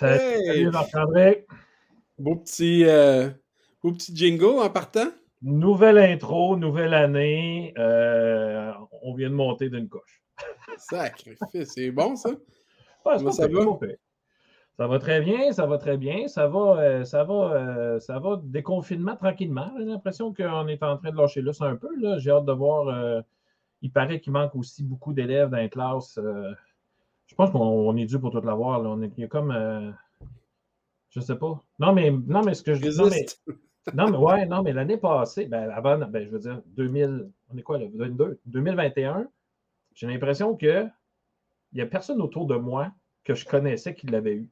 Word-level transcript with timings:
Salut 0.00 0.70
Marc-André. 0.72 1.46
Beau 2.18 2.36
petit, 2.36 2.84
euh, 2.84 3.30
beau 3.82 3.92
petit 3.92 4.14
jingle 4.14 4.60
en 4.60 4.70
partant? 4.70 5.08
Nouvelle 5.42 5.98
intro, 5.98 6.56
nouvelle 6.56 6.94
année. 6.94 7.72
Euh, 7.78 8.72
on 9.02 9.14
vient 9.14 9.30
de 9.30 9.34
monter 9.34 9.70
d'une 9.70 9.88
coche. 9.88 10.22
Sacrifice, 10.76 11.72
c'est 11.74 11.90
bon 11.90 12.16
ça? 12.16 12.30
Ouais, 13.06 13.18
ça, 13.18 13.24
va? 13.24 13.32
ça 14.76 14.86
va 14.86 14.98
très 14.98 15.20
bien, 15.22 15.52
ça 15.52 15.66
va 15.66 15.78
très 15.78 15.96
bien. 15.96 16.28
Ça 16.28 16.46
va, 16.46 16.78
euh, 16.78 17.04
ça 17.04 17.24
va, 17.24 17.98
ça 18.00 18.18
va 18.18 18.40
déconfinement 18.42 19.16
tranquillement. 19.16 19.72
J'ai 19.78 19.86
l'impression 19.86 20.34
qu'on 20.34 20.68
est 20.68 20.82
en 20.82 20.98
train 20.98 21.10
de 21.10 21.16
lâcher 21.16 21.40
là 21.40 21.52
un 21.60 21.76
peu. 21.76 21.88
J'ai 22.18 22.30
hâte 22.30 22.44
de 22.44 22.52
voir. 22.52 23.22
il 23.80 23.90
paraît 23.90 24.20
qu'il 24.20 24.32
manque 24.32 24.54
aussi 24.54 24.82
beaucoup 24.82 25.14
d'élèves 25.14 25.48
dans 25.48 25.56
les 25.56 25.70
classes. 25.70 26.18
je 26.18 27.34
pense 27.34 27.50
qu'on 27.50 27.96
est 27.96 28.06
dû 28.06 28.18
pour 28.18 28.30
tout 28.30 28.42
l'avoir. 28.42 28.82
On 28.82 29.00
est, 29.02 29.12
il 29.16 29.22
y 29.22 29.24
a 29.24 29.28
comme 29.28 29.94
je 31.10 31.20
sais 31.20 31.36
pas. 31.36 31.62
Non, 31.78 31.92
mais, 31.92 32.10
non, 32.10 32.42
mais 32.42 32.54
ce 32.54 32.62
que 32.62 32.74
je 32.74 32.80
dis. 32.80 33.26
Non, 33.94 34.10
mais, 34.10 34.18
ouais, 34.18 34.46
non, 34.46 34.62
mais 34.62 34.72
l'année 34.72 34.98
passée, 34.98 35.46
ben, 35.46 35.70
avant, 35.70 35.98
ben, 35.98 36.24
je 36.24 36.30
veux 36.30 36.38
dire, 36.38 36.60
2000, 36.66 37.30
on 37.52 37.56
est 37.56 37.62
quoi, 37.62 37.78
là, 37.78 37.86
22, 37.94 38.38
2021, 38.46 39.26
j'ai 39.94 40.06
l'impression 40.06 40.56
que 40.56 40.86
il 41.72 41.76
n'y 41.76 41.82
a 41.82 41.86
personne 41.86 42.20
autour 42.20 42.46
de 42.46 42.56
moi 42.56 42.92
que 43.24 43.34
je 43.34 43.46
connaissais 43.46 43.94
qui 43.94 44.06
l'avait 44.06 44.34
eu. 44.34 44.48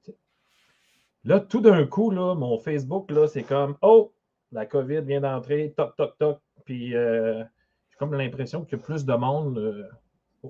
Là, 1.25 1.41
tout 1.41 1.61
d'un 1.61 1.85
coup, 1.87 2.11
là, 2.11 2.35
mon 2.35 2.59
Facebook, 2.59 3.11
là, 3.11 3.27
c'est 3.27 3.43
comme 3.43 3.77
Oh, 3.83 4.13
la 4.53 4.67
COVID 4.67 5.03
vient 5.03 5.21
d'entrer, 5.21 5.75
toc, 5.77 5.97
toc, 5.97 6.17
toc. 6.19 6.41
Puis 6.65 6.95
euh, 6.95 7.43
j'ai 7.91 7.97
comme 7.99 8.15
l'impression 8.15 8.65
qu'il 8.65 8.79
y 8.79 8.81
a 8.81 8.85
plus 8.85 9.05
de 9.05 9.15
monde 9.15 9.59
euh, 9.59 9.89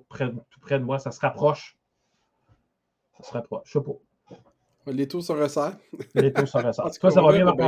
près, 0.09 0.31
tout 0.31 0.61
près 0.61 0.79
de 0.79 0.85
moi. 0.85 0.99
Ça 0.99 1.11
se 1.11 1.21
rapproche. 1.21 1.79
Ça 3.17 3.23
se 3.25 3.33
rapproche. 3.33 3.63
Je 3.67 3.73
sais 3.73 3.85
pas. 3.85 4.93
Les 4.93 5.09
taux 5.09 5.21
se 5.21 5.33
resserrent. 5.33 5.77
Les 6.15 6.33
taux 6.33 6.47
se 6.47 6.59
resserrent. 6.59 6.91
Toi, 7.01 7.11
ça 7.11 7.23
va 7.23 7.33
bien, 7.33 7.45
marc 7.45 7.59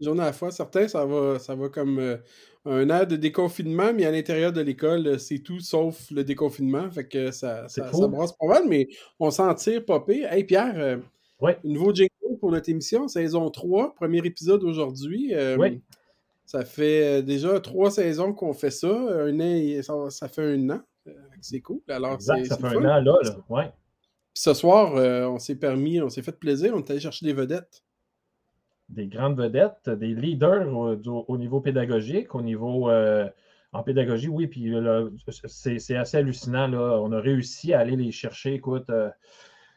Journée 0.00 0.22
à 0.22 0.26
la 0.26 0.32
fois, 0.32 0.50
certains, 0.50 0.86
ça 0.86 1.04
va, 1.04 1.38
ça 1.38 1.54
va 1.54 1.68
comme 1.68 1.98
euh, 1.98 2.16
un 2.64 2.88
air 2.88 3.06
de 3.06 3.16
déconfinement, 3.16 3.92
mais 3.92 4.04
à 4.04 4.10
l'intérieur 4.10 4.52
de 4.52 4.60
l'école, 4.60 5.18
c'est 5.18 5.40
tout 5.40 5.60
sauf 5.60 6.10
le 6.10 6.22
déconfinement. 6.22 6.88
Fait 6.90 7.06
que 7.06 7.30
ça, 7.30 7.68
ça, 7.68 7.90
brasse 8.06 8.32
pas 8.32 8.46
mal, 8.46 8.62
mais 8.68 8.88
on 9.18 9.30
s'en 9.30 9.52
tire 9.54 9.84
pas 9.84 10.00
pire. 10.00 10.32
Hey 10.32 10.44
Pierre, 10.44 10.74
euh, 10.76 10.98
ouais. 11.40 11.58
nouveau 11.64 11.92
jingle 11.92 12.10
pour 12.40 12.52
notre 12.52 12.68
émission, 12.68 13.08
saison 13.08 13.50
3, 13.50 13.94
premier 13.94 14.18
épisode 14.18 14.62
aujourd'hui. 14.62 15.34
Euh. 15.34 15.70
Ça 16.46 16.64
fait 16.64 17.22
déjà 17.22 17.60
trois 17.60 17.90
saisons 17.90 18.32
qu'on 18.32 18.54
fait 18.54 18.70
ça. 18.70 18.88
Un 18.88 19.38
an, 19.38 20.08
ça, 20.10 20.28
fait 20.28 20.54
un 20.54 20.70
an. 20.70 20.80
C'est 21.42 21.60
cool. 21.60 21.80
Alors, 21.88 22.14
exact, 22.14 22.46
ça 22.46 22.56
fait 22.56 22.68
un 22.68 22.76
an 22.76 23.00
là. 23.00 23.00
là. 23.02 23.36
Ouais 23.50 23.70
ce 24.38 24.54
soir, 24.54 24.94
euh, 24.94 25.26
on 25.26 25.40
s'est 25.40 25.56
permis, 25.56 26.00
on 26.00 26.08
s'est 26.08 26.22
fait 26.22 26.38
plaisir, 26.38 26.72
on 26.72 26.78
est 26.78 26.90
allé 26.90 27.00
chercher 27.00 27.26
des 27.26 27.32
vedettes. 27.32 27.82
Des 28.88 29.06
grandes 29.06 29.38
vedettes, 29.38 29.90
des 29.90 30.14
leaders 30.14 30.74
au, 30.74 31.38
niveau 31.38 31.60
pédagogique, 31.60 32.34
au 32.34 32.42
niveau 32.42 32.88
euh, 32.90 33.28
en 33.72 33.82
pédagogie, 33.82 34.28
oui, 34.28 34.46
puis 34.46 34.74
c'est 35.26 35.96
assez 35.96 36.16
hallucinant. 36.16 36.72
On 36.72 37.12
a 37.12 37.20
réussi 37.20 37.74
à 37.74 37.80
aller 37.80 37.96
les 37.96 38.12
chercher. 38.12 38.54
Écoute, 38.54 38.88
euh, 38.88 39.10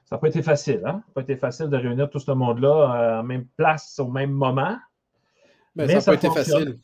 ça 0.05 0.15
n'a 0.15 0.19
pas 0.19 0.29
été 0.29 0.41
facile, 0.41 0.81
hein? 0.85 1.01
Ça 1.03 1.07
n'a 1.07 1.13
pas 1.13 1.21
été 1.21 1.35
facile 1.35 1.67
de 1.67 1.75
réunir 1.75 2.09
tout 2.09 2.19
ce 2.19 2.31
monde-là 2.31 3.19
en 3.19 3.23
même 3.23 3.45
place, 3.57 3.99
au 3.99 4.07
même 4.07 4.31
moment. 4.31 4.77
Ben, 5.73 5.87
mais 5.87 6.01
ça 6.01 6.11
n'a 6.11 6.17
pas 6.17 6.27
été 6.27 6.33
facile. 6.33 6.75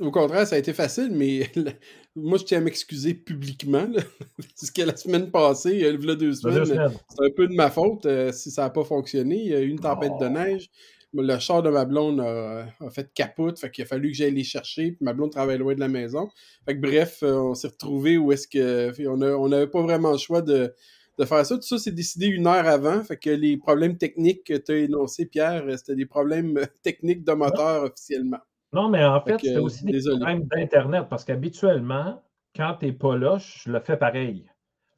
au 0.00 0.10
contraire, 0.10 0.46
ça 0.46 0.56
a 0.56 0.58
été 0.58 0.72
facile, 0.72 1.10
mais 1.12 1.50
moi, 2.16 2.38
je 2.38 2.44
tiens 2.44 2.58
à 2.58 2.60
m'excuser 2.62 3.12
publiquement. 3.12 3.86
Parce 4.36 4.70
que 4.70 4.82
la 4.82 4.96
semaine 4.96 5.30
passée, 5.30 5.72
il 5.72 5.80
y 5.80 5.86
a 5.86 5.92
deux 6.16 6.32
semaines, 6.32 6.64
c'est 6.64 7.26
un 7.26 7.30
peu 7.36 7.46
de 7.46 7.54
ma 7.54 7.70
faute 7.70 8.06
euh, 8.06 8.32
si 8.32 8.50
ça 8.50 8.62
n'a 8.62 8.70
pas 8.70 8.84
fonctionné. 8.84 9.36
Il 9.36 9.50
y 9.50 9.54
a 9.54 9.60
eu 9.60 9.68
une 9.68 9.80
tempête 9.80 10.12
de 10.18 10.26
oh. 10.26 10.30
neige. 10.30 10.70
Le 11.14 11.38
char 11.38 11.62
de 11.62 11.68
ma 11.68 11.84
blonde 11.84 12.20
a, 12.20 12.66
fait 12.90 13.12
capote, 13.12 13.58
fait 13.58 13.70
qu'il 13.70 13.84
a 13.84 13.86
fallu 13.86 14.12
que 14.12 14.16
j'aille 14.16 14.34
les 14.34 14.44
chercher. 14.44 14.92
Puis 14.92 15.02
ma 15.02 15.12
blonde 15.12 15.30
travaille 15.30 15.58
loin 15.58 15.74
de 15.74 15.80
la 15.80 15.88
maison. 15.88 16.30
Fait 16.64 16.74
que 16.74 16.80
bref, 16.80 17.18
euh, 17.22 17.34
on 17.34 17.54
s'est 17.54 17.68
retrouvés 17.68 18.16
où 18.16 18.32
est-ce 18.32 18.48
que. 18.48 18.90
On 19.06 19.48
n'avait 19.48 19.66
pas 19.66 19.82
vraiment 19.82 20.12
le 20.12 20.18
choix 20.18 20.40
de, 20.40 20.72
de 21.22 21.28
faire 21.28 21.46
ça. 21.46 21.56
Tout 21.56 21.62
ça, 21.62 21.78
c'est 21.78 21.94
décidé 21.94 22.26
une 22.26 22.46
heure 22.46 22.66
avant. 22.66 23.02
Fait 23.02 23.16
que 23.16 23.30
les 23.30 23.56
problèmes 23.56 23.96
techniques 23.96 24.44
que 24.44 24.54
tu 24.54 24.72
as 24.72 24.78
énoncés, 24.78 25.26
Pierre, 25.26 25.64
euh, 25.66 25.76
c'était 25.76 25.96
des 25.96 26.06
problèmes 26.06 26.56
euh, 26.58 26.66
techniques 26.82 27.24
de 27.24 27.32
moteur 27.32 27.84
officiellement. 27.84 28.38
Non, 28.72 28.88
mais 28.88 29.04
en 29.04 29.20
fait, 29.20 29.38
c'était 29.40 29.58
aussi 29.58 29.84
des 29.84 30.00
problèmes 30.00 30.44
d'Internet 30.44 31.06
parce 31.08 31.24
qu'habituellement, 31.24 32.22
quand 32.56 32.76
tu 32.80 32.86
n'es 32.86 32.92
pas 32.92 33.16
là, 33.16 33.38
je 33.38 33.70
le 33.70 33.80
fais 33.80 33.96
pareil. 33.96 34.46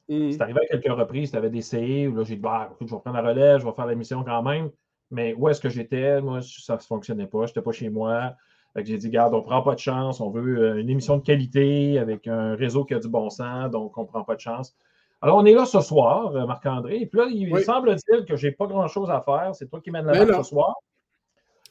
Mmh. 0.07 0.31
C'est 0.31 0.41
arrivé 0.41 0.59
à 0.61 0.77
quelques 0.77 0.97
reprises, 0.97 1.31
tu 1.31 1.37
avais 1.37 1.49
des 1.49 1.61
CI 1.61 2.07
où 2.07 2.15
là, 2.15 2.23
j'ai 2.23 2.35
dit, 2.35 2.41
bah, 2.41 2.75
je 2.79 2.85
vais 2.85 2.99
prendre 2.99 3.13
la 3.13 3.21
relève, 3.21 3.59
je 3.59 3.65
vais 3.65 3.73
faire 3.73 3.87
l'émission 3.87 4.23
quand 4.23 4.43
même. 4.43 4.69
Mais 5.11 5.33
où 5.33 5.49
est-ce 5.49 5.61
que 5.61 5.69
j'étais? 5.69 6.21
Moi, 6.21 6.39
ça 6.41 6.75
ne 6.75 6.81
fonctionnait 6.81 7.27
pas, 7.27 7.45
je 7.45 7.51
n'étais 7.51 7.61
pas 7.61 7.71
chez 7.71 7.89
moi. 7.89 8.35
j'ai 8.77 8.97
dit, 8.97 9.09
garde, 9.09 9.33
on 9.33 9.39
ne 9.39 9.43
prend 9.43 9.61
pas 9.61 9.75
de 9.75 9.79
chance, 9.79 10.21
on 10.21 10.29
veut 10.29 10.57
euh, 10.57 10.79
une 10.79 10.89
émission 10.89 11.17
de 11.17 11.23
qualité 11.23 11.99
avec 11.99 12.27
un 12.27 12.55
réseau 12.55 12.85
qui 12.85 12.93
a 12.93 12.99
du 12.99 13.09
bon 13.09 13.29
sens, 13.29 13.71
donc 13.71 13.97
on 13.97 14.01
ne 14.01 14.07
prend 14.07 14.23
pas 14.23 14.35
de 14.35 14.41
chance. 14.41 14.75
Alors, 15.21 15.37
on 15.37 15.45
est 15.45 15.53
là 15.53 15.65
ce 15.65 15.79
soir, 15.81 16.35
euh, 16.35 16.45
Marc-André. 16.45 16.97
Et 16.97 17.05
puis 17.05 17.19
là, 17.19 17.27
il 17.31 17.63
semble-t-il 17.63 18.25
que 18.25 18.35
je 18.35 18.47
n'ai 18.47 18.53
pas 18.53 18.67
grand-chose 18.67 19.09
à 19.09 19.21
faire. 19.21 19.51
C'est 19.53 19.67
toi 19.67 19.79
qui 19.81 19.91
mènes 19.91 20.05
la 20.05 20.25
main 20.25 20.43
ce 20.43 20.49
soir. 20.49 20.75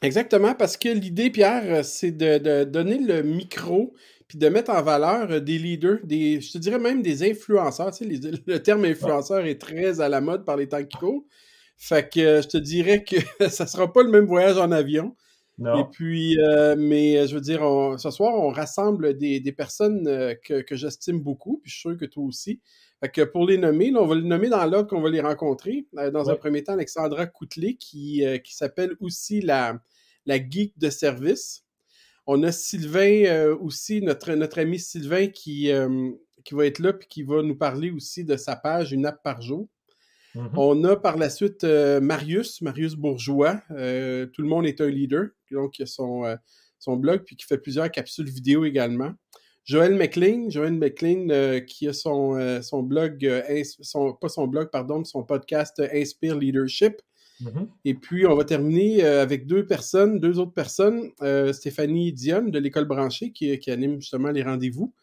Exactement, 0.01 0.53
parce 0.53 0.77
que 0.77 0.89
l'idée, 0.89 1.29
Pierre, 1.29 1.63
euh, 1.65 1.83
c'est 1.83 2.11
de, 2.11 2.63
donner 2.65 2.97
le 2.97 3.23
micro 3.23 3.93
puis 4.27 4.37
de 4.37 4.49
mettre 4.49 4.71
en 4.71 4.81
valeur 4.81 5.31
euh, 5.31 5.39
des 5.39 5.57
leaders, 5.57 5.99
des, 6.03 6.41
je 6.41 6.51
te 6.51 6.57
dirais 6.57 6.79
même 6.79 7.01
des 7.01 7.23
influenceurs. 7.29 7.91
Tu 7.91 8.05
sais, 8.05 8.31
le 8.45 8.61
terme 8.61 8.85
influenceur 8.85 9.45
est 9.45 9.61
très 9.61 10.01
à 10.01 10.09
la 10.09 10.19
mode 10.19 10.43
par 10.43 10.57
les 10.57 10.67
temps 10.67 10.83
qui 10.83 10.97
courent. 10.97 11.23
Fait 11.77 12.09
que 12.09 12.41
je 12.41 12.47
te 12.47 12.57
dirais 12.57 13.03
que 13.03 13.15
ça 13.49 13.65
ne 13.65 13.69
sera 13.69 13.91
pas 13.91 14.03
le 14.03 14.09
même 14.09 14.25
voyage 14.25 14.57
en 14.57 14.71
avion. 14.71 15.15
Non. 15.57 15.79
Et 15.79 15.85
puis, 15.89 16.37
mais 16.77 17.25
je 17.27 17.33
veux 17.33 17.39
dire, 17.39 17.61
ce 17.97 18.11
soir, 18.11 18.33
on 18.33 18.49
rassemble 18.49 19.17
des, 19.17 19.53
personnes 19.53 20.03
que, 20.43 20.59
que 20.59 20.75
j'estime 20.75 21.21
beaucoup, 21.21 21.61
puis 21.63 21.71
je 21.71 21.75
suis 21.75 21.89
sûr 21.89 21.97
que 21.97 22.03
toi 22.03 22.25
aussi 22.25 22.59
que 23.07 23.21
pour 23.21 23.45
les 23.45 23.57
nommer, 23.57 23.93
on 23.95 24.05
va 24.05 24.15
les 24.15 24.21
nommer 24.21 24.49
dans 24.49 24.65
l'ordre 24.65 24.89
qu'on 24.89 25.01
va 25.01 25.09
les 25.09 25.21
rencontrer. 25.21 25.87
Euh, 25.97 26.11
dans 26.11 26.29
un 26.29 26.35
premier 26.35 26.63
temps, 26.63 26.73
Alexandra 26.73 27.25
Coutelet, 27.25 27.75
qui, 27.75 28.25
euh, 28.25 28.37
qui 28.37 28.55
s'appelle 28.55 28.95
aussi 28.99 29.41
la, 29.41 29.79
la 30.25 30.37
geek 30.37 30.77
de 30.77 30.89
service. 30.89 31.63
On 32.27 32.43
a 32.43 32.51
Sylvain 32.51 33.25
euh, 33.25 33.55
aussi, 33.57 34.01
notre, 34.01 34.31
notre 34.33 34.59
ami 34.59 34.79
Sylvain, 34.79 35.27
qui, 35.27 35.71
qui 36.43 36.53
va 36.53 36.65
être 36.65 36.79
là 36.79 36.93
et 36.99 37.05
qui 37.07 37.23
va 37.23 37.41
nous 37.41 37.55
parler 37.55 37.91
aussi 37.91 38.23
de 38.23 38.37
sa 38.37 38.55
page 38.55 38.91
Une 38.91 39.05
app 39.05 39.21
par 39.23 39.41
jour. 39.41 39.67
Mm-hmm. 40.35 40.49
On 40.57 40.83
a 40.83 40.95
par 40.95 41.17
la 41.17 41.29
suite 41.29 41.63
Marius, 41.63 42.61
Marius 42.61 42.95
Bourgeois. 42.95 43.61
tout 43.69 44.41
le 44.41 44.47
monde 44.47 44.65
est 44.65 44.81
un 44.81 44.89
leader, 44.89 45.27
donc 45.51 45.79
il 45.79 45.83
a 45.83 45.85
son, 45.85 46.23
son 46.79 46.97
blog, 46.97 47.23
puis 47.25 47.35
qui 47.35 47.45
fait 47.45 47.57
plusieurs 47.57 47.89
capsules 47.89 48.29
vidéo 48.29 48.65
également. 48.65 49.13
Joël 49.65 49.95
McLean, 49.95 50.49
Joël 50.49 50.73
McLean 50.73 51.29
euh, 51.31 51.59
qui 51.59 51.87
a 51.87 51.93
son, 51.93 52.35
euh, 52.35 52.61
son 52.61 52.83
blog, 52.83 53.25
euh, 53.25 53.63
son, 53.81 54.13
pas 54.13 54.29
son 54.29 54.47
blog, 54.47 54.69
pardon, 54.69 55.03
son 55.03 55.23
podcast 55.23 55.81
Inspire 55.91 56.37
Leadership. 56.37 57.01
Mm-hmm. 57.41 57.67
Et 57.85 57.95
puis, 57.95 58.27
on 58.27 58.35
va 58.35 58.45
terminer 58.45 59.03
avec 59.03 59.47
deux 59.47 59.65
personnes, 59.65 60.19
deux 60.19 60.39
autres 60.39 60.53
personnes. 60.53 61.11
Stéphanie 61.51 62.13
Dionne 62.13 62.49
de 62.49 62.59
l'École 62.59 62.85
branchée 62.85 63.31
qui, 63.31 63.59
qui, 63.59 63.71
anime 63.71 63.99
justement 63.99 64.31
les 64.31 64.41
rendez-vous, 64.41 64.93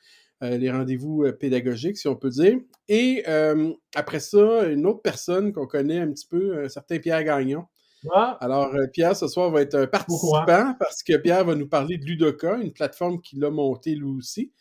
les 0.41 0.71
rendez-vous 0.71 1.27
pédagogiques, 1.39 1.99
si 1.99 2.09
on 2.09 2.17
peut 2.17 2.31
dire. 2.31 2.59
Et 2.89 3.23
après 3.95 4.21
ça, 4.21 4.67
une 4.71 4.87
autre 4.87 5.03
personne 5.03 5.53
qu'on 5.53 5.67
connaît 5.67 5.99
un 5.99 6.11
petit 6.11 6.27
peu, 6.27 6.65
un 6.65 6.71
certain 6.71 6.99
Pierre 6.99 7.23
Gagnon. 7.23 7.67
Ah. 8.11 8.37
Alors, 8.41 8.75
Pierre, 8.93 9.17
ce 9.17 9.29
soir, 9.29 9.51
va 9.51 9.63
être 9.63 9.75
un 9.75 9.87
participant 9.87 10.75
parce 10.79 11.03
que 11.03 11.17
Pierre 11.17 11.45
va 11.45 11.55
nous 11.55 11.69
parler 11.69 11.99
de 11.99 12.05
Ludoka, 12.05 12.57
une 12.57 12.73
plateforme 12.73 13.21
qu'il 13.21 13.45
a 13.45 13.51
montée 13.51 13.95
lui 13.95 14.11
aussi. 14.11 14.53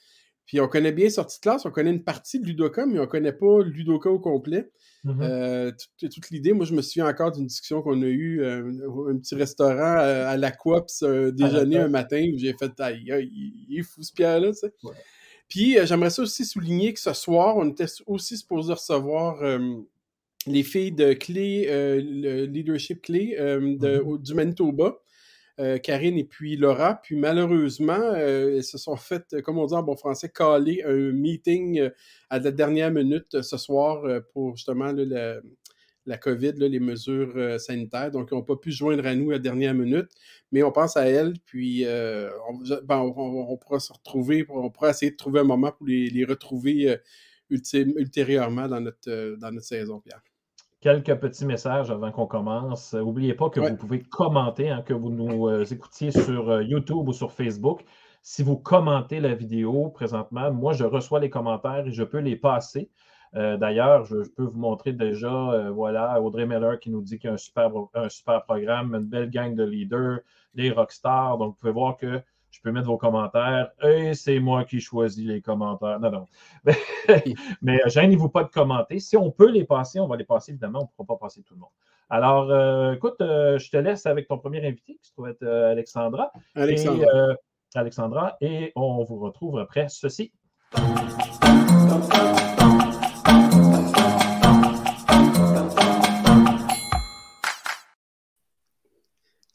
Puis 0.51 0.59
on 0.59 0.67
connaît 0.67 0.91
bien 0.91 1.09
sortie 1.09 1.37
de 1.37 1.43
classe, 1.43 1.65
on 1.65 1.71
connaît 1.71 1.91
une 1.91 2.03
partie 2.03 2.37
de 2.37 2.45
Ludoka, 2.45 2.85
mais 2.85 2.99
on 2.99 3.03
ne 3.03 3.07
connaît 3.07 3.31
pas 3.31 3.63
Ludoka 3.63 4.09
au 4.09 4.19
complet. 4.19 4.69
Mm-hmm. 5.05 5.21
Euh, 5.21 5.71
toute, 5.97 6.29
l'idée, 6.29 6.51
moi 6.51 6.65
je 6.65 6.73
me 6.73 6.81
souviens 6.81 7.07
encore 7.07 7.31
d'une 7.31 7.47
discussion 7.47 7.81
qu'on 7.81 8.01
a 8.01 8.05
eue 8.05 8.41
euh, 8.41 9.09
un 9.09 9.17
petit 9.17 9.35
restaurant 9.35 9.97
euh, 9.99 10.27
à, 10.27 10.35
l'Aquops, 10.35 11.03
un 11.03 11.29
déjeuner 11.29 11.77
un 11.77 11.87
matin 11.87 12.29
où 12.33 12.37
j'ai 12.37 12.53
fait 12.53 12.77
aïe, 12.81 13.31
il 13.69 13.79
est 13.79 13.83
fou 13.83 14.03
ce 14.03 14.11
Pierre-là, 14.11 14.51
tu 14.51 14.57
sais. 14.57 14.73
Puis 15.47 15.77
j'aimerais 15.85 16.09
ça 16.09 16.21
aussi 16.21 16.43
souligner 16.43 16.93
que 16.93 16.99
ce 16.99 17.13
soir, 17.13 17.55
on 17.55 17.69
était 17.69 17.85
aussi 18.05 18.37
supposé 18.37 18.73
recevoir 18.73 19.41
les 20.47 20.63
filles 20.63 20.91
de 20.91 21.13
Clé, 21.13 21.67
le 21.69 22.45
leadership 22.45 23.01
Clé 23.01 23.35
de, 23.37 23.99
mm-hmm. 23.99 24.21
du 24.21 24.33
Manitoba. 24.33 24.97
Karine 25.83 26.17
et 26.17 26.23
puis 26.23 26.55
Laura. 26.57 26.99
Puis 27.03 27.15
malheureusement, 27.15 28.15
ils 28.15 28.63
se 28.63 28.79
sont 28.79 28.95
fait, 28.95 29.35
comme 29.43 29.59
on 29.59 29.67
dit 29.67 29.75
en 29.75 29.83
bon 29.83 29.95
français, 29.95 30.29
caler 30.29 30.81
un 30.83 31.11
meeting 31.11 31.87
à 32.31 32.39
la 32.39 32.51
dernière 32.51 32.89
minute 32.89 33.41
ce 33.43 33.57
soir 33.57 34.03
pour 34.33 34.55
justement 34.55 34.91
le, 34.91 35.41
la 36.05 36.17
COVID, 36.17 36.53
les 36.57 36.79
mesures 36.79 37.33
euh, 37.35 37.57
sanitaires. 37.57 38.11
Donc, 38.11 38.29
ils 38.31 38.35
n'ont 38.35 38.43
pas 38.43 38.55
pu 38.55 38.71
joindre 38.71 39.05
à 39.05 39.15
nous 39.15 39.29
à 39.29 39.33
la 39.33 39.39
dernière 39.39 39.73
minute, 39.73 40.09
mais 40.51 40.63
on 40.63 40.71
pense 40.71 40.97
à 40.97 41.07
elles, 41.07 41.33
puis 41.45 41.85
euh, 41.85 42.29
ben, 42.83 42.99
on, 42.99 43.57
pourra 43.57 43.79
se 43.79 43.93
retrouver, 43.93 44.45
on 44.49 44.69
pourra 44.69 44.89
essayer 44.89 45.11
de 45.11 45.17
trouver 45.17 45.41
un 45.41 45.45
moment 45.45 45.71
pour 45.71 45.87
les, 45.87 46.25
retrouver 46.25 46.89
euh, 46.89 46.97
ultérieurement 47.49 48.67
dans 48.67 48.81
notre, 48.81 49.35
dans 49.37 49.51
notre 49.51 49.67
saison, 49.67 49.99
Pierre. 49.99 50.21
Quelques 50.81 51.15
petits 51.15 51.45
messages 51.45 51.91
avant 51.91 52.11
qu'on 52.11 52.25
commence. 52.25 52.93
N'oubliez 52.93 53.33
pas 53.33 53.49
que 53.49 53.59
vous 53.59 53.77
pouvez 53.77 54.01
commenter, 54.01 54.69
hein, 54.69 54.81
que 54.81 54.93
vous 54.93 55.11
nous 55.11 55.49
écoutiez 55.71 56.11
sur 56.11 56.61
YouTube 56.61 57.07
ou 57.07 57.13
sur 57.13 57.31
Facebook. 57.31 57.85
Si 58.23 58.43
vous 58.43 58.57
commentez 58.57 59.19
la 59.19 59.33
vidéo 59.33 59.89
présentement, 59.89 60.51
moi, 60.51 60.73
je 60.73 60.83
reçois 60.83 61.19
les 61.19 61.29
commentaires 61.29 61.87
et 61.87 61.91
je 61.91 62.03
peux 62.03 62.19
les 62.19 62.35
passer. 62.35 62.89
Euh, 63.35 63.57
d'ailleurs, 63.57 64.05
je, 64.05 64.17
peux 64.35 64.43
vous 64.43 64.59
montrer 64.59 64.91
déjà, 64.91 65.51
euh, 65.51 65.71
voilà, 65.71 66.21
Audrey 66.21 66.45
Miller 66.45 66.79
qui 66.79 66.89
nous 66.89 67.01
dit 67.01 67.17
qu'il 67.17 67.29
y 67.29 67.31
a 67.31 67.33
un 67.33 67.37
super, 67.37 67.71
un 67.93 68.09
super 68.09 68.43
programme, 68.43 68.93
une 68.93 69.05
belle 69.05 69.29
gang 69.29 69.55
de 69.55 69.63
leaders, 69.63 70.19
des 70.53 70.71
rockstars. 70.71 71.37
Donc, 71.37 71.53
vous 71.53 71.59
pouvez 71.59 71.71
voir 71.71 71.97
que 71.97 72.21
je 72.51 72.61
peux 72.61 72.71
mettre 72.71 72.87
vos 72.87 72.97
commentaires. 72.97 73.71
Et 73.83 74.13
c'est 74.13 74.39
moi 74.39 74.65
qui 74.65 74.79
choisis 74.79 75.25
les 75.25 75.41
commentaires. 75.41 75.99
Non, 75.99 76.11
non. 76.11 76.27
Mais, 77.61 77.81
euh, 77.83 77.89
gênez-vous 77.89 78.29
pas 78.29 78.43
de 78.43 78.49
commenter. 78.49 78.99
Si 78.99 79.17
on 79.17 79.31
peut 79.31 79.49
les 79.49 79.63
passer, 79.63 79.99
on 79.99 80.07
va 80.07 80.17
les 80.17 80.25
passer, 80.25 80.51
évidemment. 80.51 80.79
On 80.79 80.83
ne 80.83 81.05
pourra 81.05 81.17
pas 81.17 81.25
passer 81.25 81.41
tout 81.43 81.53
le 81.53 81.61
monde. 81.61 81.69
Alors, 82.09 82.93
écoute, 82.93 83.15
je 83.19 83.69
te 83.69 83.77
laisse 83.77 84.05
avec 84.05 84.27
ton 84.27 84.37
premier 84.37 84.67
invité, 84.67 84.97
qui 85.01 85.07
se 85.07 85.13
trouve 85.13 85.29
être 85.29 85.47
Alexandra. 85.47 86.33
Alexandra. 86.55 87.05
Et, 87.05 87.77
Alexandra. 87.79 88.37
Et 88.41 88.73
on 88.75 89.01
vous 89.05 89.17
retrouve 89.19 89.59
après 89.59 89.87
ceci. 89.87 90.33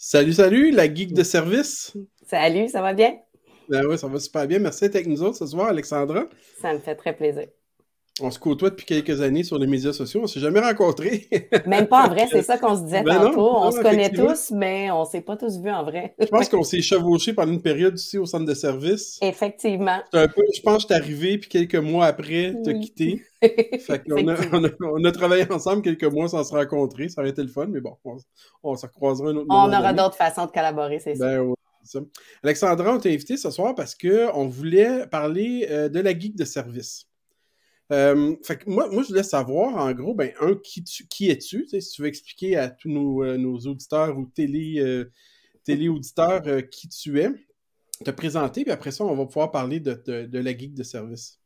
Salut, 0.08 0.34
salut, 0.34 0.70
la 0.70 0.86
geek 0.86 1.14
de 1.14 1.24
service. 1.24 1.96
Salut, 2.24 2.68
ça 2.68 2.80
va 2.80 2.94
bien? 2.94 3.16
Ben 3.68 3.84
oui, 3.86 3.98
ça 3.98 4.06
va 4.06 4.20
super 4.20 4.46
bien. 4.46 4.60
Merci 4.60 4.82
d'être 4.82 4.94
avec 4.94 5.08
nous 5.08 5.20
autres 5.20 5.38
ce 5.38 5.46
soir, 5.46 5.66
Alexandra. 5.66 6.28
Ça 6.62 6.72
me 6.72 6.78
fait 6.78 6.94
très 6.94 7.12
plaisir. 7.12 7.48
On 8.22 8.30
se 8.30 8.38
côtoie 8.38 8.70
depuis 8.70 8.86
quelques 8.86 9.20
années 9.20 9.44
sur 9.44 9.58
les 9.58 9.66
médias 9.66 9.92
sociaux. 9.92 10.20
On 10.20 10.22
ne 10.22 10.28
s'est 10.28 10.40
jamais 10.40 10.60
rencontrés. 10.60 11.28
Même 11.66 11.86
pas 11.86 12.06
en 12.06 12.08
vrai, 12.08 12.26
c'est 12.30 12.42
ça 12.42 12.56
qu'on 12.56 12.74
se 12.74 12.84
disait 12.84 13.02
ben 13.04 13.20
tantôt. 13.20 13.56
on 13.56 13.70
se 13.70 13.80
connaît 13.82 14.10
tous, 14.10 14.52
mais 14.52 14.90
on 14.90 15.00
ne 15.00 15.06
s'est 15.06 15.20
pas 15.20 15.36
tous 15.36 15.60
vus 15.60 15.70
en 15.70 15.84
vrai. 15.84 16.14
je 16.18 16.26
pense 16.26 16.48
qu'on 16.48 16.62
s'est 16.62 16.80
chevauchés 16.80 17.34
pendant 17.34 17.52
une 17.52 17.60
période 17.60 17.98
ici 17.98 18.16
au 18.16 18.24
centre 18.24 18.46
de 18.46 18.54
service. 18.54 19.18
Effectivement. 19.20 19.98
Un 20.14 20.28
peu, 20.28 20.42
je 20.54 20.62
pense 20.62 20.86
que 20.86 20.94
je 20.94 20.94
suis 20.94 21.02
arrivé, 21.02 21.38
puis 21.38 21.50
quelques 21.50 21.76
mois 21.76 22.06
après, 22.06 22.54
tu 22.64 22.70
as 22.70 22.74
quitté. 22.74 23.22
fait 23.42 24.02
qu'on 24.08 24.26
a, 24.28 24.36
on 24.80 25.04
a, 25.04 25.12
travaillé 25.12 25.44
ensemble 25.52 25.82
quelques 25.82 26.10
mois 26.10 26.28
sans 26.28 26.42
se 26.42 26.54
rencontrer. 26.54 27.10
Ça 27.10 27.20
aurait 27.20 27.30
été 27.30 27.42
le 27.42 27.48
fun, 27.48 27.66
mais 27.66 27.80
bon, 27.80 27.98
on, 28.62 28.76
se 28.76 28.86
recroisera 28.86 29.28
un 29.28 29.36
autre 29.36 29.46
moment. 29.46 29.64
On 29.64 29.78
aura 29.78 29.92
d'autres 29.92 30.16
façons 30.16 30.46
de 30.46 30.52
collaborer, 30.52 31.00
c'est 31.00 31.18
ben, 31.18 31.52
ça. 31.84 32.00
Alexandra, 32.42 32.94
on 32.94 32.98
t'a 32.98 33.10
invité 33.10 33.36
ce 33.36 33.50
soir 33.50 33.74
parce 33.74 33.94
qu'on 33.94 34.48
voulait 34.48 35.06
parler 35.06 35.66
euh, 35.70 35.90
de 35.90 36.00
la 36.00 36.18
geek 36.18 36.34
de 36.34 36.46
service. 36.46 37.06
Euh, 37.92 38.36
moi, 38.66 38.88
je 38.90 39.08
voulais 39.08 39.22
savoir, 39.22 39.76
en 39.76 39.92
gros, 39.92 40.14
ben, 40.14 40.32
un, 40.40 40.56
qui, 40.56 40.82
qui 40.82 41.30
es-tu? 41.30 41.66
Si 41.68 41.90
tu 41.90 42.02
veux 42.02 42.08
expliquer 42.08 42.56
à 42.56 42.68
tous 42.68 42.88
nos, 42.88 43.22
euh, 43.22 43.38
auditeurs 43.66 44.18
ou 44.18 44.26
télé, 44.26 44.80
euh, 44.80 45.10
télé-auditeurs 45.64 46.42
qui 46.70 46.88
tu 46.88 47.20
es, 47.20 47.30
te 48.04 48.10
présenter, 48.10 48.62
puis 48.62 48.72
après 48.72 48.90
ça, 48.90 49.04
on 49.04 49.14
va 49.14 49.26
pouvoir 49.26 49.50
parler 49.50 49.80
de 49.80 50.38
la 50.38 50.56
geek 50.56 50.74
de 50.74 50.82
service. 50.82 51.40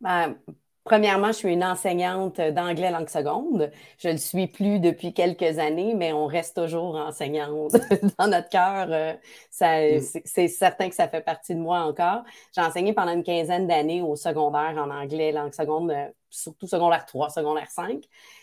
Ben, 0.00 0.38
Premièrement, 0.84 1.28
je 1.28 1.32
suis 1.34 1.52
une 1.52 1.62
enseignante 1.62 2.40
d'anglais 2.40 2.90
langue 2.90 3.08
seconde. 3.10 3.70
Je 3.98 4.08
ne 4.08 4.14
le 4.14 4.18
suis 4.18 4.46
plus 4.46 4.80
depuis 4.80 5.12
quelques 5.12 5.58
années, 5.58 5.94
mais 5.94 6.12
on 6.12 6.26
reste 6.26 6.56
toujours 6.56 6.96
enseignante 6.96 7.72
dans 8.18 8.28
notre 8.28 8.48
cœur. 8.48 8.88
Euh, 8.90 9.12
mm. 9.12 10.20
C'est 10.24 10.48
certain 10.48 10.88
que 10.88 10.94
ça 10.94 11.06
fait 11.06 11.20
partie 11.20 11.54
de 11.54 11.60
moi 11.60 11.80
encore. 11.80 12.22
J'ai 12.54 12.62
enseigné 12.62 12.94
pendant 12.94 13.12
une 13.12 13.22
quinzaine 13.22 13.66
d'années 13.66 14.00
au 14.00 14.16
secondaire 14.16 14.74
en 14.78 14.90
anglais 14.90 15.32
langue 15.32 15.52
seconde, 15.52 15.90
euh, 15.90 16.06
surtout 16.30 16.66
secondaire 16.66 17.04
3, 17.04 17.28
secondaire 17.28 17.70
5. 17.70 18.02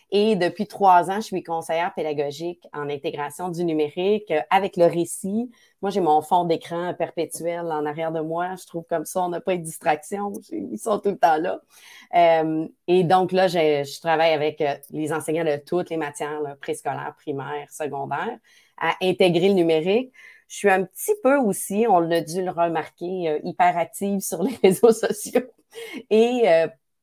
Et 0.09 0.38
depuis 0.38 0.68
trois 0.68 1.12
ans, 1.12 1.18
je 1.18 1.25
suis 1.25 1.44
conseillère 1.44 1.94
pédagogique 1.94 2.65
en 2.74 2.89
intégration 2.89 3.50
du 3.50 3.65
numérique 3.65 4.31
euh, 4.31 4.39
avec 4.50 4.77
le 4.77 4.86
récit. 4.86 5.51
Moi, 5.81 5.92
j'ai 5.92 6.00
mon 6.00 6.21
fond 6.21 6.45
d'écran 6.45 6.94
perpétuel 6.94 7.65
en 7.65 7.86
arrière 7.86 8.13
de 8.13 8.21
moi. 8.21 8.56
Je 8.56 8.65
trouve 8.65 8.86
comme 8.89 9.04
ça, 9.04 9.21
on 9.24 9.30
n'a 9.30 9.42
pas 9.42 9.57
de 9.57 9.62
distraction. 9.62 10.31
Ils 10.51 10.80
sont 10.80 11.00
tout 11.00 11.09
le 11.09 11.18
temps 11.18 11.38
là. 11.38 11.59
Euh, 12.15 12.68
et 12.88 13.04
donc 13.04 13.33
là, 13.33 13.50
je, 13.50 14.00
travaille 14.00 14.31
avec 14.31 14.62
euh, 14.62 14.75
les 14.92 15.12
enseignants 15.12 15.44
de 15.44 15.57
toutes 15.57 15.89
les 15.89 15.98
matières, 15.98 16.42
préscolaires, 16.62 17.13
primaires, 17.18 17.69
secondaires, 17.69 18.38
à 18.77 18.95
intégrer 19.01 19.50
le 19.50 19.56
numérique. 19.56 20.13
Je 20.48 20.56
suis 20.56 20.69
un 20.69 20.86
petit 20.86 21.15
peu 21.21 21.36
aussi, 21.38 21.86
on 21.89 22.00
l'a 22.00 22.21
dû 22.21 22.42
le 22.42 22.51
remarquer, 22.51 23.42
hyper 23.44 23.77
active 23.77 24.21
sur 24.21 24.42
les 24.42 24.56
réseaux 24.63 24.94
sociaux. 24.94 25.42
Et 26.09 26.44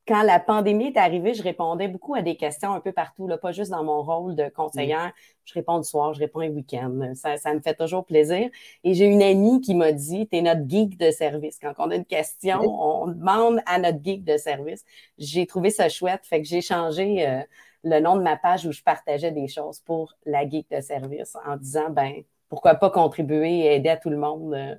quand 0.07 0.21
la 0.21 0.39
pandémie 0.39 0.87
est 0.87 0.97
arrivée, 0.97 1.33
je 1.33 1.41
répondais 1.41 1.87
beaucoup 1.87 2.13
à 2.13 2.21
des 2.21 2.35
questions 2.37 2.73
un 2.73 2.79
peu 2.79 2.91
partout, 2.91 3.27
là, 3.27 3.37
pas 3.37 3.51
juste 3.51 3.71
dans 3.71 3.83
mon 3.83 4.03
rôle 4.03 4.35
de 4.35 4.49
conseillère. 4.49 5.11
Je 5.45 5.53
réponds 5.53 5.77
le 5.77 5.83
soir, 5.83 6.13
je 6.13 6.19
réponds 6.19 6.41
le 6.41 6.49
week-end. 6.49 7.13
Ça, 7.15 7.37
ça 7.37 7.53
me 7.53 7.59
fait 7.59 7.73
toujours 7.73 8.05
plaisir. 8.05 8.49
Et 8.83 8.93
j'ai 8.93 9.05
une 9.05 9.23
amie 9.23 9.61
qui 9.61 9.73
m'a 9.73 9.91
dit, 9.91 10.27
tu 10.27 10.37
es 10.37 10.41
notre 10.41 10.69
geek 10.69 10.97
de 10.97 11.09
service. 11.09 11.57
Quand 11.59 11.73
on 11.79 11.89
a 11.89 11.95
une 11.95 12.05
question, 12.05 12.59
on 12.61 13.07
demande 13.07 13.61
à 13.65 13.79
notre 13.79 14.03
geek 14.03 14.23
de 14.23 14.37
service. 14.37 14.85
J'ai 15.17 15.47
trouvé 15.47 15.71
ça 15.71 15.89
chouette, 15.89 16.25
fait 16.25 16.41
que 16.41 16.47
j'ai 16.47 16.61
changé 16.61 17.27
euh, 17.27 17.41
le 17.83 17.99
nom 17.99 18.15
de 18.15 18.21
ma 18.21 18.37
page 18.37 18.65
où 18.65 18.71
je 18.71 18.83
partageais 18.83 19.31
des 19.31 19.47
choses 19.47 19.79
pour 19.79 20.13
la 20.25 20.47
geek 20.47 20.69
de 20.69 20.81
service 20.81 21.35
en 21.47 21.57
disant, 21.57 21.89
ben, 21.89 22.23
pourquoi 22.49 22.75
pas 22.75 22.91
contribuer 22.91 23.59
et 23.59 23.75
aider 23.75 23.89
à 23.89 23.97
tout 23.97 24.09
le 24.11 24.17
monde. 24.17 24.53
Euh. 24.53 24.75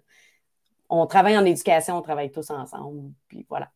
On 0.88 1.06
travaille 1.06 1.36
en 1.36 1.44
éducation, 1.44 1.96
on 1.98 2.02
travaille 2.02 2.30
tous 2.30 2.50
ensemble. 2.50 3.10
Puis 3.28 3.44
voilà. 3.48 3.70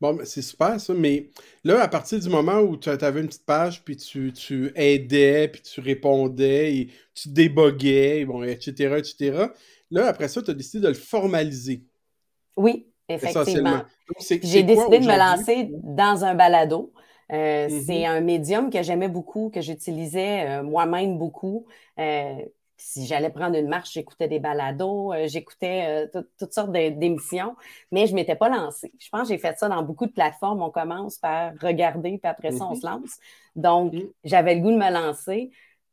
Bon, 0.00 0.16
c'est 0.24 0.42
super 0.42 0.80
ça, 0.80 0.94
mais 0.94 1.30
là, 1.64 1.80
à 1.82 1.88
partir 1.88 2.20
du 2.20 2.28
moment 2.28 2.60
où 2.60 2.76
tu 2.76 2.88
avais 2.88 3.20
une 3.20 3.26
petite 3.26 3.44
page, 3.44 3.82
puis 3.82 3.96
tu, 3.96 4.32
tu 4.32 4.70
aidais, 4.76 5.48
puis 5.48 5.60
tu 5.60 5.80
répondais, 5.80 6.76
et 6.76 6.88
tu 7.14 7.30
déboguais, 7.30 8.24
bon, 8.24 8.44
etc., 8.44 8.94
etc., 8.98 9.46
là, 9.90 10.06
après 10.06 10.28
ça, 10.28 10.40
tu 10.40 10.52
as 10.52 10.54
décidé 10.54 10.84
de 10.84 10.88
le 10.88 10.94
formaliser. 10.94 11.82
Oui, 12.56 12.86
effectivement. 13.08 13.82
J'ai 14.20 14.62
décidé 14.62 15.00
de 15.00 15.06
me 15.06 15.18
lancer 15.18 15.70
dans 15.82 16.24
un 16.24 16.34
balado. 16.34 16.92
Euh, 17.30 17.68
mm-hmm. 17.68 17.84
C'est 17.84 18.06
un 18.06 18.20
médium 18.20 18.70
que 18.70 18.82
j'aimais 18.82 19.08
beaucoup, 19.08 19.50
que 19.50 19.60
j'utilisais 19.60 20.48
euh, 20.48 20.62
moi-même 20.62 21.18
beaucoup. 21.18 21.66
Euh, 21.98 22.36
si 22.78 23.06
j'allais 23.06 23.30
prendre 23.30 23.56
une 23.56 23.68
marche, 23.68 23.92
j'écoutais 23.92 24.28
des 24.28 24.38
balados, 24.38 25.12
euh, 25.12 25.26
j'écoutais 25.26 26.06
euh, 26.14 26.22
toutes 26.38 26.52
sortes 26.52 26.70
d'émissions, 26.70 27.56
mais 27.90 28.06
je 28.06 28.12
ne 28.12 28.16
m'étais 28.16 28.36
pas 28.36 28.48
lancée. 28.48 28.92
Je 28.98 29.08
pense 29.10 29.22
que 29.22 29.28
j'ai 29.34 29.38
fait 29.38 29.58
ça 29.58 29.68
dans 29.68 29.82
beaucoup 29.82 30.06
de 30.06 30.12
plateformes. 30.12 30.62
On 30.62 30.70
commence 30.70 31.18
par 31.18 31.52
regarder, 31.60 32.18
puis 32.18 32.30
après 32.30 32.52
ça, 32.52 32.64
on 32.64 32.76
se 32.76 32.86
lance. 32.86 33.18
Donc, 33.56 33.92
mm. 33.92 34.02
j'avais 34.24 34.54
le 34.54 34.60
goût 34.60 34.70
de 34.70 34.76
me 34.76 34.90
lancer. 34.90 35.50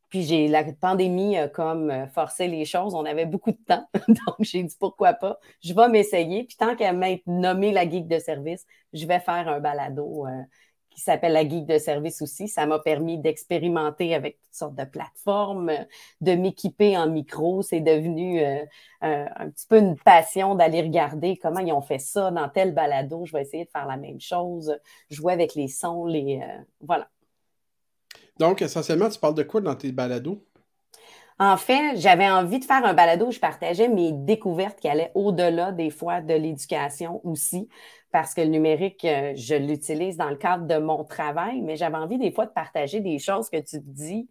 Puis 0.09 0.21
j'ai 0.21 0.47
la 0.47 0.63
pandémie 0.63 1.35
a 1.35 1.49
comme 1.49 1.89
euh, 1.89 2.07
forcé 2.07 2.47
les 2.47 2.63
choses. 2.65 2.93
On 2.93 3.03
avait 3.03 3.25
beaucoup 3.25 3.51
de 3.51 3.59
temps. 3.67 3.89
Donc, 4.07 4.35
j'ai 4.39 4.61
dit 4.63 4.75
pourquoi 4.79 5.13
pas. 5.13 5.39
Je 5.63 5.73
vais 5.73 5.89
m'essayer. 5.89 6.43
Puis 6.43 6.55
tant 6.55 6.75
qu'à 6.75 6.93
m'être 6.93 7.23
nommée 7.25 7.71
la 7.71 7.89
geek 7.89 8.07
de 8.07 8.19
service, 8.19 8.65
je 8.93 9.07
vais 9.07 9.19
faire 9.19 9.49
un 9.49 9.59
balado 9.59 10.25
qui 10.95 11.01
s'appelle 11.01 11.33
la 11.33 11.47
geek 11.47 11.65
de 11.65 11.77
service 11.77 12.21
aussi. 12.21 12.47
Ça 12.47 12.65
m'a 12.65 12.79
permis 12.79 13.17
d'expérimenter 13.17 14.15
avec 14.15 14.39
toutes 14.39 14.55
sortes 14.55 14.75
de 14.75 14.85
plateformes, 14.85 15.71
de 16.21 16.31
m'équiper 16.33 16.97
en 16.97 17.09
micro. 17.09 17.61
C'est 17.61 17.81
devenu 17.81 18.39
euh, 18.39 18.63
un, 19.01 19.49
petit 19.49 19.67
peu 19.67 19.77
une 19.77 19.97
passion 19.97 20.55
d'aller 20.55 20.81
regarder 20.81 21.37
comment 21.37 21.59
ils 21.59 21.73
ont 21.73 21.81
fait 21.81 21.99
ça 21.99 22.31
dans 22.31 22.49
tel 22.49 22.73
balado. 22.73 23.25
Je 23.25 23.33
vais 23.33 23.41
essayer 23.41 23.65
de 23.65 23.69
faire 23.69 23.85
la 23.85 23.97
même 23.97 24.19
chose, 24.19 24.77
jouer 25.09 25.33
avec 25.33 25.53
les 25.55 25.67
sons, 25.67 26.05
les 26.05 26.41
euh, 26.41 26.61
voilà. 26.79 27.09
Donc, 28.37 28.61
essentiellement, 28.61 29.09
tu 29.09 29.19
parles 29.19 29.35
de 29.35 29.43
quoi 29.43 29.61
dans 29.61 29.75
tes 29.75 29.91
balados? 29.91 30.43
En 31.37 31.57
fait, 31.57 31.97
j'avais 31.97 32.29
envie 32.29 32.59
de 32.59 32.65
faire 32.65 32.85
un 32.85 32.93
balado 32.93 33.27
où 33.27 33.31
je 33.31 33.39
partageais 33.39 33.89
mes 33.89 34.13
découvertes 34.13 34.79
qui 34.79 34.87
allaient 34.87 35.11
au-delà 35.15 35.73
des 35.73 35.89
fois 35.89 36.21
de 36.21 36.33
l'éducation 36.33 37.19
aussi 37.25 37.67
parce 38.11 38.33
que 38.33 38.39
le 38.39 38.47
numérique, 38.47 39.03
euh, 39.03 39.33
je 39.35 39.55
l'utilise 39.55 40.15
dans 40.15 40.29
le 40.29 40.37
cadre 40.37 40.65
de 40.65 40.77
mon 40.77 41.03
travail, 41.03 41.61
mais 41.61 41.75
j'avais 41.75 41.97
envie 41.97 42.17
des 42.17 42.31
fois 42.31 42.45
de 42.45 42.51
partager 42.51 43.01
des 43.01 43.19
choses 43.19 43.49
que 43.49 43.57
tu 43.57 43.81
te 43.81 43.89
dis, 43.89 44.29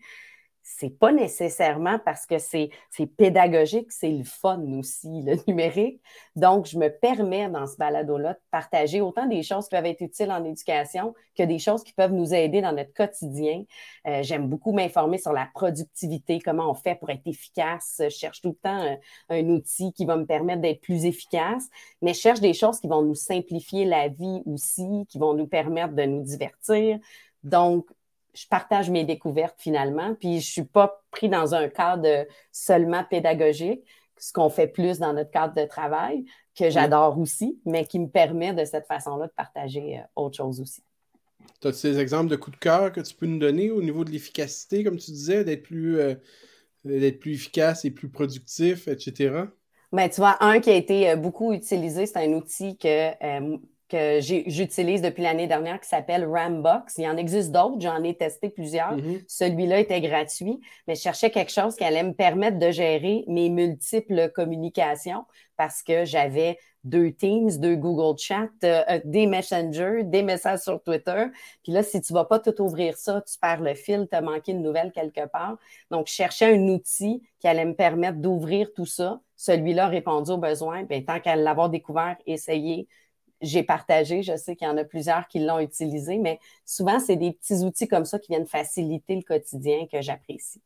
c'est 0.66 0.98
pas 0.98 1.12
nécessairement 1.12 1.98
parce 1.98 2.24
que 2.24 2.38
c'est 2.38 2.70
pédagogique, 3.18 3.92
c'est 3.92 4.10
le 4.10 4.24
fun 4.24 4.62
aussi, 4.78 5.22
le 5.22 5.36
numérique. 5.46 6.00
Donc, 6.36 6.66
je 6.66 6.78
me 6.78 6.88
permets 6.88 7.50
dans 7.50 7.66
ce 7.66 7.76
balado-là 7.76 8.32
de 8.32 8.38
partager 8.50 9.02
autant 9.02 9.26
des 9.26 9.42
choses 9.42 9.64
qui 9.68 9.76
peuvent 9.76 9.84
être 9.84 10.00
utiles 10.00 10.32
en 10.32 10.42
éducation 10.42 11.14
que 11.36 11.42
des 11.42 11.58
choses 11.58 11.84
qui 11.84 11.92
peuvent 11.92 12.12
nous 12.12 12.32
aider 12.32 12.62
dans 12.62 12.72
notre 12.72 12.94
quotidien. 12.94 13.64
Euh, 14.06 14.22
j'aime 14.22 14.48
beaucoup 14.48 14.72
m'informer 14.72 15.18
sur 15.18 15.34
la 15.34 15.46
productivité, 15.54 16.40
comment 16.40 16.70
on 16.70 16.74
fait 16.74 16.94
pour 16.94 17.10
être 17.10 17.26
efficace. 17.26 17.96
Je 18.02 18.08
cherche 18.08 18.40
tout 18.40 18.48
le 18.48 18.54
temps 18.54 18.70
un, 18.70 18.96
un 19.28 19.48
outil 19.50 19.92
qui 19.92 20.06
va 20.06 20.16
me 20.16 20.24
permettre 20.24 20.62
d'être 20.62 20.80
plus 20.80 21.04
efficace, 21.04 21.68
mais 22.00 22.14
je 22.14 22.20
cherche 22.20 22.40
des 22.40 22.54
choses 22.54 22.80
qui 22.80 22.88
vont 22.88 23.02
nous 23.02 23.14
simplifier 23.14 23.84
la 23.84 24.08
vie 24.08 24.42
aussi, 24.46 25.04
qui 25.10 25.18
vont 25.18 25.34
nous 25.34 25.46
permettre 25.46 25.94
de 25.94 26.04
nous 26.04 26.22
divertir. 26.22 26.98
Donc, 27.42 27.86
je 28.34 28.46
partage 28.48 28.90
mes 28.90 29.04
découvertes 29.04 29.56
finalement, 29.58 30.14
puis 30.14 30.40
je 30.40 30.50
suis 30.50 30.64
pas 30.64 31.02
pris 31.10 31.28
dans 31.28 31.54
un 31.54 31.68
cadre 31.68 32.26
seulement 32.52 33.04
pédagogique, 33.04 33.84
ce 34.18 34.32
qu'on 34.32 34.48
fait 34.48 34.68
plus 34.68 34.98
dans 34.98 35.12
notre 35.12 35.30
cadre 35.30 35.54
de 35.54 35.66
travail, 35.66 36.24
que 36.56 36.70
j'adore 36.70 37.18
aussi, 37.18 37.60
mais 37.64 37.84
qui 37.84 37.98
me 37.98 38.08
permet 38.08 38.52
de 38.52 38.64
cette 38.64 38.86
façon-là 38.86 39.26
de 39.26 39.32
partager 39.36 39.98
euh, 39.98 40.02
autre 40.16 40.36
chose 40.36 40.60
aussi. 40.60 40.82
Tu 41.60 41.68
as 41.68 41.72
ces 41.72 41.98
exemples 41.98 42.30
de 42.30 42.36
coups 42.36 42.56
de 42.56 42.60
cœur 42.60 42.92
que 42.92 43.00
tu 43.00 43.14
peux 43.14 43.26
nous 43.26 43.38
donner 43.38 43.70
au 43.70 43.82
niveau 43.82 44.04
de 44.04 44.10
l'efficacité, 44.10 44.82
comme 44.84 44.96
tu 44.96 45.10
disais, 45.10 45.44
d'être 45.44 45.62
plus, 45.62 45.98
euh, 45.98 46.14
plus 46.84 47.34
efficace 47.34 47.84
et 47.84 47.90
plus 47.90 48.08
productif, 48.08 48.88
etc.? 48.88 49.44
Ben, 49.92 50.08
tu 50.08 50.16
vois, 50.16 50.36
un 50.40 50.60
qui 50.60 50.70
a 50.70 50.74
été 50.74 51.10
euh, 51.10 51.16
beaucoup 51.16 51.52
utilisé, 51.52 52.06
c'est 52.06 52.18
un 52.18 52.32
outil 52.32 52.76
que 52.78 53.12
que 53.88 54.20
j'utilise 54.20 55.02
depuis 55.02 55.22
l'année 55.22 55.46
dernière 55.46 55.80
qui 55.80 55.88
s'appelle 55.88 56.26
Rambox. 56.26 56.98
Il 56.98 57.04
y 57.04 57.08
en 57.08 57.16
existe 57.16 57.52
d'autres, 57.52 57.80
j'en 57.80 58.02
ai 58.02 58.14
testé 58.14 58.48
plusieurs. 58.48 58.96
Mm-hmm. 58.96 59.24
Celui-là 59.28 59.80
était 59.80 60.00
gratuit, 60.00 60.60
mais 60.88 60.94
je 60.94 61.02
cherchais 61.02 61.30
quelque 61.30 61.52
chose 61.52 61.76
qui 61.76 61.84
allait 61.84 62.02
me 62.02 62.14
permettre 62.14 62.58
de 62.58 62.70
gérer 62.70 63.24
mes 63.28 63.50
multiples 63.50 64.30
communications 64.30 65.24
parce 65.56 65.82
que 65.82 66.04
j'avais 66.04 66.58
deux 66.84 67.12
Teams, 67.12 67.50
deux 67.58 67.76
Google 67.76 68.18
Chat, 68.18 68.50
euh, 68.62 68.82
euh, 68.90 69.00
des 69.04 69.26
Messenger, 69.26 70.02
des 70.04 70.22
messages 70.22 70.60
sur 70.60 70.82
Twitter. 70.82 71.26
Puis 71.62 71.72
là, 71.72 71.82
si 71.82 72.00
tu 72.00 72.12
ne 72.12 72.18
vas 72.18 72.24
pas 72.24 72.38
tout 72.38 72.60
ouvrir 72.62 72.96
ça, 72.96 73.22
tu 73.22 73.38
perds 73.38 73.62
le 73.62 73.74
fil, 73.74 74.06
tu 74.10 74.16
as 74.16 74.20
manqué 74.20 74.52
une 74.52 74.62
nouvelle 74.62 74.92
quelque 74.92 75.26
part. 75.26 75.56
Donc, 75.90 76.08
je 76.08 76.12
cherchais 76.12 76.54
un 76.54 76.68
outil 76.68 77.22
qui 77.40 77.48
allait 77.48 77.64
me 77.64 77.74
permettre 77.74 78.18
d'ouvrir 78.18 78.72
tout 78.74 78.86
ça. 78.86 79.20
Celui-là 79.36 79.88
répondu 79.88 80.30
aux 80.30 80.38
besoins. 80.38 80.84
Bien, 80.84 81.02
tant 81.02 81.20
qu'à 81.20 81.36
l'avoir 81.36 81.70
découvert, 81.70 82.16
essayer, 82.26 82.86
j'ai 83.44 83.62
partagé. 83.62 84.22
Je 84.22 84.36
sais 84.36 84.56
qu'il 84.56 84.66
y 84.66 84.70
en 84.70 84.76
a 84.76 84.84
plusieurs 84.84 85.28
qui 85.28 85.40
l'ont 85.40 85.58
utilisé, 85.60 86.18
mais 86.18 86.38
souvent, 86.64 86.98
c'est 87.00 87.16
des 87.16 87.32
petits 87.32 87.64
outils 87.64 87.88
comme 87.88 88.04
ça 88.04 88.18
qui 88.18 88.28
viennent 88.32 88.46
faciliter 88.46 89.16
le 89.16 89.22
quotidien 89.22 89.86
que 89.90 90.00
j'apprécie. 90.02 90.60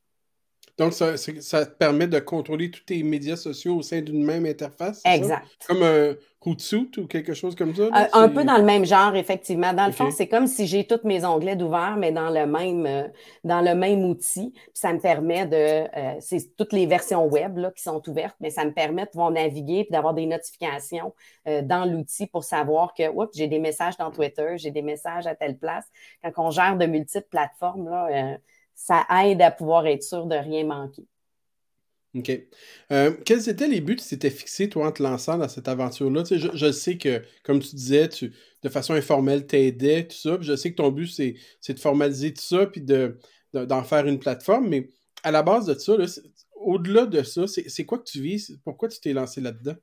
Donc, 0.79 0.93
ça, 0.93 1.17
ça, 1.17 1.65
te 1.65 1.75
permet 1.75 2.07
de 2.07 2.19
contrôler 2.19 2.71
tous 2.71 2.85
tes 2.85 3.03
médias 3.03 3.35
sociaux 3.35 3.75
au 3.75 3.81
sein 3.81 4.01
d'une 4.01 4.23
même 4.23 4.45
interface? 4.45 5.01
Exact. 5.03 5.45
Comme 5.67 5.83
un 5.83 6.15
Hootsuite 6.45 6.97
ou 6.97 7.05
quelque 7.05 7.33
chose 7.33 7.53
comme 7.53 7.75
ça? 7.75 7.83
Euh, 7.83 8.07
un 8.13 8.29
peu 8.29 8.45
dans 8.45 8.57
le 8.57 8.63
même 8.63 8.85
genre, 8.85 9.13
effectivement. 9.17 9.73
Dans 9.73 9.87
le 9.87 9.91
fond, 9.91 10.09
c'est 10.09 10.29
comme 10.29 10.47
si 10.47 10.67
j'ai 10.67 10.87
tous 10.87 11.01
mes 11.03 11.25
onglets 11.25 11.57
d'ouvert, 11.57 11.97
mais 11.97 12.13
dans 12.13 12.29
le 12.29 12.45
même, 12.45 12.85
euh, 12.85 13.09
dans 13.43 13.59
le 13.59 13.75
même 13.75 14.05
outil. 14.05 14.51
Puis 14.53 14.71
ça 14.73 14.93
me 14.93 14.99
permet 14.99 15.45
de... 15.45 15.55
Euh, 15.97 16.15
c'est 16.21 16.55
toutes 16.55 16.71
les 16.71 16.85
versions 16.85 17.27
web 17.27 17.57
là, 17.57 17.71
qui 17.71 17.83
sont 17.83 18.01
ouvertes, 18.07 18.37
mais 18.39 18.49
ça 18.49 18.63
me 18.63 18.71
permet 18.71 19.03
de 19.03 19.09
pouvoir 19.09 19.31
naviguer 19.31 19.79
et 19.79 19.91
d'avoir 19.91 20.13
des 20.13 20.25
notifications 20.27 21.13
dans 21.45 21.83
l'outil 21.83 22.27
pour 22.27 22.43
savoir 22.43 22.93
que 22.93 23.03
j'ai 23.33 23.47
des 23.47 23.59
messages 23.59 23.97
dans 23.97 24.11
Twitter, 24.11 24.53
j'ai 24.57 24.71
des 24.71 24.83
messages 24.83 25.25
à 25.25 25.35
telle 25.35 25.57
place. 25.57 25.85
Quand 26.23 26.47
on 26.47 26.51
gère 26.51 26.77
de 26.77 26.85
multiples 26.85 27.27
plateformes, 27.29 27.89
là, 27.89 28.37
ça 28.79 29.05
aide 29.25 29.41
à 29.41 29.51
pouvoir 29.51 29.85
être 29.87 30.03
sûr 30.03 30.25
de 30.25 30.35
rien 30.35 30.63
manquer. 30.63 31.05
OK. 32.15 32.31
Euh, 32.91 33.11
quels 33.25 33.49
étaient 33.49 33.67
les 33.67 33.81
buts 33.81 33.97
que 33.97 34.01
tu 34.01 34.07
t'étais 34.07 34.29
fixé, 34.29 34.69
toi, 34.69 34.87
en 34.87 34.91
te 34.91 35.03
lançant 35.03 35.37
dans 35.37 35.49
cette 35.49 35.67
aventure-là? 35.67 36.23
Tu 36.23 36.39
sais, 36.39 36.49
je, 36.53 36.71
sais 36.71 36.97
que, 36.97 37.21
comme 37.43 37.59
tu 37.59 37.75
disais, 37.75 38.07
tu, 38.07 38.33
de 38.63 38.69
façon 38.69 38.93
informelle, 38.93 39.45
t'aidais, 39.45 40.07
tout 40.07 40.15
ça. 40.15 40.37
je 40.39 40.55
sais 40.55 40.71
que 40.71 40.77
ton 40.77 40.89
but, 40.91 41.07
c'est, 41.07 41.35
de 41.73 41.79
formaliser 41.79 42.33
tout 42.33 42.41
ça, 42.41 42.65
puis 42.65 42.81
de, 42.81 43.19
d'en 43.53 43.83
faire 43.83 44.07
une 44.07 44.17
plateforme. 44.17 44.69
Mais 44.69 44.89
à 45.23 45.31
la 45.31 45.43
base 45.43 45.65
de 45.65 45.77
ça, 45.77 45.97
au-delà 46.55 47.05
de 47.05 47.21
ça, 47.21 47.45
c'est, 47.47 47.85
quoi 47.85 47.99
que 47.99 48.09
tu 48.09 48.21
vis? 48.21 48.57
Pourquoi 48.63 48.87
tu 48.87 48.99
t'es 49.01 49.13
lancé 49.13 49.41
là-dedans? 49.41 49.75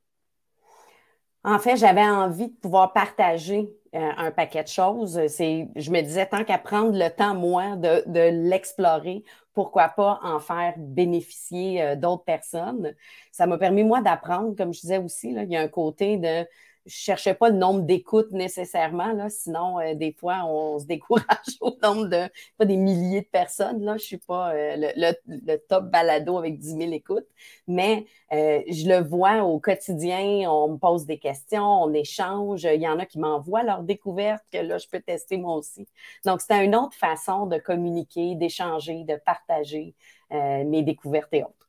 En 1.46 1.60
fait, 1.60 1.76
j'avais 1.76 2.02
envie 2.02 2.48
de 2.48 2.56
pouvoir 2.56 2.92
partager 2.92 3.70
euh, 3.94 4.10
un 4.16 4.32
paquet 4.32 4.64
de 4.64 4.68
choses. 4.68 5.20
C'est, 5.28 5.68
je 5.76 5.92
me 5.92 6.00
disais, 6.00 6.26
tant 6.26 6.42
qu'à 6.42 6.58
prendre 6.58 6.98
le 6.98 7.08
temps, 7.08 7.36
moi, 7.36 7.76
de, 7.76 8.48
l'explorer, 8.48 9.22
pourquoi 9.54 9.88
pas 9.88 10.18
en 10.24 10.40
faire 10.40 10.74
bénéficier 10.76 11.80
euh, 11.80 11.94
d'autres 11.94 12.24
personnes. 12.24 12.96
Ça 13.30 13.46
m'a 13.46 13.58
permis, 13.58 13.84
moi, 13.84 14.02
d'apprendre, 14.02 14.56
comme 14.56 14.74
je 14.74 14.80
disais 14.80 14.98
aussi, 14.98 15.30
là, 15.32 15.44
il 15.44 15.50
y 15.52 15.56
a 15.56 15.60
un 15.60 15.68
côté 15.68 16.16
de 16.18 16.44
je 16.86 16.94
cherchais 16.94 17.34
pas 17.34 17.50
le 17.50 17.56
nombre 17.56 17.82
d'écoutes 17.82 18.30
nécessairement, 18.30 19.12
là, 19.12 19.28
sinon, 19.28 19.80
euh, 19.80 19.94
des 19.94 20.12
fois, 20.12 20.44
on 20.46 20.78
se 20.78 20.86
décourage 20.86 21.26
au 21.60 21.76
nombre 21.82 22.06
de, 22.06 22.30
pas 22.56 22.64
des 22.64 22.76
milliers 22.76 23.22
de 23.22 23.26
personnes, 23.26 23.82
là, 23.84 23.96
je 23.96 24.04
suis 24.04 24.18
pas 24.18 24.54
euh, 24.54 24.92
le, 24.96 25.56
top 25.68 25.90
balado 25.90 26.38
avec 26.38 26.58
10 26.58 26.76
000 26.78 26.92
écoutes, 26.92 27.26
mais 27.66 28.06
euh, 28.32 28.62
je 28.70 28.88
le 28.88 29.02
vois 29.02 29.42
au 29.42 29.58
quotidien, 29.58 30.50
on 30.50 30.68
me 30.68 30.78
pose 30.78 31.06
des 31.06 31.18
questions, 31.18 31.82
on 31.82 31.92
échange, 31.92 32.64
il 32.64 32.80
y 32.80 32.88
en 32.88 32.98
a 32.98 33.06
qui 33.06 33.18
m'envoient 33.18 33.64
leurs 33.64 33.82
découvertes 33.82 34.44
que 34.52 34.58
là, 34.58 34.78
je 34.78 34.86
peux 34.88 35.00
tester 35.00 35.36
moi 35.36 35.56
aussi. 35.56 35.86
Donc, 36.24 36.40
c'était 36.40 36.64
une 36.64 36.76
autre 36.76 36.96
façon 36.96 37.46
de 37.46 37.58
communiquer, 37.58 38.34
d'échanger, 38.36 39.04
de 39.04 39.16
partager 39.16 39.94
mes 40.30 40.82
découvertes 40.82 41.32
et 41.32 41.44
autres. 41.44 41.65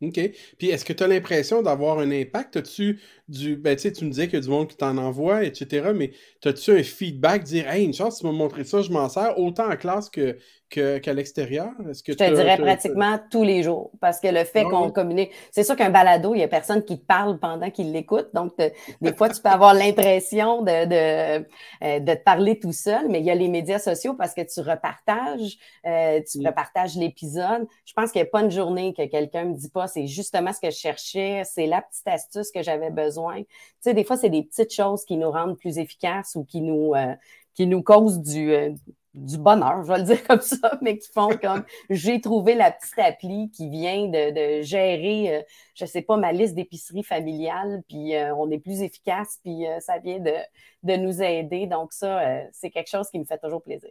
OK. 0.00 0.20
Puis 0.58 0.68
est-ce 0.68 0.84
que 0.84 0.92
tu 0.92 1.02
as 1.02 1.08
l'impression 1.08 1.62
d'avoir 1.62 1.98
un 1.98 2.10
impact? 2.12 2.56
As-tu 2.56 3.00
du. 3.28 3.56
Ben, 3.56 3.74
tu 3.74 3.82
sais, 3.82 3.92
tu 3.92 4.04
me 4.04 4.10
disais 4.10 4.26
qu'il 4.26 4.34
y 4.34 4.38
a 4.38 4.44
du 4.44 4.48
monde 4.48 4.68
qui 4.68 4.76
t'en 4.76 4.96
envoie, 4.96 5.44
etc. 5.44 5.92
Mais 5.94 6.12
as-tu 6.44 6.70
un 6.70 6.82
feedback, 6.84 7.42
dire, 7.42 7.68
hey, 7.68 7.84
une 7.84 7.94
chance, 7.94 8.20
tu 8.20 8.26
m'as 8.26 8.32
montré 8.32 8.62
ça, 8.64 8.80
je 8.82 8.90
m'en 8.90 9.08
sers, 9.08 9.38
autant 9.38 9.68
en 9.68 9.76
classe 9.76 10.08
que, 10.08 10.36
qu'à 10.68 11.12
l'extérieur? 11.12 11.70
Est-ce 11.88 12.02
que 12.02 12.12
je 12.12 12.18
te 12.18 12.34
dirais 12.34 12.56
pratiquement 12.58 13.18
tous 13.30 13.42
les 13.42 13.62
jours. 13.62 13.90
Parce 14.00 14.20
que 14.20 14.28
le 14.28 14.44
fait 14.44 14.64
ah 14.66 14.70
qu'on 14.70 14.90
communique. 14.90 15.30
C'est 15.50 15.64
sûr 15.64 15.76
qu'un 15.76 15.90
balado, 15.90 16.34
il 16.34 16.38
n'y 16.38 16.44
a 16.44 16.48
personne 16.48 16.84
qui 16.84 17.00
te 17.00 17.04
parle 17.04 17.38
pendant 17.38 17.70
qu'il 17.70 17.92
l'écoute. 17.92 18.28
Donc, 18.34 18.52
des 18.56 19.12
fois, 19.14 19.28
tu 19.28 19.40
peux 19.40 19.48
avoir 19.50 19.74
l'impression 19.74 20.62
de, 20.62 20.86
de, 20.86 21.46
euh, 21.84 22.00
de, 22.00 22.14
te 22.14 22.22
parler 22.22 22.58
tout 22.58 22.72
seul, 22.72 23.08
mais 23.08 23.20
il 23.20 23.26
y 23.26 23.30
a 23.30 23.34
les 23.34 23.48
médias 23.48 23.78
sociaux 23.78 24.14
parce 24.14 24.34
que 24.34 24.42
tu 24.42 24.60
repartages, 24.60 25.56
euh, 25.86 26.20
tu 26.30 26.40
mm. 26.40 26.46
repartages 26.46 26.96
l'épisode. 26.96 27.66
Je 27.84 27.92
pense 27.94 28.12
qu'il 28.12 28.20
n'y 28.22 28.28
a 28.28 28.30
pas 28.30 28.42
une 28.42 28.50
journée 28.50 28.94
que 28.94 29.06
quelqu'un 29.06 29.44
me 29.44 29.54
dit 29.54 29.70
pas 29.70 29.86
c'est 29.86 30.06
justement 30.06 30.52
ce 30.52 30.60
que 30.60 30.70
je 30.70 30.76
cherchais, 30.76 31.42
c'est 31.44 31.66
la 31.66 31.82
petite 31.82 32.06
astuce 32.06 32.50
que 32.50 32.62
j'avais 32.62 32.90
besoin. 32.90 33.42
Tu 33.42 33.46
sais, 33.80 33.94
des 33.94 34.04
fois, 34.04 34.16
c'est 34.16 34.30
des 34.30 34.42
petites 34.42 34.72
choses 34.72 35.04
qui 35.04 35.16
nous 35.16 35.30
rendent 35.30 35.56
plus 35.56 35.78
efficaces 35.78 36.34
ou 36.34 36.44
qui 36.44 36.60
nous, 36.60 36.94
euh, 36.94 37.14
qui 37.54 37.66
nous 37.66 37.82
causent 37.82 38.20
du, 38.20 38.52
euh, 38.52 38.70
du 39.14 39.38
bonheur, 39.38 39.82
je 39.82 39.88
vais 39.92 39.98
le 39.98 40.04
dire 40.04 40.24
comme 40.26 40.40
ça, 40.40 40.78
mais 40.82 40.98
qui 40.98 41.08
font 41.12 41.30
comme 41.40 41.64
j'ai 41.90 42.20
trouvé 42.20 42.54
la 42.54 42.70
petite 42.70 42.98
appli 42.98 43.50
qui 43.50 43.68
vient 43.68 44.06
de, 44.08 44.62
gérer, 44.62 45.36
euh, 45.36 45.42
je 45.74 45.84
ne 45.84 45.88
sais 45.88 46.02
pas, 46.02 46.16
ma 46.16 46.32
liste 46.32 46.54
d'épicerie 46.54 47.02
familiale, 47.02 47.82
puis 47.88 48.12
on 48.36 48.50
est 48.50 48.58
plus 48.58 48.82
efficace, 48.82 49.38
puis 49.42 49.64
ça 49.80 49.98
vient 49.98 50.18
de, 50.20 50.96
nous 50.96 51.22
aider. 51.22 51.66
Donc, 51.66 51.92
ça, 51.92 52.42
c'est 52.52 52.70
quelque 52.70 52.90
chose 52.90 53.08
qui 53.10 53.18
me 53.18 53.24
fait 53.24 53.38
toujours 53.38 53.62
plaisir. 53.62 53.90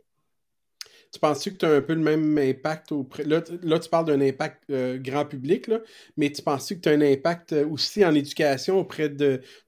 Tu 1.12 1.20
penses-tu 1.20 1.54
que 1.54 1.58
tu 1.58 1.66
as 1.66 1.72
un 1.72 1.82
peu 1.82 1.94
le 1.94 2.02
même 2.02 2.38
impact 2.38 2.92
auprès. 2.92 3.24
Là, 3.24 3.42
là 3.64 3.80
tu 3.80 3.90
parles 3.90 4.06
d'un 4.06 4.22
impact 4.22 4.64
euh, 4.70 4.98
grand 4.98 5.26
public, 5.26 5.68
là, 5.68 5.80
mais 6.18 6.32
tu 6.32 6.42
penses-tu 6.42 6.76
que 6.76 6.82
tu 6.82 6.90
as 6.90 6.94
un 6.94 7.02
impact 7.02 7.54
euh, 7.54 7.68
aussi 7.68 8.06
en 8.06 8.14
éducation 8.14 8.80
auprès 8.80 9.10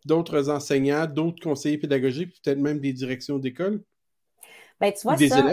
d'autres 0.05 0.49
enseignants, 0.49 1.05
d'autres 1.05 1.41
conseillers 1.41 1.77
pédagogiques, 1.77 2.33
peut-être 2.43 2.59
même 2.59 2.79
des 2.79 2.93
directions 2.93 3.39
d'école? 3.39 3.81
Ben, 4.79 4.93
tu 4.93 5.01
vois, 5.03 5.17
ça, 5.17 5.43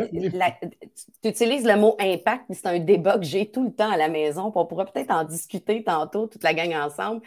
tu 1.23 1.28
utilises 1.28 1.66
le 1.66 1.76
mot 1.76 1.97
impact, 1.99 2.45
c'est 2.50 2.66
un 2.66 2.78
débat 2.78 3.18
que 3.18 3.25
j'ai 3.25 3.50
tout 3.50 3.64
le 3.64 3.73
temps 3.73 3.90
à 3.90 3.97
la 3.97 4.09
maison. 4.09 4.52
On 4.54 4.66
pourra 4.66 4.85
peut-être 4.85 5.11
en 5.11 5.25
discuter 5.25 5.83
tantôt, 5.83 6.26
toute 6.28 6.45
la 6.45 6.54
gang 6.54 6.73
ensemble. 6.75 7.23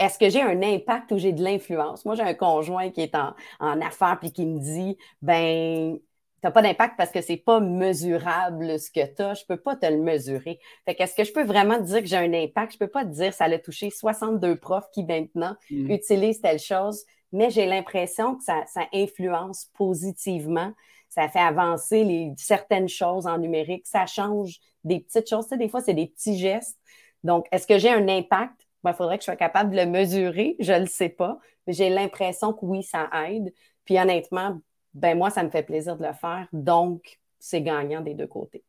Est-ce 0.00 0.18
que 0.18 0.28
j'ai 0.28 0.42
un 0.42 0.60
impact 0.62 1.12
ou 1.12 1.18
j'ai 1.18 1.32
de 1.32 1.42
l'influence? 1.42 2.04
Moi, 2.04 2.16
j'ai 2.16 2.22
un 2.22 2.34
conjoint 2.34 2.90
qui 2.90 3.00
est 3.02 3.14
en, 3.14 3.34
en 3.60 3.80
affaires 3.80 4.18
et 4.22 4.30
qui 4.30 4.44
me 4.44 4.58
dit 4.58 4.98
ben 5.22 5.98
tu 6.44 6.48
n'as 6.48 6.52
pas 6.52 6.60
d'impact 6.60 6.98
parce 6.98 7.10
que 7.10 7.22
c'est 7.22 7.38
pas 7.38 7.58
mesurable 7.58 8.78
ce 8.78 8.90
que 8.90 9.06
tu 9.06 9.22
as. 9.22 9.32
Je 9.32 9.46
peux 9.46 9.56
pas 9.56 9.76
te 9.76 9.86
le 9.86 9.96
mesurer. 9.96 10.58
Fait 10.84 10.94
qu'est-ce 10.94 11.14
que 11.14 11.24
je 11.24 11.32
peux 11.32 11.44
vraiment 11.44 11.78
te 11.78 11.84
dire 11.84 12.00
que 12.00 12.06
j'ai 12.06 12.18
un 12.18 12.34
impact? 12.34 12.74
Je 12.74 12.78
peux 12.78 12.88
pas 12.88 13.02
te 13.02 13.08
dire 13.08 13.32
ça 13.32 13.44
a 13.44 13.58
touché 13.58 13.88
62 13.88 14.56
profs 14.56 14.90
qui 14.92 15.04
maintenant 15.04 15.56
mm. 15.70 15.90
utilisent 15.90 16.42
telle 16.42 16.58
chose, 16.58 17.06
mais 17.34 17.50
j'ai 17.50 17.66
l'impression 17.66 18.36
que 18.36 18.44
ça, 18.44 18.64
influence 18.92 19.66
positivement. 19.74 20.72
Ça 21.08 21.28
fait 21.28 21.40
avancer 21.40 22.32
certaines 22.36 22.88
choses 22.88 23.26
en 23.26 23.38
numérique. 23.38 23.86
Ça 23.86 24.06
change 24.06 24.60
des 24.84 25.00
petites 25.00 25.28
choses. 25.28 25.48
des 25.48 25.68
fois, 25.68 25.80
c'est 25.80 25.94
des 25.94 26.06
petits 26.06 26.38
gestes. 26.38 26.78
Donc, 27.24 27.46
est-ce 27.50 27.66
que 27.66 27.76
j'ai 27.76 27.90
un 27.90 28.06
impact? 28.08 28.54
Il 28.60 28.66
ben, 28.84 28.92
faudrait 28.92 29.18
que 29.18 29.22
je 29.22 29.26
sois 29.26 29.36
capable 29.36 29.70
de 29.70 29.76
le 29.76 29.86
mesurer. 29.86 30.54
Je 30.60 30.72
ne 30.72 30.80
le 30.80 30.86
sais 30.86 31.08
pas. 31.08 31.38
Mais 31.66 31.72
j'ai 31.72 31.90
l'impression 31.90 32.52
que 32.52 32.64
oui, 32.64 32.84
ça 32.84 33.10
aide. 33.28 33.52
Puis 33.84 33.98
honnêtement, 33.98 34.60
ben 34.92 35.18
moi, 35.18 35.30
ça 35.30 35.42
me 35.42 35.50
fait 35.50 35.64
plaisir 35.64 35.96
de 35.96 36.06
le 36.06 36.12
faire. 36.12 36.46
Donc, 36.52 37.18
c'est 37.40 37.62
gagnant 37.62 38.00
des 38.00 38.14
deux 38.14 38.28
côtés. 38.28 38.62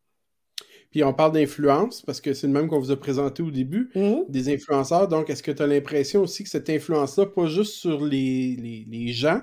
Puis 0.95 1.03
on 1.03 1.13
parle 1.13 1.33
d'influence, 1.33 2.01
parce 2.03 2.21
que 2.21 2.33
c'est 2.33 2.47
le 2.47 2.53
même 2.53 2.69
qu'on 2.69 2.79
vous 2.79 2.89
a 2.89 2.95
présenté 2.95 3.43
au 3.43 3.51
début, 3.51 3.91
Mhm. 3.95 4.23
des 4.29 4.47
influenceurs. 4.47 5.09
Donc, 5.09 5.29
est-ce 5.29 5.43
que 5.43 5.51
tu 5.51 5.61
as 5.61 5.67
l'impression 5.67 6.21
aussi 6.21 6.45
que 6.45 6.49
cette 6.49 6.69
influence-là, 6.69 7.25
pas 7.25 7.47
juste 7.47 7.73
sur 7.73 8.01
les, 8.05 8.55
les- 8.55 8.85
les 8.89 9.11
gens, 9.11 9.41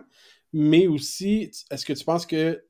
mais 0.54 0.86
aussi, 0.86 1.50
est-ce 1.70 1.84
que 1.84 1.92
tu 1.92 2.06
penses 2.06 2.24
que 2.24 2.64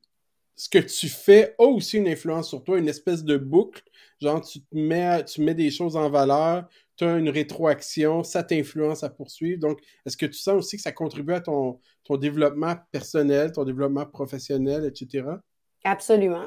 ce 0.56 0.68
que 0.68 0.78
tu 0.78 1.08
fais 1.08 1.54
a 1.60 1.62
aussi 1.62 1.98
une 1.98 2.08
influence 2.08 2.48
sur 2.48 2.64
toi, 2.64 2.76
une 2.76 2.88
espèce 2.88 3.22
de 3.22 3.36
boucle? 3.36 3.84
Genre, 4.20 4.40
tu, 4.44 4.58
te 4.62 4.76
mets, 4.76 5.24
tu 5.26 5.42
mets 5.42 5.54
des 5.54 5.70
choses 5.70 5.94
en 5.94 6.10
valeur, 6.10 6.66
tu 6.96 7.04
as 7.04 7.18
une 7.18 7.28
rétroaction, 7.28 8.24
ça 8.24 8.42
t'influence 8.42 9.04
à 9.04 9.10
poursuivre. 9.10 9.60
Donc, 9.60 9.78
est-ce 10.04 10.16
que 10.16 10.26
tu 10.26 10.40
sens 10.40 10.56
aussi 10.56 10.74
que 10.76 10.82
ça 10.82 10.90
contribue 10.90 11.34
à 11.34 11.40
ton, 11.40 11.78
ton 12.02 12.16
développement 12.16 12.74
personnel, 12.90 13.52
ton 13.52 13.62
développement 13.62 14.06
professionnel, 14.06 14.84
etc.? 14.86 15.22
Absolument. 15.84 16.46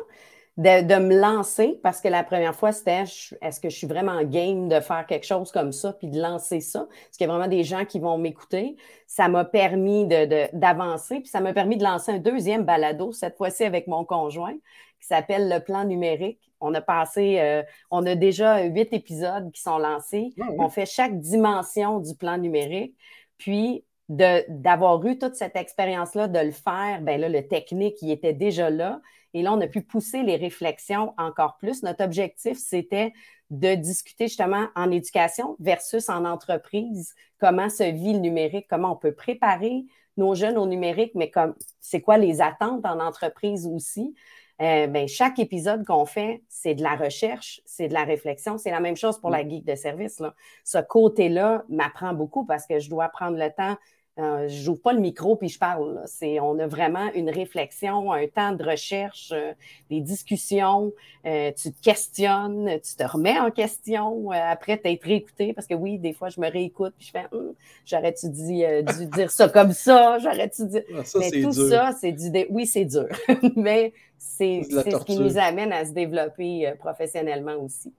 De, 0.58 0.84
de 0.88 0.96
me 0.96 1.20
lancer, 1.20 1.82
parce 1.84 2.00
que 2.00 2.08
la 2.08 2.24
première 2.24 2.56
fois, 2.56 2.72
c'était 2.72 3.04
est-ce 3.42 3.60
que 3.60 3.70
je 3.70 3.76
suis 3.76 3.88
vraiment 3.88 4.24
game 4.24 4.70
de 4.70 4.80
faire 4.80 5.06
quelque 5.06 5.26
chose 5.26 5.52
comme 5.52 5.74
ça, 5.74 5.92
puis 5.92 6.08
de 6.08 6.18
lancer 6.18 6.62
ça? 6.62 6.88
Est-ce 7.10 7.18
qu'il 7.18 7.28
y 7.28 7.30
a 7.30 7.34
vraiment 7.34 7.50
des 7.50 7.66
gens 7.66 7.84
qui 7.84 8.00
vont 8.00 8.18
m'écouter? 8.18 8.78
Ça 9.06 9.28
m'a 9.28 9.44
permis 9.44 10.06
de- 10.08 10.26
de- 10.26 10.48
d'avancer, 10.54 11.20
puis 11.20 11.28
ça 11.28 11.42
m'a 11.42 11.52
permis 11.52 11.76
de 11.76 11.84
lancer 11.84 12.14
un 12.14 12.20
deuxième 12.20 12.64
balado, 12.64 13.12
cette 13.12 13.36
fois-ci 13.36 13.66
avec 13.66 13.88
mon 13.88 14.06
conjoint, 14.06 14.54
qui 15.02 15.08
s'appelle 15.08 15.50
Le 15.50 15.60
plan 15.60 15.84
numérique. 15.84 16.40
On 16.62 16.74
a 16.74 16.80
passé, 16.80 17.38
euh, 17.42 17.62
on 17.92 18.06
a 18.06 18.16
déjà 18.16 18.62
huit 18.64 18.94
épisodes 18.94 19.52
qui 19.52 19.62
sont 19.62 19.78
lancés. 19.78 20.34
Ah. 20.40 20.46
On 20.58 20.70
fait 20.70 20.86
chaque 20.86 21.20
dimension 21.20 22.00
du 22.00 22.16
plan 22.16 22.38
numérique. 22.38 22.96
Puis, 23.38 23.84
de- 24.08 24.46
d'avoir 24.48 25.06
eu 25.06 25.18
toute 25.20 25.36
cette 25.36 25.58
expérience-là, 25.58 26.30
de 26.30 26.40
le 26.40 26.52
faire, 26.52 27.02
ben 27.02 27.20
là, 27.20 27.28
le 27.28 27.46
technique, 27.46 27.98
il 28.02 28.10
était 28.12 28.32
déjà 28.34 28.70
là. 28.70 29.02
Et 29.36 29.42
là, 29.42 29.52
on 29.52 29.60
a 29.60 29.68
pu 29.68 29.82
pousser 29.82 30.24
les 30.24 30.38
réflexions 30.38 31.14
encore 31.18 31.58
plus. 31.58 31.84
Notre 31.84 32.06
objectif, 32.06 32.58
c'était 32.58 33.12
de 33.50 33.76
discuter 33.76 34.28
justement 34.28 34.68
en 34.78 34.90
éducation 34.92 35.58
versus 35.60 36.08
en 36.08 36.24
entreprise, 36.24 37.14
comment 37.38 37.70
se 37.70 37.84
vit 37.84 38.14
le 38.14 38.20
numérique, 38.20 38.66
comment 38.70 38.94
on 38.94 38.96
peut 38.96 39.14
préparer 39.14 39.84
nos 40.16 40.36
jeunes 40.36 40.58
au 40.58 40.66
numérique, 40.66 41.12
mais 41.16 41.30
comme 41.30 41.54
c'est 41.82 42.00
quoi 42.00 42.18
les 42.18 42.42
attentes 42.42 42.86
en 42.86 43.02
entreprise 43.02 43.68
aussi? 43.68 44.16
Euh, 44.62 44.88
ben, 44.88 45.06
chaque 45.06 45.38
épisode 45.38 45.86
qu'on 45.86 46.06
fait, 46.06 46.42
c'est 46.48 46.74
de 46.74 46.82
la 46.82 46.96
recherche, 46.96 47.60
c'est 47.66 47.90
de 47.90 47.94
la 47.94 48.06
réflexion. 48.06 48.58
C'est 48.58 48.72
la 48.72 48.80
même 48.80 48.96
chose 48.96 49.20
pour 49.20 49.32
la 49.32 49.46
geek 49.46 49.66
de 49.66 49.76
service. 49.76 50.22
Là. 50.22 50.34
Ce 50.64 50.78
côté-là 50.78 51.66
m'apprend 51.68 52.14
beaucoup 52.14 52.46
parce 52.46 52.66
que 52.66 52.80
je 52.80 52.90
dois 52.90 53.10
prendre 53.10 53.38
le 53.38 53.50
temps. 53.52 53.76
Euh, 54.18 54.48
je 54.48 54.70
n'ouvre 54.70 54.82
pas 54.82 54.94
le 54.94 55.02
micro 55.02 55.36
puis 55.36 55.50
je 55.50 55.60
parle. 55.60 56.02
C'est, 56.06 56.40
on 56.40 56.58
a 56.60 56.68
vraiment 56.68 57.12
une 57.16 57.30
réflexion, 57.30 58.14
un 58.14 58.28
temps 58.28 58.54
de 58.54 58.64
recherche, 58.64 59.32
euh, 59.34 59.52
des 59.90 60.00
discussions. 60.00 60.94
Euh, 61.26 61.52
tu 61.52 61.74
te 61.74 61.82
questionnes, 61.82 62.80
tu 62.82 62.96
te 62.96 63.04
remets 63.04 63.38
en 63.40 63.52
question 63.52 64.32
euh, 64.32 64.36
après 64.36 64.78
t'être 64.78 65.04
réécouté. 65.04 65.52
Parce 65.54 65.68
que 65.68 65.74
oui, 65.74 65.98
des 66.00 66.14
fois, 66.14 66.30
je 66.30 66.40
me 66.40 66.50
réécoute 66.50 66.94
puis 66.98 67.08
je 67.08 67.12
fais 67.12 67.26
Hum, 67.34 67.54
j'aurais-tu 67.86 68.30
dit, 68.30 68.64
euh, 68.64 68.82
dû 68.84 69.06
dire 69.16 69.32
ça 69.32 69.50
comme 69.50 69.74
ça? 69.74 70.18
J'aurais-tu 70.20 70.66
dit. 70.68 70.80
Ah, 70.96 71.04
ça, 71.04 71.20
Mais 71.20 71.32
tout 71.32 71.52
dur. 71.52 71.68
ça, 71.70 71.92
c'est 72.00 72.12
du. 72.14 72.30
dé- 72.30 72.48
Oui, 72.50 72.66
c'est 72.66 72.86
dur. 72.86 73.08
Mais 73.58 73.94
c'est 74.18 74.62
C'est 74.70 74.92
ce 74.92 75.04
qui 75.04 75.18
nous 75.18 75.38
amène 75.38 75.74
à 75.74 75.86
se 75.86 75.92
développer 75.92 76.68
euh, 76.68 76.76
professionnellement 76.76 77.56
aussi. 77.56 77.94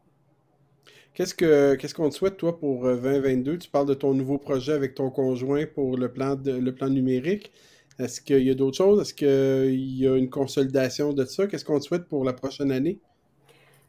Qu'est-ce 1.17 1.35
que 1.35 1.77
qu'est-ce 1.77 1.95
qu'on 1.95 2.11
te 2.11 2.15
souhaite, 2.15 2.37
toi, 2.37 2.59
pour 2.61 2.85
euh, 2.85 2.97
2022? 2.97 3.57
Tu 3.57 3.71
parles 3.71 3.87
de 3.87 3.95
ton 3.95 4.13
nouveau 4.13 4.37
projet 4.37 4.75
avec 4.75 4.95
ton 4.95 5.09
conjoint 5.09 5.65
pour 5.65 5.97
le 5.97 6.13
plan, 6.13 6.35
de, 6.35 6.53
le 6.53 6.75
plan 6.75 6.91
numérique. 6.91 7.53
Est-ce 7.99 8.21
qu'il 8.21 8.43
y 8.43 8.51
a 8.51 8.55
d'autres 8.55 8.77
choses? 8.77 9.01
Est-ce 9.01 9.15
qu'il 9.15 9.99
y 9.99 10.07
a 10.07 10.15
une 10.15 10.29
consolidation 10.29 11.15
de 11.15 11.25
ça? 11.25 11.47
Qu'est-ce 11.47 11.65
qu'on 11.65 11.79
te 11.79 11.85
souhaite 11.85 12.07
pour 12.07 12.23
la 12.23 12.35
prochaine 12.35 12.71
année? 12.71 12.99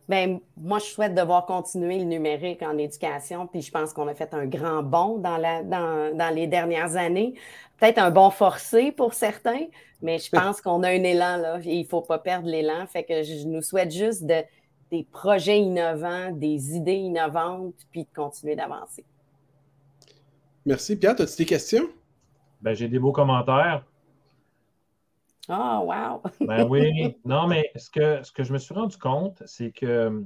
Ben, 0.07 0.39
moi, 0.56 0.80
je 0.80 0.86
souhaite 0.86 1.15
devoir 1.15 1.45
continuer 1.45 1.97
le 1.97 2.06
numérique 2.06 2.62
en 2.62 2.78
éducation, 2.78 3.45
puis 3.45 3.62
je 3.62 3.71
pense 3.71 3.91
qu'on 3.91 4.08
a 4.08 4.15
fait 4.15 4.34
un 4.34 4.45
grand 4.45 4.82
bond 4.82 5.17
dans, 5.17 5.36
la, 5.36 5.63
dans, 5.63 6.15
dans 6.15 6.34
les 6.34 6.47
dernières 6.47 6.95
années. 6.95 7.34
Peut-être 7.78 7.97
un 7.97 8.10
bond 8.10 8.30
forcé 8.30 8.93
pour 8.93 9.13
certains, 9.13 9.65
mais 10.01 10.17
je 10.17 10.32
pense 10.32 10.62
qu'on 10.62 10.82
a 10.84 10.88
un 10.88 11.04
élan 11.04 11.36
là, 11.36 11.60
et 11.62 11.75
il 11.75 11.82
ne 11.82 11.88
faut 11.88 11.99
pas 11.99 12.19
perdre 12.19 12.47
l'élan. 12.47 12.88
Fait 12.88 13.04
que 13.04 13.21
je 13.23 13.45
nous 13.45 13.62
souhaite 13.62 13.91
juste 13.91 14.23
de, 14.23 14.43
des 14.91 15.04
projets 15.04 15.60
innovants, 15.60 16.32
des 16.32 16.76
idées 16.76 16.93
innovantes, 16.95 17.76
puis 17.91 18.04
de 18.04 18.10
continuer 18.15 18.56
d'avancer. 18.56 19.04
Merci. 20.65 20.95
Pierre, 20.97 21.19
as-tu 21.19 21.38
des 21.38 21.45
questions? 21.45 21.88
Ben, 22.62 22.73
j'ai 22.73 22.88
des 22.88 23.00
beaux 23.00 23.12
commentaires. 23.12 23.84
Oh, 25.50 25.86
wow! 25.86 26.21
Ben 26.47 26.67
oui. 26.67 27.15
Non, 27.23 27.47
mais 27.47 27.71
ce 27.76 27.89
que, 27.89 28.21
ce 28.23 28.32
que 28.32 28.43
je 28.43 28.52
me 28.52 28.58
suis 28.58 28.73
rendu 28.73 28.97
compte, 28.97 29.41
c'est 29.45 29.71
que 29.71 30.23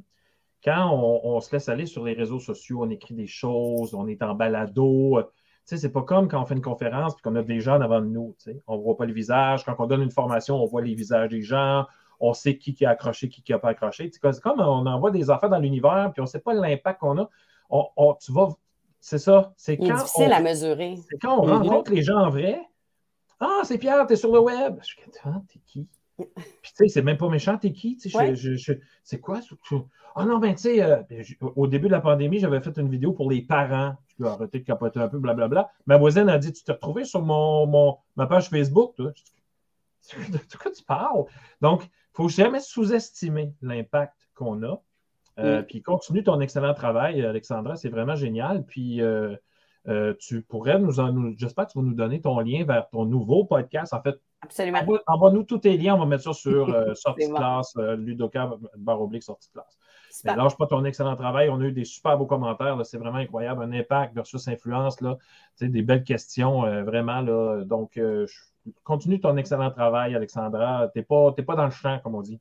quand 0.63 0.89
on, 0.91 1.21
on 1.23 1.39
se 1.41 1.51
laisse 1.51 1.69
aller 1.69 1.85
sur 1.85 2.03
les 2.03 2.13
réseaux 2.13 2.39
sociaux, 2.39 2.79
on 2.83 2.89
écrit 2.89 3.13
des 3.13 3.27
choses, 3.27 3.93
on 3.93 4.07
est 4.07 4.23
en 4.23 4.33
balado. 4.33 5.17
euh, 5.19 5.23
Tu 5.23 5.29
sais, 5.65 5.77
c'est 5.77 5.91
pas 5.91 6.01
comme 6.03 6.27
quand 6.27 6.41
on 6.41 6.45
fait 6.45 6.55
une 6.55 6.61
conférence 6.61 7.13
et 7.13 7.21
qu'on 7.21 7.35
a 7.35 7.43
des 7.43 7.59
gens 7.59 7.77
devant 7.77 7.99
de 8.01 8.07
nous. 8.07 8.35
tu 8.39 8.51
sais. 8.51 8.61
On 8.67 8.77
ne 8.77 8.81
voit 8.81 8.97
pas 8.97 9.05
le 9.05 9.13
visage. 9.13 9.63
Quand 9.63 9.75
on 9.79 9.85
donne 9.85 10.01
une 10.01 10.11
formation, 10.11 10.55
on 10.55 10.65
voit 10.65 10.81
les 10.81 10.95
visages 10.95 11.29
des 11.29 11.41
gens. 11.43 11.85
On 12.23 12.33
sait 12.33 12.57
qui, 12.57 12.73
qui 12.75 12.85
a 12.85 12.91
accroché, 12.91 13.27
qui 13.29 13.41
qui 13.41 13.51
n'a 13.51 13.57
pas 13.59 13.69
accroché. 13.69 14.09
C'est 14.13 14.41
comme 14.41 14.59
on 14.59 14.85
envoie 14.85 15.09
des 15.11 15.29
affaires 15.31 15.49
dans 15.49 15.57
l'univers 15.59 16.11
puis 16.13 16.21
on 16.21 16.25
ne 16.25 16.29
sait 16.29 16.39
pas 16.39 16.53
l'impact 16.53 16.99
qu'on 16.99 17.17
a. 17.17 17.29
On, 17.69 17.87
on- 17.97 18.13
tu 18.13 18.31
vas. 18.31 18.49
C'est 18.99 19.17
ça. 19.17 19.53
C'est 19.57 19.73
Il 19.75 19.85
est 19.85 19.89
quand 19.89 19.95
difficile 19.97 20.27
on- 20.29 20.35
à 20.35 20.39
mesurer. 20.41 20.95
c'est 21.09 21.17
quand 21.17 21.39
on 21.39 21.41
rencontre 21.41 21.91
les 21.91 22.03
gens 22.03 22.17
en 22.19 22.29
vrai. 22.29 22.61
Ah, 23.39 23.61
c'est 23.63 23.79
Pierre, 23.79 24.05
t'es 24.05 24.15
sur 24.15 24.31
le 24.31 24.39
web. 24.39 24.77
Je 24.81 24.85
suis 24.85 25.01
ah, 25.23 25.41
t'es 25.51 25.59
qui? 25.65 25.87
Puis 26.17 26.27
tu 26.63 26.71
sais, 26.75 26.87
c'est 26.87 27.01
même 27.01 27.17
pas 27.17 27.27
méchant, 27.27 27.57
t'es 27.57 27.71
qui? 27.73 27.97
Tu 27.97 28.09
sais, 28.09 28.09
je- 28.09 28.17
Ouais. 28.17 28.35
je- 28.35 28.53
je- 28.55 28.73
c'est 29.03 29.19
quoi? 29.19 29.39
Ah 30.15 30.25
non, 30.25 30.37
ben 30.37 30.53
tu 30.53 30.61
sais, 30.61 30.83
euh, 30.83 31.01
je- 31.09 31.33
au 31.55 31.65
début 31.65 31.87
de 31.87 31.91
la 31.93 32.01
pandémie, 32.01 32.37
j'avais 32.37 32.61
fait 32.61 32.77
une 32.77 32.89
vidéo 32.89 33.13
pour 33.13 33.31
les 33.31 33.41
parents. 33.41 33.95
Je 34.09 34.15
peux 34.17 34.27
arrêter 34.29 34.59
de 34.59 34.63
capoter 34.65 34.99
un 34.99 35.07
peu, 35.07 35.17
blablabla. 35.17 35.71
Ma 35.87 35.97
voisine 35.97 36.29
a 36.29 36.37
dit, 36.37 36.53
tu 36.53 36.63
t'es 36.63 36.73
retrouvé 36.73 37.03
sur 37.05 37.23
mon, 37.23 37.65
mon- 37.65 37.97
ma 38.15 38.27
page 38.27 38.49
Facebook, 38.49 38.93
toi? 38.95 39.11
De 40.29 40.57
quoi 40.61 40.71
tu 40.71 40.83
parles? 40.83 41.23
Donc, 41.61 41.87
faut 42.13 42.29
jamais 42.29 42.59
sous-estimer 42.59 43.53
l'impact 43.61 44.29
qu'on 44.35 44.63
a. 44.63 44.81
Euh, 45.39 45.61
Mm. 45.61 45.65
Puis 45.65 45.81
continue 45.81 46.23
ton 46.23 46.39
excellent 46.41 46.73
travail, 46.73 47.25
Alexandra, 47.25 47.75
c'est 47.75 47.89
vraiment 47.89 48.15
génial. 48.15 48.65
Puis 48.65 49.01
euh, 49.01 49.35
euh, 49.87 50.13
tu 50.19 50.41
pourrais 50.41 50.77
nous 50.77 50.99
en 50.99 51.11
nous, 51.11 51.33
j'espère 51.37 51.67
que 51.67 51.71
tu 51.71 51.79
vas 51.79 51.85
nous 51.85 51.93
donner 51.93 52.21
ton 52.21 52.39
lien 52.41 52.65
vers 52.65 52.89
ton 52.89 53.05
nouveau 53.05 53.45
podcast. 53.45 53.93
En 53.93 54.01
fait, 54.01 54.19
Absolument. 54.41 54.79
envoie-nous 55.07 55.43
tous 55.43 55.59
tes 55.59 55.77
liens, 55.77 55.95
on 55.95 55.99
va 55.99 56.05
mettre 56.05 56.23
ça 56.23 56.33
sur 56.33 56.67
sortie 56.95 57.27
de 57.29 57.33
classe, 57.33 57.75
Ludoka 57.97 58.51
barre 58.77 59.01
oblique 59.01 59.23
sortie 59.23 59.47
de 59.49 59.53
classe. 59.53 59.77
Mais 60.25 60.35
lâche 60.35 60.57
pas 60.57 60.67
ton 60.67 60.83
excellent 60.83 61.15
travail. 61.15 61.49
On 61.49 61.61
a 61.61 61.63
eu 61.63 61.71
des 61.71 61.85
super 61.85 62.17
beaux 62.17 62.25
commentaires. 62.25 62.77
C'est 62.85 62.97
vraiment 62.97 63.19
incroyable. 63.19 63.63
Un 63.63 63.71
impact 63.71 64.13
versus 64.13 64.45
influence. 64.49 64.99
Là. 64.99 65.17
Des 65.61 65.81
belles 65.81 66.03
questions, 66.03 66.65
euh, 66.65 66.83
vraiment. 66.83 67.21
Là. 67.21 67.63
Donc, 67.63 67.95
euh, 67.97 68.27
je- 68.27 68.50
continue 68.83 69.19
ton 69.19 69.35
excellent 69.37 69.71
travail, 69.71 70.15
Alexandra. 70.15 70.89
Tu 70.93 70.99
n'es 70.99 71.03
pas, 71.05 71.33
t'es 71.35 71.43
pas 71.43 71.55
dans 71.55 71.65
le 71.65 71.71
champ, 71.71 71.99
comme 72.03 72.15
on 72.15 72.21
dit. 72.21 72.39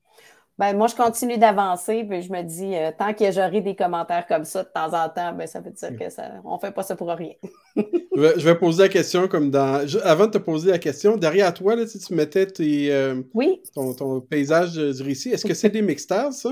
Ben, 0.58 0.76
moi, 0.76 0.88
je 0.88 0.94
continue 0.94 1.38
d'avancer, 1.38 2.04
puis 2.04 2.20
je 2.20 2.30
me 2.30 2.42
dis, 2.42 2.74
euh, 2.76 2.90
tant 2.98 3.14
que 3.14 3.30
j'aurai 3.32 3.62
des 3.62 3.74
commentaires 3.74 4.26
comme 4.26 4.44
ça 4.44 4.62
de 4.62 4.68
temps 4.68 4.92
en 4.92 5.08
temps, 5.08 5.32
ben, 5.32 5.46
ça 5.46 5.60
veut 5.60 5.70
dire 5.70 5.96
que 5.98 6.10
ça, 6.10 6.32
on 6.44 6.56
ne 6.56 6.58
fait 6.60 6.70
pas 6.72 6.82
ça 6.82 6.94
pour 6.96 7.08
rien. 7.08 7.32
Je 8.16 8.20
vais, 8.20 8.32
je 8.38 8.44
vais 8.44 8.58
poser 8.58 8.82
la 8.82 8.88
question 8.90 9.28
comme 9.28 9.50
dans. 9.50 9.86
je- 9.86 10.00
avant 10.00 10.26
de 10.26 10.32
te 10.32 10.38
poser 10.38 10.72
la 10.72 10.78
question, 10.78 11.16
derrière 11.16 11.54
toi, 11.54 11.76
là, 11.76 11.86
si 11.86 11.98
tu 12.00 12.12
mettais 12.12 12.44
tes, 12.44 12.92
euh, 12.92 13.22
Oui, 13.32 13.62
ton, 13.72 13.94
ton 13.94 14.20
paysage 14.20 14.74
du 14.74 15.02
récit, 15.02 15.30
est-ce 15.30 15.46
que 15.46 15.54
c'est 15.54 15.70
des 15.70 15.80
mixtars, 15.80 16.32
ça? 16.34 16.50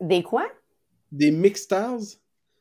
des 0.00 0.22
quoi? 0.24 0.46
Des 1.12 1.30
mixtars? 1.30 2.00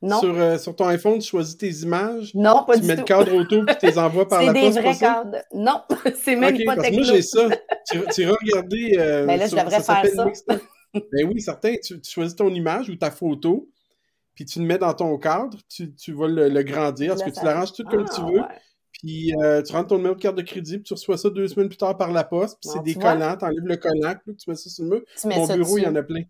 Non, 0.01 0.19
Sur, 0.21 0.33
euh, 0.39 0.57
sur 0.57 0.75
ton 0.75 0.85
iPhone, 0.87 1.19
tu 1.19 1.27
choisis 1.29 1.57
tes 1.57 1.69
images, 1.69 2.33
non, 2.33 2.63
pas 2.65 2.75
tu 2.75 2.81
du 2.81 2.87
mets 2.87 2.93
tout. 2.95 3.01
le 3.01 3.05
cadre 3.05 3.33
autour 3.35 3.65
puis 3.65 3.75
tu 3.79 3.85
les 3.85 3.97
envoies 3.99 4.27
par 4.29 4.39
C'est 4.39 4.45
la 4.45 4.53
des 4.53 4.61
poste. 4.61 4.73
vrais 4.75 4.83
pas 4.83 4.93
ça? 4.93 5.05
cadres. 5.23 5.37
Non, 5.53 5.81
c'est 6.23 6.35
même 6.37 6.55
Ok, 6.55 6.63
pas 6.65 6.75
parce 6.75 6.87
que 6.87 6.93
moi, 6.93 7.03
techno. 7.03 7.15
j'ai 7.15 7.21
ça. 7.21 7.49
Tu, 7.91 7.99
tu 8.13 8.27
regarder. 8.27 8.95
euh, 8.97 9.25
Ben 9.25 9.37
là, 9.39 9.47
je 9.47 9.55
devrais 9.55 9.81
faire 9.81 10.05
ça. 10.07 10.55
Ben 10.93 11.27
oui, 11.27 11.39
certain. 11.41 11.75
Tu, 11.83 11.99
tu 12.01 12.09
choisis 12.11 12.35
ton 12.35 12.49
image 12.49 12.89
ou 12.89 12.95
ta 12.95 13.11
photo, 13.11 13.69
puis 14.35 14.45
tu 14.45 14.59
le 14.59 14.65
mets 14.65 14.77
dans 14.79 14.93
ton 14.93 15.17
cadre, 15.17 15.57
tu, 15.69 15.93
tu 15.93 16.13
vas 16.13 16.27
le, 16.27 16.47
le 16.49 16.63
grandir, 16.63 17.09
parce 17.09 17.19
Là, 17.21 17.29
que 17.31 17.37
tu 17.39 17.45
l'arranges 17.45 17.73
tout 17.73 17.83
comme 17.83 18.05
Ah, 18.09 18.15
tu 18.15 18.21
veux? 18.21 18.39
ouais. 18.39 18.47
Puis 18.93 19.33
euh, 19.43 19.61
tu 19.61 19.71
rentres 19.73 19.89
ton 19.89 19.97
numéro 19.97 20.15
de 20.15 20.19
carte 20.21 20.35
de 20.35 20.41
crédit, 20.41 20.77
puis 20.77 20.83
tu 20.83 20.93
reçois 20.93 21.17
ça 21.17 21.29
deux 21.29 21.47
semaines 21.47 21.67
plus 21.69 21.77
tard 21.77 21.95
par 21.97 22.11
la 22.11 22.23
poste, 22.23 22.57
puis 22.61 22.71
c'est 22.73 22.81
des 22.83 22.93
tu 22.93 22.99
collants, 22.99 23.35
t'enlèves 23.37 23.63
le 23.65 23.77
collant, 23.77 24.13
puis 24.25 24.35
tu 24.35 24.49
mets 24.49 24.55
ça 24.55 24.69
sur 24.69 24.83
le 24.85 24.89
mur. 24.89 25.01
Tu 25.19 25.27
Mon 25.27 25.45
bureau, 25.45 25.77
il 25.77 25.83
y 25.83 25.87
en 25.87 25.95
a 25.95 26.01
plein. 26.03 26.21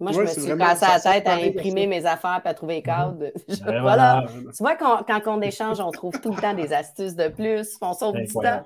Moi, 0.00 0.12
je 0.12 0.20
me 0.20 0.26
suis 0.26 0.56
cassé 0.56 0.86
la 0.86 1.00
tête 1.00 1.26
à 1.26 1.34
imprimer 1.34 1.86
mes 1.88 2.06
affaires 2.06 2.40
et 2.44 2.48
à 2.48 2.54
trouver 2.54 2.74
les 2.76 2.82
cadres. 2.82 3.18
Ben 3.66 3.80
voilà. 3.82 3.82
voilà. 3.82 4.26
Tu 4.56 4.62
vois, 4.62 4.76
quand, 4.76 5.02
quand 5.06 5.20
on 5.26 5.40
échange, 5.40 5.80
on 5.80 5.90
trouve 5.90 6.20
tout 6.20 6.30
le 6.32 6.40
temps 6.40 6.54
des 6.54 6.72
astuces 6.72 7.16
de 7.16 7.28
plus. 7.28 7.76
On 7.80 7.92
sauve 7.94 8.14
du 8.16 8.26
temps. 8.28 8.64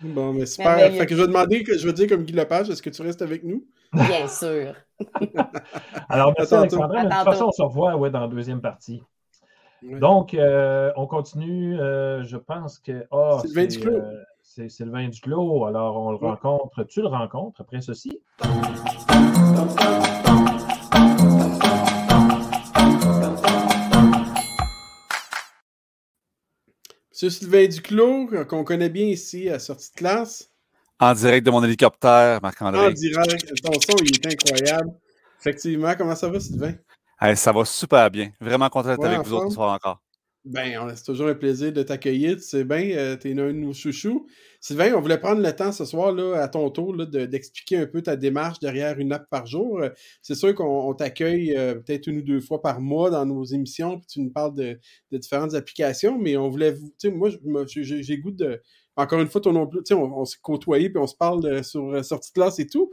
Bon, 0.00 0.32
mais 0.32 0.44
super. 0.46 0.78
Fait 0.92 1.06
que 1.06 1.14
je 1.14 1.20
vais 1.22 1.26
demander, 1.28 1.62
que 1.62 1.76
je 1.78 1.86
vais 1.86 1.92
dire 1.92 2.08
comme 2.08 2.24
Guy 2.24 2.32
Lepage, 2.32 2.68
est-ce 2.68 2.82
que 2.82 2.90
tu 2.90 3.00
restes 3.02 3.22
avec 3.22 3.44
nous? 3.44 3.64
Bien 3.92 4.26
sûr. 4.28 4.74
Alors, 6.08 6.34
merci. 6.36 6.54
Alexandra. 6.54 7.04
De 7.04 7.08
toute 7.10 7.24
façon, 7.24 7.46
on 7.46 7.52
se 7.52 7.62
revoit 7.62 7.96
ouais, 7.96 8.10
dans 8.10 8.20
la 8.20 8.28
deuxième 8.28 8.60
partie. 8.60 9.02
Donc, 9.82 10.34
euh, 10.34 10.90
on 10.96 11.06
continue. 11.06 11.78
euh, 11.80 12.22
je 12.24 12.36
pense 12.36 12.78
que. 12.78 13.06
ah, 13.10 13.38
Sylvain 13.42 13.66
Duclos. 13.66 13.92
euh, 13.96 14.22
c'est 14.42 14.68
Sylvain 14.68 15.08
Duclos. 15.08 15.64
Alors, 15.66 15.96
on 15.96 16.10
le 16.10 16.16
rencontre. 16.16 16.82
Tu 16.84 17.00
le 17.00 17.08
rencontres 17.08 17.60
après 17.60 17.80
ceci. 17.80 18.20
M. 27.22 27.30
Sylvain 27.30 27.66
Duclos, 27.66 28.44
qu'on 28.46 28.62
connaît 28.62 28.90
bien 28.90 29.06
ici 29.06 29.48
à 29.48 29.58
sortie 29.58 29.90
de 29.90 29.96
classe. 29.96 30.50
En 31.00 31.14
direct 31.14 31.46
de 31.46 31.50
mon 31.50 31.64
hélicoptère, 31.64 32.40
Marc-André. 32.42 32.86
En 32.86 32.90
direct. 32.90 33.52
Ton 33.62 33.72
son, 33.72 33.96
il 34.04 34.16
est 34.16 34.32
incroyable. 34.32 34.90
Effectivement, 35.40 35.94
comment 35.96 36.14
ça 36.14 36.28
va, 36.28 36.40
Sylvain? 36.40 36.74
ça 37.34 37.52
va 37.52 37.64
super 37.64 38.10
bien. 38.10 38.30
Vraiment 38.40 38.68
content 38.68 38.88
d'être 38.88 39.04
avec 39.04 39.20
vous 39.26 39.34
autres 39.34 39.48
ce 39.48 39.54
soir 39.54 39.74
encore. 39.74 40.02
Ben, 40.46 40.94
c'est 40.94 41.04
toujours 41.04 41.26
un 41.26 41.34
plaisir 41.34 41.72
de 41.72 41.82
t'accueillir. 41.82 42.36
Tu 42.36 42.42
sais 42.42 42.62
bien, 42.62 42.90
euh, 42.92 43.16
tu 43.16 43.30
es 43.30 43.32
un 43.32 43.48
de 43.48 43.52
nos 43.52 43.72
chouchous. 43.72 44.28
Sylvain, 44.60 44.94
on 44.94 45.00
voulait 45.00 45.18
prendre 45.18 45.42
le 45.42 45.52
temps 45.52 45.72
ce 45.72 45.84
soir, 45.84 46.12
là, 46.12 46.36
à 46.40 46.46
ton 46.46 46.70
tour, 46.70 46.94
d'expliquer 47.04 47.78
un 47.78 47.86
peu 47.86 48.00
ta 48.00 48.14
démarche 48.14 48.60
derrière 48.60 48.96
une 49.00 49.12
app 49.12 49.28
par 49.28 49.46
jour. 49.46 49.80
Euh, 49.80 49.88
c'est 50.22 50.36
sûr 50.36 50.54
qu'on 50.54 50.94
t'accueille 50.94 51.56
euh, 51.56 51.74
peut-être 51.74 52.06
une 52.06 52.18
ou 52.18 52.22
deux 52.22 52.40
fois 52.40 52.62
par 52.62 52.80
mois 52.80 53.10
dans 53.10 53.26
nos 53.26 53.42
émissions, 53.42 53.98
puis 53.98 54.06
tu 54.06 54.20
nous 54.20 54.30
parles 54.30 54.54
de, 54.54 54.78
différentes 55.10 55.54
applications, 55.54 56.16
mais 56.16 56.36
on 56.36 56.48
voulait, 56.48 56.74
tu 56.74 56.80
sais, 56.98 57.10
moi, 57.10 57.28
j'ai 57.66 58.18
goût 58.18 58.30
de. 58.30 58.62
Encore 58.94 59.20
une 59.20 59.28
fois, 59.28 59.40
ton 59.40 59.52
nom, 59.52 59.66
tu 59.66 59.80
sais, 59.84 59.94
on, 59.94 60.24
s'est 60.24 60.38
côtoyé, 60.40 60.90
puis 60.90 60.98
on 60.98 61.08
se 61.08 61.16
parle 61.16 61.64
sur 61.64 62.04
sortie 62.04 62.30
de 62.30 62.34
classe 62.34 62.60
et 62.60 62.68
tout. 62.68 62.92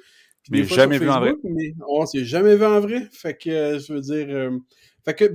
mais 0.49 0.63
jamais 0.63 0.97
vu 0.97 1.07
en 1.07 1.19
vrai. 1.19 1.35
Mais 1.43 1.75
on 1.87 2.05
s'est 2.07 2.25
jamais 2.25 2.55
vu 2.55 2.65
en 2.65 2.79
vrai. 2.79 3.07
Fait 3.11 3.37
que, 3.37 3.77
je 3.77 3.93
veux 3.93 4.01
dire 4.01 4.51
fait 5.05 5.15
que 5.15 5.25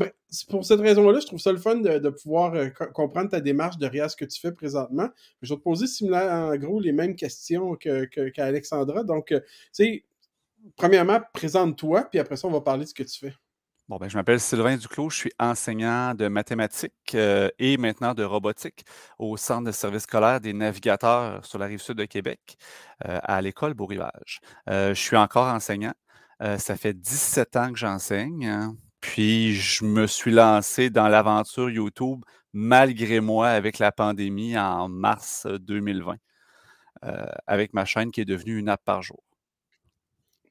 pour 0.48 0.64
cette 0.64 0.80
raison-là, 0.80 1.20
je 1.20 1.26
trouve 1.26 1.38
ça 1.38 1.52
le 1.52 1.58
fun 1.58 1.76
de, 1.76 2.08
pouvoir 2.08 2.54
euh, 2.54 2.68
comprendre 2.94 3.30
ta 3.30 3.40
démarche 3.40 3.76
derrière 3.76 4.10
ce 4.10 4.16
que 4.16 4.24
tu 4.24 4.40
fais 4.40 4.52
présentement. 4.52 5.08
Je 5.42 5.52
vais 5.52 5.58
te 5.58 5.62
poser 5.62 5.86
en 6.14 6.56
gros 6.56 6.80
les 6.80 6.92
mêmes 6.92 7.14
questions 7.14 7.76
qu'Alexandra. 7.76 9.04
Donc, 9.04 9.32
euh, 9.32 9.40
tu 9.40 9.46
sais, 9.72 10.04
premièrement, 10.76 11.20
présente-toi, 11.34 12.04
puis 12.10 12.18
après 12.18 12.36
ça, 12.36 12.48
on 12.48 12.50
va 12.50 12.62
parler 12.62 12.84
de 12.84 12.88
ce 12.88 12.94
que 12.94 13.02
tu 13.02 13.18
fais. 13.18 13.34
Bon, 13.88 13.96
ben, 13.96 14.08
je 14.08 14.16
m'appelle 14.16 14.40
Sylvain 14.40 14.76
Duclos, 14.76 15.08
je 15.10 15.16
suis 15.16 15.32
enseignant 15.38 16.14
de 16.14 16.28
mathématiques 16.28 17.14
euh, 17.14 17.48
et 17.58 17.78
maintenant 17.78 18.12
de 18.12 18.22
robotique 18.22 18.84
au 19.18 19.38
Centre 19.38 19.64
de 19.64 19.72
service 19.72 20.02
scolaire 20.02 20.40
des 20.40 20.52
navigateurs 20.52 21.44
sur 21.44 21.58
la 21.58 21.66
rive 21.66 21.80
sud 21.80 21.96
de 21.96 22.04
Québec, 22.04 22.56
à 23.00 23.40
l'école 23.40 23.74
Beau-Rivage. 23.74 24.40
je 24.66 24.92
suis 24.94 25.16
encore 25.16 25.46
enseignant. 25.46 25.94
ça 26.40 26.76
fait 26.76 26.92
17 26.92 27.56
ans 27.56 27.72
que 27.72 27.78
j'enseigne. 27.78 28.76
Puis 29.00 29.54
je 29.54 29.84
me 29.84 30.06
suis 30.06 30.32
lancé 30.32 30.90
dans 30.90 31.08
l'aventure 31.08 31.70
YouTube 31.70 32.24
malgré 32.52 33.20
moi 33.20 33.48
avec 33.48 33.78
la 33.78 33.92
pandémie 33.92 34.58
en 34.58 34.88
mars 34.88 35.46
2020, 35.46 36.16
euh, 37.04 37.26
avec 37.46 37.72
ma 37.74 37.84
chaîne 37.84 38.10
qui 38.10 38.20
est 38.20 38.24
devenue 38.24 38.58
une 38.58 38.68
app 38.68 38.82
par 38.84 39.02
jour. 39.02 39.22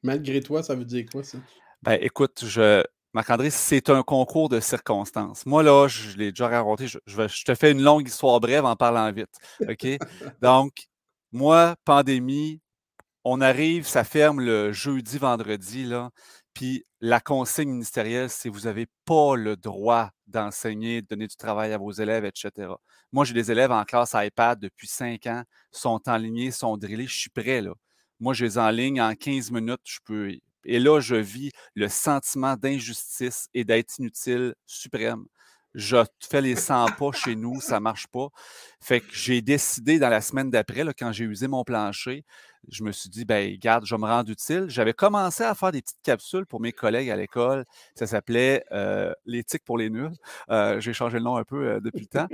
Malgré 0.02 0.40
toi, 0.40 0.62
ça 0.62 0.74
veut 0.74 0.84
dire 0.84 1.04
quoi 1.10 1.22
ça? 1.22 1.38
Ben 1.82 1.98
écoute, 2.00 2.44
je, 2.46 2.82
Marc-André, 3.12 3.50
c'est 3.50 3.90
un 3.90 4.02
concours 4.02 4.48
de 4.48 4.60
circonstances. 4.60 5.44
Moi, 5.46 5.62
là, 5.62 5.88
je 5.88 6.16
l'ai 6.16 6.30
déjà 6.30 6.48
raconté, 6.48 6.86
je, 6.86 6.98
je, 7.06 7.44
te 7.44 7.54
fais 7.54 7.72
une 7.72 7.82
longue 7.82 8.06
histoire 8.06 8.38
brève 8.40 8.64
en 8.64 8.76
parlant 8.76 9.10
vite. 9.12 9.34
OK? 9.68 9.86
Donc, 10.42 10.72
moi, 11.32 11.76
pandémie, 11.84 12.60
on 13.24 13.40
arrive, 13.40 13.86
ça 13.86 14.04
ferme 14.04 14.40
le 14.40 14.72
jeudi, 14.72 15.18
vendredi, 15.18 15.84
là. 15.84 16.10
Puis 16.58 16.84
la 17.00 17.20
consigne 17.20 17.70
ministérielle, 17.70 18.28
c'est 18.28 18.48
vous 18.48 18.62
n'avez 18.62 18.88
pas 19.04 19.36
le 19.36 19.54
droit 19.54 20.10
d'enseigner, 20.26 21.02
de 21.02 21.06
donner 21.06 21.28
du 21.28 21.36
travail 21.36 21.72
à 21.72 21.78
vos 21.78 21.92
élèves, 21.92 22.24
etc. 22.24 22.72
Moi, 23.12 23.24
j'ai 23.24 23.32
des 23.32 23.52
élèves 23.52 23.70
en 23.70 23.84
classe 23.84 24.16
iPad 24.16 24.58
depuis 24.58 24.88
cinq 24.88 25.28
ans, 25.28 25.44
sont 25.70 26.00
enlignés, 26.08 26.50
sont 26.50 26.76
drillés, 26.76 27.06
je 27.06 27.16
suis 27.16 27.30
prêt, 27.30 27.60
là. 27.60 27.74
Moi, 28.18 28.34
je 28.34 28.44
les 28.44 28.58
enligne 28.58 29.00
en 29.00 29.14
15 29.14 29.52
minutes, 29.52 29.82
je 29.84 29.98
peux. 30.04 30.32
Et 30.64 30.80
là, 30.80 30.98
je 30.98 31.14
vis 31.14 31.52
le 31.76 31.88
sentiment 31.88 32.56
d'injustice 32.56 33.46
et 33.54 33.62
d'être 33.62 33.96
inutile 34.00 34.56
suprême. 34.66 35.26
Je 35.74 35.96
fais 36.20 36.40
les 36.40 36.56
100 36.56 36.86
pas 36.98 37.12
chez 37.12 37.36
nous, 37.36 37.60
ça 37.60 37.76
ne 37.76 37.80
marche 37.80 38.06
pas. 38.06 38.28
Fait 38.80 39.00
que 39.00 39.06
j'ai 39.12 39.42
décidé 39.42 39.98
dans 39.98 40.08
la 40.08 40.20
semaine 40.20 40.50
d'après, 40.50 40.84
quand 40.98 41.12
j'ai 41.12 41.24
usé 41.24 41.46
mon 41.46 41.64
plancher, 41.64 42.24
je 42.68 42.82
me 42.82 42.92
suis 42.92 43.08
dit, 43.08 43.24
ben, 43.24 43.56
garde, 43.56 43.84
je 43.86 43.94
vais 43.94 44.00
me 44.00 44.06
rendre 44.06 44.30
utile. 44.30 44.66
J'avais 44.68 44.92
commencé 44.92 45.44
à 45.44 45.54
faire 45.54 45.72
des 45.72 45.80
petites 45.80 46.02
capsules 46.02 46.46
pour 46.46 46.60
mes 46.60 46.72
collègues 46.72 47.10
à 47.10 47.16
l'école. 47.16 47.64
Ça 47.94 48.06
s'appelait 48.06 48.64
euh, 48.72 49.12
L'éthique 49.26 49.64
pour 49.64 49.78
les 49.78 49.90
nuls. 49.90 50.12
Euh, 50.50 50.80
j'ai 50.80 50.92
changé 50.92 51.18
le 51.18 51.24
nom 51.24 51.36
un 51.36 51.44
peu 51.44 51.68
euh, 51.68 51.80
depuis 51.80 52.00
le 52.00 52.06
temps. 52.06 52.26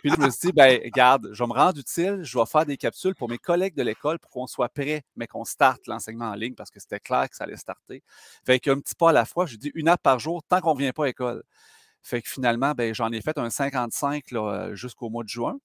puis 0.00 0.10
je 0.10 0.20
me 0.20 0.30
suis 0.30 0.48
dit, 0.48 0.52
ben, 0.52 0.80
garde, 0.94 1.30
je 1.32 1.42
vais 1.42 1.48
me 1.48 1.52
rendre 1.52 1.78
utile. 1.78 2.20
Je 2.22 2.38
vais 2.38 2.46
faire 2.46 2.66
des 2.66 2.76
capsules 2.76 3.14
pour 3.14 3.28
mes 3.28 3.38
collègues 3.38 3.74
de 3.74 3.82
l'école 3.82 4.18
pour 4.18 4.30
qu'on 4.30 4.46
soit 4.46 4.68
prêt, 4.68 5.02
mais 5.16 5.26
qu'on 5.26 5.44
starte 5.44 5.86
l'enseignement 5.86 6.30
en 6.30 6.34
ligne 6.34 6.54
parce 6.54 6.70
que 6.70 6.80
c'était 6.80 7.00
clair 7.00 7.28
que 7.28 7.36
ça 7.36 7.44
allait 7.44 7.56
starter. 7.56 8.02
Fait 8.44 8.58
qu'un 8.58 8.78
petit 8.80 8.94
pas 8.94 9.10
à 9.10 9.12
la 9.12 9.24
fois, 9.24 9.46
j'ai 9.46 9.56
dit 9.56 9.70
une 9.74 9.88
app 9.88 10.02
par 10.02 10.18
jour 10.18 10.42
tant 10.48 10.60
qu'on 10.60 10.74
ne 10.74 10.80
vient 10.80 10.92
pas 10.92 11.04
à 11.04 11.06
l'école. 11.06 11.42
Fait 12.02 12.22
que 12.22 12.28
finalement, 12.28 12.72
ben, 12.72 12.94
j'en 12.94 13.10
ai 13.12 13.20
fait 13.20 13.38
un 13.38 13.50
55 13.50 14.24
jusqu'au 14.72 15.10
mois 15.10 15.24
de 15.24 15.28
juin. 15.28 15.58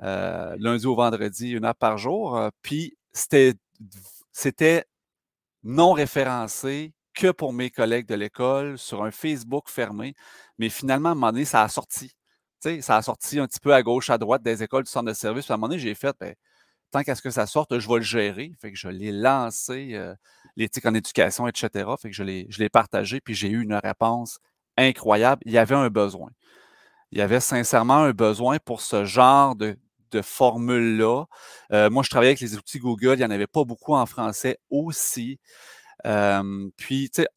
lundi 0.00 0.86
au 0.86 0.96
vendredi, 0.96 1.50
une 1.52 1.64
app 1.64 1.78
par 1.78 1.98
jour. 1.98 2.50
puis 2.62 2.96
c'était 3.12 3.54
non 5.64 5.92
référencé 5.92 6.92
que 7.14 7.30
pour 7.30 7.52
mes 7.52 7.70
collègues 7.70 8.06
de 8.06 8.14
l'école 8.14 8.78
sur 8.78 9.04
un 9.04 9.10
Facebook 9.10 9.68
fermé. 9.68 10.14
Mais 10.58 10.68
finalement, 10.68 11.10
à 11.10 11.12
un 11.12 11.14
moment 11.14 11.32
donné, 11.32 11.44
ça 11.44 11.62
a 11.62 11.68
sorti. 11.68 12.12
ça 12.80 12.96
a 12.96 13.02
sorti 13.02 13.38
un 13.38 13.46
petit 13.46 13.60
peu 13.60 13.74
à 13.74 13.82
gauche, 13.82 14.10
à 14.10 14.18
droite 14.18 14.42
des 14.42 14.62
écoles 14.62 14.84
du 14.84 14.90
centre 14.90 15.08
de 15.08 15.14
service. 15.14 15.50
à 15.50 15.54
un 15.54 15.56
moment 15.56 15.68
donné, 15.68 15.80
j'ai 15.80 15.94
fait, 15.94 16.14
ben, 16.20 16.34
tant 16.90 17.02
qu'à 17.02 17.14
ce 17.14 17.22
que 17.22 17.30
ça 17.30 17.46
sorte, 17.46 17.78
je 17.78 17.88
vais 17.88 17.96
le 17.96 18.02
gérer. 18.02 18.52
Fait 18.60 18.72
que 18.72 18.78
je 18.78 18.88
l'ai 18.88 19.12
lancé, 19.12 19.94
euh, 19.94 20.14
l'éthique 20.56 20.86
en 20.86 20.94
éducation, 20.94 21.48
etc. 21.48 21.90
Fait 22.00 22.10
que 22.10 22.16
je 22.16 22.22
l'ai 22.22 22.68
partagé, 22.68 23.20
puis 23.20 23.34
j'ai 23.34 23.48
eu 23.48 23.62
une 23.62 23.74
réponse 23.74 24.38
incroyable. 24.76 25.42
Il 25.46 25.52
y 25.52 25.58
avait 25.58 25.74
un 25.74 25.88
besoin. 25.88 26.30
Il 27.12 27.18
y 27.18 27.22
avait 27.22 27.40
sincèrement 27.40 27.98
un 27.98 28.12
besoin 28.12 28.58
pour 28.58 28.80
ce 28.80 29.04
genre 29.04 29.56
de, 29.56 29.76
de 30.10 30.22
formule-là. 30.22 31.24
Euh, 31.72 31.90
moi, 31.90 32.02
je 32.02 32.10
travaillais 32.10 32.30
avec 32.30 32.40
les 32.40 32.56
outils 32.56 32.78
Google, 32.78 33.14
il 33.14 33.18
n'y 33.18 33.24
en 33.24 33.30
avait 33.30 33.46
pas 33.46 33.64
beaucoup 33.64 33.94
en 33.94 34.06
français 34.06 34.58
aussi. 34.70 35.38
puis, 36.76 37.10
tu 37.10 37.22
sais, 37.22 37.28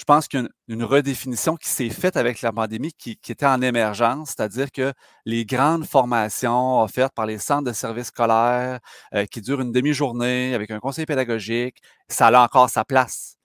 je 0.00 0.04
pense 0.04 0.28
qu'il 0.28 0.48
redéfinition 0.82 1.56
qui 1.56 1.68
s'est 1.68 1.90
faite 1.90 2.16
avec 2.16 2.40
la 2.40 2.52
pandémie 2.52 2.92
qui, 2.94 3.18
était 3.28 3.44
en 3.44 3.60
émergence, 3.60 4.30
c'est-à-dire 4.30 4.72
que 4.72 4.94
les 5.26 5.44
grandes 5.44 5.84
formations 5.84 6.80
offertes 6.80 7.14
par 7.14 7.26
les 7.26 7.36
centres 7.36 7.68
de 7.68 7.74
services 7.74 8.06
scolaires 8.06 8.80
euh, 9.14 9.26
qui 9.26 9.42
durent 9.42 9.60
une 9.60 9.72
demi-journée 9.72 10.54
avec 10.54 10.70
un 10.70 10.80
conseil 10.80 11.04
pédagogique, 11.04 11.82
ça 12.08 12.28
a 12.28 12.42
encore 12.42 12.70
sa 12.70 12.82
place. 12.82 13.36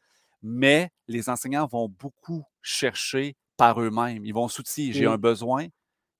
Mais 0.48 0.90
les 1.08 1.28
enseignants 1.28 1.66
vont 1.66 1.90
beaucoup 1.90 2.44
chercher 2.62 3.36
par 3.58 3.82
eux-mêmes. 3.82 4.24
Ils 4.24 4.34
vont 4.34 4.48
s'outiller. 4.48 4.94
J'ai 4.94 5.08
un 5.08 5.18
besoin, 5.18 5.66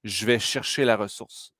je 0.04 0.26
vais 0.26 0.40
chercher 0.40 0.84
la 0.84 0.98
ressource. 0.98 1.54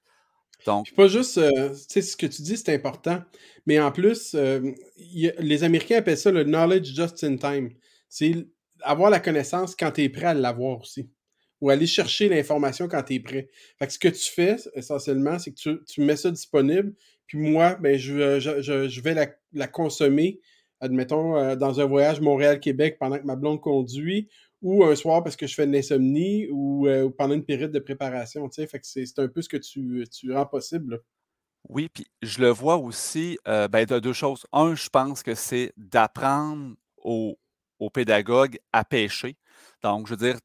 Donc, 0.66 0.92
pas 0.96 1.08
juste, 1.08 1.38
euh, 1.38 1.70
tu 1.70 1.76
sais, 1.90 2.02
ce 2.02 2.18
que 2.18 2.26
tu 2.26 2.42
dis, 2.42 2.58
c'est 2.58 2.74
important, 2.74 3.22
mais 3.68 3.80
en 3.80 3.92
plus, 3.92 4.34
euh, 4.34 4.72
les 4.98 5.64
Américains 5.64 5.98
appellent 5.98 6.18
ça 6.18 6.32
le 6.32 6.44
knowledge 6.44 6.96
just 6.96 7.24
in 7.24 7.38
time. 7.38 7.70
C'est 8.10 8.48
avoir 8.82 9.12
la 9.12 9.20
connaissance 9.20 9.76
quand 9.76 9.92
tu 9.92 10.02
es 10.02 10.10
prêt 10.10 10.26
à 10.26 10.34
l'avoir 10.34 10.80
aussi. 10.80 11.12
Ou 11.62 11.70
aller 11.70 11.86
chercher 11.86 12.30
l'information 12.30 12.88
quand 12.88 13.04
tu 13.04 13.14
es 13.14 13.20
prêt. 13.20 13.48
Fait 13.78 13.86
que 13.86 13.94
ce 13.94 14.00
que 14.00 14.08
tu 14.08 14.32
fais, 14.32 14.56
essentiellement, 14.74 15.38
c'est 15.38 15.52
que 15.52 15.84
tu, 15.86 16.02
mets 16.02 16.16
ça 16.16 16.32
disponible, 16.32 16.96
puis 17.28 17.38
moi, 17.38 17.76
ben, 17.76 17.98
je, 17.98 18.40
je, 18.40 19.02
vais 19.02 19.14
la, 19.14 19.28
la, 19.54 19.68
consommer, 19.68 20.40
admettons, 20.86 21.38
euh, 21.38 21.56
dans 21.56 21.80
un 21.80 21.86
voyage 21.86 22.22
Montréal-Québec 22.22 22.98
pendant 23.00 23.18
que 23.18 23.26
ma 23.26 23.36
blonde 23.36 23.62
conduit, 23.62 24.30
ou 24.62 24.84
un 24.84 24.96
soir 24.96 25.24
parce 25.24 25.36
que 25.36 25.48
je 25.48 25.54
fais 25.54 25.68
de 25.68 25.72
l'insomnie 25.72 26.48
ou, 26.50 26.88
euh, 26.88 27.10
pendant 27.16 27.36
une 27.36 27.46
période 27.46 27.72
de 27.72 27.80
préparation. 27.80 28.50
C'est 28.52 29.20
un 29.20 29.28
peu 29.28 29.42
ce 29.42 29.50
que 29.50 29.58
tu, 29.58 30.06
tu 30.12 30.34
rends 30.34 30.46
possible. 30.46 31.02
Oui, 31.70 31.90
puis 31.94 32.06
je 32.22 32.42
le 32.42 32.50
vois 32.50 32.78
aussi 32.78 33.38
euh, 33.48 33.68
ben, 33.68 33.86
de 33.86 34.00
deux 34.00 34.14
choses. 34.14 34.46
Un, 34.52 34.76
je 34.76 34.90
pense 34.90 35.24
que 35.24 35.36
c'est 35.36 35.74
d'apprendre 35.78 36.76
aux, 36.98 37.38
aux, 37.80 37.90
pédagogues 37.90 38.60
à 38.72 38.86
pêcher. 38.86 39.36
Donc, 39.84 40.08
je 40.08 40.12
veux 40.12 40.18
dire, 40.18 40.40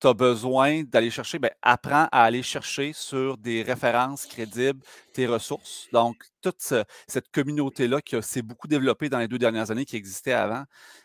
tu 0.00 0.06
as 0.06 0.14
besoin 0.14 0.82
d'aller 0.84 1.10
chercher, 1.10 1.38
ben, 1.38 1.50
apprends 1.62 2.08
à 2.10 2.24
aller 2.24 2.42
chercher 2.42 2.92
sur 2.92 3.36
des 3.36 3.62
références 3.62 4.26
crédibles 4.26 4.80
tes 5.12 5.26
ressources. 5.26 5.88
Donc, 5.92 6.16
toute 6.40 6.60
cette 7.06 7.30
communauté-là 7.30 8.00
qui 8.00 8.20
s'est 8.22 8.42
beaucoup 8.42 8.66
développée 8.66 9.08
dans 9.08 9.18
les 9.18 9.28
deux 9.28 9.38
dernières 9.38 9.70
années, 9.70 9.84
qui 9.84 9.96
existait 9.96 10.32
avant, 10.32 10.64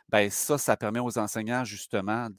ben, 0.09 0.29
ça, 0.29 0.57
ça 0.57 0.77
permet 0.77 0.99
aux 0.99 1.17
enseignants 1.17 1.65
justement 1.65 2.29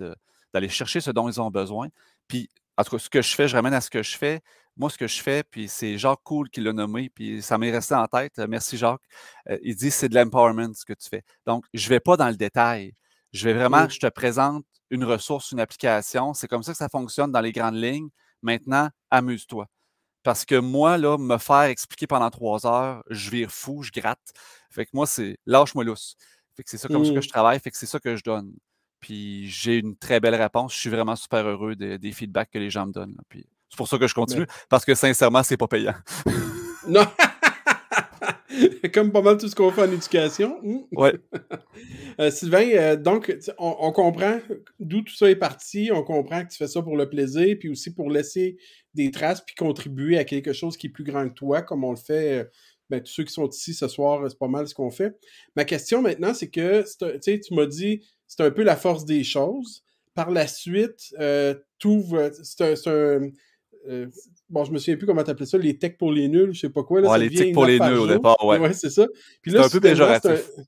d'aller 0.53 0.69
chercher 0.69 1.01
ce 1.01 1.11
dont 1.11 1.29
ils 1.29 1.41
ont 1.41 1.51
besoin. 1.51 1.89
Puis, 2.27 2.49
en 2.79 2.85
tout 2.85 2.97
cas, 2.97 2.99
ce 2.99 3.11
que 3.11 3.23
je 3.23 3.35
fais, 3.35 3.49
je 3.49 3.57
ramène 3.57 3.75
à 3.75 3.81
ce 3.81 3.91
que 3.91 4.03
je 4.03 4.17
fais. 4.17 4.41
Moi, 4.77 4.91
ce 4.91 4.99
que 4.99 5.07
je 5.07 5.23
fais, 5.23 5.43
puis 5.43 5.69
c'est 5.69 5.97
Jacques 5.97 6.23
Cool 6.23 6.51
qui 6.51 6.61
l'a 6.61 6.73
nommé, 6.73 7.09
puis 7.09 7.41
ça 7.41 7.57
m'est 7.57 7.71
resté 7.71 7.95
en 7.95 8.07
tête. 8.07 8.39
Merci 8.47 8.77
Jacques. 8.77 9.01
Euh, 9.49 9.57
il 9.63 9.75
dit 9.75 9.91
c'est 9.91 10.11
de 10.11 10.15
l'empowerment 10.15 10.75
ce 10.75 10.85
que 10.85 10.93
tu 10.93 11.09
fais. 11.09 11.23
Donc, 11.47 11.65
je 11.73 11.87
ne 11.87 11.89
vais 11.89 12.01
pas 12.01 12.19
dans 12.19 12.29
le 12.29 12.37
détail. 12.37 12.93
Je 13.33 13.49
vais 13.49 13.55
vraiment, 13.55 13.89
je 13.89 13.99
te 13.99 14.07
présente 14.07 14.65
une 14.91 15.05
ressource, 15.05 15.53
une 15.53 15.61
application. 15.61 16.35
C'est 16.35 16.49
comme 16.49 16.63
ça 16.63 16.73
que 16.73 16.79
ça 16.79 16.89
fonctionne 16.89 17.33
dans 17.33 17.41
les 17.41 17.53
grandes 17.53 17.77
lignes. 17.77 18.09
Maintenant, 18.43 18.91
amuse-toi. 19.11 19.67
Parce 20.23 20.45
que 20.45 20.57
moi, 20.57 20.99
là, 20.99 21.19
me 21.19 21.39
faire 21.39 21.63
expliquer 21.63 22.07
pendant 22.07 22.31
trois 22.31 22.67
heures, 22.67 23.03
je 23.11 23.31
vire 23.31 23.51
fou, 23.51 23.83
je 23.83 23.91
gratte. 23.93 24.33
Fait 24.71 24.85
que 24.85 24.91
moi, 24.93 25.07
c'est 25.07 25.39
lâche-moi 25.47 25.85
lousse. 25.85 26.17
Fait 26.57 26.65
que 26.65 26.71
c'est 26.71 26.79
ça 26.79 26.89
comme 26.89 27.05
ça 27.05 27.13
que 27.13 27.19
mmh. 27.19 27.23
je 27.23 27.29
travaille, 27.29 27.61
fait 27.61 27.71
que 27.71 27.77
c'est 27.77 27.87
ça 27.87 28.01
que 28.01 28.17
je 28.17 28.25
donne. 28.25 28.53
Puis 29.01 29.49
j'ai 29.49 29.77
une 29.77 29.97
très 29.97 30.21
belle 30.21 30.35
réponse. 30.35 30.75
Je 30.75 30.81
suis 30.81 30.91
vraiment 30.91 31.17
super 31.17 31.47
heureux 31.47 31.77
des 31.77 32.13
feedbacks 32.13 32.51
que 32.51 32.59
les 32.59 32.71
gens 32.71 32.87
me 32.87 32.93
donnent. 32.93 33.17
Puis 33.29 33.47
c'est 33.69 33.75
C'est 33.75 33.77
pour 33.77 33.89
ça 33.89 33.99
que 33.99 34.07
je 34.07 34.15
continue, 34.15 34.47
parce 34.69 34.85
que 34.85 34.95
sincèrement, 34.95 35.43
c'est 35.43 35.57
pas 35.57 35.69
payant. 35.69 35.95
non! 36.89 37.07
Comme 38.95 39.13
pas 39.13 39.23
mal 39.23 39.37
tout 39.37 39.49
ce 39.49 39.55
qu'on 39.55 39.71
fait 39.71 39.83
en 39.83 39.93
éducation. 39.93 40.61
Ouais. 40.93 41.15
Euh, 42.19 42.31
Sylvain, 42.31 42.67
euh, 42.71 42.97
donc, 42.97 43.37
on, 43.59 43.93
comprend 43.93 44.41
d'où 44.81 45.03
tout 45.03 45.15
ça 45.15 45.31
est 45.31 45.37
parti. 45.37 45.91
On 45.93 46.03
comprend 46.03 46.43
que 46.43 46.51
tu 46.51 46.57
fais 46.57 46.67
ça 46.67 46.81
pour 46.81 46.97
le 46.97 47.11
plaisir, 47.11 47.57
puis 47.61 47.69
aussi 47.69 47.93
pour 47.93 48.09
laisser 48.09 48.57
des 48.95 49.11
traces, 49.11 49.43
puis 49.43 49.55
contribuer 49.55 50.17
à 50.17 50.25
quelque 50.25 50.55
chose 50.55 50.79
qui 50.79 50.87
est 50.87 50.91
plus 50.91 51.05
grand 51.05 51.29
que 51.29 51.35
toi, 51.35 51.61
comme 51.61 51.85
on 51.85 51.91
le 51.91 51.99
fait. 51.99 52.41
Euh, 52.41 52.45
ben, 52.89 53.03
tous 53.03 53.13
ceux 53.13 53.25
qui 53.25 53.35
sont 53.35 53.47
ici 53.51 53.75
ce 53.75 53.87
soir, 53.87 54.25
c'est 54.31 54.39
pas 54.39 54.49
mal 54.49 54.67
ce 54.67 54.75
qu'on 54.75 54.91
fait. 54.91 55.15
Ma 55.57 55.67
question 55.67 56.01
maintenant, 56.01 56.33
c'est 56.33 56.49
que 56.49 56.85
tu 57.21 57.55
m'as 57.55 57.67
dit 57.67 58.01
c'est 58.27 58.43
un 58.43 58.51
peu 58.51 58.63
la 58.63 58.77
force 58.77 59.05
des 59.05 59.23
choses. 59.23 59.85
Par 60.15 60.31
la 60.31 60.47
suite, 60.47 61.15
tout 61.79 62.05
c'est 62.43 62.87
un, 62.87 63.29
euh, 63.89 64.07
bon, 64.49 64.65
je 64.65 64.73
me 64.73 64.79
souviens 64.79 64.97
plus 64.97 65.07
comment 65.07 65.23
t'appelais 65.23 65.47
ça, 65.47 65.59
les 65.59 65.79
techs 65.79 65.99
pour 65.99 66.13
les 66.13 66.29
nuls, 66.29 66.53
je 66.53 66.61
sais 66.61 66.71
pas 66.71 66.83
quoi. 66.83 67.01
Là, 67.01 67.19
les 67.19 67.31
techs 67.31 67.53
pour 67.53 67.67
les 67.67 67.79
nuls 67.79 67.99
au 67.99 68.07
départ, 68.07 68.37
ouais. 68.45 68.59
Ouais, 68.59 68.73
c'est 68.73 68.91
ça. 68.91 69.07
c'est 69.45 69.57
un 69.57 69.69
peu 69.69 69.81
péjoratif. 69.81 70.51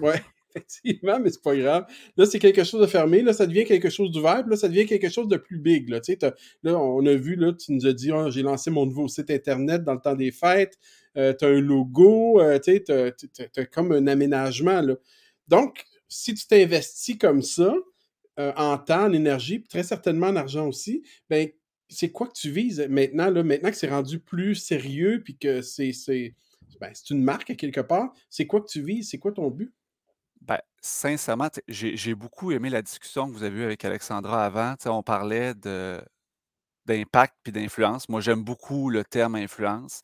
Ouais, 0.00 0.22
effectivement, 0.54 1.18
mais 1.18 1.30
c'est 1.30 1.42
pas 1.42 1.56
grave. 1.56 1.86
Là, 2.16 2.26
c'est 2.26 2.38
quelque 2.38 2.62
chose 2.62 2.80
de 2.80 2.86
fermé, 2.86 3.22
là, 3.22 3.32
ça 3.32 3.44
devient 3.44 3.64
quelque 3.64 3.90
chose 3.90 4.12
d'ouvert, 4.12 4.42
puis 4.42 4.50
là, 4.50 4.56
ça 4.56 4.68
devient 4.68 4.86
quelque 4.86 5.08
chose 5.08 5.26
de 5.26 5.36
plus 5.36 5.58
big, 5.58 5.88
là. 5.88 6.00
Tu 6.00 6.12
sais, 6.12 6.32
là, 6.62 6.78
on 6.78 7.04
a 7.06 7.14
vu, 7.14 7.34
là, 7.34 7.52
tu 7.52 7.72
nous 7.72 7.86
as 7.86 7.92
dit, 7.92 8.12
oh, 8.12 8.30
j'ai 8.30 8.42
lancé 8.42 8.70
mon 8.70 8.86
nouveau 8.86 9.08
site 9.08 9.30
Internet 9.30 9.82
dans 9.82 9.94
le 9.94 10.00
temps 10.00 10.14
des 10.14 10.30
fêtes, 10.30 10.78
euh, 11.16 11.32
tu 11.36 11.44
as 11.44 11.48
un 11.48 11.60
logo, 11.60 12.40
euh, 12.40 12.58
tu 12.60 12.72
sais, 12.72 12.84
tu 12.84 13.60
as, 13.60 13.66
comme 13.66 13.90
un 13.90 14.06
aménagement, 14.06 14.80
là. 14.80 14.94
Donc, 15.48 15.84
si 16.08 16.34
tu 16.34 16.46
t'investis 16.46 17.18
comme 17.18 17.42
ça, 17.42 17.74
en 18.36 18.78
temps, 18.78 19.04
en 19.04 19.12
énergie, 19.12 19.60
puis 19.60 19.68
très 19.68 19.84
certainement 19.84 20.26
en 20.26 20.36
argent 20.36 20.66
aussi, 20.66 21.04
ben 21.30 21.48
c'est 21.94 22.10
quoi 22.10 22.26
que 22.26 22.32
tu 22.32 22.50
vises 22.50 22.86
maintenant, 22.90 23.30
là, 23.30 23.42
maintenant 23.42 23.70
que 23.70 23.76
c'est 23.76 23.88
rendu 23.88 24.18
plus 24.18 24.54
sérieux 24.54 25.22
puis 25.24 25.36
que 25.36 25.62
c'est, 25.62 25.92
ben, 26.80 26.92
une 27.10 27.22
marque 27.22 27.50
à 27.50 27.54
quelque 27.54 27.80
part, 27.80 28.12
c'est 28.28 28.46
quoi 28.46 28.60
que 28.60 28.66
tu 28.66 28.82
vises? 28.82 29.10
C'est 29.10 29.18
quoi 29.18 29.32
ton 29.32 29.48
but? 29.48 29.72
Ben, 30.40 30.58
sincèrement, 30.80 31.48
j'ai, 31.68 32.14
beaucoup 32.14 32.50
aimé 32.52 32.68
la 32.68 32.82
discussion 32.82 33.28
que 33.28 33.32
vous 33.32 33.44
avez 33.44 33.60
eue 33.60 33.64
avec 33.64 33.84
Alexandra 33.84 34.44
avant. 34.44 34.74
on 34.86 35.02
parlait 35.02 35.54
de, 35.54 36.02
d'impact 36.84 37.34
puis 37.42 37.52
d'influence. 37.52 38.08
Moi, 38.08 38.20
j'aime 38.20 38.42
beaucoup 38.42 38.90
le 38.90 39.04
terme 39.04 39.36
influence. 39.36 40.02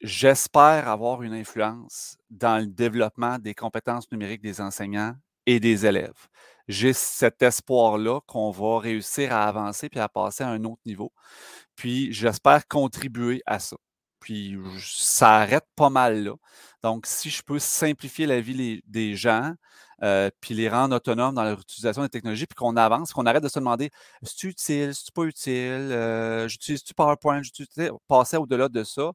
j'espère 0.00 0.88
avoir 0.88 1.22
une 1.22 1.34
influence 1.34 2.16
dans 2.30 2.58
le 2.58 2.66
développement 2.66 3.38
des 3.38 3.54
compétences 3.54 4.10
numériques 4.10 4.42
des 4.42 4.60
enseignants 4.60 5.14
et 5.46 5.60
des 5.60 5.86
élèves 5.86 6.28
j'ai 6.70 6.92
cet 6.92 7.42
espoir-là 7.42 8.20
qu'on 8.26 8.50
va 8.50 8.78
réussir 8.80 9.32
à 9.32 9.46
avancer 9.46 9.88
puis 9.88 10.00
à 10.00 10.08
passer 10.08 10.44
à 10.44 10.48
un 10.48 10.64
autre 10.64 10.82
niveau. 10.86 11.12
Puis 11.76 12.12
j'espère 12.12 12.66
contribuer 12.68 13.42
à 13.46 13.58
ça. 13.58 13.76
Puis 14.20 14.58
ça 14.80 15.36
arrête 15.38 15.66
pas 15.76 15.90
mal 15.90 16.24
là. 16.24 16.34
Donc, 16.82 17.06
si 17.06 17.30
je 17.30 17.42
peux 17.42 17.58
simplifier 17.58 18.26
la 18.26 18.40
vie 18.40 18.82
des 18.86 19.16
gens, 19.16 19.54
euh, 20.02 20.30
puis 20.40 20.54
les 20.54 20.68
rendre 20.68 20.96
autonomes 20.96 21.34
dans 21.34 21.44
leur 21.44 21.60
utilisation 21.60 22.02
des 22.02 22.08
technologies, 22.08 22.46
puis 22.46 22.56
qu'on 22.56 22.76
avance, 22.76 23.12
qu'on 23.12 23.26
arrête 23.26 23.42
de 23.42 23.48
se 23.48 23.58
demander 23.58 23.90
est-ce 24.22 24.46
utile, 24.46 24.90
est-ce 24.90 25.12
pas 25.12 25.24
utile, 25.24 25.52
euh, 25.92 26.48
j'utilise-tu 26.48 26.94
PowerPoint, 26.94 27.42
j'utilise 27.42 27.92
passer 28.08 28.36
au-delà 28.38 28.68
de 28.68 28.82
ça, 28.84 29.12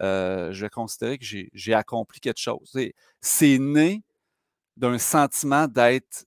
euh, 0.00 0.52
je 0.52 0.62
vais 0.62 0.70
considérer 0.70 1.18
que 1.18 1.24
j'ai 1.24 1.74
accompli 1.74 2.20
quelque 2.20 2.40
chose. 2.40 2.76
C'est 3.20 3.58
né 3.58 4.02
d'un 4.76 4.98
sentiment 4.98 5.66
d'être 5.66 6.24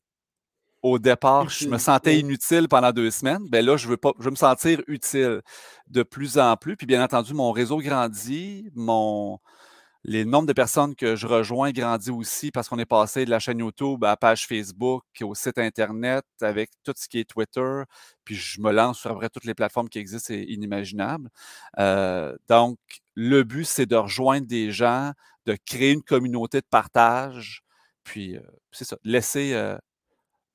au 0.82 1.00
départ, 1.00 1.50
je 1.50 1.68
me 1.68 1.78
sentais 1.78 2.20
inutile 2.20 2.68
pendant 2.68 2.92
deux 2.92 3.12
semaines. 3.12 3.48
Ben 3.50 3.66
là, 3.66 3.78
je 3.78 3.88
veux 3.88 3.98
pas, 3.98 4.14
je 4.20 4.26
veux 4.26 4.32
me 4.32 4.36
sentir 4.36 4.82
utile 4.88 5.42
de 5.88 6.04
plus 6.04 6.38
en 6.38 6.58
plus. 6.58 6.76
Puis 6.76 6.88
bien 6.88 7.04
entendu, 7.04 7.34
mon 7.34 7.52
réseau 7.52 7.78
grandit, 7.78 8.70
mon 8.76 9.40
les 10.04 10.26
nombres 10.26 10.48
de 10.48 10.54
personnes 10.54 10.96
que 10.96 11.16
je 11.16 11.28
rejoins 11.28 11.72
grandit 11.72 12.10
aussi 12.10 12.52
parce 12.52 12.68
qu'on 12.68 12.80
est 12.80 12.86
passé 12.86 13.26
de 13.26 13.30
la 13.30 13.40
chaîne 13.40 13.60
YouTube 13.60 14.04
à 14.04 14.10
la 14.10 14.18
page 14.18 14.48
Facebook, 14.48 15.04
au 15.22 15.36
site 15.36 15.60
Internet, 15.60 16.26
avec 16.42 16.72
tout 16.84 16.94
ce 16.96 17.08
qui 17.08 17.20
est 17.20 17.30
Twitter. 17.30 17.84
Puis 18.24 18.36
je 18.36 18.62
me 18.62 18.72
lance 18.72 19.00
sur 19.00 19.12
après 19.12 19.30
toutes 19.30 19.46
les 19.46 19.54
plateformes 19.54 19.90
qui 19.90 20.00
existent, 20.00 20.28
c'est 20.28 20.44
inimaginable. 20.44 21.30
Euh, 21.80 22.36
donc, 22.50 22.80
le 23.16 23.44
but, 23.44 23.66
c'est 23.66 23.86
de 23.86 23.96
rejoindre 23.96 24.48
des 24.48 24.72
gens, 24.72 25.12
de 25.46 25.56
créer 25.66 25.92
une 25.92 26.04
communauté 26.04 26.62
de 26.62 26.68
partage. 26.70 27.62
Puis, 28.04 28.38
euh, 28.38 28.42
c'est 28.72 28.86
ça, 28.86 28.98
laisser, 29.04 29.54
euh, 29.54 29.78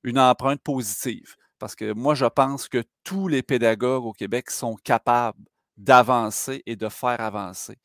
une 0.07 0.19
empreinte 0.19 0.63
positive. 0.63 1.37
Parce 1.59 1.75
que 1.75 1.93
moi, 1.93 2.15
je 2.15 2.27
pense 2.27 2.69
que 2.69 2.83
tous 3.05 3.29
les 3.29 3.43
pédagogues 3.43 4.05
au 4.05 4.13
Québec 4.13 4.51
sont 4.51 4.77
capables 4.77 5.45
d'avancer 5.77 6.63
et 6.67 6.77
de 6.77 6.89
faire 6.89 7.21
avancer 7.21 7.77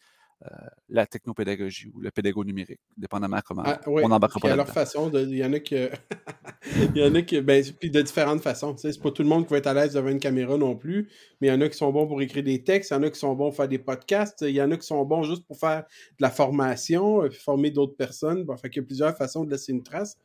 la 0.90 1.06
technopédagogie 1.06 1.88
ou 1.94 2.00
le 2.02 2.12
pédago 2.12 2.44
numérique, 2.44 2.80
dépendamment 2.98 3.40
comment 3.46 3.64
ah, 3.66 3.80
on 3.86 4.12
embarque 4.12 4.42
pas. 4.42 4.56
leur 4.56 4.68
façon, 4.68 5.12
il 5.14 5.36
y 5.36 5.46
en 5.46 5.54
a 5.54 5.60
qui, 5.60 5.76
il 6.96 6.98
y 6.98 7.04
en 7.04 7.14
a 7.16 7.22
qui, 7.22 7.40
ben, 7.42 7.64
puis 7.80 7.92
de 7.92 8.02
différentes 8.02 8.42
façons. 8.42 8.76
C'est 8.78 9.00
pas 9.02 9.12
tout 9.12 9.22
le 9.22 9.30
monde 9.30 9.46
qui 9.46 9.52
va 9.52 9.58
être 9.58 9.68
à 9.68 9.74
l'aise 9.74 9.94
devant 9.94 10.10
une 10.10 10.20
caméra 10.20 10.58
non 10.58 10.76
plus, 10.76 11.10
mais 11.40 11.48
il 11.48 11.52
y 11.52 11.54
en 11.54 11.62
a 11.62 11.70
qui 11.70 11.78
sont 11.78 11.92
bons 11.92 12.08
pour 12.08 12.22
écrire 12.22 12.44
des 12.44 12.64
textes, 12.64 12.92
il 12.92 12.96
y 12.96 12.98
en 12.98 13.04
a 13.04 13.10
qui 13.10 13.20
sont 13.20 13.34
bons 13.36 13.50
pour 13.50 13.56
faire 13.56 13.68
des 13.68 13.80
podcasts, 13.80 14.42
il 14.42 14.56
y 14.56 14.62
en 14.62 14.72
a 14.72 14.78
qui 14.78 14.88
sont 14.88 15.04
bons 15.06 15.24
juste 15.24 15.46
pour 15.46 15.58
faire 15.58 15.84
de 15.84 16.22
la 16.22 16.32
formation, 16.32 17.24
euh, 17.24 17.30
former 17.30 17.72
d'autres 17.72 17.96
personnes. 17.96 18.44
Bon, 18.44 18.58
fait 18.58 18.70
qu'il 18.70 18.82
y 18.82 18.86
a 18.86 18.88
plusieurs 18.88 19.16
façons 19.16 19.44
de 19.44 19.52
laisser 19.52 19.72
une 19.72 19.84
trace. 19.84 20.18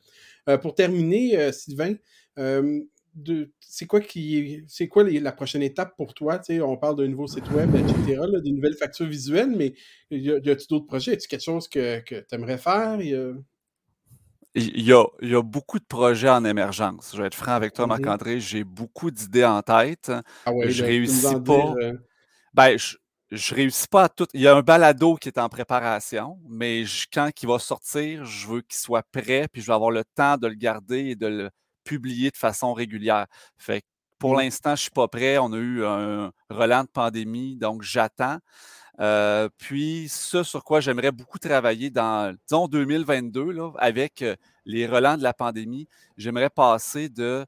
Euh, 0.49 0.57
pour 0.57 0.75
terminer, 0.75 1.53
Sylvain, 1.53 1.95
c'est 3.61 3.87
quoi 3.87 4.01
qui 4.01 4.65
c'est 4.69 4.89
quoi 4.89 5.05
la 5.05 5.33
prochaine 5.33 5.63
étape 5.63 5.97
pour 5.97 6.15
toi? 6.15 6.41
on 6.63 6.77
parle 6.77 6.97
d'un 6.97 7.09
nouveau 7.09 7.27
site 7.27 7.51
web, 7.51 7.75
etc., 7.75 8.21
des 8.43 8.53
nouvelles 8.53 8.77
factures 8.77 9.07
visuelles, 9.07 9.55
mais 9.57 9.75
y 10.11 10.31
a-t-il 10.31 10.67
d'autres 10.69 10.87
projets? 10.87 11.13
Y 11.13 11.15
a 11.15 11.19
quelque 11.29 11.43
chose 11.43 11.69
que, 11.69 12.01
tu 12.01 12.25
aimerais 12.33 12.59
faire? 12.59 13.01
Il 14.59 14.83
y, 14.83 14.93
a, 14.93 15.43
beaucoup 15.43 15.79
de 15.79 15.85
projets 15.85 16.31
en 16.31 16.45
émergence. 16.45 17.13
Je 17.15 17.21
vais 17.21 17.27
être 17.27 17.35
franc 17.35 17.53
avec 17.53 17.75
toi, 17.75 17.85
mm-hmm. 17.85 17.89
Marc-André. 17.89 18.41
J'ai 18.41 18.65
beaucoup 18.65 19.11
d'idées 19.11 19.45
en 19.45 19.61
tête. 19.61 20.11
Ah 20.47 20.53
ouais, 20.53 20.71
je 20.71 20.83
réussis 20.83 21.41
pas. 21.45 21.75
Euh 21.83 21.93
ben, 22.57 22.79
je, 22.79 22.97
je 23.31 23.55
réussis 23.55 23.87
pas 23.87 24.05
à 24.05 24.09
tout. 24.09 24.27
Il 24.33 24.41
y 24.41 24.49
a 24.49 24.57
un 24.57 24.63
balado 24.63 25.17
qui 25.17 25.29
est 25.29 25.39
en 25.39 25.51
préparation, 25.51 26.39
mais 26.49 26.85
quand 27.13 27.31
il 27.43 27.47
va 27.47 27.59
sortir, 27.59 28.25
je 28.25 28.47
veux 28.49 28.63
qu'il 28.63 28.79
soit 28.79 29.03
prêt, 29.13 29.47
puis 29.53 29.61
je 29.61 29.67
vais 29.67 29.75
avoir 29.75 29.91
le 29.91 30.05
temps 30.15 30.39
de 30.39 30.47
le 30.47 30.55
garder 30.55 31.11
et 31.11 31.17
de 31.17 31.27
le 31.27 31.51
publier 31.87 32.31
de 32.31 32.37
façon 32.37 32.75
régulière. 32.75 33.27
Fait 33.57 33.83
pour 34.19 34.35
mmh. 34.35 34.41
l'instant, 34.41 34.71
je 34.71 34.73
ne 34.73 34.77
suis 34.77 34.91
pas 34.91 35.09
prêt. 35.09 35.39
On 35.39 35.53
a 35.53 35.59
eu 35.59 35.85
un 35.85 36.33
relent 36.51 36.83
de 36.85 36.89
pandémie, 36.89 37.57
donc 37.57 37.83
j'attends. 37.83 38.39
Euh, 39.01 39.49
puis, 39.59 40.09
ce 40.09 40.43
sur 40.43 40.65
quoi 40.65 40.81
j'aimerais 40.81 41.13
beaucoup 41.13 41.39
travailler 41.39 41.91
dans, 41.91 42.35
disons, 42.49 42.67
2022, 42.67 43.53
là, 43.53 43.73
avec 43.79 44.23
euh, 44.23 44.37
les 44.65 44.87
relents 44.87 45.19
de 45.19 45.23
la 45.23 45.35
pandémie, 45.35 45.87
j'aimerais 46.17 46.49
passer 46.49 47.09
de 47.11 47.45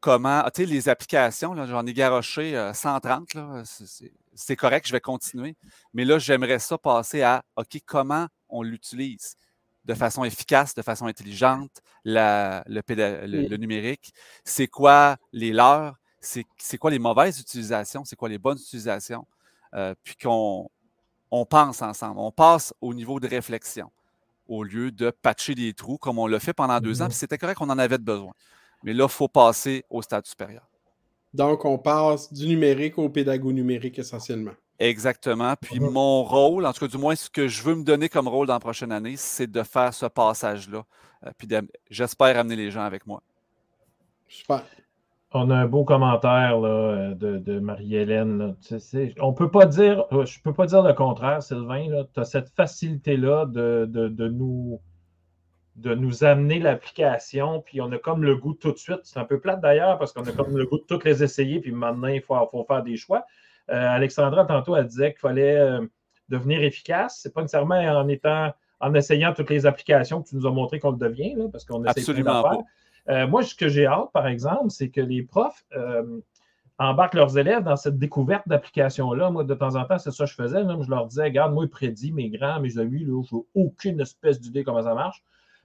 comment, 0.00 0.42
tu 0.52 0.62
sais, 0.62 0.66
les 0.66 0.88
applications, 0.88 1.54
j'en 1.66 1.86
ai 1.86 1.94
garoché 1.94 2.72
130, 2.74 3.36
euh, 3.36 3.62
c'est 4.34 4.56
correct, 4.56 4.86
je 4.86 4.92
vais 4.92 5.00
continuer. 5.00 5.56
Mais 5.94 6.04
là, 6.04 6.18
j'aimerais 6.18 6.58
ça 6.58 6.76
passer 6.76 7.22
à, 7.22 7.44
OK, 7.56 7.78
comment 7.86 8.26
on 8.48 8.62
l'utilise? 8.62 9.36
De 9.84 9.94
façon 9.94 10.24
efficace, 10.24 10.74
de 10.74 10.82
façon 10.82 11.06
intelligente, 11.06 11.82
le, 12.04 12.62
le, 12.68 13.56
numérique. 13.56 14.12
C'est 14.44 14.66
quoi 14.66 15.16
les 15.32 15.52
leurs? 15.52 15.96
C'est 16.20 16.78
quoi 16.78 16.90
les 16.90 16.98
mauvaises 16.98 17.38
utilisations? 17.38 18.04
C'est 18.04 18.16
quoi 18.16 18.28
les 18.28 18.38
bonnes 18.38 18.58
utilisations? 18.58 19.26
Euh, 19.74 19.94
puis 20.02 20.16
qu'on 20.16 20.70
on 21.30 21.44
pense 21.44 21.82
ensemble. 21.82 22.18
On 22.18 22.30
passe 22.30 22.72
au 22.80 22.94
niveau 22.94 23.20
de 23.20 23.26
réflexion 23.26 23.90
au 24.48 24.62
lieu 24.62 24.90
de 24.90 25.10
patcher 25.10 25.54
des 25.54 25.72
trous 25.72 25.98
comme 25.98 26.18
on 26.18 26.26
l'a 26.26 26.40
fait 26.40 26.52
pendant 26.52 26.80
deux 26.80 27.02
ans. 27.02 27.08
Puis 27.08 27.16
c'était 27.16 27.38
correct 27.38 27.56
qu'on 27.58 27.70
en 27.70 27.78
avait 27.78 27.98
besoin. 27.98 28.32
Mais 28.82 28.92
là, 28.92 29.04
il 29.04 29.10
faut 29.10 29.28
passer 29.28 29.84
au 29.88 30.02
stade 30.02 30.26
supérieur. 30.26 30.68
Donc, 31.32 31.64
on 31.64 31.78
passe 31.78 32.32
du 32.32 32.46
numérique 32.46 32.98
au 32.98 33.08
pédago 33.08 33.52
numérique 33.52 33.98
essentiellement. 33.98 34.52
Exactement. 34.78 35.54
Puis 35.60 35.78
mon 35.78 36.24
rôle, 36.24 36.66
en 36.66 36.72
tout 36.72 36.80
cas, 36.80 36.88
du 36.88 36.98
moins, 36.98 37.14
ce 37.14 37.30
que 37.30 37.46
je 37.46 37.62
veux 37.62 37.74
me 37.74 37.84
donner 37.84 38.08
comme 38.08 38.28
rôle 38.28 38.46
dans 38.46 38.54
la 38.54 38.60
prochaine 38.60 38.92
année, 38.92 39.16
c'est 39.16 39.50
de 39.50 39.62
faire 39.62 39.94
ce 39.94 40.06
passage-là. 40.06 40.84
Euh, 41.24 41.30
puis 41.38 41.48
j'espère 41.90 42.38
amener 42.38 42.56
les 42.56 42.70
gens 42.70 42.82
avec 42.82 43.06
moi. 43.06 43.22
Super. 44.28 44.64
On 45.36 45.50
a 45.50 45.56
un 45.56 45.66
beau 45.66 45.84
commentaire 45.84 46.60
là, 46.60 47.12
de, 47.14 47.58
Marie-Hélène. 47.58 48.54
On 49.20 49.32
peut 49.32 49.50
pas 49.50 49.66
dire, 49.66 50.04
euh, 50.12 50.24
je 50.24 50.38
ne 50.38 50.42
peux 50.42 50.52
pas 50.52 50.66
dire 50.66 50.82
le 50.82 50.92
contraire, 50.92 51.42
Sylvain. 51.42 52.04
Tu 52.14 52.20
as 52.20 52.24
cette 52.24 52.50
facilité-là 52.50 53.46
de, 53.46 53.84
de, 53.88 54.28
nous, 54.28 54.80
de 55.74 55.94
nous 55.94 56.22
amener 56.22 56.60
l'application, 56.60 57.60
puis 57.62 57.80
on 57.80 57.90
a 57.90 57.98
comme 57.98 58.22
le 58.22 58.36
goût 58.36 58.54
tout 58.54 58.70
de 58.70 58.78
suite. 58.78 59.00
C'est 59.02 59.18
un 59.18 59.24
peu 59.24 59.40
plate 59.40 59.60
d'ailleurs, 59.60 59.98
parce 59.98 60.12
qu'on 60.12 60.22
a 60.22 60.30
comme 60.30 60.56
le 60.56 60.66
goût 60.66 60.78
de 60.78 60.84
toutes 60.84 61.04
les 61.04 61.24
essayer, 61.24 61.60
puis 61.60 61.72
maintenant, 61.72 62.08
il 62.08 62.22
faut, 62.22 62.36
faut 62.52 62.64
faire 62.64 62.84
des 62.84 62.96
choix. 62.96 63.24
Euh, 63.70 63.88
Alexandra, 63.88 64.44
tantôt, 64.44 64.76
elle 64.76 64.86
disait 64.86 65.12
qu'il 65.12 65.20
fallait 65.20 65.56
euh, 65.56 65.80
devenir 66.28 66.62
efficace. 66.62 67.20
Ce 67.22 67.28
n'est 67.28 67.32
pas 67.32 67.42
nécessairement 67.42 67.76
en 67.76 68.08
étant 68.08 68.52
en 68.80 68.94
essayant 68.94 69.32
toutes 69.32 69.50
les 69.50 69.64
applications 69.66 70.22
que 70.22 70.28
tu 70.28 70.36
nous 70.36 70.46
as 70.46 70.50
montré 70.50 70.78
qu'on 70.78 70.90
le 70.90 70.98
devient, 70.98 71.36
parce 71.50 71.64
qu'on 71.64 71.82
essaie 71.84 72.12
de 72.12 72.22
faire. 72.22 72.58
Euh, 73.08 73.26
moi, 73.26 73.42
ce 73.42 73.54
que 73.54 73.68
j'ai 73.68 73.86
hâte, 73.86 74.10
par 74.12 74.26
exemple, 74.26 74.70
c'est 74.70 74.90
que 74.90 75.00
les 75.00 75.22
profs, 75.22 75.64
embarquent 76.78 77.14
leurs 77.14 77.38
élèves 77.38 77.62
dans 77.62 77.76
cette 77.76 77.98
découverte 77.98 78.48
d'application-là. 78.48 79.30
Moi, 79.30 79.44
de 79.44 79.54
temps 79.54 79.76
en 79.76 79.84
temps, 79.84 79.98
c'est 79.98 80.10
ça 80.10 80.24
que 80.24 80.30
je 80.30 80.34
faisais. 80.34 80.60
je 80.62 80.90
leur 80.90 81.06
disais, 81.06 81.24
regarde, 81.24 81.54
moi, 81.54 81.64
il 81.64 81.70
prédit 81.70 82.12
mes 82.12 82.28
grands, 82.30 82.60
mes 82.60 82.78
amis, 82.78 83.04
je 83.04 83.12
n'ai 83.12 83.42
aucune 83.54 84.00
espèce 84.00 84.40
d'idée 84.40 84.64
comment 84.64 84.82
ça 84.82 84.94
marche. 84.94 85.22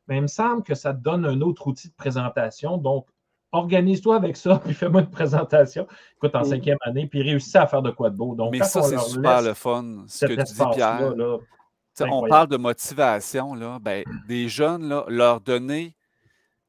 Mais 0.08 0.18
il 0.18 0.22
me 0.22 0.28
semble 0.28 0.64
que 0.64 0.76
ça 0.76 0.94
te 0.94 1.02
donne 1.02 1.26
un 1.26 1.42
autre 1.42 1.68
outil 1.68 1.90
de 1.90 1.94
présentation. 1.94 2.78
Donc, 2.78 3.08
organise-toi 3.52 4.16
avec 4.16 4.38
ça, 4.38 4.60
puis 4.66 4.74
fais-moi 4.74 5.02
une 5.02 5.10
présentation. 5.10 5.88
Écoute, 6.18 6.36
en 6.36 6.44
cinquième 6.44 6.78
année, 6.82 7.08
puis 7.08 7.22
réussis 7.22 7.58
à 7.58 7.68
faire 7.68 7.82
de 7.82 7.92
quoi 7.92 8.10
de 8.10 8.16
beau. 8.16 8.36
Donc, 8.36 8.52
Mais 8.52 8.64
ça, 8.64 8.82
c'est 8.84 9.00
super 9.00 9.42
le 9.42 9.54
fun, 9.54 10.04
ce 10.08 10.26
que 10.26 10.34
tu 10.34 10.54
dis, 10.54 10.76
Pierre. 10.76 11.14
on 12.02 12.28
parle 12.28 12.48
de 12.48 12.58
motivation, 12.58 13.54
là. 13.54 13.80
Ben, 13.80 14.04
des 14.28 14.50
jeunes, 14.50 14.88
là, 14.88 15.06
leur 15.08 15.42
donner 15.42 15.96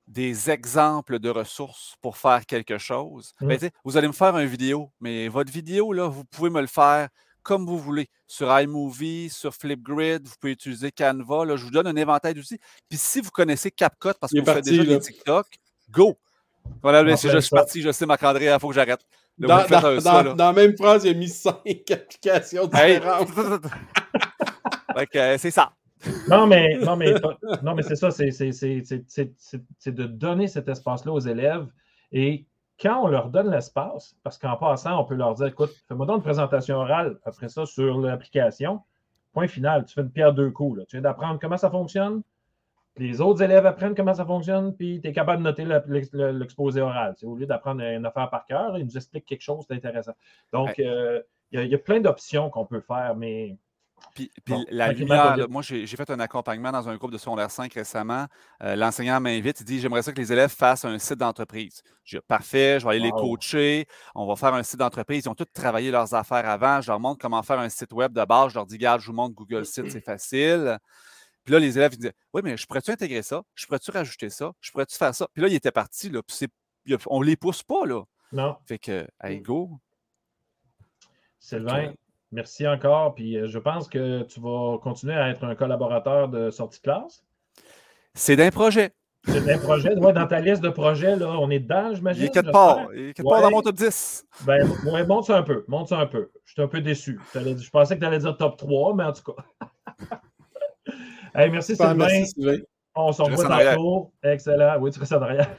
des 0.06 0.50
exemples 0.50 1.20
de 1.20 1.30
ressources 1.30 1.94
pour 2.00 2.16
faire 2.16 2.44
quelque 2.44 2.78
chose. 2.78 3.32
Ben, 3.40 3.56
mmh. 3.56 3.68
vous 3.84 3.96
allez 3.96 4.08
me 4.08 4.12
faire 4.12 4.36
une 4.36 4.48
vidéo, 4.48 4.90
mais 5.00 5.28
votre 5.28 5.52
vidéo, 5.52 5.92
là, 5.92 6.08
vous 6.08 6.24
pouvez 6.24 6.50
me 6.50 6.60
le 6.60 6.66
faire 6.66 7.08
comme 7.42 7.66
vous 7.66 7.78
voulez, 7.78 8.08
sur 8.26 8.56
iMovie, 8.58 9.30
sur 9.30 9.54
Flipgrid, 9.54 10.26
vous 10.26 10.34
pouvez 10.40 10.52
utiliser 10.52 10.90
Canva. 10.92 11.44
Là, 11.44 11.56
je 11.56 11.64
vous 11.64 11.70
donne 11.70 11.86
un 11.86 11.96
éventail 11.96 12.34
d'outils. 12.34 12.58
Puis 12.88 12.98
si 12.98 13.20
vous 13.20 13.30
connaissez 13.30 13.70
CapCut 13.70 14.14
parce 14.20 14.32
que 14.32 14.40
vous 14.40 14.44
faites 14.44 14.64
déjà 14.64 14.84
des 14.84 15.00
TikTok, 15.00 15.46
go! 15.90 16.16
Voilà, 16.82 17.04
je 17.08 17.38
suis 17.40 17.50
parti, 17.50 17.82
je 17.82 17.92
sais, 17.92 18.06
Marc-André, 18.06 18.46
il 18.46 18.60
faut 18.60 18.68
que 18.68 18.74
j'arrête. 18.74 19.00
Dans, 19.38 19.64
la 20.36 20.52
même 20.52 20.76
phrase, 20.76 21.04
il 21.04 21.10
a 21.10 21.14
mis 21.14 21.28
cinq 21.28 21.56
applications 21.90 22.66
différentes. 22.66 23.28
c'est 25.38 25.50
ça. 25.50 25.72
Non, 26.28 26.46
mais, 26.46 26.78
non, 26.78 26.96
mais, 26.96 27.14
non, 27.62 27.74
mais 27.74 27.82
c'est 27.82 27.96
ça, 27.96 28.10
c'est 28.10 28.30
de 29.94 30.04
donner 30.06 30.48
cet 30.48 30.68
espace-là 30.68 31.12
aux 31.12 31.20
élèves. 31.20 31.66
Et 32.12 32.46
quand 32.80 33.02
on 33.04 33.08
leur 33.08 33.28
donne 33.28 33.50
l'espace, 33.50 34.16
parce 34.22 34.38
qu'en 34.38 34.56
passant, 34.56 35.00
on 35.00 35.04
peut 35.04 35.14
leur 35.14 35.34
dire 35.34 35.46
écoute, 35.46 35.72
fais-moi 35.88 36.06
donc 36.06 36.16
une 36.18 36.22
présentation 36.22 36.76
orale 36.76 37.18
après 37.24 37.48
ça 37.48 37.66
sur 37.66 37.98
l'application. 37.98 38.80
Point 39.32 39.48
final, 39.48 39.84
tu 39.84 39.94
fais 39.94 40.00
une 40.00 40.10
pierre 40.10 40.32
deux 40.32 40.50
coups. 40.50 40.80
Tu 40.88 40.96
viens 40.96 41.02
d'apprendre 41.02 41.38
comment 41.40 41.58
ça 41.58 41.70
fonctionne, 41.70 42.22
les 42.96 43.20
autres 43.20 43.42
élèves 43.42 43.66
apprennent 43.66 43.94
comment 43.94 44.14
ça 44.14 44.26
fonctionne, 44.26 44.74
puis 44.74 45.00
tu 45.00 45.08
es 45.08 45.12
capable 45.12 45.42
de 45.42 45.48
noter 45.48 45.64
l'exposé 46.32 46.80
oral. 46.80 47.14
Au 47.22 47.36
lieu 47.36 47.46
d'apprendre 47.46 47.82
une 47.82 48.04
affaire 48.04 48.28
par 48.30 48.44
cœur, 48.46 48.76
ils 48.78 48.84
nous 48.84 48.96
expliquent 48.96 49.26
quelque 49.26 49.42
chose 49.42 49.66
d'intéressant. 49.66 50.12
Donc, 50.52 50.78
euh, 50.78 51.20
il 51.52 51.64
y, 51.64 51.74
a 51.74 51.78
plein 51.78 52.00
d'options 52.00 52.48
qu'on 52.50 52.64
peut 52.64 52.80
faire, 52.80 53.16
mais. 53.16 53.56
Puis, 54.14 54.30
la 54.70 54.92
lumière, 54.92 55.36
moi, 55.50 55.62
j'ai 55.62 55.86
fait 55.86 56.08
un 56.10 56.20
accompagnement 56.20 56.72
dans 56.72 56.88
un 56.88 56.96
groupe 56.96 57.10
de 57.10 57.18
secondaire 57.18 57.50
5 57.50 57.72
récemment. 57.74 58.26
Euh, 58.62 58.74
l'enseignant 58.74 59.20
m'invite, 59.20 59.60
il 59.60 59.64
dit 59.64 59.78
J'aimerais 59.78 60.02
ça 60.02 60.12
que 60.12 60.20
les 60.20 60.32
élèves 60.32 60.50
fassent 60.50 60.84
un 60.86 60.98
site 60.98 61.18
d'entreprise. 61.18 61.82
Je 62.04 62.16
dis 62.16 62.22
Parfait, 62.26 62.80
je 62.80 62.86
vais 62.86 62.92
aller 62.92 63.00
les 63.00 63.10
coacher, 63.10 63.86
on 64.14 64.26
va 64.26 64.36
faire 64.36 64.54
un 64.54 64.62
site 64.62 64.78
d'entreprise. 64.78 65.24
Ils 65.26 65.28
ont 65.28 65.34
tous 65.34 65.44
travaillé 65.52 65.90
leurs 65.90 66.14
affaires 66.14 66.48
avant. 66.48 66.80
Je 66.80 66.90
leur 66.90 66.98
montre 66.98 67.20
comment 67.20 67.42
faire 67.42 67.58
un 67.58 67.68
site 67.68 67.92
web 67.92 68.12
de 68.12 68.24
base. 68.24 68.50
Je 68.50 68.54
leur 68.54 68.66
dis 68.66 68.76
Regarde, 68.76 69.00
je 69.02 69.06
vous 69.06 69.12
montre 69.12 69.34
Google 69.34 69.64
Site, 69.66 69.90
c'est 69.90 70.04
facile. 70.04 70.78
Puis 71.44 71.52
là, 71.52 71.58
les 71.58 71.76
élèves 71.78 71.94
ils 71.94 71.98
disaient 71.98 72.14
Oui, 72.32 72.42
mais 72.44 72.56
je 72.56 72.66
pourrais-tu 72.66 72.90
intégrer 72.90 73.22
ça? 73.22 73.42
Je 73.54 73.66
pourrais-tu 73.66 73.90
rajouter 73.90 74.30
ça? 74.30 74.52
Je 74.60 74.70
pourrais-tu 74.70 74.96
faire 74.96 75.14
ça 75.14 75.26
Puis 75.32 75.42
là, 75.42 75.48
ils 75.48 75.54
étaient 75.54 75.70
partis. 75.70 76.10
Là, 76.10 76.22
puis 76.22 76.96
on 77.06 77.20
ne 77.20 77.26
les 77.26 77.36
pousse 77.36 77.62
pas. 77.62 77.86
Là. 77.86 78.02
Non. 78.32 78.56
Fait 78.66 78.78
que, 78.78 79.06
hey, 79.22 79.40
go. 79.40 79.70
Sylvain, 81.38 81.92
merci 82.32 82.66
encore. 82.66 83.14
Puis 83.14 83.36
euh, 83.36 83.48
je 83.48 83.58
pense 83.58 83.88
que 83.88 84.22
tu 84.24 84.40
vas 84.40 84.78
continuer 84.78 85.14
à 85.14 85.30
être 85.30 85.44
un 85.44 85.54
collaborateur 85.54 86.28
de 86.28 86.50
sortie 86.50 86.78
de 86.78 86.84
classe. 86.84 87.24
C'est 88.14 88.36
d'un 88.36 88.50
projet. 88.50 88.92
C'est 89.24 89.44
d'un 89.44 89.58
projet. 89.58 89.94
dans 89.94 90.26
ta 90.26 90.40
liste 90.40 90.62
de 90.62 90.70
projets, 90.70 91.16
là, 91.16 91.38
on 91.38 91.50
est 91.50 91.58
dedans, 91.58 91.94
j'imagine. 91.94 92.22
Il 92.22 92.26
est 92.26 92.30
quelque 92.30 92.50
part. 92.50 92.88
Il 92.94 93.08
est 93.08 93.14
quelque 93.14 93.28
part 93.28 93.42
dans 93.42 93.50
mon 93.50 93.60
top 93.60 93.76
10. 93.76 94.26
Ben, 94.46 94.66
monte 95.06 95.26
ça 95.26 95.38
un 95.38 95.42
peu. 95.42 95.64
Monte 95.68 95.88
ça 95.88 95.98
un 95.98 96.06
peu. 96.06 96.30
Je 96.44 96.52
suis 96.52 96.62
un 96.62 96.68
peu 96.68 96.80
déçu. 96.80 97.20
Je 97.34 97.70
pensais 97.70 97.96
que 97.96 98.00
tu 98.00 98.06
allais 98.06 98.18
dire 98.18 98.36
top 98.36 98.56
3, 98.56 98.94
mais 98.94 99.04
en 99.04 99.12
tout 99.12 99.32
cas. 99.32 99.44
merci, 101.34 101.76
Sylvain. 101.76 102.58
On 102.94 103.12
s'en 103.12 103.28
voit 103.28 103.46
tantôt. 103.46 104.12
Excellent. 104.22 104.78
Oui, 104.80 104.90
tu 104.90 104.98
restes 104.98 105.12
en 105.12 105.22
arrière. 105.22 105.56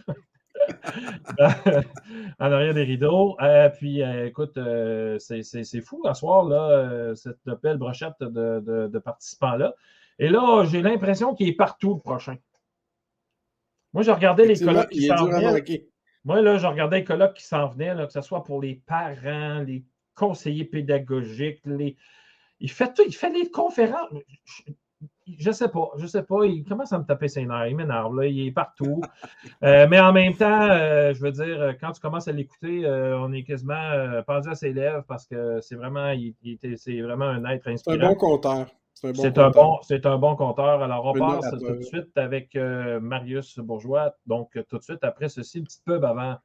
en 2.40 2.52
arrière 2.52 2.74
des 2.74 2.84
rideaux. 2.84 3.38
Euh, 3.42 3.70
puis, 3.70 4.02
euh, 4.02 4.28
écoute, 4.28 4.58
euh, 4.58 5.18
c'est 5.20 5.82
fou 5.82 6.02
à 6.06 6.14
soir, 6.14 6.46
là, 6.46 7.16
cette 7.16 7.38
belle 7.64 7.78
brochette 7.78 8.20
de, 8.20 9.00
participants-là. 9.00 9.74
Et 10.20 10.30
là, 10.30 10.66
j'ai 10.66 10.82
l'impression 10.82 11.34
qu'il 11.34 11.48
est 11.48 11.56
partout 11.56 11.96
le 11.96 12.00
prochain. 12.00 12.36
Moi, 13.94 14.04
j'ai 14.04 14.12
regardé 14.12 14.46
les 14.46 14.58
colloques 14.58 14.90
qui 14.90 15.08
s'en 15.08 15.26
venaient. 15.26 15.88
Moi, 16.24 16.42
là, 16.42 16.58
je 16.58 16.68
regardais 16.68 17.00
les 17.00 17.04
colloques 17.04 17.34
qui 17.34 17.46
s'en 17.46 17.68
venaient, 17.68 17.96
que 18.06 18.14
ce 18.14 18.22
soit 18.22 18.44
pour 18.44 18.62
les 18.62 18.76
parents, 18.86 19.60
les 19.60 19.84
conseillers 20.16 20.66
pédagogiques, 20.66 21.62
les... 21.66 21.98
Il 22.60 22.70
fait 22.70 22.94
tout, 22.94 23.02
il 23.08 23.16
fait 23.16 23.32
des 23.32 23.50
conférences 23.50 24.12
je 25.40 25.52
sais 25.52 25.68
pas, 25.68 25.92
je 25.98 26.06
sais 26.08 26.24
pas. 26.24 26.46
Il 26.46 26.64
commence 26.64 26.94
à 26.94 27.00
me 27.00 27.04
taper 27.04 27.28
ses 27.28 27.46
nerfs, 27.46 27.68
il 27.68 27.76
m'énerve, 27.76 28.26
il 28.26 28.48
est 28.48 28.52
partout. 28.52 29.02
Euh, 29.64 29.88
mais 29.90 30.00
en 30.00 30.12
même 30.12 30.34
temps, 30.34 30.62
euh, 30.62 31.14
je 31.14 31.22
veux 31.22 31.32
dire, 31.32 31.76
quand 31.80 31.92
tu 31.92 32.02
commences 32.02 32.28
à 32.28 32.32
l'écouter, 32.32 32.84
euh, 32.84 33.20
on 33.20 33.32
est 33.32 33.44
quasiment 33.44 34.22
pendu 34.26 34.50
à 34.50 34.56
ses 34.56 34.74
lèvres 34.74 35.04
parce 35.08 35.28
que 35.28 35.60
c'est 35.62 35.76
vraiment, 35.76 36.14
c'est 36.78 37.02
vraiment 37.02 37.26
un 37.26 37.46
être 37.46 37.68
inspirant. 37.68 37.98
C'est 37.98 38.04
un 38.04 38.10
bon 38.10 38.16
compteur. 38.16 38.68
C'est 38.94 39.38
un, 39.38 39.50
bon, 39.50 39.78
c'est 39.84 40.06
un 40.06 40.18
bon 40.18 40.36
compteur. 40.36 40.82
Alors, 40.82 41.06
on 41.06 41.14
passe 41.14 41.52
tout 41.52 41.76
de 41.76 41.82
suite 41.82 42.18
avec 42.18 42.56
Marius 42.56 43.60
Bourgeois. 43.60 44.16
Donc, 44.26 44.58
tout 44.68 44.78
de 44.78 44.84
suite 44.84 45.04
après 45.04 45.30
ceci, 45.30 45.60
une 45.60 45.66
petite 45.66 45.84
pub 45.86 46.04
avant. 46.04 46.38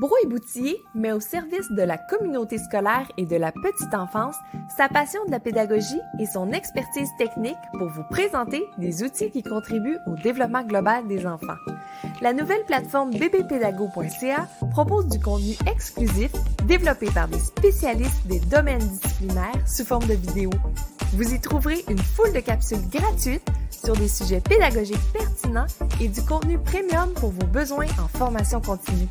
Brouille 0.00 0.26
Boutier 0.26 0.82
met 0.94 1.12
au 1.12 1.20
service 1.20 1.70
de 1.70 1.82
la 1.82 1.96
communauté 1.96 2.58
scolaire 2.58 3.10
et 3.16 3.26
de 3.26 3.36
la 3.36 3.52
petite 3.52 3.94
enfance 3.94 4.34
sa 4.76 4.88
passion 4.88 5.24
de 5.26 5.30
la 5.30 5.38
pédagogie 5.38 6.00
et 6.18 6.26
son 6.26 6.50
expertise 6.50 7.08
technique 7.16 7.56
pour 7.78 7.88
vous 7.88 8.02
présenter 8.10 8.66
des 8.76 9.04
outils 9.04 9.30
qui 9.30 9.42
contribuent 9.42 9.98
au 10.06 10.16
développement 10.16 10.64
global 10.64 11.06
des 11.06 11.26
enfants. 11.26 11.56
La 12.20 12.32
nouvelle 12.32 12.64
plateforme 12.66 13.10
bbpédago.ca 13.12 14.48
propose 14.72 15.06
du 15.06 15.20
contenu 15.20 15.54
exclusif 15.70 16.32
développé 16.66 17.06
par 17.14 17.28
des 17.28 17.38
spécialistes 17.38 18.26
des 18.26 18.40
domaines 18.40 18.78
disciplinaires 18.78 19.68
sous 19.68 19.84
forme 19.84 20.06
de 20.06 20.14
vidéos. 20.14 20.50
Vous 21.12 21.32
y 21.32 21.40
trouverez 21.40 21.84
une 21.88 21.98
foule 21.98 22.32
de 22.32 22.40
capsules 22.40 22.88
gratuites 22.90 23.48
sur 23.70 23.94
des 23.94 24.08
sujets 24.08 24.40
pédagogiques 24.40 25.12
pertinents 25.12 25.66
et 26.00 26.08
du 26.08 26.22
contenu 26.22 26.58
premium 26.58 27.12
pour 27.14 27.30
vos 27.30 27.46
besoins 27.46 27.86
en 28.02 28.08
formation 28.08 28.60
continue 28.60 29.08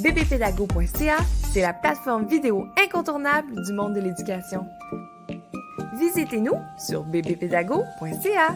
bbpédago.ca, 0.00 1.18
c'est 1.52 1.62
la 1.62 1.72
plateforme 1.72 2.26
vidéo 2.26 2.66
incontournable 2.76 3.64
du 3.64 3.72
monde 3.72 3.94
de 3.94 4.00
l'éducation. 4.00 4.66
Visitez-nous 5.98 6.54
sur 6.78 7.04
bbpédago.ca. 7.04 8.54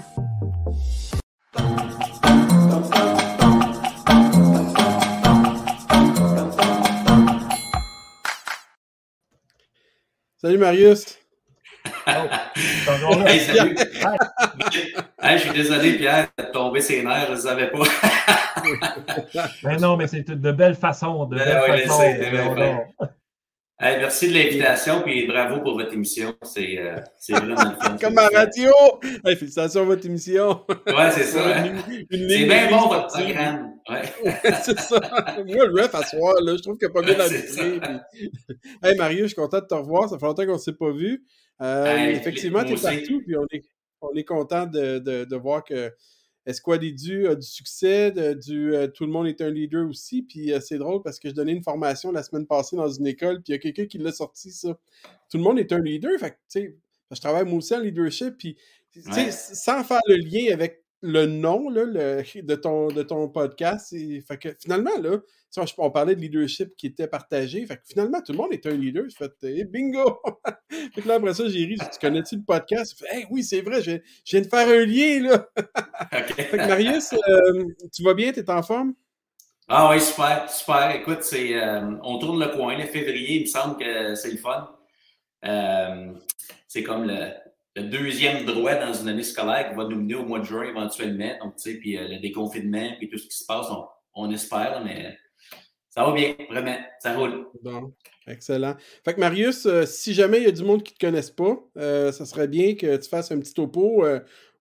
Salut 10.37 10.59
Marius. 10.59 11.21
Oh, 12.07 13.27
hey, 13.27 13.41
salut. 13.41 13.77
je 15.23 15.37
suis 15.38 15.51
désolé, 15.51 15.93
Pierre, 15.95 16.29
de 16.38 16.45
tomber 16.45 16.81
ses 16.81 17.03
nerfs, 17.03 17.27
je 17.29 17.33
ne 17.33 17.37
savais 17.37 17.71
pas. 17.71 17.85
mais 19.65 19.77
non, 19.77 19.97
mais 19.97 20.09
c'est 20.09 20.29
de 20.29 20.53
belles 20.53 20.75
façons. 20.75 21.27
De 21.27 21.37
belles 21.37 21.87
façons 21.87 22.85
merci 23.83 24.29
de 24.29 24.35
l'invitation 24.35 25.07
et 25.07 25.27
bravo 25.27 25.61
pour 25.61 25.75
votre 25.75 25.92
émission. 25.92 26.35
C'est 26.42 26.79
euh, 26.79 26.96
vraiment 27.31 27.57
fun. 27.57 27.96
Comme 28.00 28.19
à 28.19 28.29
radio! 28.29 28.71
félicitations 29.25 29.83
à 29.83 29.85
votre 29.85 30.07
émission. 30.07 30.61
Oui, 30.69 31.05
c'est 31.13 31.25
ça. 31.25 31.65
c'est 32.11 32.44
bien 32.44 32.71
bon 32.71 32.88
votre 32.88 33.09
programme. 33.09 33.73
Ouais. 33.88 34.03
c'est 34.63 34.79
ça. 34.79 35.00
Moi, 35.46 35.67
le 35.67 35.83
ref 35.83 35.94
à 35.94 36.05
soir, 36.05 36.35
là, 36.42 36.57
je 36.57 36.63
trouve 36.63 36.79
qu'il 36.79 36.88
n'y 36.88 36.92
a 36.92 37.00
pas 37.00 37.03
bien 37.03 37.19
habitué. 37.19 37.81
Hey 38.83 38.96
Mario, 38.96 39.23
je 39.23 39.27
suis 39.29 39.37
content 39.37 39.59
de 39.59 39.67
te 39.67 39.75
revoir. 39.75 40.09
Ça 40.09 40.19
fait 40.19 40.27
longtemps 40.27 40.46
qu'on 40.46 40.53
ne 40.53 40.59
s'est 40.59 40.77
pas 40.77 40.92
vu. 40.92 41.25
Euh, 41.61 42.09
effectivement, 42.09 42.65
tu 42.65 42.73
es 42.73 42.77
partout, 42.77 43.23
puis 43.25 43.37
on 43.37 43.46
est, 43.53 43.65
on 44.00 44.15
est 44.15 44.25
content 44.25 44.67
de, 44.67 44.98
de, 44.98 45.25
de 45.25 45.37
voir 45.37 45.63
que 45.65 45.92
Esquadidu 46.44 47.29
a 47.29 47.37
du 47.37 47.46
succès, 47.46 48.11
du, 48.37 48.75
euh, 48.75 48.88
tout 48.88 49.07
le 49.07 49.13
monde 49.13 49.29
est 49.29 49.40
un 49.40 49.50
leader 49.50 49.88
aussi. 49.88 50.23
Puis 50.23 50.53
euh, 50.53 50.61
c'est 50.61 50.79
drôle 50.79 51.03
parce 51.03 51.21
que 51.21 51.29
je 51.29 51.35
donnais 51.35 51.53
une 51.53 51.63
formation 51.63 52.11
la 52.11 52.23
semaine 52.23 52.46
passée 52.46 52.75
dans 52.77 52.88
une 52.88 53.07
école, 53.07 53.42
puis 53.42 53.53
il 53.53 53.53
y 53.53 53.55
a 53.55 53.59
quelqu'un 53.59 53.87
qui 53.87 53.98
l'a 53.98 54.13
sorti, 54.13 54.50
ça. 54.50 54.77
Tout 55.31 55.37
le 55.37 55.44
monde 55.44 55.59
est 55.59 55.73
un 55.73 55.81
leader. 55.81 56.19
Fait 56.19 56.37
que, 56.53 56.75
je 57.11 57.21
travaille 57.21 57.44
moi 57.44 57.59
aussi 57.59 57.75
en 57.75 57.81
leadership, 57.81 58.37
puis 58.38 58.57
sans 59.31 59.85
faire 59.85 60.00
le 60.09 60.17
lien 60.17 60.53
avec 60.53 60.81
le 61.03 61.27
nom 61.27 61.69
là, 61.69 61.85
de, 61.85 62.55
ton, 62.55 62.87
de 62.88 63.03
ton 63.03 63.29
podcast. 63.29 63.90
fait 63.90 64.38
que 64.38 64.48
finalement, 64.61 64.96
là, 65.00 65.19
on 65.79 65.90
parlait 65.90 66.15
de 66.15 66.21
leadership 66.21 66.77
qui 66.77 66.87
était 66.87 67.09
partagé. 67.09 67.67
Fait 67.67 67.77
que 67.77 67.83
finalement, 67.87 68.21
tout 68.23 68.33
le 68.33 68.38
monde 68.38 68.53
est 68.53 68.65
un 68.67 68.71
leader. 68.71 69.05
Fait 69.17 69.33
hey, 69.42 69.65
bingo! 69.65 70.21
fait 70.71 71.03
que 71.03 71.09
là, 71.09 71.15
après 71.15 71.35
ça, 71.35 71.48
j'ai 71.48 71.65
ri. 71.65 71.77
Tu 71.77 71.98
connais-tu 72.00 72.37
le 72.37 72.42
podcast? 72.42 72.98
Fait, 72.98 73.17
hey, 73.17 73.27
oui, 73.31 73.42
c'est 73.42 73.61
vrai, 73.61 73.83
je, 73.83 73.98
viens 74.27 74.40
de 74.40 74.46
faire 74.46 74.69
un 74.69 74.87
lien, 74.87 75.29
là. 75.29 75.48
fait 76.29 76.46
que 76.50 76.57
Marius, 76.57 77.13
euh, 77.13 77.65
tu 77.92 78.03
vas 78.03 78.15
bien? 78.15 78.33
Tu 78.33 78.40
es 78.40 78.50
en 78.50 78.63
forme? 78.63 78.94
Ah 79.69 79.90
oui, 79.90 80.00
super, 80.00 80.50
super. 80.50 80.94
Écoute, 80.94 81.23
c'est, 81.23 81.61
euh, 81.61 81.96
on 82.03 82.19
tourne 82.19 82.40
le 82.40 82.48
coin. 82.48 82.77
Le 82.77 82.85
février, 82.87 83.38
il 83.38 83.42
me 83.42 83.46
semble 83.46 83.77
que 83.77 84.15
c'est 84.15 84.31
le 84.31 84.37
fun. 84.37 84.69
Euh, 85.44 86.13
c'est 86.69 86.83
comme 86.83 87.05
le, 87.07 87.31
deuxième 87.81 88.44
droit 88.44 88.75
dans 88.75 88.92
une 88.92 89.08
année 89.08 89.23
scolaire 89.23 89.70
qui 89.70 89.77
va 89.77 89.85
nous 89.85 89.96
mener 89.96 90.14
au 90.14 90.25
mois 90.25 90.40
de 90.40 90.44
juin 90.44 90.64
éventuellement. 90.64 91.38
Donc, 91.42 91.56
tu 91.56 91.73
sais, 91.73 91.79
puis 91.79 91.96
le 91.96 92.20
déconfinement, 92.20 92.90
puis 92.98 93.08
tout 93.08 93.18
ce 93.18 93.27
qui 93.27 93.37
se 93.37 93.46
passe, 93.46 93.66
on, 94.14 94.31
espère, 94.31 94.83
mais 94.85 95.16
ça 95.88 96.04
va 96.04 96.12
bien, 96.12 96.35
vraiment. 96.50 96.77
Ça 97.00 97.14
roule. 97.14 97.46
Bon, 97.62 97.94
excellent. 98.27 98.77
Fait 99.04 99.14
que 99.14 99.20
Marius, 99.20 99.66
si 99.85 100.12
jamais 100.12 100.38
il 100.38 100.44
y 100.44 100.48
a 100.48 100.52
du 100.52 100.64
monde 100.64 100.83
qui 100.83 100.92
ne 100.92 100.96
te 100.98 101.06
connaisse 101.06 101.31
pas, 101.31 101.56
ça 102.12 102.27
serait 102.27 102.48
bien 102.48 102.75
que 102.75 102.96
tu 102.96 103.08
fasses 103.08 103.33
un 103.33 103.38
petit 103.38 103.54
topo. 103.54 104.04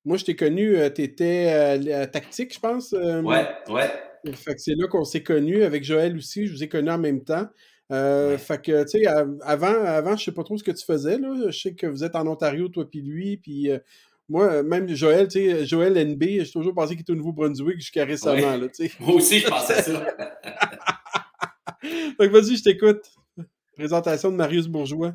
moi, 0.06 0.18
je 0.18 0.26
t'ai 0.26 0.36
connu, 0.36 0.78
tu 0.96 1.02
étais 1.02 2.08
tactique, 2.08 2.54
je 2.54 2.60
pense. 2.60 2.94
ouais, 2.94 3.48
ouais. 3.70 3.92
Fait 4.36 4.54
que 4.54 4.62
c'est 4.62 4.76
là 4.76 4.88
qu'on 4.88 5.04
s'est 5.04 5.24
connus. 5.24 5.64
Avec 5.64 5.84
Joël 5.84 6.16
aussi, 6.16 6.48
je 6.48 6.54
vous 6.54 6.64
ai 6.64 6.70
connus 6.70 6.92
en 6.92 6.98
même 6.98 7.24
temps. 7.24 7.48
Euh, 7.92 8.38
fait 8.38 8.62
que, 8.62 8.84
tu 8.84 9.00
sais, 9.00 9.06
avant, 9.06 9.84
avant, 9.84 10.16
je 10.16 10.26
sais 10.26 10.32
pas 10.32 10.44
trop 10.44 10.58
ce 10.58 10.64
que 10.64 10.72
tu 10.72 10.86
faisais, 10.86 11.18
là. 11.18 11.34
Je 11.48 11.58
sais 11.58 11.74
que 11.74 11.88
vous 11.88 12.04
êtes 12.04 12.16
en 12.16 12.26
Ontario, 12.28 12.70
toi 12.70 12.90
puis 12.90 13.02
lui, 13.02 13.38
puis 13.38 13.70
euh, 13.70 13.80
moi, 14.30 14.64
même 14.64 14.88
Joël, 14.90 15.28
tu 15.28 15.40
sais, 15.40 15.66
Joël 15.66 15.94
NB, 15.94 16.24
j'ai 16.24 16.52
toujours 16.52 16.74
pensé 16.74 16.94
qu'il 16.94 17.02
était 17.02 17.12
au 17.12 17.16
Nouveau-Brunswick 17.16 17.80
jusqu'à 17.80 18.06
récemment, 18.06 18.56
là, 18.56 18.68
tu 18.70 18.88
sais. 18.88 18.92
Moi 19.00 19.16
aussi, 19.16 19.40
je 19.40 19.48
pensais 19.48 19.82
ça. 19.82 19.92
fait 21.82 22.16
que 22.18 22.32
vas-y, 22.32 22.56
je 22.56 22.64
t'écoute. 22.64 23.02
Présentation 23.76 24.32
de 24.32 24.36
Marius 24.36 24.68
Bourgeois. 24.68 25.14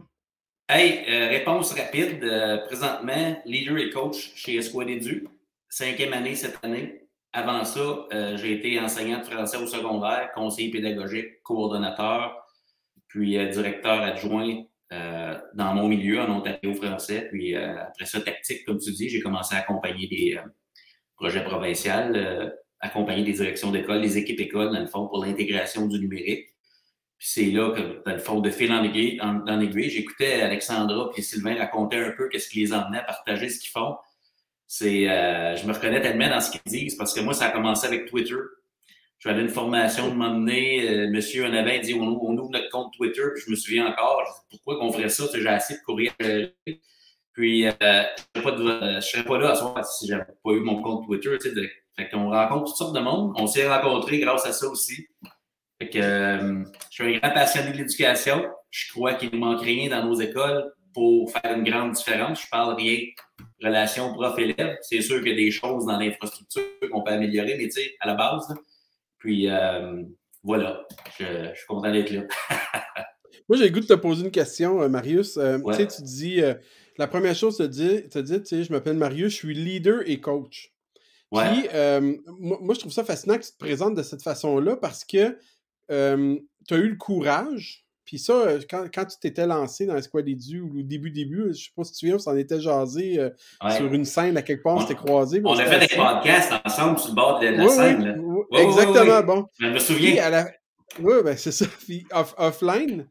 Hey, 0.68 1.04
euh, 1.08 1.28
réponse 1.28 1.72
rapide. 1.72 2.20
présentement, 2.66 3.40
leader 3.46 3.78
et 3.78 3.90
coach 3.90 4.32
chez 4.34 4.56
Esquad 4.56 4.88
Edu. 4.88 5.28
Cinquième 5.68 6.12
année 6.12 6.34
cette 6.34 6.58
année. 6.62 7.06
Avant 7.36 7.66
ça, 7.66 8.06
euh, 8.14 8.34
j'ai 8.38 8.54
été 8.54 8.80
enseignant 8.80 9.18
de 9.18 9.24
français 9.24 9.58
au 9.58 9.66
secondaire, 9.66 10.30
conseiller 10.34 10.70
pédagogique, 10.70 11.42
coordonnateur, 11.42 12.45
puis 13.16 13.38
euh, 13.38 13.46
directeur 13.46 14.02
adjoint 14.02 14.62
euh, 14.92 15.38
dans 15.54 15.74
mon 15.74 15.88
milieu 15.88 16.20
en 16.20 16.38
Ontario 16.38 16.74
français. 16.74 17.28
Puis 17.30 17.56
après 17.56 18.04
ça, 18.04 18.20
tactique, 18.20 18.64
comme 18.66 18.78
tu 18.78 18.92
dis, 18.92 19.08
j'ai 19.08 19.20
commencé 19.20 19.54
à 19.54 19.58
accompagner 19.58 20.06
des 20.06 20.38
projets 21.16 21.42
provinciaux, 21.42 22.12
accompagner 22.80 23.24
des 23.24 23.32
directions 23.32 23.70
d'école, 23.70 24.02
des 24.02 24.18
équipes 24.18 24.40
écoles, 24.40 24.72
dans 24.72 24.80
le 24.80 24.86
fond, 24.86 25.08
pour 25.08 25.24
l'intégration 25.24 25.86
du 25.86 25.98
numérique. 25.98 26.50
Puis 27.18 27.28
c'est 27.28 27.50
là 27.50 27.72
que, 27.72 28.02
dans 28.04 28.12
le 28.12 28.18
fond, 28.18 28.40
de 28.40 28.50
fil 28.50 28.70
en 28.70 28.84
aiguille, 28.84 29.90
j'écoutais 29.90 30.42
Alexandra 30.42 31.10
et 31.16 31.22
Sylvain 31.22 31.56
raconter 31.56 31.96
un 31.96 32.10
peu 32.10 32.28
qu'est-ce 32.28 32.50
qui 32.50 32.60
les 32.60 32.74
emmenait 32.74 32.98
à 32.98 33.04
partager 33.04 33.48
ce 33.48 33.58
qu'ils 33.58 33.70
font 33.70 33.96
c'est, 34.66 35.08
euh, 35.08 35.56
je 35.56 35.66
me 35.66 35.72
reconnais 35.72 36.00
tellement 36.00 36.28
dans 36.28 36.40
ce 36.40 36.50
qu'ils 36.50 36.60
disent 36.66 36.96
parce 36.96 37.14
que 37.14 37.20
moi, 37.20 37.34
ça 37.34 37.46
a 37.46 37.50
commencé 37.50 37.86
avec 37.86 38.06
Twitter. 38.06 38.34
J'avais 39.18 39.40
une 39.40 39.48
formation 39.48 40.08
de 40.08 40.14
m'emmener, 40.14 40.88
euh, 40.88 41.10
monsieur 41.10 41.46
en 41.46 41.52
avait 41.54 41.80
dit 41.80 41.94
on, 41.94 42.06
ouvre 42.06 42.50
notre 42.50 42.68
compte 42.70 42.92
Twitter, 42.92 43.22
je 43.36 43.50
me 43.50 43.56
souviens 43.56 43.86
encore, 43.86 44.44
pourquoi 44.50 44.78
qu'on 44.78 44.92
ferait 44.92 45.08
ça, 45.08 45.24
j'ai 45.32 45.46
assez 45.48 45.74
de 45.74 45.80
courir. 45.80 46.12
Puis, 47.32 47.66
euh, 47.66 47.72
je 48.34 48.40
ne 48.40 49.00
serais 49.00 49.24
pas 49.24 49.38
là 49.38 49.50
à 49.50 49.54
soir 49.54 49.84
si 49.84 50.06
j'avais 50.06 50.24
pas 50.24 50.52
eu 50.52 50.60
mon 50.60 50.82
compte 50.82 51.06
Twitter. 51.06 51.36
Sais, 51.40 51.52
fait 51.96 52.08
qu'on 52.10 52.30
rencontre 52.30 52.66
toutes 52.66 52.76
sortes 52.76 52.94
de 52.94 53.00
monde. 53.00 53.32
On 53.36 53.46
s'est 53.46 53.68
rencontrés 53.68 54.18
grâce 54.20 54.46
à 54.46 54.52
ça 54.52 54.66
aussi. 54.66 55.06
Fait 55.78 55.90
que, 55.90 55.98
euh, 55.98 56.64
je 56.90 57.04
suis 57.04 57.16
un 57.16 57.18
grand 57.18 57.34
passionné 57.34 57.72
de 57.72 57.78
l'éducation. 57.78 58.46
Je 58.70 58.92
crois 58.92 59.14
qu'il 59.14 59.30
ne 59.32 59.38
manque 59.38 59.62
rien 59.62 59.90
dans 59.90 60.06
nos 60.06 60.18
écoles 60.20 60.72
pour 60.94 61.30
faire 61.30 61.56
une 61.56 61.64
grande 61.64 61.92
différence. 61.92 62.42
Je 62.42 62.48
parle 62.50 62.74
rien 62.74 63.00
relation 63.62 64.12
prof-élève. 64.12 64.76
C'est 64.82 65.00
sûr 65.00 65.18
qu'il 65.18 65.30
y 65.30 65.32
a 65.32 65.36
des 65.36 65.50
choses 65.50 65.86
dans 65.86 65.98
l'infrastructure 65.98 66.62
qu'on 66.90 67.02
peut 67.02 67.12
améliorer, 67.12 67.56
mais 67.58 67.68
à 68.00 68.06
la 68.06 68.14
base. 68.14 68.54
Puis 69.26 69.50
euh, 69.50 70.04
voilà, 70.44 70.86
je, 71.18 71.24
suis 71.56 71.66
content 71.66 71.90
d'être 71.90 72.12
là. 72.12 72.22
Moi, 73.48 73.58
j'ai 73.58 73.64
le 73.64 73.74
goût 73.74 73.80
de 73.80 73.86
te 73.86 73.94
poser 73.94 74.24
une 74.24 74.30
question, 74.30 74.80
euh, 74.82 74.88
Marius. 74.88 75.36
Euh, 75.36 75.58
tu 75.66 75.74
sais, 75.74 75.86
tu 75.88 76.02
dis, 76.02 76.40
la 76.96 77.08
première 77.08 77.34
chose, 77.34 77.56
tu 77.56 77.68
dis, 77.68 78.08
tu 78.08 78.22
dis, 78.22 78.40
tu 78.40 78.46
sais, 78.46 78.62
je 78.62 78.70
m'appelle 78.70 78.96
Marius, 78.96 79.32
je 79.32 79.36
suis 79.36 79.54
leader 79.54 80.08
et 80.08 80.20
coach. 80.20 80.72
Puis, 81.32 81.68
moi, 82.38 82.58
moi, 82.60 82.74
je 82.74 82.78
trouve 82.78 82.92
ça 82.92 83.02
fascinant 83.02 83.36
que 83.36 83.44
tu 83.44 83.50
te 83.50 83.58
présentes 83.58 83.96
de 83.96 84.04
cette 84.04 84.22
façon-là 84.22 84.76
parce 84.76 85.04
que 85.04 85.36
tu 85.88 85.94
as 85.94 86.76
eu 86.76 86.88
le 86.88 86.96
courage 86.96 87.85
puis 88.06 88.20
ça, 88.20 88.32
euh, 88.32 88.60
quand, 88.70 88.84
quand 88.94 89.04
tu 89.04 89.18
t'étais 89.18 89.46
lancé 89.46 89.84
dans 89.84 90.00
Squad 90.00 90.28
Edu, 90.28 90.60
ou 90.60 90.78
au 90.78 90.82
début, 90.82 91.10
début, 91.10 91.48
je 91.48 91.64
sais 91.64 91.70
pas 91.76 91.82
si 91.82 91.92
tu 91.92 92.06
viens, 92.06 92.14
on 92.14 92.20
s'en 92.20 92.36
était 92.36 92.60
jasé 92.60 93.18
euh, 93.18 93.30
sur 93.76 93.92
une 93.92 94.04
scène 94.04 94.36
à 94.36 94.42
quelque 94.42 94.62
part, 94.62 94.76
on 94.76 94.80
s'était 94.80 94.94
croisé. 94.94 95.42
On 95.44 95.58
a 95.58 95.64
fait 95.64 95.80
des 95.80 95.96
podcasts 95.96 96.52
ensemble 96.64 96.98
sur 97.00 97.08
le 97.10 97.14
bord 97.16 97.40
de 97.40 97.48
la 97.48 97.68
scène. 97.68 98.22
exactement, 98.52 99.22
bon. 99.22 99.46
Je 99.58 99.66
me 99.66 99.78
souviens. 99.80 100.46
Oui, 101.00 101.14
ben 101.24 101.36
c'est 101.36 101.52
ça. 101.52 101.66
Puis 101.84 102.06
offline, 102.38 103.06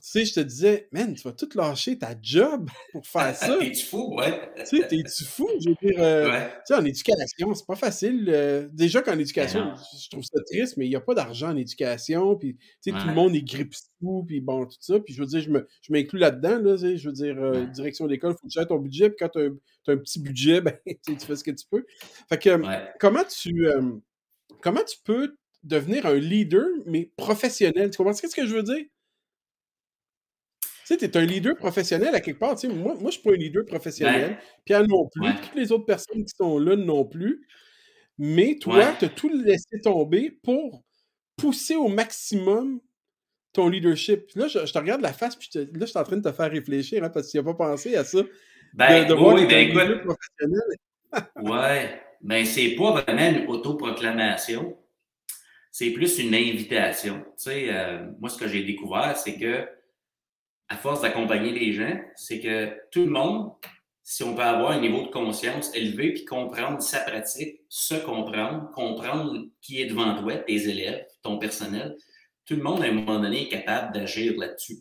tu 0.00 0.10
sais, 0.10 0.24
je 0.24 0.34
te 0.34 0.40
disais, 0.40 0.88
man, 0.92 1.12
tu 1.12 1.22
vas 1.22 1.32
tout 1.32 1.48
lâcher 1.56 1.98
ta 1.98 2.14
job 2.22 2.70
pour 2.92 3.04
faire 3.04 3.34
ça. 3.34 3.56
T'es-tu 3.60 3.84
fou, 3.84 4.14
ouais. 4.16 4.52
Tu 4.58 4.78
sais, 4.78 4.86
t'es-tu 4.86 5.24
fou? 5.24 5.48
Je 5.60 5.70
veux 5.70 5.76
dire, 5.82 6.00
euh, 6.00 6.46
tu 6.48 6.60
sais, 6.66 6.74
en 6.74 6.84
éducation, 6.84 7.54
c'est 7.54 7.66
pas 7.66 7.74
facile. 7.74 8.26
Euh, 8.28 8.68
déjà 8.72 9.02
qu'en 9.02 9.18
éducation, 9.18 9.74
je 10.00 10.08
trouve 10.08 10.22
ça 10.22 10.40
triste, 10.46 10.76
mais 10.76 10.86
il 10.86 10.90
n'y 10.90 10.96
a 10.96 11.00
pas 11.00 11.14
d'argent 11.14 11.50
en 11.50 11.56
éducation. 11.56 12.36
Puis, 12.36 12.54
tu 12.54 12.64
sais, 12.80 12.90
tout 12.92 13.08
le 13.08 13.14
monde 13.14 13.34
est 13.34 13.42
grippe 13.42 13.74
sous, 13.74 14.24
puis 14.24 14.40
bon, 14.40 14.66
tout 14.66 14.76
ça. 14.78 15.00
Puis, 15.00 15.14
je 15.14 15.20
veux 15.20 15.26
dire, 15.26 15.40
je 15.42 15.92
m'inclus 15.92 16.20
là-dedans, 16.20 16.58
là. 16.60 16.76
Je 16.76 17.08
veux 17.08 17.14
dire, 17.14 17.36
euh, 17.36 17.66
direction 17.66 18.06
d'école, 18.06 18.32
il 18.32 18.40
faut 18.40 18.46
que 18.46 18.52
tu 18.52 18.60
aies 18.60 18.66
ton 18.66 18.78
budget. 18.78 19.10
Puis, 19.10 19.16
quand 19.18 19.30
tu 19.30 19.40
as, 19.40 19.92
un 19.92 19.96
petit 19.96 20.20
budget, 20.20 20.60
ben, 20.60 20.76
tu 20.86 21.16
fais 21.18 21.34
ce 21.34 21.42
que 21.42 21.50
tu 21.50 21.66
peux. 21.68 21.84
Fait 22.28 22.38
que, 22.38 22.62
comment 23.00 23.24
tu. 23.24 23.66
comment 24.62 24.84
tu 24.84 24.96
peux 25.02 25.36
devenir 25.64 26.06
un 26.06 26.14
leader, 26.14 26.68
mais 26.86 27.10
professionnel? 27.16 27.90
Tu 27.90 27.96
comprends 27.96 28.12
ce 28.12 28.22
que 28.22 28.46
je 28.46 28.54
veux 28.54 28.62
dire? 28.62 28.84
Tu 30.88 30.94
sais, 30.94 30.98
tu 30.98 31.04
es 31.04 31.16
un 31.18 31.26
leader 31.26 31.54
professionnel 31.54 32.14
à 32.14 32.20
quelque 32.20 32.38
part. 32.38 32.54
Tu 32.56 32.66
sais, 32.66 32.72
moi, 32.72 32.94
moi, 32.98 33.10
je 33.10 33.18
suis 33.18 33.22
pas 33.22 33.32
un 33.32 33.36
leader 33.36 33.62
professionnel. 33.66 34.38
Pierre 34.64 34.86
non 34.86 35.06
plus. 35.06 35.28
Toutes 35.42 35.54
les 35.54 35.70
autres 35.70 35.84
personnes 35.84 36.24
qui 36.24 36.34
sont 36.34 36.58
là 36.58 36.76
non 36.76 37.04
plus. 37.04 37.46
Mais 38.16 38.56
toi, 38.58 38.94
tu 38.98 39.04
as 39.04 39.08
tout 39.10 39.28
laissé 39.28 39.80
tomber 39.84 40.30
pour 40.42 40.82
pousser 41.36 41.76
au 41.76 41.88
maximum 41.88 42.80
ton 43.52 43.68
leadership. 43.68 44.30
Là, 44.34 44.48
je, 44.48 44.60
te 44.60 44.78
regarde 44.78 45.02
la 45.02 45.12
face, 45.12 45.36
puis 45.36 45.50
là, 45.54 45.66
je 45.78 45.84
suis 45.84 45.98
en 45.98 46.04
train 46.04 46.16
de 46.16 46.22
te 46.22 46.32
faire 46.32 46.50
réfléchir, 46.50 47.04
hein, 47.04 47.10
parce 47.10 47.26
que 47.26 47.32
tu 47.32 47.36
n'as 47.36 47.44
pas 47.44 47.54
pensé 47.54 47.94
à 47.94 48.04
ça. 48.04 48.20
Ben, 48.72 49.06
de, 49.06 49.12
oui, 49.12 49.46
ben, 49.46 49.68
écoute. 49.68 50.04
Professionnel. 50.04 50.78
ouais, 51.52 52.00
mais 52.22 52.46
c'est 52.46 52.70
pas 52.76 52.92
vraiment 52.92 53.38
une 53.38 53.46
autoproclamation. 53.46 54.74
C'est 55.70 55.90
plus 55.90 56.18
une 56.18 56.34
invitation. 56.34 57.18
Tu 57.36 57.50
sais, 57.50 57.66
euh, 57.68 58.06
moi, 58.18 58.30
ce 58.30 58.38
que 58.38 58.48
j'ai 58.48 58.64
découvert, 58.64 59.14
c'est 59.16 59.38
que 59.38 59.68
à 60.68 60.76
force 60.76 61.02
d'accompagner 61.02 61.52
les 61.52 61.72
gens, 61.72 61.98
c'est 62.14 62.40
que 62.40 62.76
tout 62.90 63.04
le 63.04 63.10
monde, 63.10 63.52
si 64.02 64.22
on 64.22 64.34
peut 64.34 64.42
avoir 64.42 64.72
un 64.72 64.80
niveau 64.80 65.02
de 65.02 65.10
conscience 65.10 65.74
élevé, 65.74 66.12
puis 66.12 66.24
comprendre 66.24 66.80
sa 66.82 67.00
pratique, 67.00 67.60
se 67.68 67.94
comprendre, 67.94 68.70
comprendre 68.74 69.46
qui 69.60 69.80
est 69.80 69.86
devant 69.86 70.20
toi, 70.20 70.36
tes 70.36 70.68
élèves, 70.68 71.06
ton 71.22 71.38
personnel, 71.38 71.96
tout 72.44 72.54
le 72.54 72.62
monde, 72.62 72.82
à 72.82 72.86
un 72.86 72.92
moment 72.92 73.20
donné, 73.20 73.42
est 73.42 73.48
capable 73.48 73.92
d'agir 73.92 74.38
là-dessus 74.38 74.78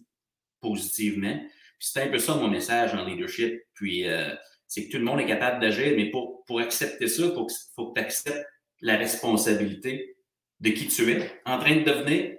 positivement. 0.62 1.38
Puis 1.80 1.90
c'est 1.92 2.04
un 2.04 2.08
peu 2.08 2.20
ça 2.20 2.36
mon 2.36 2.48
message 2.48 2.94
en 2.94 3.06
leadership. 3.06 3.62
Puis 3.74 4.08
euh, 4.08 4.34
c'est 4.68 4.88
que 4.88 4.92
tout 4.92 4.98
le 4.98 5.04
monde 5.04 5.20
est 5.20 5.26
capable 5.26 5.62
d'agir, 5.62 5.94
mais 5.96 6.10
pour, 6.10 6.44
pour 6.46 6.60
accepter 6.60 7.08
ça, 7.08 7.24
il 7.24 7.34
faut, 7.34 7.48
faut 7.76 7.92
que 7.92 8.00
tu 8.00 8.06
acceptes 8.06 8.46
la 8.82 8.98
responsabilité 8.98 10.18
de 10.60 10.70
qui 10.70 10.88
tu 10.88 11.12
es 11.12 11.30
en 11.46 11.60
train 11.60 11.78
de 11.78 11.84
devenir, 11.84 12.38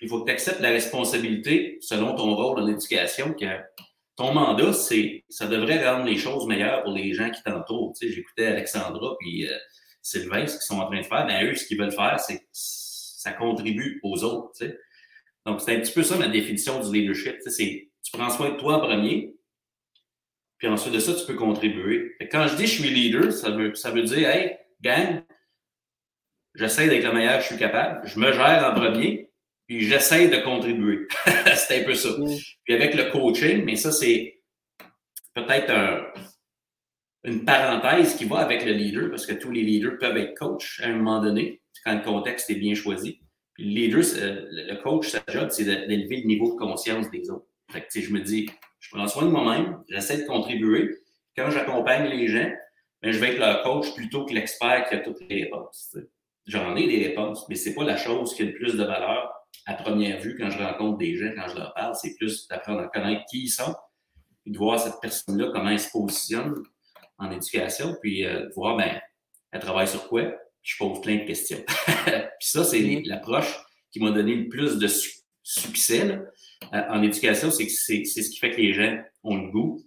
il 0.00 0.08
faut 0.08 0.20
que 0.20 0.26
tu 0.26 0.32
acceptes 0.32 0.60
la 0.60 0.70
responsabilité, 0.70 1.78
selon 1.80 2.14
ton 2.14 2.34
rôle 2.34 2.60
dans 2.60 2.66
l'éducation, 2.66 3.34
que 3.34 3.46
ton 4.16 4.32
mandat, 4.32 4.72
c'est 4.72 5.24
ça 5.28 5.46
devrait 5.46 5.88
rendre 5.88 6.04
les 6.04 6.16
choses 6.16 6.46
meilleures 6.46 6.82
pour 6.82 6.92
les 6.92 7.12
gens 7.14 7.30
qui 7.30 7.42
t'entourent. 7.42 7.94
Tu 7.98 8.08
sais, 8.08 8.14
J'écoutais 8.14 8.46
Alexandra 8.46 9.16
puis 9.20 9.46
euh, 9.46 9.56
Sylvain, 10.02 10.46
ce 10.46 10.54
qu'ils 10.54 10.62
sont 10.62 10.80
en 10.80 10.86
train 10.86 11.00
de 11.00 11.06
faire. 11.06 11.26
Ben, 11.26 11.44
eux, 11.44 11.54
ce 11.54 11.64
qu'ils 11.64 11.78
veulent 11.78 11.92
faire, 11.92 12.18
c'est 12.20 12.46
ça 12.52 13.32
contribue 13.32 14.00
aux 14.02 14.22
autres. 14.24 14.52
Tu 14.58 14.66
sais. 14.66 14.78
Donc, 15.46 15.60
c'est 15.60 15.76
un 15.76 15.80
petit 15.80 15.92
peu 15.92 16.02
ça 16.02 16.16
ma 16.16 16.28
définition 16.28 16.80
du 16.80 16.92
leadership. 16.96 17.38
Tu, 17.42 17.50
sais, 17.50 17.90
tu 18.02 18.12
prends 18.12 18.30
soin 18.30 18.50
de 18.50 18.56
toi 18.56 18.76
en 18.76 18.80
premier, 18.80 19.34
puis 20.58 20.66
ensuite 20.68 20.92
de 20.92 20.98
ça, 20.98 21.14
tu 21.14 21.24
peux 21.24 21.34
contribuer. 21.34 22.16
quand 22.30 22.48
je 22.48 22.56
dis 22.56 22.66
je 22.66 22.80
suis 22.80 22.90
leader, 22.90 23.32
ça 23.32 23.50
veut, 23.50 23.74
ça 23.74 23.90
veut 23.90 24.02
dire, 24.02 24.28
hey, 24.28 24.56
gang, 24.80 25.22
j'essaie 26.54 26.88
d'être 26.88 27.04
le 27.04 27.12
meilleur 27.12 27.36
que 27.36 27.42
je 27.42 27.48
suis 27.48 27.58
capable, 27.58 28.06
je 28.06 28.18
me 28.18 28.32
gère 28.32 28.68
en 28.68 28.74
premier, 28.74 29.27
puis 29.68 29.82
j'essaie 29.82 30.28
de 30.28 30.38
contribuer. 30.38 31.06
c'est 31.54 31.82
un 31.82 31.84
peu 31.84 31.94
ça. 31.94 32.08
Mm. 32.08 32.36
Puis 32.64 32.74
avec 32.74 32.94
le 32.94 33.10
coaching, 33.12 33.64
mais 33.64 33.76
ça, 33.76 33.92
c'est 33.92 34.40
peut-être 35.34 35.72
une 37.22 37.44
parenthèse 37.44 38.16
qui 38.16 38.24
va 38.24 38.38
avec 38.38 38.64
le 38.64 38.72
leader, 38.72 39.10
parce 39.10 39.26
que 39.26 39.34
tous 39.34 39.50
les 39.50 39.62
leaders 39.62 39.98
peuvent 39.98 40.16
être 40.16 40.34
coach 40.36 40.80
à 40.82 40.86
un 40.86 40.94
moment 40.94 41.22
donné, 41.22 41.60
quand 41.84 41.94
le 41.94 42.02
contexte 42.02 42.50
est 42.50 42.56
bien 42.56 42.74
choisi. 42.74 43.20
Puis 43.52 43.64
le 43.64 43.70
leader, 43.70 44.00
le 44.00 44.82
coach, 44.82 45.08
sa 45.08 45.22
job, 45.28 45.48
c'est 45.50 45.64
d'élever 45.64 46.22
le 46.22 46.26
niveau 46.26 46.54
de 46.54 46.58
conscience 46.58 47.10
des 47.10 47.30
autres. 47.30 47.46
Fait 47.70 47.82
que, 47.82 48.00
je 48.00 48.12
me 48.12 48.20
dis, 48.20 48.48
je 48.80 48.88
prends 48.90 49.06
soin 49.06 49.26
de 49.26 49.30
moi-même, 49.30 49.82
j'essaie 49.90 50.22
de 50.22 50.26
contribuer. 50.26 50.96
Quand 51.36 51.50
j'accompagne 51.50 52.08
les 52.08 52.26
gens, 52.26 52.50
ben, 53.02 53.12
je 53.12 53.18
vais 53.18 53.32
être 53.32 53.38
leur 53.38 53.62
coach 53.62 53.94
plutôt 53.94 54.24
que 54.24 54.32
l'expert 54.32 54.88
qui 54.88 54.94
a 54.94 54.98
toutes 54.98 55.20
les 55.28 55.44
réponses. 55.44 55.96
j'en 56.46 56.74
ai 56.76 56.86
des 56.86 57.08
réponses, 57.08 57.46
mais 57.48 57.54
c'est 57.54 57.74
pas 57.74 57.84
la 57.84 57.96
chose 57.96 58.34
qui 58.34 58.42
a 58.42 58.46
le 58.46 58.54
plus 58.54 58.74
de 58.76 58.84
valeur 58.84 59.37
à 59.66 59.74
première 59.74 60.20
vue 60.20 60.36
quand 60.38 60.50
je 60.50 60.58
rencontre 60.58 60.98
des 60.98 61.16
gens, 61.16 61.30
quand 61.36 61.48
je 61.48 61.56
leur 61.56 61.74
parle. 61.74 61.94
C'est 61.94 62.14
plus 62.16 62.46
d'apprendre 62.48 62.80
à 62.80 62.88
connaître 62.88 63.22
qui 63.30 63.44
ils 63.44 63.48
sont, 63.48 63.74
puis 64.42 64.52
de 64.52 64.58
voir 64.58 64.78
cette 64.78 65.00
personne-là, 65.00 65.50
comment 65.52 65.70
elle 65.70 65.80
se 65.80 65.90
positionne 65.90 66.54
en 67.18 67.30
éducation, 67.30 67.96
puis 68.00 68.24
euh, 68.24 68.46
de 68.46 68.52
voir, 68.54 68.76
ben, 68.76 69.00
elle 69.50 69.60
travaille 69.60 69.88
sur 69.88 70.08
quoi, 70.08 70.32
je 70.62 70.76
pose 70.78 71.00
plein 71.00 71.16
de 71.16 71.24
questions. 71.24 71.62
puis 72.06 72.48
ça, 72.48 72.64
c'est 72.64 73.02
l'approche 73.04 73.58
qui 73.90 74.00
m'a 74.00 74.10
donné 74.10 74.34
le 74.34 74.48
plus 74.48 74.78
de 74.78 74.88
succès 75.42 76.18
euh, 76.74 76.82
en 76.88 77.02
éducation, 77.02 77.50
c'est 77.50 77.68
c'est 77.68 78.04
ce 78.04 78.30
qui 78.30 78.38
fait 78.38 78.50
que 78.50 78.60
les 78.60 78.72
gens 78.72 78.98
ont 79.22 79.36
le 79.36 79.50
goût. 79.50 79.84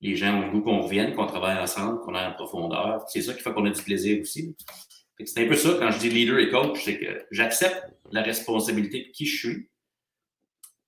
Les 0.00 0.16
gens 0.16 0.38
ont 0.38 0.46
le 0.46 0.50
goût 0.50 0.62
qu'on 0.62 0.80
revienne, 0.80 1.14
qu'on 1.14 1.26
travaille 1.26 1.58
ensemble, 1.58 2.00
qu'on 2.00 2.14
aille 2.14 2.28
en 2.28 2.34
profondeur. 2.34 3.04
C'est 3.08 3.22
ça 3.22 3.34
qui 3.34 3.42
fait 3.42 3.52
qu'on 3.52 3.66
a 3.66 3.70
du 3.70 3.82
plaisir 3.82 4.20
aussi. 4.20 4.56
C'est 5.26 5.44
un 5.44 5.48
peu 5.48 5.56
ça, 5.56 5.76
quand 5.78 5.90
je 5.90 5.98
dis 5.98 6.10
leader 6.10 6.38
et 6.38 6.50
coach, 6.50 6.84
c'est 6.84 6.98
que 6.98 7.26
j'accepte 7.30 7.84
la 8.12 8.22
responsabilité 8.22 9.04
de 9.04 9.10
qui 9.12 9.26
je 9.26 9.36
suis. 9.36 9.68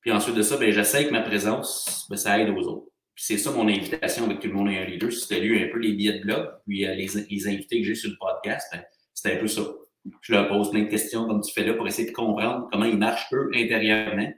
Puis 0.01 0.11
ensuite 0.11 0.35
de 0.35 0.43
ça, 0.43 0.57
ben, 0.57 0.73
j'essaie 0.73 1.07
que 1.07 1.13
ma 1.13 1.23
présence, 1.23 2.07
ben, 2.11 2.17
ça 2.17 2.39
aide 2.41 2.51
aux 2.51 2.63
autres. 2.63 2.87
Puis 3.15 3.25
c'est 3.25 3.39
ça 3.39 3.51
mon 3.53 3.69
invitation 3.69 4.25
avec 4.25 4.41
tout 4.41 4.49
le 4.49 4.55
monde 4.55 4.71
et 4.71 4.79
un 4.79 4.85
leader. 4.85 5.13
Si 5.13 5.29
tu 5.29 5.35
as 5.35 5.39
lu 5.39 5.65
un 5.65 5.71
peu 5.71 5.79
les 5.79 5.93
billets 5.93 6.19
de 6.19 6.25
blog, 6.25 6.49
puis 6.67 6.87
euh, 6.87 6.95
les, 6.95 7.49
invités 7.49 7.81
que 7.81 7.87
j'ai 7.87 7.95
sur 7.95 8.11
le 8.11 8.17
podcast, 8.19 8.69
ben, 8.73 8.83
c'était 9.15 9.37
un 9.37 9.41
peu 9.41 9.49
ça. 9.49 9.63
Je 10.21 10.33
leur 10.33 10.49
pose 10.49 10.71
plein 10.71 10.83
de 10.83 10.89
questions 10.89 11.27
comme 11.27 11.41
tu 11.41 11.53
fais 11.53 11.65
là 11.65 11.75
pour 11.75 11.87
essayer 11.87 12.09
de 12.09 12.15
comprendre 12.15 12.69
comment 12.73 12.85
ils 12.85 12.99
marchent 12.99 13.33
eux 13.33 13.51
intérieurement. 13.55 14.33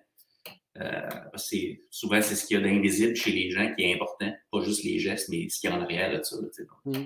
Euh, 0.80 1.08
c'est, 1.36 1.82
souvent, 1.88 2.20
c'est 2.20 2.34
ce 2.34 2.46
qu'il 2.46 2.58
y 2.58 2.60
a 2.60 2.62
d'invisible 2.62 3.14
chez 3.14 3.30
les 3.30 3.50
gens 3.50 3.72
qui 3.74 3.84
est 3.84 3.94
important, 3.94 4.30
pas 4.50 4.60
juste 4.60 4.84
les 4.84 4.98
gestes, 4.98 5.28
mais 5.30 5.48
ce 5.48 5.60
qu'il 5.60 5.70
y 5.70 5.72
a 5.72 5.76
en 5.76 5.80
arrière 5.80 6.18
de 6.18 6.22
ça. 6.22 6.36
Mmh. 6.84 7.04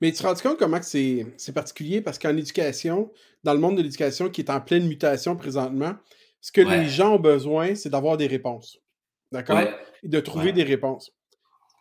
Mais 0.00 0.12
tu 0.12 0.18
te 0.18 0.26
rends 0.26 0.34
compte 0.34 0.58
comment 0.58 0.80
c'est, 0.82 1.26
c'est 1.36 1.52
particulier? 1.52 2.00
Parce 2.00 2.18
qu'en 2.18 2.36
éducation, 2.36 3.10
dans 3.42 3.54
le 3.54 3.60
monde 3.60 3.76
de 3.76 3.82
l'éducation 3.82 4.28
qui 4.28 4.40
est 4.40 4.50
en 4.50 4.60
pleine 4.60 4.86
mutation 4.86 5.36
présentement, 5.36 5.94
ce 6.40 6.52
que 6.52 6.60
les 6.60 6.88
gens 6.88 7.14
ont 7.14 7.20
besoin, 7.20 7.74
c'est 7.74 7.88
d'avoir 7.88 8.16
des 8.16 8.26
réponses. 8.26 8.78
D'accord? 9.32 9.60
Et 10.02 10.08
de 10.08 10.20
trouver 10.20 10.52
des 10.52 10.62
réponses. 10.62 11.10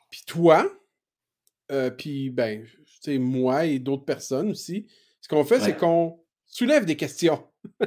Puis 0.10 0.22
toi, 0.26 0.72
euh, 1.72 1.90
puis 1.90 2.30
ben, 2.30 2.66
tu 3.04 3.20
moi 3.20 3.66
et 3.66 3.80
d'autres 3.80 4.06
personnes 4.06 4.52
aussi, 4.52 4.88
ce 5.22 5.28
qu'on 5.28 5.44
fait, 5.44 5.60
c'est 5.60 5.78
qu'on 5.78 6.20
soulève 6.46 6.86
des 6.86 6.96
questions. 6.96 7.46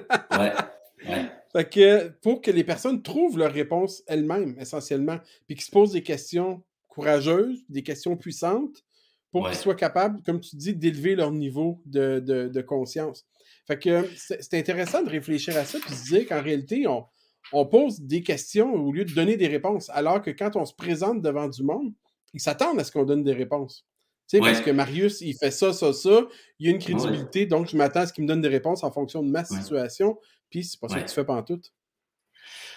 Fait 1.53 1.71
que 1.71 2.09
pour 2.21 2.43
que 2.43 2.51
les 2.51 2.65
personnes 2.65 3.03
trouvent 3.03 3.39
leurs 3.39 3.53
réponses 3.53 4.03
elles-mêmes, 4.07 4.57
essentiellement, 4.59 5.19
puis 5.47 5.57
qu'ils 5.57 5.65
se 5.65 5.71
posent 5.71 5.93
des 5.93 6.03
questions 6.03 6.63
courageuses, 6.89 7.65
des 7.69 7.83
questions 7.83 8.17
puissantes, 8.17 8.85
pour 9.37 9.51
qu'ils 9.51 9.59
soient 9.59 9.75
capables, 9.75 10.23
comme 10.23 10.41
tu 10.41 10.57
dis, 10.57 10.75
d'élever 10.75 11.15
leur 11.15 11.31
niveau 11.31 11.83
de, 11.85 12.61
conscience. 12.63 13.27
Fait 13.67 13.79
que 13.79 14.09
c'est 14.17 14.55
intéressant 14.55 15.03
de 15.03 15.11
réfléchir 15.11 15.57
à 15.57 15.65
ça, 15.65 15.79
puis 15.79 15.95
se 15.95 16.05
dire 16.05 16.27
qu'en 16.27 16.41
réalité, 16.41 16.87
on, 16.87 17.05
on 17.53 17.67
pose 17.67 18.01
des 18.01 18.23
questions 18.23 18.73
au 18.73 18.93
lieu 18.93 19.05
de 19.05 19.13
donner 19.13 19.37
des 19.37 19.49
réponses, 19.49 19.91
alors 19.91 20.23
que 20.23 20.31
quand 20.31 20.57
on 20.57 20.65
se 20.65 20.73
présente 20.73 21.21
devant 21.21 21.49
du 21.49 21.63
monde, 21.63 21.93
ils 22.33 22.41
s'attendent 22.41 22.81
à 22.81 22.85
ce 22.85 22.91
qu'on 22.91 23.05
donne 23.05 23.25
des 23.25 23.35
réponses. 23.35 23.87
Tu 24.27 24.39
sais, 24.39 24.41
parce 24.41 24.61
que 24.61 24.71
Marius, 24.71 25.21
il 25.21 25.35
fait 25.35 25.51
ça, 25.51 25.75
ça, 25.75 25.93
ça, 25.93 26.27
il 26.59 26.67
y 26.67 26.71
a 26.71 26.73
une 26.73 26.81
crédibilité, 26.81 27.45
donc 27.45 27.69
je 27.69 27.77
m'attends 27.77 28.01
à 28.01 28.07
ce 28.07 28.15
qu'il 28.15 28.25
me 28.25 28.29
donne 28.29 28.41
des 28.41 28.49
réponses 28.49 28.85
en 28.85 28.91
fonction 28.91 29.23
de 29.23 29.29
ma 29.29 29.45
situation, 29.45 30.19
puis 30.49 30.65
c'est 30.65 30.81
pas 30.81 30.89
ça 30.89 31.01
que 31.03 31.09
tu 31.09 31.15
fais 31.15 31.25
pas 31.25 31.35
en 31.35 31.43
tout. 31.43 31.61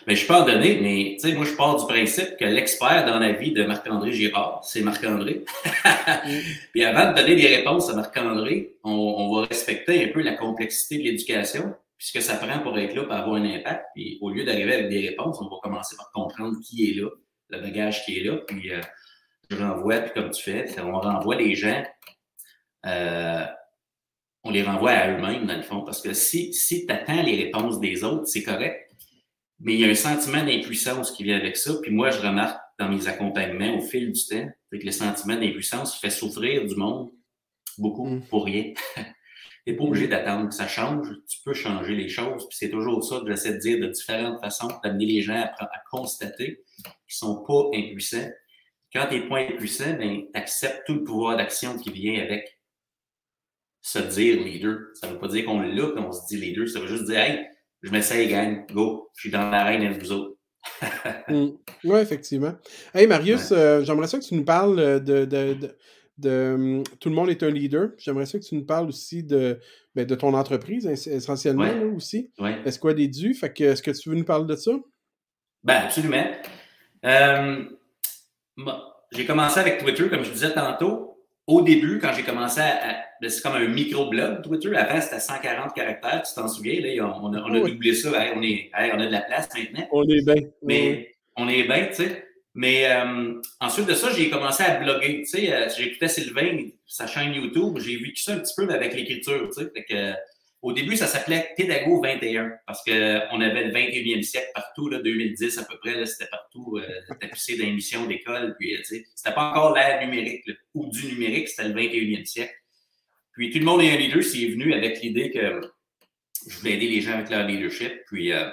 Mais 0.09 0.15
je 0.15 0.25
peux 0.25 0.33
en 0.33 0.43
donner, 0.43 0.79
mais 0.81 1.17
tu 1.19 1.29
sais, 1.29 1.35
moi, 1.35 1.45
je 1.45 1.53
pars 1.53 1.79
du 1.79 1.85
principe 1.85 2.35
que 2.39 2.43
l'expert 2.43 3.05
dans 3.05 3.19
la 3.19 3.31
vie 3.33 3.51
de 3.51 3.63
Marc-André 3.63 4.11
Girard, 4.11 4.59
c'est 4.63 4.81
Marc-André. 4.81 5.45
Mm. 5.85 6.29
Puis 6.71 6.83
avant 6.83 7.11
de 7.11 7.15
donner 7.15 7.35
des 7.35 7.57
réponses 7.57 7.91
à 7.91 7.93
Marc-André, 7.93 8.73
on, 8.83 8.89
on, 8.91 9.35
va 9.35 9.45
respecter 9.45 10.03
un 10.03 10.07
peu 10.07 10.23
la 10.23 10.33
complexité 10.33 10.97
de 10.97 11.03
l'éducation, 11.03 11.75
puisque 11.95 12.23
ça 12.23 12.37
prend 12.37 12.57
pour 12.57 12.75
être 12.79 12.95
là, 12.95 13.03
pour 13.03 13.13
avoir 13.13 13.35
un 13.35 13.45
impact. 13.45 13.85
Puis 13.93 14.17
au 14.19 14.31
lieu 14.31 14.43
d'arriver 14.45 14.73
avec 14.73 14.89
des 14.89 15.09
réponses, 15.09 15.37
on 15.41 15.47
va 15.47 15.57
commencer 15.61 15.95
par 15.95 16.09
comprendre 16.11 16.57
qui 16.67 16.89
est 16.89 16.95
là, 16.95 17.09
le 17.49 17.61
bagage 17.61 18.03
qui 18.03 18.17
est 18.17 18.23
là, 18.23 18.37
puis 18.47 18.73
euh, 18.73 18.81
je 19.51 19.57
renvoie, 19.57 19.99
puis 19.99 20.19
comme 20.19 20.31
tu 20.31 20.41
fais, 20.41 20.65
on 20.81 20.99
renvoie 20.99 21.35
les 21.35 21.53
gens, 21.53 21.83
euh, 22.87 23.45
on 24.43 24.49
les 24.49 24.63
renvoie 24.63 24.89
à 24.89 25.11
eux-mêmes, 25.11 25.45
dans 25.45 25.57
le 25.57 25.61
fond, 25.61 25.81
parce 25.81 26.01
que 26.01 26.13
si, 26.13 26.51
si 26.51 26.87
tu 26.87 26.91
attends 26.91 27.21
les 27.21 27.35
réponses 27.43 27.79
des 27.79 28.03
autres, 28.03 28.25
c'est 28.25 28.41
correct, 28.41 28.88
mais 29.59 29.73
il 29.73 29.79
y 29.79 29.85
a 29.85 29.89
un 29.89 29.95
sentiment 29.95 30.43
d'impuissance 30.43 31.11
qui 31.11 31.23
vient 31.23 31.37
avec 31.37 31.57
ça. 31.57 31.73
Puis 31.81 31.91
moi, 31.91 32.11
je 32.11 32.19
remarque 32.19 32.59
dans 32.79 32.87
mes 32.87 33.07
accompagnements 33.07 33.77
au 33.77 33.81
fil 33.81 34.11
du 34.11 34.25
temps 34.25 34.49
que 34.71 34.77
le 34.77 34.91
sentiment 34.91 35.35
d'impuissance 35.35 35.99
fait 35.99 36.09
souffrir 36.09 36.65
du 36.65 36.75
monde 36.75 37.11
beaucoup 37.77 38.07
mm. 38.07 38.27
pour 38.27 38.45
rien. 38.45 38.73
tu 38.95 39.03
n'es 39.67 39.75
pas 39.75 39.83
obligé 39.83 40.07
d'attendre 40.07 40.47
que 40.47 40.55
ça 40.55 40.67
change. 40.67 41.07
Tu 41.29 41.39
peux 41.43 41.53
changer 41.53 41.93
les 41.93 42.07
choses. 42.07 42.47
Puis 42.47 42.57
c'est 42.57 42.69
toujours 42.69 43.03
ça 43.03 43.19
que 43.19 43.27
j'essaie 43.27 43.53
de 43.53 43.59
dire 43.59 43.79
de 43.79 43.87
différentes 43.87 44.39
façons, 44.39 44.69
d'amener 44.83 45.05
les 45.05 45.21
gens 45.21 45.35
à, 45.35 45.63
à 45.63 45.81
constater 45.91 46.63
qu'ils 46.77 47.25
ne 47.25 47.33
sont 47.33 47.43
pas 47.45 47.69
impuissants. 47.73 48.29
Quand 48.93 49.07
tu 49.07 49.19
n'es 49.19 49.27
pas 49.27 49.39
impuissant, 49.39 49.93
ben, 49.93 50.21
tu 50.21 50.29
acceptes 50.33 50.83
tout 50.87 50.95
le 50.95 51.03
pouvoir 51.03 51.37
d'action 51.37 51.77
qui 51.77 51.91
vient 51.91 52.21
avec 52.21 52.59
se 53.81 53.99
dire 53.99 54.41
leader. 54.41 54.79
Ça 54.93 55.07
ne 55.07 55.13
veut 55.13 55.19
pas 55.19 55.27
dire 55.27 55.45
qu'on 55.45 55.59
l'a 55.59 55.91
quand 55.93 56.07
on 56.07 56.11
se 56.11 56.27
dit 56.27 56.37
leader. 56.37 56.67
Ça 56.67 56.79
veut 56.79 56.87
juste 56.87 57.05
dire, 57.05 57.19
hey, 57.19 57.47
je 57.81 57.91
m'essaye, 57.91 58.27
gang, 58.27 58.65
go, 58.71 59.09
je 59.15 59.21
suis 59.21 59.29
dans 59.29 59.49
l'arène 59.49 59.83
avec 59.83 60.01
vous 60.01 60.11
autres. 60.11 60.35
Mm. 61.29 61.49
Oui, 61.83 61.99
effectivement. 61.99 62.53
Hey, 62.93 63.05
Marius, 63.05 63.51
euh, 63.51 63.83
j'aimerais 63.83 64.07
ça 64.07 64.17
que 64.17 64.23
tu 64.23 64.33
nous 64.33 64.43
parles 64.43 64.79
euh, 64.79 64.99
de, 64.99 65.25
de, 65.25 65.55
de, 66.17 66.53
hum, 66.55 66.83
Tout 66.99 67.09
le 67.09 67.15
monde 67.15 67.29
est 67.29 67.43
un 67.43 67.51
leader. 67.51 67.89
J'aimerais 67.99 68.25
ça 68.25 68.39
que 68.39 68.43
tu 68.43 68.55
nous 68.55 68.65
parles 68.65 68.87
aussi 68.87 69.23
de, 69.23 69.59
ben, 69.93 70.05
de 70.05 70.15
ton 70.15 70.33
entreprise, 70.33 70.87
essentiellement, 70.87 71.63
là, 71.63 71.85
aussi. 71.95 72.31
Est-ce 72.65 72.79
quoi 72.79 72.95
des 72.95 73.07
dû? 73.07 73.35
Fait 73.35 73.53
que, 73.53 73.63
est-ce 73.63 73.83
que 73.83 73.91
tu 73.91 74.09
veux 74.09 74.15
nous 74.15 74.25
parler 74.25 74.47
de 74.47 74.55
ça? 74.55 74.71
Ben, 75.63 75.75
absolument. 75.83 76.25
Euh, 77.05 77.63
j'ai 79.11 79.25
commencé 79.25 79.59
avec 79.59 79.77
Twitter, 79.77 80.09
comme 80.09 80.23
je 80.23 80.31
disais 80.31 80.53
tantôt. 80.53 81.08
Au 81.49 81.63
début, 81.63 81.97
quand 81.97 82.13
j'ai 82.15 82.21
commencé 82.21 82.61
à 82.61 83.09
ben, 83.19 83.27
c'est 83.27 83.41
comme 83.41 83.55
un 83.55 83.67
micro-blog, 83.67 84.43
Twitter. 84.43 84.75
Avant, 84.75 85.01
c'était 85.01 85.19
140 85.19 85.73
caractères, 85.73 86.21
tu 86.21 86.33
t'en 86.35 86.47
souviens? 86.47 86.79
Là, 86.79 87.19
on, 87.21 87.33
a, 87.33 87.41
on 87.41 87.53
a 87.55 87.69
doublé 87.69 87.95
ça. 87.95 88.11
on, 88.35 88.41
est, 88.43 88.69
on 88.93 88.99
a 88.99 89.05
de 89.07 89.11
la 89.11 89.21
place 89.21 89.49
maintenant. 89.57 89.87
On 89.91 90.07
est 90.07 90.23
bien. 90.23 90.47
Mais 90.61 91.11
on 91.35 91.47
est 91.49 91.63
bien, 91.63 91.87
tu 91.87 91.95
sais. 91.95 92.25
Mais 92.53 92.85
euh, 92.85 93.41
ensuite 93.59 93.87
de 93.87 93.95
ça, 93.95 94.11
j'ai 94.15 94.29
commencé 94.29 94.61
à 94.61 94.75
bloguer. 94.75 95.23
Tu 95.23 95.25
sais, 95.25 95.51
euh, 95.51 95.67
j'écoutais 95.75 96.07
Sylvain, 96.07 96.69
sa 96.85 97.07
chaîne 97.07 97.33
YouTube. 97.33 97.79
J'ai 97.79 97.97
vécu 97.97 98.21
ça 98.21 98.33
un 98.33 98.39
petit 98.39 98.53
peu 98.55 98.69
avec 98.71 98.93
l'écriture. 98.93 99.49
Tu 99.49 99.63
sais, 99.63 99.85
que, 99.89 100.13
au 100.61 100.73
début, 100.73 100.97
ça 100.97 101.07
s'appelait 101.07 101.53
Pédago 101.55 102.01
21 102.01 102.51
parce 102.67 102.83
qu'on 102.83 102.91
avait 103.41 103.65
le 103.65 103.73
21e 103.73 104.21
siècle 104.23 104.49
partout, 104.53 104.89
là, 104.89 104.99
2010 104.99 105.57
à 105.57 105.63
peu 105.63 105.77
près, 105.79 106.05
c'était 106.05 106.29
partout, 106.29 106.77
euh, 106.77 107.15
tapissé 107.19 107.55
d'émissions 107.55 108.05
d'école. 108.05 108.55
Puis, 108.59 108.75
tu 108.79 108.83
sais, 108.83 109.05
c'était 109.15 109.33
pas 109.33 109.51
encore 109.51 109.73
l'ère 109.73 110.05
numérique 110.05 110.43
ou 110.73 110.89
du 110.89 111.07
numérique, 111.13 111.47
c'était 111.47 111.69
le 111.69 111.73
21e 111.73 112.25
siècle. 112.25 112.53
Puis 113.33 113.51
tout 113.51 113.59
le 113.59 113.65
monde 113.65 113.81
est 113.81 113.91
un 113.91 113.95
leader, 113.95 114.21
c'est 114.21 114.47
venu 114.47 114.73
avec 114.73 115.01
l'idée 115.01 115.31
que 115.31 115.61
je 116.45 116.57
voulais 116.57 116.73
aider 116.73 116.89
les 116.89 116.99
gens 116.99 117.13
avec 117.13 117.29
leur 117.29 117.47
leadership. 117.47 117.93
Puis 118.07 118.33
euh, 118.33 118.49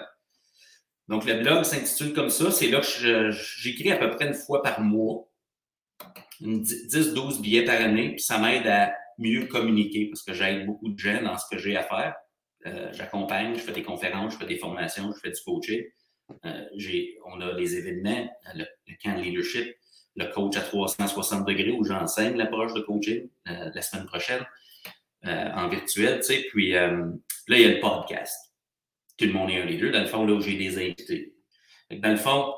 donc 1.08 1.24
le 1.24 1.40
blog 1.40 1.64
s'intitule 1.64 2.12
comme 2.12 2.30
ça. 2.30 2.52
C'est 2.52 2.68
là 2.68 2.80
que 2.80 3.30
j'écris 3.32 3.90
à 3.90 3.96
peu 3.96 4.10
près 4.10 4.28
une 4.28 4.34
fois 4.34 4.62
par 4.62 4.80
mois, 4.80 5.28
10-12 6.40 7.40
billets 7.40 7.64
par 7.64 7.80
année, 7.80 8.10
puis 8.10 8.20
ça 8.20 8.38
m'aide 8.38 8.66
à 8.68 8.94
mieux 9.18 9.46
communiquer 9.46 10.06
parce 10.06 10.22
que 10.22 10.32
j'aide 10.34 10.66
beaucoup 10.66 10.88
de 10.88 10.98
gens 10.98 11.22
dans 11.22 11.38
ce 11.38 11.44
que 11.50 11.58
j'ai 11.58 11.76
à 11.76 11.82
faire. 11.82 12.14
Euh, 12.66 12.90
j'accompagne, 12.92 13.54
je 13.54 13.60
fais 13.60 13.72
des 13.72 13.82
conférences, 13.82 14.34
je 14.34 14.38
fais 14.38 14.46
des 14.46 14.58
formations, 14.58 15.12
je 15.12 15.20
fais 15.20 15.30
du 15.30 15.40
coaching. 15.44 15.84
Euh, 16.44 16.64
on 17.26 17.40
a 17.40 17.52
les 17.52 17.76
événements, 17.76 18.28
le, 18.54 18.64
camp 19.02 19.16
de 19.16 19.22
leadership, 19.22 19.74
le 20.16 20.26
coach 20.32 20.56
à 20.56 20.62
360 20.62 21.46
degrés 21.46 21.70
où 21.70 21.84
j'enseigne 21.84 22.36
l'approche 22.36 22.74
de 22.74 22.80
coaching 22.80 23.28
la 23.44 23.82
semaine 23.82 24.06
prochaine. 24.06 24.44
Euh, 25.26 25.50
en 25.54 25.68
virtuel, 25.68 26.18
tu 26.18 26.26
sais. 26.26 26.46
Puis 26.50 26.76
euh, 26.76 27.04
là, 27.48 27.56
il 27.56 27.60
y 27.60 27.64
a 27.64 27.68
le 27.68 27.80
podcast. 27.80 28.52
Tout 29.16 29.24
le 29.24 29.32
monde 29.32 29.50
est 29.50 29.60
un 29.60 29.64
leader. 29.64 29.90
Dans 29.90 30.00
le 30.00 30.06
fond, 30.06 30.24
là 30.24 30.34
où 30.34 30.40
j'ai 30.40 30.56
des 30.56 30.76
invités. 30.76 31.34
Dans 31.90 32.10
le 32.10 32.16
fond, 32.16 32.54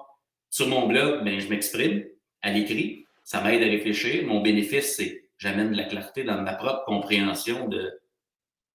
sur 0.50 0.68
mon 0.68 0.86
blog, 0.86 1.24
ben, 1.24 1.40
je 1.40 1.48
m'exprime 1.48 2.04
à 2.42 2.52
l'écrit. 2.52 3.06
Ça 3.24 3.42
m'aide 3.42 3.62
à 3.62 3.66
réfléchir. 3.66 4.26
Mon 4.26 4.42
bénéfice, 4.42 4.96
c'est 4.96 5.27
j'amène 5.38 5.72
de 5.72 5.76
la 5.76 5.84
clarté 5.84 6.24
dans 6.24 6.40
ma 6.42 6.54
propre 6.54 6.84
compréhension 6.84 7.68
de 7.68 8.00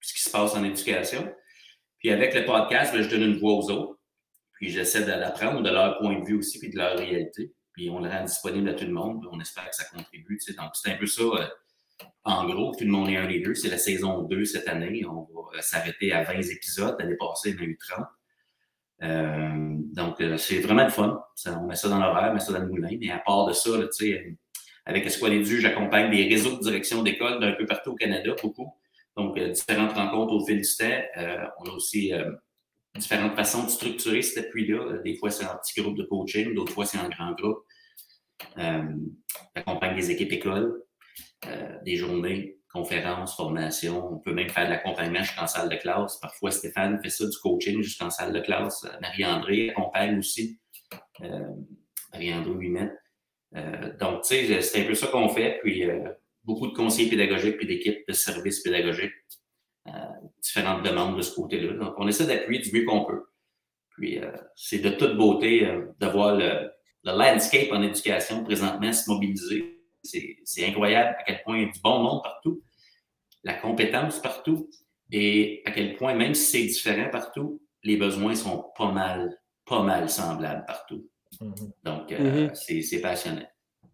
ce 0.00 0.14
qui 0.14 0.20
se 0.20 0.30
passe 0.30 0.54
en 0.54 0.64
éducation. 0.64 1.32
Puis 1.98 2.10
avec 2.10 2.34
le 2.34 2.44
podcast, 2.44 2.92
ben, 2.92 3.02
je 3.02 3.08
donne 3.08 3.22
une 3.22 3.38
voix 3.38 3.54
aux 3.54 3.70
autres. 3.70 3.98
Puis 4.54 4.70
j'essaie 4.70 5.04
d'apprendre 5.04 5.62
de 5.62 5.70
leur 5.70 5.98
point 5.98 6.18
de 6.18 6.24
vue 6.24 6.38
aussi, 6.38 6.58
puis 6.58 6.70
de 6.70 6.76
leur 6.76 6.96
réalité. 6.98 7.52
Puis 7.72 7.90
on 7.90 7.98
le 7.98 8.08
rend 8.08 8.24
disponible 8.24 8.68
à 8.68 8.74
tout 8.74 8.84
le 8.84 8.92
monde. 8.92 9.26
On 9.32 9.40
espère 9.40 9.68
que 9.68 9.74
ça 9.74 9.84
contribue. 9.84 10.38
Tu 10.38 10.52
sais. 10.52 10.58
Donc, 10.58 10.70
c'est 10.74 10.92
un 10.92 10.96
peu 10.96 11.06
ça. 11.06 11.22
Euh, 11.22 11.46
en 12.24 12.46
gros, 12.48 12.74
tout 12.76 12.84
le 12.84 12.90
monde 12.90 13.08
est 13.08 13.16
un 13.16 13.26
leader. 13.26 13.56
C'est 13.56 13.68
la 13.68 13.78
saison 13.78 14.22
2 14.22 14.44
cette 14.44 14.68
année. 14.68 15.04
On 15.06 15.28
va 15.34 15.60
s'arrêter 15.60 16.12
à 16.12 16.22
20 16.22 16.40
épisodes. 16.50 16.96
L'année 16.98 17.16
passée, 17.16 17.54
on 17.58 17.62
a 17.62 17.64
eu 17.64 17.78
30. 17.78 18.06
Euh, 19.02 19.76
donc, 19.92 20.20
euh, 20.20 20.36
c'est 20.36 20.60
vraiment 20.60 20.84
le 20.84 20.90
fun. 20.90 21.20
on 21.46 21.66
met 21.66 21.74
ça 21.74 21.88
dans 21.88 21.98
l'horaire, 21.98 22.30
on 22.30 22.34
met 22.34 22.40
ça 22.40 22.52
dans 22.52 22.60
le 22.60 22.68
moulin. 22.68 22.96
Mais 23.00 23.10
à 23.10 23.18
part 23.18 23.46
de 23.46 23.52
ça, 23.52 23.70
là, 23.76 23.86
avec 24.86 25.06
Espoir 25.06 25.32
j'accompagne 25.42 26.10
des 26.10 26.28
réseaux 26.28 26.56
de 26.56 26.62
direction 26.62 27.02
d'école 27.02 27.40
d'un 27.40 27.52
peu 27.52 27.66
partout 27.66 27.90
au 27.90 27.94
Canada, 27.94 28.34
beaucoup. 28.42 28.72
Donc, 29.16 29.38
différentes 29.38 29.92
rencontres 29.92 30.34
au 30.34 30.44
fil 30.44 30.60
temps. 30.60 31.02
on 31.60 31.70
a 31.70 31.72
aussi 31.72 32.12
différentes 32.96 33.34
façons 33.34 33.64
de 33.64 33.70
structurer 33.70 34.22
cet 34.22 34.46
appui-là. 34.46 34.98
Des 35.04 35.16
fois, 35.16 35.30
c'est 35.30 35.44
en 35.46 35.56
petit 35.56 35.80
groupe 35.80 35.96
de 35.96 36.04
coaching, 36.04 36.54
d'autres 36.54 36.72
fois, 36.72 36.84
c'est 36.84 36.98
en 36.98 37.08
grand 37.08 37.32
groupe. 37.32 37.64
accompagne 39.54 39.96
des 39.96 40.10
équipes 40.10 40.32
écoles, 40.32 40.82
des 41.84 41.96
journées, 41.96 42.58
conférences, 42.72 43.36
formations. 43.36 44.14
On 44.14 44.18
peut 44.18 44.32
même 44.32 44.48
faire 44.48 44.66
de 44.66 44.70
l'accompagnement 44.70 45.22
jusqu'en 45.22 45.46
salle 45.46 45.68
de 45.68 45.76
classe. 45.76 46.18
Parfois, 46.18 46.50
Stéphane 46.50 47.00
fait 47.02 47.10
ça 47.10 47.26
du 47.26 47.36
coaching 47.38 47.80
jusqu'en 47.82 48.10
salle 48.10 48.32
de 48.32 48.40
classe. 48.40 48.86
Marie-André 49.00 49.70
accompagne 49.70 50.18
aussi. 50.18 50.58
Marie-André 52.12 52.54
lui-même. 52.54 52.92
Euh, 53.56 53.96
donc, 53.98 54.22
tu 54.22 54.34
sais, 54.46 54.62
c'est 54.62 54.82
un 54.82 54.86
peu 54.86 54.94
ça 54.94 55.06
qu'on 55.08 55.28
fait. 55.28 55.60
Puis, 55.62 55.88
euh, 55.88 56.08
beaucoup 56.42 56.66
de 56.66 56.74
conseillers 56.74 57.10
pédagogiques 57.10 57.56
puis 57.56 57.66
d'équipes 57.66 58.06
de 58.06 58.12
services 58.12 58.60
pédagogiques. 58.60 59.12
Euh, 59.86 59.90
différentes 60.42 60.82
demandes 60.82 61.16
de 61.16 61.22
ce 61.22 61.34
côté-là. 61.34 61.74
Donc, 61.74 61.94
on 61.98 62.08
essaie 62.08 62.26
d'appuyer 62.26 62.60
du 62.60 62.72
mieux 62.72 62.84
qu'on 62.84 63.04
peut. 63.04 63.24
Puis, 63.90 64.18
c'est 64.56 64.78
de 64.78 64.90
toute 64.90 65.16
beauté 65.16 65.68
de 66.00 66.06
voir 66.06 66.36
le, 66.36 66.70
landscape 67.04 67.70
en 67.70 67.82
éducation 67.82 68.42
présentement 68.42 68.92
se 68.92 69.08
mobiliser. 69.08 69.78
C'est 70.02 70.66
incroyable 70.66 71.16
à 71.20 71.22
quel 71.22 71.42
point 71.44 71.58
il 71.58 71.66
y 71.66 71.68
a 71.68 71.72
du 71.72 71.80
bon 71.80 72.00
monde 72.00 72.22
partout, 72.24 72.62
la 73.44 73.54
compétence 73.54 74.20
partout, 74.20 74.68
et 75.12 75.62
à 75.64 75.70
quel 75.70 75.96
point, 75.96 76.14
même 76.14 76.34
si 76.34 76.44
c'est 76.44 76.66
différent 76.66 77.08
partout, 77.10 77.62
les 77.84 77.96
besoins 77.96 78.34
sont 78.34 78.72
pas 78.76 78.90
mal, 78.90 79.38
pas 79.64 79.82
mal 79.82 80.08
semblables 80.10 80.64
partout. 80.66 81.08
Mm-hmm. 81.40 81.72
Donc, 81.84 82.12
euh, 82.12 82.48
mm-hmm. 82.48 82.82
c'est 82.82 83.00
passionnant. 83.00 83.46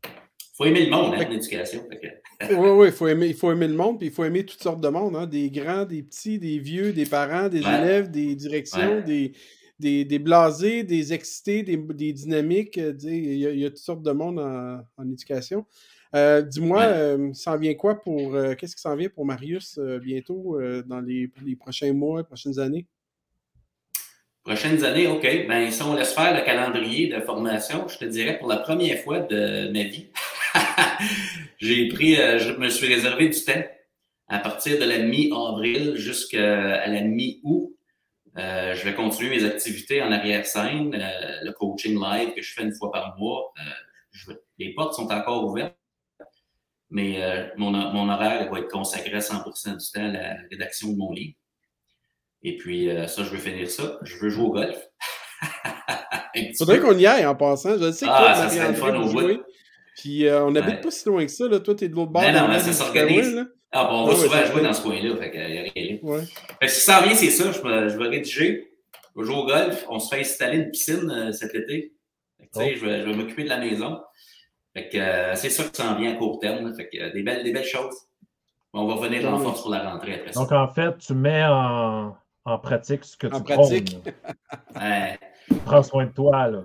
Il 0.04 0.56
faut 0.56 0.64
aimer 0.66 0.84
le 0.84 0.90
monde, 0.90 1.14
hein, 1.16 1.26
l'éducation. 1.28 1.86
oui, 1.88 2.56
oui, 2.56 2.86
il 2.88 2.92
faut, 2.92 3.08
aimer, 3.08 3.26
il 3.28 3.34
faut 3.34 3.50
aimer 3.50 3.68
le 3.68 3.74
monde, 3.74 3.98
puis 3.98 4.08
il 4.08 4.12
faut 4.12 4.24
aimer 4.24 4.44
toutes 4.44 4.62
sortes 4.62 4.80
de 4.80 4.88
monde, 4.88 5.16
hein, 5.16 5.26
des 5.26 5.50
grands, 5.50 5.86
des 5.86 6.02
petits, 6.02 6.38
des 6.38 6.58
vieux, 6.58 6.92
des 6.92 7.06
parents, 7.06 7.48
des 7.48 7.60
élèves, 7.60 8.10
des 8.10 8.34
directions, 8.34 9.00
des, 9.00 9.32
des, 9.78 10.04
des, 10.04 10.18
blasés, 10.18 10.84
des 10.84 11.12
excités, 11.12 11.62
des, 11.62 11.76
des 11.76 12.12
dynamiques. 12.12 12.78
Euh, 12.78 12.92
il 13.02 13.38
y, 13.38 13.46
a, 13.46 13.50
il 13.50 13.58
y, 13.58 13.64
a, 13.64 13.70
toutes 13.70 13.78
sortes 13.78 14.02
de 14.02 14.12
monde 14.12 14.38
en, 14.38 14.80
en 14.96 15.10
éducation. 15.10 15.66
Euh, 16.14 16.42
dis-moi, 16.42 16.82
euh, 16.82 17.32
s'en 17.32 17.56
vient 17.56 17.74
quoi 17.74 18.00
pour. 18.00 18.36
Qu'est-ce 18.58 18.76
qui 18.76 18.82
s'en 18.82 18.96
vient 18.96 19.08
pour 19.08 19.24
Marius 19.24 19.78
bientôt 20.02 20.58
dans 20.86 21.00
les, 21.00 21.32
les, 21.44 21.56
prochains 21.56 21.92
mois, 21.92 22.22
prochaines 22.24 22.58
années? 22.58 22.86
Prochaines 24.50 24.84
années, 24.84 25.06
OK. 25.06 25.22
Ben, 25.46 25.70
si 25.70 25.80
on 25.80 25.94
laisse 25.94 26.12
faire 26.12 26.34
le 26.34 26.44
calendrier 26.44 27.06
de 27.06 27.20
formation, 27.20 27.86
je 27.86 27.98
te 27.98 28.04
dirais 28.04 28.36
pour 28.36 28.48
la 28.48 28.56
première 28.56 28.98
fois 28.98 29.20
de 29.20 29.70
ma 29.72 29.84
vie, 29.84 30.08
j'ai 31.60 31.86
pris, 31.86 32.20
euh, 32.20 32.40
je 32.40 32.50
me 32.54 32.68
suis 32.68 32.92
réservé 32.92 33.28
du 33.28 33.44
temps 33.44 33.62
à 34.26 34.40
partir 34.40 34.76
de 34.80 34.84
la 34.84 34.98
mi-avril 34.98 35.94
jusqu'à 35.94 36.84
la 36.84 37.00
mi-août. 37.00 37.76
Euh, 38.38 38.74
je 38.74 38.84
vais 38.84 38.92
continuer 38.92 39.30
mes 39.30 39.44
activités 39.44 40.02
en 40.02 40.10
arrière-scène, 40.10 40.96
euh, 40.96 41.44
le 41.44 41.52
coaching 41.52 41.96
live 42.02 42.34
que 42.34 42.42
je 42.42 42.52
fais 42.52 42.64
une 42.64 42.74
fois 42.74 42.90
par 42.90 43.16
mois. 43.20 43.52
les 44.58 44.74
portes 44.74 44.94
sont 44.94 45.12
encore 45.12 45.44
ouvertes, 45.44 45.78
mais 46.90 47.20
mon, 47.56 47.70
mon, 47.70 48.08
horaire 48.08 48.50
va 48.50 48.58
être 48.58 48.68
consacré 48.68 49.14
à 49.14 49.20
100% 49.20 49.76
du 49.76 49.92
temps 49.92 50.08
à 50.08 50.12
la 50.12 50.36
rédaction 50.50 50.88
de 50.88 50.96
mon 50.96 51.12
livre. 51.12 51.36
Et 52.42 52.56
puis, 52.56 52.88
euh, 52.88 53.06
ça, 53.06 53.22
je 53.22 53.30
veux 53.30 53.38
finir 53.38 53.70
ça. 53.70 53.98
Je 54.02 54.16
veux 54.18 54.30
jouer 54.30 54.44
au 54.44 54.50
golf. 54.50 54.76
Faudrait 56.58 56.80
qu'on 56.80 56.96
y 56.96 57.06
aille 57.06 57.26
en 57.26 57.34
passant. 57.34 57.78
Je 57.78 57.90
sais 57.92 58.06
que 58.06 58.10
ah, 58.12 58.18
toi, 58.18 58.34
ça 58.34 58.48
serait 58.48 58.74
fun 58.74 58.94
au 58.96 59.08
jouer. 59.08 59.40
Puis, 59.96 60.26
euh, 60.26 60.44
on 60.44 60.50
n'habite 60.50 60.80
pas 60.80 60.90
si 60.90 61.06
loin 61.06 61.24
que 61.24 61.30
ça. 61.30 61.46
Là. 61.48 61.60
Toi, 61.60 61.74
t'es 61.74 61.88
de 61.88 61.94
l'autre 61.94 62.12
bord. 62.12 62.22
non, 62.22 62.48
mais 62.48 62.60
ça 62.60 62.72
s'organise. 62.72 63.44
Ah, 63.72 63.84
bon, 63.84 64.02
on 64.02 64.06
va 64.06 64.16
souvent 64.16 64.44
jouer 64.46 64.62
dans 64.62 64.72
ce 64.72 64.82
coin-là. 64.82 65.16
Fait 65.16 65.30
qu'il 65.30 65.40
n'y 65.40 65.58
a 65.58 65.62
rien. 65.62 65.98
Fait 66.60 66.66
que 66.66 66.72
si 66.72 66.80
ça 66.80 67.00
revient, 67.00 67.14
c'est 67.14 67.30
ça. 67.30 67.52
Je, 67.52 67.58
je 67.58 67.98
vais 67.98 68.08
rédiger. 68.08 68.72
Je 69.14 69.20
vais 69.20 69.26
jouer 69.26 69.36
au 69.36 69.46
golf. 69.46 69.84
On 69.88 69.98
se 69.98 70.14
fait 70.14 70.22
installer 70.22 70.58
une 70.58 70.70
piscine 70.70 71.10
euh, 71.10 71.32
cet 71.32 71.54
été. 71.54 71.92
Fait 72.38 72.46
que, 72.46 72.50
oh. 72.56 72.76
je 72.76 72.86
vais, 72.86 73.00
je 73.02 73.06
vais 73.06 73.14
m'occuper 73.14 73.44
de 73.44 73.48
la 73.48 73.58
maison. 73.58 74.00
Fait 74.74 74.88
que 74.88 74.98
c'est 75.34 75.50
ça 75.50 75.64
qui 75.64 75.82
s'en 75.82 75.96
vient 75.96 76.12
à 76.12 76.16
court 76.16 76.38
terme. 76.40 76.74
Fait 76.74 76.88
que 76.88 77.12
des 77.12 77.22
belles, 77.22 77.44
des 77.44 77.52
belles 77.52 77.64
choses. 77.64 77.96
On 78.72 78.86
va 78.86 78.94
revenir 78.94 79.28
en 79.28 79.38
force 79.38 79.62
pour 79.62 79.70
la 79.72 79.90
rentrée 79.90 80.14
après 80.14 80.32
ça. 80.32 80.40
Donc, 80.40 80.52
en 80.52 80.68
fait, 80.68 80.96
tu 80.98 81.12
mets 81.14 81.44
en, 81.44 82.14
en 82.44 82.58
pratique 82.58 83.04
ce 83.04 83.16
que 83.16 83.26
tu 83.26 83.42
pratique. 83.42 83.98
ouais. 84.76 85.18
Prends 85.64 85.82
soin 85.82 86.06
de 86.06 86.12
toi, 86.12 86.48
là. 86.48 86.64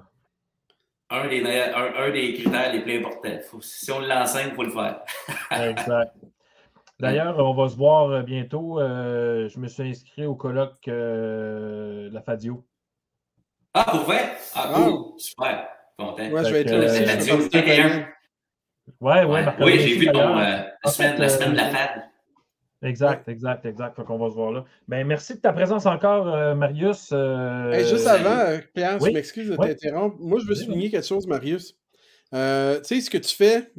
Un 1.09 1.27
des, 1.27 1.43
un, 1.45 2.09
des 2.09 2.33
critères 2.33 2.73
les 2.73 2.81
plus 2.81 2.97
importants. 2.97 3.59
si 3.61 3.91
on 3.91 3.99
l'enseigne, 3.99 4.47
il 4.49 4.55
faut 4.55 4.63
le 4.63 4.71
faire. 4.71 5.01
exact. 5.51 6.15
D'ailleurs, 6.99 7.37
on 7.39 7.53
va 7.53 7.69
se 7.69 7.75
voir 7.75 8.09
euh, 8.09 8.21
bientôt. 8.21 8.79
Euh, 8.79 9.47
je 9.49 9.59
me 9.59 9.67
suis 9.67 9.83
inscrit 9.83 10.25
au 10.25 10.35
colloque 10.35 10.87
euh, 10.87 12.09
La 12.11 12.21
Fadio. 12.21 12.65
Ah, 13.73 13.85
pour 13.91 14.01
vrai? 14.01 14.31
Ah, 14.55 14.71
ah. 14.73 14.73
cool. 14.73 15.19
Super. 15.19 15.67
Content. 15.97 16.29
Ouais, 16.29 16.43
je 16.43 16.49
vais 16.49 16.61
être 16.61 16.71
là. 16.71 16.77
La 16.77 17.17
Fadio, 17.17 17.37
Ouais, 19.01 19.23
ouais. 19.25 19.45
Oui, 19.59 19.79
j'ai 19.79 19.97
vu 19.97 20.05
ton, 20.11 20.35
la, 20.35 20.75
semaine, 20.85 21.19
la 21.19 21.29
semaine 21.29 21.51
de 21.51 21.57
la 21.57 21.69
FAD. 21.69 22.03
Exact, 22.81 23.27
exact, 23.29 23.65
exact. 23.65 23.95
Faut 23.95 24.03
qu'on 24.03 24.17
va 24.17 24.29
se 24.29 24.35
voir 24.35 24.51
là. 24.51 24.65
Ben, 24.87 25.07
merci 25.07 25.35
de 25.35 25.39
ta 25.39 25.53
présence 25.53 25.85
encore, 25.85 26.27
euh, 26.27 26.55
Marius. 26.55 27.09
Euh, 27.13 27.73
juste 27.83 28.07
avant, 28.07 28.37
euh, 28.37 28.59
Pierre, 28.73 28.99
je 28.99 29.11
m'excuse 29.11 29.49
de 29.49 29.55
t'interrompre. 29.55 30.17
Moi, 30.19 30.39
je 30.39 30.47
veux 30.47 30.55
souligner 30.55 30.91
quelque 30.91 31.07
chose, 31.07 31.25
Marius. 31.25 31.73
tu 32.31 32.37
sais, 32.37 33.01
ce 33.01 33.09
que 33.09 33.17
tu 33.17 33.35
fais, 33.35 33.71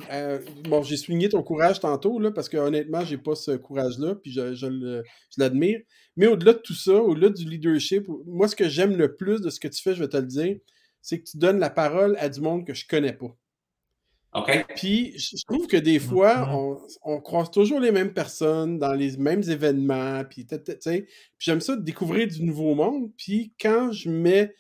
bon, 0.69 0.83
j'ai 0.83 0.97
souligné 0.97 1.29
ton 1.29 1.43
courage 1.43 1.81
tantôt, 1.81 2.19
là, 2.19 2.31
parce 2.31 2.49
que 2.49 2.57
honnêtement, 2.57 3.05
j'ai 3.05 3.19
pas 3.19 3.35
ce 3.35 3.53
courage-là, 3.53 4.15
puis 4.17 4.33
je, 4.33 4.55
je 4.55 5.03
l'admire. 5.39 5.81
Mais 6.17 6.27
au-delà 6.27 6.55
de 6.55 6.59
tout 6.59 6.75
ça, 6.75 6.95
au-delà 6.95 7.29
du 7.29 7.45
leadership, 7.45 8.09
moi, 8.27 8.49
ce 8.49 8.57
que 8.57 8.69
j'aime 8.69 8.97
le 8.97 9.15
plus 9.15 9.43
de 9.43 9.51
ce 9.51 9.61
que 9.61 9.69
tu 9.69 9.83
fais, 9.83 9.95
je 9.95 10.03
vais 10.03 10.09
te 10.09 10.17
le 10.17 10.27
dire, 10.27 10.57
c'est 11.03 11.21
que 11.21 11.25
tu 11.31 11.37
donnes 11.37 11.61
la 11.61 11.71
parole 11.71 12.17
à 12.19 12.29
du 12.29 12.41
monde 12.41 12.67
que 12.67 12.75
je 12.75 12.87
connais 12.89 13.13
pas. 13.13 13.37
Puis 14.77 15.19
je 15.19 15.45
trouve 15.47 15.67
que 15.67 15.77
des 15.77 15.99
fois, 15.99 16.49
on, 16.53 16.79
on, 17.05 17.21
croise 17.21 17.51
toujours 17.51 17.81
les 17.81 17.93
mêmes 17.93 18.13
personnes 18.13 18.79
dans 18.79 18.93
les 18.93 19.17
mêmes 19.17 19.43
événements. 19.43 20.25
Puis, 20.25 20.47
j'aime 21.39 21.61
ça 21.61 21.77
de 21.77 21.83
découvrir 21.83 22.29
du 22.29 22.43
nouveau 22.43 22.75
monde. 22.75 23.11
Puis 23.17 23.53
quand 23.61 23.93
je 23.93 24.11
mets 24.11 24.55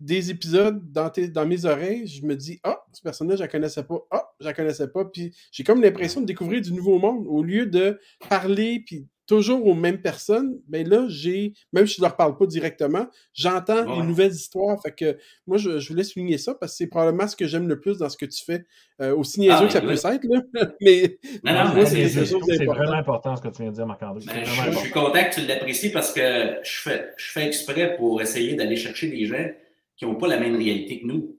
des 0.00 0.30
épisodes 0.30 0.80
dans, 0.90 1.10
dans 1.32 1.46
mes 1.46 1.64
oreilles, 1.64 2.06
je 2.06 2.24
me 2.26 2.34
dis 2.34 2.60
Ah, 2.64 2.84
ce 2.92 3.02
personnage, 3.02 3.38
je 3.38 3.44
ne 3.44 3.48
connaissais 3.48 3.84
pas. 3.84 3.98
Ah, 4.10 4.30
je 4.40 4.48
ne 4.48 4.52
connaissais 4.52 4.88
pas. 4.88 5.04
Puis 5.04 5.34
j'ai 5.52 5.64
comme 5.64 5.82
l'impression 5.82 6.20
de 6.20 6.26
découvrir 6.26 6.60
du 6.60 6.72
nouveau 6.72 6.98
monde 6.98 7.26
au 7.28 7.42
lieu 7.42 7.66
de 7.66 8.00
parler 8.28 8.82
puis 8.84 9.06
toujours 9.26 9.66
aux 9.66 9.74
mêmes 9.74 10.00
personnes, 10.00 10.58
mais 10.68 10.84
ben 10.84 10.90
là, 10.90 11.06
j'ai, 11.08 11.54
même 11.72 11.86
si 11.86 11.96
je 11.96 12.02
ne 12.02 12.06
leur 12.06 12.16
parle 12.16 12.36
pas 12.36 12.46
directement, 12.46 13.06
j'entends 13.32 13.98
une 13.98 14.06
nouvelles 14.06 14.32
histoires. 14.32 14.80
Fait 14.82 14.92
que 14.92 15.18
moi, 15.46 15.56
je, 15.56 15.78
je, 15.78 15.88
voulais 15.88 16.04
souligner 16.04 16.38
ça 16.38 16.54
parce 16.54 16.72
que 16.72 16.78
c'est 16.78 16.86
probablement 16.86 17.26
ce 17.26 17.36
que 17.36 17.46
j'aime 17.46 17.68
le 17.68 17.80
plus 17.80 17.98
dans 17.98 18.08
ce 18.08 18.16
que 18.16 18.26
tu 18.26 18.44
fais. 18.44 18.64
Euh, 19.00 19.16
aussi 19.16 19.40
niaiseux 19.40 19.56
ah, 19.60 19.66
que 19.66 19.72
ça 19.72 19.80
peut 19.80 19.92
être, 19.92 20.24
là. 20.24 20.68
mais, 20.80 21.18
c'est 21.86 22.64
vraiment 22.64 22.92
important 22.92 23.34
ce 23.34 23.42
que 23.42 23.48
tu 23.48 23.62
viens 23.62 23.70
de 23.70 23.76
dire, 23.76 23.86
Marc-André. 23.86 24.24
Ben, 24.26 24.44
je, 24.44 24.70
je, 24.70 24.78
suis 24.78 24.90
content 24.90 25.24
que 25.24 25.34
tu 25.34 25.46
l'apprécies 25.46 25.90
parce 25.90 26.12
que 26.12 26.58
je 26.62 26.76
fais, 26.78 27.10
je 27.16 27.30
fais 27.32 27.46
exprès 27.46 27.96
pour 27.96 28.22
essayer 28.22 28.54
d'aller 28.54 28.76
chercher 28.76 29.08
des 29.08 29.26
gens 29.26 29.50
qui 29.96 30.06
n'ont 30.06 30.14
pas 30.14 30.28
la 30.28 30.38
même 30.38 30.56
réalité 30.56 31.00
que 31.00 31.06
nous. 31.06 31.36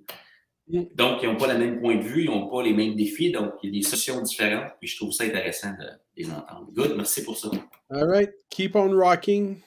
Mm. 0.68 0.82
Donc, 0.95 1.22
ils 1.22 1.30
n'ont 1.30 1.38
pas 1.38 1.51
le 1.51 1.59
même 1.59 1.80
point 1.80 1.95
de 1.95 2.01
vue, 2.01 2.24
ils 2.24 2.30
n'ont 2.30 2.47
pas 2.47 2.63
les 2.63 2.74
mêmes 2.74 2.95
défis, 2.95 3.32
donc 3.32 3.53
il 3.61 3.74
y 3.74 3.78
a 3.78 3.82
des 3.82 3.88
solutions 3.88 4.22
différentes. 4.22 4.74
Puis 4.80 4.89
je 4.89 4.97
trouve 4.97 5.11
ça 5.11 5.24
intéressant 5.24 5.72
de 5.72 5.88
les 6.18 6.30
entendre. 6.30 6.68
Good, 6.74 6.95
merci 6.95 7.24
pour 7.24 7.38
ça. 7.38 7.49
All 7.89 8.07
right, 8.09 8.32
keep 8.49 8.76
on 8.76 8.91
rocking. 8.91 9.57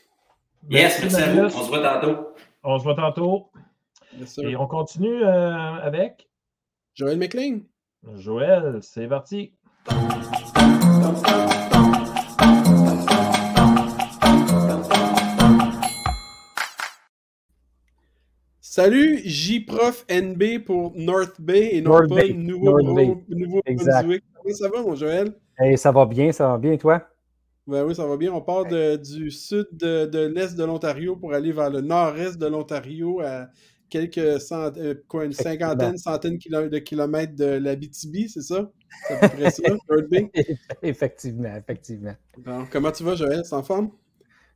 Yes, 0.68 1.00
merci, 1.00 1.22
à 1.22 1.32
vous. 1.32 1.56
On 1.56 1.62
se 1.62 1.68
voit 1.68 1.82
tantôt. 1.82 2.28
On 2.64 2.78
se 2.78 2.84
voit 2.84 2.94
tantôt. 2.94 3.50
Et 4.42 4.56
on 4.56 4.66
continue 4.66 5.22
euh, 5.22 5.74
avec 5.82 6.28
Joël 6.94 7.18
McLean. 7.18 7.60
Joël, 8.16 8.78
c'est 8.82 9.06
parti. 9.06 9.52
Salut, 18.78 19.18
J-Prof 19.24 20.06
NB 20.08 20.62
pour 20.64 20.92
North 20.94 21.40
Bay 21.40 21.70
et 21.72 21.80
non 21.80 21.98
pas 22.06 22.28
Nouveau-Brunswick. 22.28 23.26
Nouveau 23.28 23.60
Comment 23.66 24.54
ça 24.54 24.68
va, 24.68 24.82
mon 24.82 24.94
Joël? 24.94 25.34
ça 25.74 25.90
va 25.90 26.06
bien, 26.06 26.30
ça 26.30 26.46
va 26.46 26.58
bien, 26.58 26.76
toi? 26.76 27.02
Ben 27.66 27.84
oui, 27.84 27.92
ça 27.96 28.06
va 28.06 28.16
bien. 28.16 28.32
On 28.32 28.40
part 28.40 28.66
du 28.66 29.32
sud 29.32 29.66
de, 29.72 30.26
l'est 30.26 30.56
de 30.56 30.62
l'Ontario 30.62 31.16
pour 31.16 31.34
aller 31.34 31.50
vers 31.50 31.70
le 31.70 31.80
nord-est 31.80 32.38
de 32.38 32.46
l'Ontario 32.46 33.20
à 33.20 33.48
quelques 33.90 34.40
centaines, 34.40 34.84
euh, 34.84 34.94
quoi, 35.08 35.24
une 35.24 35.32
cinquantaine, 35.32 35.98
centaine 35.98 36.38
de 36.38 36.78
kilomètres 36.78 37.34
de 37.34 37.46
la 37.46 37.74
BTB, 37.74 38.28
c'est 38.28 38.42
ça? 38.42 38.70
C'est 39.08 39.14
à 39.14 39.28
peu 39.28 39.38
près 39.38 39.50
ça, 39.50 39.62
North 39.90 40.08
Bay? 40.08 40.30
effectivement, 40.84 41.56
effectivement. 41.56 42.14
comment 42.70 42.92
tu 42.92 43.02
vas, 43.02 43.16
Joël? 43.16 43.40
C'est 43.44 43.56
en 43.56 43.64
forme? 43.64 43.90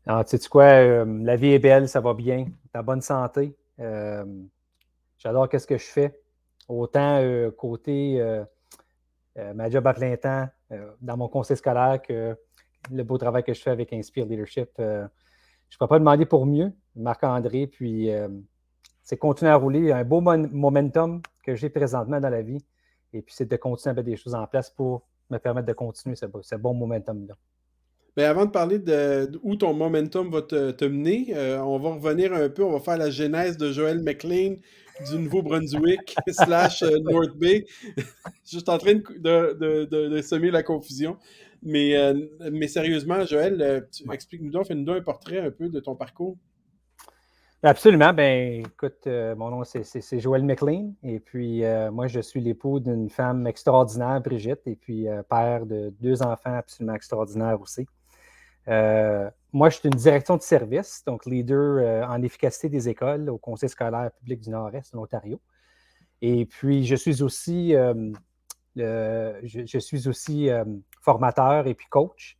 Alors, 0.06 0.24
tu 0.24 0.38
sais 0.38 0.48
quoi? 0.48 0.62
Euh, 0.62 1.04
la 1.24 1.34
vie 1.34 1.54
est 1.54 1.58
belle, 1.58 1.88
ça 1.88 1.98
va 1.98 2.14
bien. 2.14 2.46
T'as 2.72 2.82
bonne 2.82 3.00
santé? 3.00 3.56
Euh, 3.80 4.24
j'adore 5.18 5.48
ce 5.52 5.66
que 5.66 5.78
je 5.78 5.86
fais. 5.86 6.20
Autant 6.68 7.18
euh, 7.20 7.50
côté 7.50 8.20
euh, 8.20 8.44
ma 9.54 9.68
job 9.68 9.86
à 9.86 9.94
plein 9.94 10.16
temps 10.16 10.48
dans 11.00 11.16
mon 11.16 11.28
conseil 11.28 11.56
scolaire 11.56 12.00
que 12.00 12.36
le 12.90 13.02
beau 13.02 13.18
travail 13.18 13.44
que 13.44 13.52
je 13.52 13.60
fais 13.60 13.70
avec 13.70 13.92
Inspire 13.92 14.26
Leadership. 14.26 14.70
je 14.78 14.82
ne 14.82 15.78
peux 15.78 15.86
pas 15.86 15.98
demander 15.98 16.26
pour 16.26 16.46
mieux, 16.46 16.72
Marc-André, 16.96 17.66
puis 17.66 18.10
c'est 19.02 19.18
continuer 19.18 19.50
à 19.50 19.56
rouler 19.56 19.92
un 19.92 20.04
beau 20.04 20.20
momentum 20.20 21.20
que 21.44 21.54
j'ai 21.54 21.68
présentement 21.68 22.20
dans 22.20 22.30
la 22.30 22.42
vie. 22.42 22.64
Et 23.12 23.20
puis, 23.22 23.34
c'est 23.34 23.46
de 23.46 23.56
continuer 23.56 23.90
à 23.90 23.94
mettre 23.94 24.06
des 24.06 24.16
choses 24.16 24.34
en 24.34 24.46
place 24.46 24.70
pour 24.70 25.06
me 25.30 25.38
permettre 25.38 25.66
de 25.66 25.72
continuer 25.72 26.16
ce, 26.16 26.56
bon 26.56 26.74
momentum-là. 26.74 27.34
Bien, 28.16 28.28
avant 28.28 28.44
de 28.44 28.50
parler 28.50 28.78
de, 28.78 29.30
où 29.42 29.56
ton 29.56 29.72
momentum 29.72 30.30
va 30.30 30.42
te, 30.42 30.84
mener, 30.84 31.34
euh, 31.34 31.62
on 31.62 31.78
va 31.78 31.94
revenir 31.94 32.32
un 32.34 32.48
peu, 32.48 32.62
on 32.62 32.72
va 32.72 32.80
faire 32.80 32.98
la 32.98 33.10
genèse 33.10 33.56
de 33.56 33.72
Joël 33.72 34.02
McLean 34.02 34.56
du 35.08 35.18
Nouveau-Brunswick 35.18 36.14
slash 36.28 36.82
euh, 36.82 36.98
North 37.00 37.34
Bay. 37.36 37.64
Je 37.96 38.58
suis 38.58 38.64
en 38.66 38.78
train 38.78 38.94
de, 38.94 40.20
semer 40.22 40.50
la 40.50 40.62
confusion. 40.62 41.16
Mais, 41.62 41.96
euh, 41.96 42.14
mais 42.50 42.68
sérieusement, 42.68 43.24
Joël, 43.24 43.86
explique-nous 44.12 44.50
donc, 44.50 44.66
fais-nous 44.66 44.84
donc 44.84 44.96
un 44.98 45.02
portrait 45.02 45.38
un 45.38 45.50
peu 45.50 45.68
de 45.68 45.80
ton 45.80 45.94
parcours. 45.94 46.36
Absolument. 47.64 48.12
Ben, 48.12 48.64
écoute, 48.66 49.06
euh, 49.06 49.36
mon 49.36 49.50
nom, 49.50 49.62
c'est 49.62 50.18
Joël 50.18 50.42
McLean. 50.42 50.94
Et 51.04 51.20
puis, 51.20 51.64
euh, 51.64 51.92
moi, 51.92 52.08
je 52.08 52.18
suis 52.18 52.40
l'époux 52.40 52.80
d'une 52.80 53.08
femme 53.08 53.46
extraordinaire, 53.46 54.20
Brigitte, 54.20 54.66
et 54.66 54.74
puis 54.74 55.08
euh, 55.08 55.22
père 55.22 55.64
de 55.64 55.94
deux 56.00 56.22
enfants 56.22 56.56
absolument 56.56 56.94
extraordinaires 56.94 57.60
aussi. 57.60 57.86
Moi, 58.66 59.68
je 59.68 59.76
suis 59.76 59.88
une 59.88 59.96
direction 59.96 60.36
de 60.36 60.42
service, 60.42 61.02
donc 61.06 61.26
leader 61.26 62.08
en 62.08 62.22
efficacité 62.22 62.68
des 62.68 62.88
écoles 62.88 63.28
au 63.28 63.38
Conseil 63.38 63.68
scolaire 63.68 64.10
public 64.18 64.40
du 64.40 64.50
Nord-Est, 64.50 64.94
en 64.94 65.00
Ontario. 65.00 65.40
Et 66.20 66.46
puis, 66.46 66.84
je 66.84 66.94
suis 66.94 67.22
aussi, 67.22 67.74
je, 68.74 69.78
suis 69.78 70.08
aussi 70.08 70.48
formateur 71.00 71.66
et 71.66 71.74
puis 71.74 71.86
coach. 71.88 72.38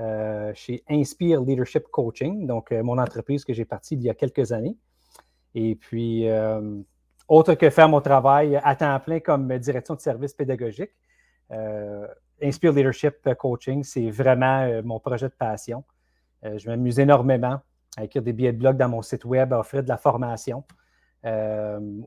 Euh, 0.00 0.52
chez 0.54 0.82
Inspire 0.88 1.42
Leadership 1.42 1.88
Coaching, 1.90 2.46
donc 2.46 2.72
euh, 2.72 2.82
mon 2.82 2.96
entreprise 2.96 3.44
que 3.44 3.52
j'ai 3.52 3.66
partie 3.66 3.96
il 3.96 4.02
y 4.02 4.08
a 4.08 4.14
quelques 4.14 4.50
années. 4.50 4.78
Et 5.54 5.74
puis, 5.74 6.26
euh, 6.26 6.80
autre 7.28 7.52
que 7.52 7.68
faire 7.68 7.88
mon 7.88 8.00
travail 8.00 8.58
à 8.62 8.76
temps 8.76 8.98
plein 9.00 9.20
comme 9.20 9.58
direction 9.58 9.94
de 9.94 10.00
service 10.00 10.32
pédagogique, 10.32 10.92
Inspire 12.42 12.72
Leadership 12.72 13.16
Coaching, 13.38 13.82
c'est 13.84 14.10
vraiment 14.10 14.82
mon 14.82 15.00
projet 15.00 15.28
de 15.28 15.34
passion. 15.34 15.84
je 16.42 16.68
m'amuse 16.68 16.98
énormément 16.98 17.60
à 17.96 18.04
écrire 18.04 18.22
des 18.22 18.32
billets 18.32 18.52
de 18.52 18.58
blog 18.58 18.76
dans 18.76 18.88
mon 18.88 19.02
site 19.02 19.24
web, 19.24 19.52
à 19.52 19.58
offrir 19.58 19.82
de 19.82 19.88
la 19.88 19.96
formation. 19.96 20.64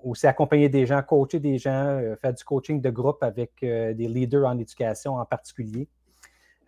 aussi 0.04 0.28
accompagner 0.28 0.70
des 0.70 0.86
gens, 0.86 1.02
coacher 1.02 1.40
des 1.40 1.58
gens, 1.58 2.00
faire 2.22 2.34
du 2.34 2.44
coaching 2.44 2.82
de 2.82 2.90
groupe 2.90 3.22
avec 3.22 3.52
des 3.62 4.08
leaders 4.08 4.48
en 4.48 4.58
éducation 4.58 5.18
en 5.18 5.26
particulier. 5.26 5.88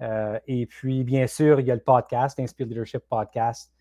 Euh, 0.01 0.39
et 0.47 0.65
puis, 0.65 1.03
bien 1.03 1.27
sûr, 1.27 1.59
il 1.59 1.67
y 1.67 1.71
a 1.71 1.75
le 1.75 1.81
podcast, 1.81 2.39
Inspire 2.39 2.67
Leadership 2.67 3.03
Podcast, 3.09 3.71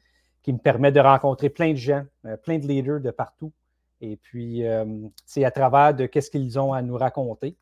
qui 0.43 0.53
me 0.53 0.59
permet 0.59 0.93
de 0.93 1.01
rencontrer 1.01 1.51
plein 1.51 1.73
de 1.73 1.79
gens, 1.79 2.05
euh, 2.27 2.37
plein 2.37 2.59
de 2.59 2.67
leaders 2.67 3.01
de 3.01 3.11
partout. 3.11 3.53
Et 4.01 4.17
puis, 4.17 4.67
euh, 4.67 4.85
c'est 5.27 5.45
à 5.45 5.51
travers 5.51 5.95
de 5.95 6.07
qu'est-ce 6.07 6.31
qu'ils 6.31 6.59
ont 6.59 6.73
à 6.73 6.83
nous 6.83 6.97
raconter. 6.97 7.57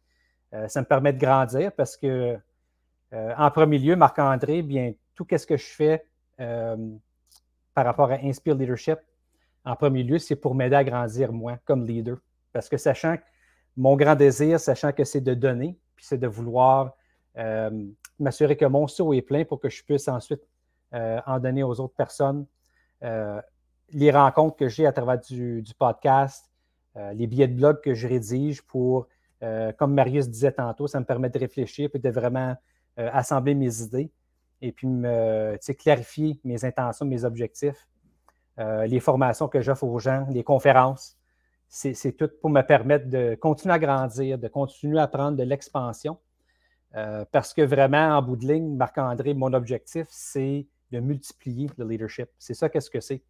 Ça 0.69 0.81
me 0.81 0.87
permet 0.87 1.13
de 1.13 1.19
grandir 1.19 1.73
parce 1.73 1.97
que, 1.97 2.39
en 3.13 3.51
premier 3.51 3.79
lieu, 3.79 3.97
Marc-André, 3.97 4.63
bien, 4.63 4.93
tout 5.15 5.27
ce 5.31 5.47
que 5.47 5.57
je 5.57 5.67
fais 5.67 6.07
par 6.37 7.85
rapport 7.85 8.11
à 8.11 8.17
Inspire 8.23 8.55
Leadership, 8.55 8.99
en 9.65 9.77
premier 9.77 10.03
lieu, 10.03 10.19
c'est 10.19 10.37
pour 10.37 10.55
m'aider 10.55 10.77
à 10.77 10.85
grandir 10.85 11.33
moi 11.33 11.59
comme 11.65 11.87
leader. 11.87 12.19
Parce 12.53 12.69
que 12.69 12.77
sachant 12.77 13.17
que 13.17 13.23
mon 13.77 13.97
grand 13.97 14.15
désir, 14.15 14.61
sachant 14.61 14.93
que 14.93 15.05
c'est 15.05 15.21
de 15.21 15.35
donner, 15.35 15.79
puis 15.97 16.05
c'est 16.05 16.19
de 16.19 16.27
vouloir 16.27 16.95
m'assurer 18.19 18.57
que 18.57 18.65
mon 18.65 18.87
seau 18.87 19.13
est 19.13 19.23
plein 19.23 19.45
pour 19.45 19.61
que 19.61 19.69
je 19.69 19.83
puisse 19.85 20.09
ensuite 20.09 20.43
euh, 20.95 21.21
en 21.27 21.39
donner 21.39 21.63
aux 21.63 21.81
autres 21.81 21.95
personnes. 21.95 22.47
Euh, 23.03 23.41
les 23.91 24.11
rencontres 24.11 24.57
que 24.57 24.69
j'ai 24.69 24.87
à 24.87 24.93
travers 24.93 25.19
du, 25.19 25.65
podcast, 25.79 26.51
euh, 26.97 27.13
les 27.15 27.27
billets 27.27 27.49
de 27.49 27.55
blog 27.55 27.81
que 27.81 27.95
je 27.95 28.07
rédige 28.07 28.63
pour, 28.63 29.09
comme 29.77 29.95
Marius 29.95 30.29
disait 30.29 30.53
tantôt, 30.53 30.87
ça 30.87 31.01
me 31.01 31.05
permet 31.05 31.29
de 31.29 31.39
réfléchir 31.39 31.91
et 31.93 31.99
de 31.99 32.11
vraiment 32.11 32.55
assembler 32.97 33.55
mes 33.55 33.83
idées 33.83 34.13
et 34.61 34.71
puis 34.71 34.87
me, 34.87 35.57
clarifier 35.73 36.41
mes 36.45 36.65
intentions, 36.65 37.05
mes 37.05 37.25
objectifs. 37.25 37.89
les 38.59 39.01
formations 39.01 39.49
que 39.49 39.61
j'offre 39.61 39.85
aux 39.85 39.99
gens, 39.99 40.27
les 40.31 40.45
conférences, 40.45 41.17
c'est 41.69 42.17
tout 42.17 42.31
pour 42.41 42.51
me 42.51 42.63
permettre 42.63 43.09
de 43.09 43.35
continuer 43.35 43.75
à 43.75 43.79
grandir, 43.79 44.39
de 44.39 44.49
continuer 44.49 45.01
à 45.01 45.09
prendre 45.09 45.37
de 45.37 45.43
l'expansion 45.43 46.19
euh, 46.95 47.25
parce 47.33 47.55
que 47.55 47.63
vraiment, 47.63 48.17
en 48.17 48.23
bout 48.23 48.37
de 48.37 48.47
ligne, 48.47 48.77
Marc-André, 48.77 49.35
mon 49.35 49.53
objectif, 49.53 50.07
c'est 50.11 50.67
de 50.91 51.01
multiplier 51.01 51.71
le 51.79 51.87
leadership. 51.87 52.29
C'est 52.39 52.55
ça 52.55 52.69
qu'est-ce 52.69 52.91
que 52.91 53.01
c'est? 53.01 53.23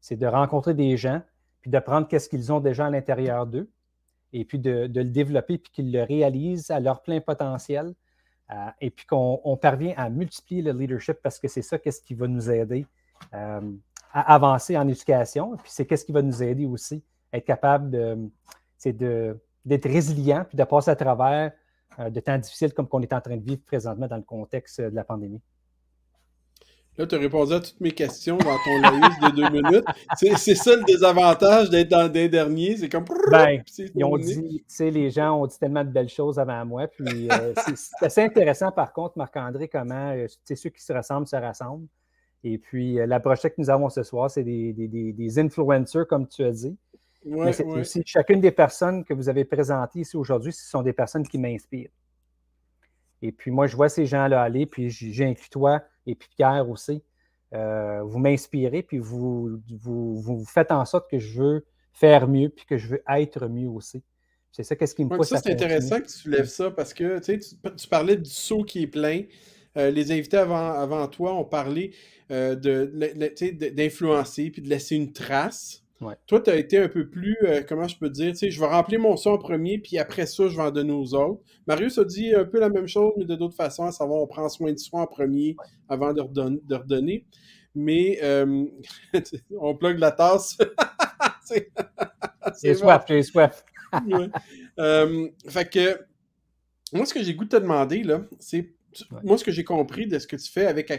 C'est 0.00 0.16
de 0.16 0.26
rencontrer 0.26 0.72
des 0.72 0.96
gens, 0.96 1.20
puis 1.60 1.70
de 1.70 1.78
prendre 1.78 2.08
qu'est-ce 2.08 2.28
qu'ils 2.28 2.50
ont 2.52 2.60
déjà 2.60 2.86
à 2.86 2.90
l'intérieur 2.90 3.46
d'eux, 3.46 3.70
et 4.32 4.44
puis 4.44 4.58
de, 4.58 4.90
le 4.92 5.04
développer, 5.04 5.58
puis 5.58 5.72
qu'ils 5.72 5.92
le 5.92 6.02
réalisent 6.02 6.70
à 6.70 6.80
leur 6.80 7.02
plein 7.02 7.20
potentiel, 7.20 7.94
euh, 8.50 8.54
et 8.80 8.90
puis 8.90 9.06
qu'on 9.06 9.58
parvient 9.60 9.94
à 9.96 10.08
multiplier 10.08 10.62
le 10.62 10.72
leadership 10.72 11.18
parce 11.22 11.38
que 11.38 11.46
c'est 11.46 11.62
ça 11.62 11.78
qu'est-ce 11.78 12.02
qui 12.02 12.14
va 12.14 12.26
nous 12.26 12.50
aider 12.50 12.84
euh, 13.34 13.60
à 14.12 14.34
avancer 14.34 14.76
en 14.76 14.88
éducation, 14.88 15.56
puis 15.56 15.70
c'est 15.72 15.86
qu'est-ce 15.86 16.04
qui 16.04 16.12
va 16.12 16.22
nous 16.22 16.42
aider 16.42 16.66
aussi 16.66 17.04
à 17.32 17.38
être 17.38 17.44
capable 17.44 17.90
de, 17.90 19.38
d'être 19.64 19.88
résilient, 19.88 20.44
puis 20.48 20.56
de 20.56 20.64
passer 20.64 20.90
à 20.90 20.96
travers 20.96 21.52
euh, 21.98 22.10
de 22.10 22.20
temps 22.20 22.38
difficiles 22.38 22.72
comme 22.72 22.88
qu'on 22.88 23.02
est 23.02 23.12
en 23.12 23.20
train 23.20 23.36
de 23.36 23.44
vivre 23.44 23.62
présentement 23.64 24.08
dans 24.08 24.16
le 24.16 24.22
contexte 24.22 24.80
de 24.80 24.94
la 24.94 25.04
pandémie. 25.04 25.40
Là, 27.00 27.06
tu 27.06 27.14
as 27.14 27.18
répondu 27.18 27.54
à 27.54 27.60
toutes 27.60 27.80
mes 27.80 27.92
questions 27.92 28.36
dans 28.36 28.58
ton 28.62 28.78
laïus 28.78 29.18
de 29.20 29.34
deux 29.34 29.48
minutes. 29.48 29.86
C'est 30.16 30.54
ça 30.54 30.76
le 30.76 30.84
désavantage 30.84 31.70
d'être 31.70 31.88
dans 31.88 32.12
des 32.12 32.28
derniers. 32.28 32.76
C'est 32.76 32.90
comme. 32.90 33.06
Ben, 33.30 33.62
ils 33.94 34.04
ont 34.04 34.18
dit, 34.18 34.62
les 34.80 35.08
gens 35.08 35.40
ont 35.40 35.46
dit 35.46 35.58
tellement 35.58 35.82
de 35.82 35.88
belles 35.88 36.10
choses 36.10 36.38
avant 36.38 36.62
moi. 36.66 36.88
Puis 36.88 37.30
euh, 37.32 37.54
c'est 37.74 38.04
assez 38.04 38.20
intéressant, 38.22 38.70
par 38.70 38.92
contre, 38.92 39.16
Marc-André, 39.16 39.66
comment 39.66 40.14
ceux 40.44 40.68
qui 40.68 40.82
se 40.82 40.92
ressemblent 40.92 41.26
se 41.26 41.36
rassemblent. 41.36 41.86
Et 42.44 42.58
puis, 42.58 42.96
la 42.96 43.18
prochaine 43.18 43.52
que 43.52 43.62
nous 43.62 43.70
avons 43.70 43.88
ce 43.88 44.02
soir, 44.02 44.30
c'est 44.30 44.44
des, 44.44 44.74
des, 44.74 45.38
influencers, 45.38 46.06
comme 46.06 46.28
tu 46.28 46.44
as 46.44 46.50
dit. 46.50 46.76
Mais 47.24 47.54
c'est 47.54 47.64
aussi 47.64 48.02
chacune 48.04 48.42
des 48.42 48.52
personnes 48.52 49.06
que 49.06 49.14
vous 49.14 49.30
avez 49.30 49.46
présentées 49.46 50.00
ici 50.00 50.18
aujourd'hui, 50.18 50.52
ce 50.52 50.68
sont 50.68 50.82
des 50.82 50.92
personnes 50.92 51.26
qui 51.26 51.38
m'inspirent. 51.38 51.92
Et 53.22 53.32
puis 53.32 53.50
moi, 53.50 53.66
je 53.66 53.74
vois 53.74 53.88
ces 53.88 54.04
gens-là 54.04 54.42
aller, 54.42 54.66
puis 54.66 54.90
j'inclus 54.90 55.48
toi 55.48 55.82
et 56.06 56.14
puis 56.14 56.28
Pierre 56.36 56.68
aussi. 56.68 57.02
Euh, 57.52 58.02
vous 58.02 58.18
m'inspirez, 58.18 58.82
puis 58.82 58.98
vous, 58.98 59.60
vous, 59.68 60.44
faites 60.44 60.70
en 60.70 60.84
sorte 60.84 61.10
que 61.10 61.18
je 61.18 61.40
veux 61.40 61.66
faire 61.92 62.28
mieux, 62.28 62.48
puis 62.48 62.64
que 62.64 62.78
je 62.78 62.88
veux 62.88 63.02
être 63.08 63.48
mieux 63.48 63.68
aussi. 63.68 64.02
C'est 64.52 64.62
ça, 64.62 64.76
qu'est-ce 64.76 64.94
qui 64.94 65.04
me 65.04 65.16
pousse 65.16 65.28
ça, 65.28 65.38
c'est 65.38 65.52
intéressant 65.52 66.00
que 66.00 66.06
tu 66.06 66.12
soulèves 66.12 66.46
ça 66.46 66.70
parce 66.70 66.94
que 66.94 67.18
tu, 67.18 67.38
tu 67.38 67.88
parlais 67.88 68.16
du 68.16 68.30
seau 68.30 68.62
qui 68.62 68.82
est 68.82 68.86
plein. 68.86 69.22
Euh, 69.76 69.90
les 69.90 70.10
invités 70.10 70.36
avant, 70.36 70.72
avant 70.72 71.06
toi 71.06 71.34
ont 71.34 71.44
parlé 71.44 71.92
euh, 72.30 72.56
d'influencer 72.56 74.50
puis 74.50 74.62
de 74.62 74.68
laisser 74.68 74.96
une 74.96 75.12
trace. 75.12 75.84
Toi, 76.26 76.40
tu 76.40 76.50
as 76.50 76.56
été 76.56 76.78
un 76.78 76.88
peu 76.88 77.08
plus, 77.08 77.36
euh, 77.44 77.62
comment 77.68 77.86
je 77.86 77.96
peux 77.98 78.08
dire, 78.08 78.32
tu 78.32 78.38
sais, 78.38 78.50
je 78.50 78.58
vais 78.58 78.66
remplir 78.66 78.98
mon 79.00 79.18
son 79.18 79.30
en 79.30 79.38
premier, 79.38 79.78
puis 79.78 79.98
après 79.98 80.24
ça, 80.24 80.48
je 80.48 80.56
vais 80.56 80.62
en 80.62 80.70
donner 80.70 80.92
aux 80.92 81.14
autres. 81.14 81.42
Marius 81.66 81.98
a 81.98 82.04
dit 82.04 82.34
un 82.34 82.46
peu 82.46 82.58
la 82.58 82.70
même 82.70 82.88
chose, 82.88 83.12
mais 83.18 83.26
de 83.26 83.34
d'autres 83.34 83.54
façons, 83.54 83.84
à 83.84 83.92
savoir, 83.92 84.22
on 84.22 84.26
prend 84.26 84.48
soin 84.48 84.72
de 84.72 84.78
soi 84.78 85.02
en 85.02 85.06
premier 85.06 85.56
avant 85.90 86.14
de, 86.14 86.22
redonner. 86.74 87.26
Mais 87.74 88.18
euh, 88.22 88.64
on 89.60 89.76
plug 89.76 89.98
la 89.98 90.10
tasse. 90.10 90.56
c'est 92.54 92.74
soif, 92.74 93.04
j'ai 93.06 93.22
soif. 93.22 93.62
Euh, 94.78 95.28
fait 95.48 95.70
que, 95.70 96.00
moi, 96.94 97.04
ce 97.04 97.12
que 97.12 97.22
j'ai 97.22 97.34
goût 97.34 97.44
de 97.44 97.50
te 97.50 97.56
demander, 97.56 98.02
là, 98.04 98.22
c'est, 98.38 98.72
moi, 99.22 99.36
ce 99.36 99.44
que 99.44 99.52
j'ai 99.52 99.64
compris 99.64 100.06
de 100.06 100.18
ce 100.18 100.26
que 100.26 100.36
tu 100.36 100.50
fais 100.50 100.64
avec 100.64 100.90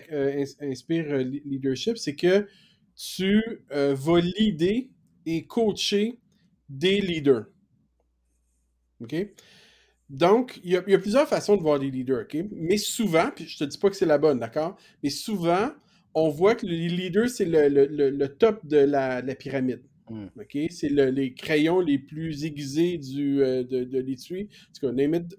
Inspire 0.61 1.17
Leadership, 1.17 1.97
c'est 1.97 2.15
que 2.15 2.45
tu 3.01 3.41
euh, 3.71 3.95
vas 3.95 4.19
leader 4.19 4.83
et 5.25 5.45
coacher 5.45 6.19
des 6.69 7.01
leaders. 7.01 7.45
OK? 9.01 9.15
Donc, 10.09 10.59
il 10.63 10.71
y, 10.71 10.75
a, 10.75 10.99
plusieurs 10.99 11.27
façons 11.27 11.55
de 11.55 11.61
voir 11.61 11.79
des 11.79 11.89
leaders, 11.89 12.23
OK? 12.23 12.37
Mais 12.51 12.77
souvent, 12.77 13.31
puis 13.33 13.47
je 13.47 13.57
te 13.57 13.63
dis 13.63 13.77
pas 13.77 13.89
que 13.89 13.95
c'est 13.95 14.05
la 14.05 14.17
bonne, 14.17 14.39
d'accord? 14.39 14.77
Mais 15.01 15.09
souvent, 15.09 15.71
on 16.13 16.29
voit 16.29 16.53
que 16.53 16.65
les 16.65 16.89
leaders, 16.89 17.29
c'est 17.29 17.45
le, 17.45 18.27
top 18.27 18.65
de 18.65 18.77
la, 18.77 19.21
pyramide. 19.35 19.81
Hmm. 20.09 20.27
OK? 20.39 20.57
C'est 20.69 20.89
les 20.89 21.33
crayons 21.33 21.79
les 21.79 21.97
plus 21.97 22.43
aiguisés 22.43 22.97
du, 22.97 23.41
euh, 23.41 23.63
de, 23.63 23.83
de 23.83 23.99
l'étui. 23.99 24.49
En 24.83 24.91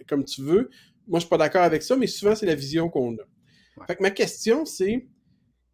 comme 0.09 0.25
tu 0.25 0.43
veux. 0.43 0.71
Moi, 1.07 1.19
je 1.19 1.25
suis 1.25 1.29
pas 1.29 1.39
d'accord 1.39 1.63
avec 1.63 1.83
ça, 1.83 1.95
mais 1.97 2.07
souvent, 2.07 2.35
c'est 2.35 2.47
la 2.47 2.55
vision 2.55 2.89
qu'on 2.89 3.15
a. 3.15 3.87
Fait 3.87 3.97
que 3.97 4.03
ma 4.03 4.11
question, 4.11 4.65
c'est 4.65 5.07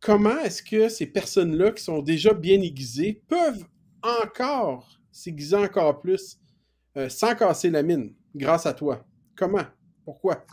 comment 0.00 0.38
est-ce 0.40 0.62
que 0.62 0.88
ces 0.88 1.06
personnes-là 1.06 1.72
qui 1.72 1.82
sont 1.82 2.02
déjà 2.02 2.32
bien 2.32 2.60
aiguisées 2.60 3.22
peuvent 3.28 3.64
encore 4.02 4.86
s'aiguiser 5.10 5.56
encore 5.56 6.00
plus 6.00 6.38
euh, 6.96 7.08
sans 7.08 7.34
casser 7.34 7.70
la 7.70 7.82
mine 7.82 8.14
grâce 8.34 8.66
à 8.66 8.72
toi? 8.72 9.04
Comment? 9.36 9.64
Pourquoi? 10.04 10.44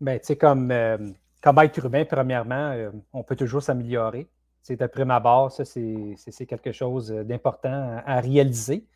Ben, 0.00 0.18
tu 0.18 0.26
sais, 0.26 0.36
comme 0.36 0.70
euh, 0.70 0.98
comme 1.42 1.58
être 1.58 1.84
humain, 1.84 2.04
premièrement, 2.04 2.74
on 3.12 3.22
peut 3.22 3.36
toujours 3.36 3.62
s'améliorer. 3.62 4.28
C'est 4.62 4.82
après 4.82 5.04
ma 5.04 5.20
barre, 5.20 5.50
ça, 5.50 5.64
c'est 5.64 6.46
quelque 6.46 6.72
chose 6.72 7.08
d'important 7.10 8.02
à, 8.04 8.20
réaliser. 8.20 8.86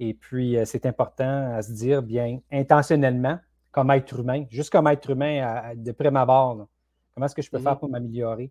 Et 0.00 0.14
puis, 0.14 0.56
c'est 0.64 0.84
important 0.84 1.54
à 1.54 1.62
se 1.62 1.72
dire, 1.72 2.02
bien, 2.02 2.40
intentionnellement, 2.50 3.38
comme 3.70 3.92
être 3.92 4.18
humain, 4.18 4.44
juste 4.50 4.70
comme 4.70 4.88
être 4.88 5.10
humain 5.10 5.74
de 5.76 5.92
prime 5.92 6.16
abord, 6.16 6.66
comment 7.14 7.26
est-ce 7.26 7.36
que 7.36 7.42
je 7.42 7.50
peux 7.50 7.58
faire 7.58 7.74
mm-hmm. 7.74 7.78
pour 7.78 7.88
m'améliorer? 7.88 8.50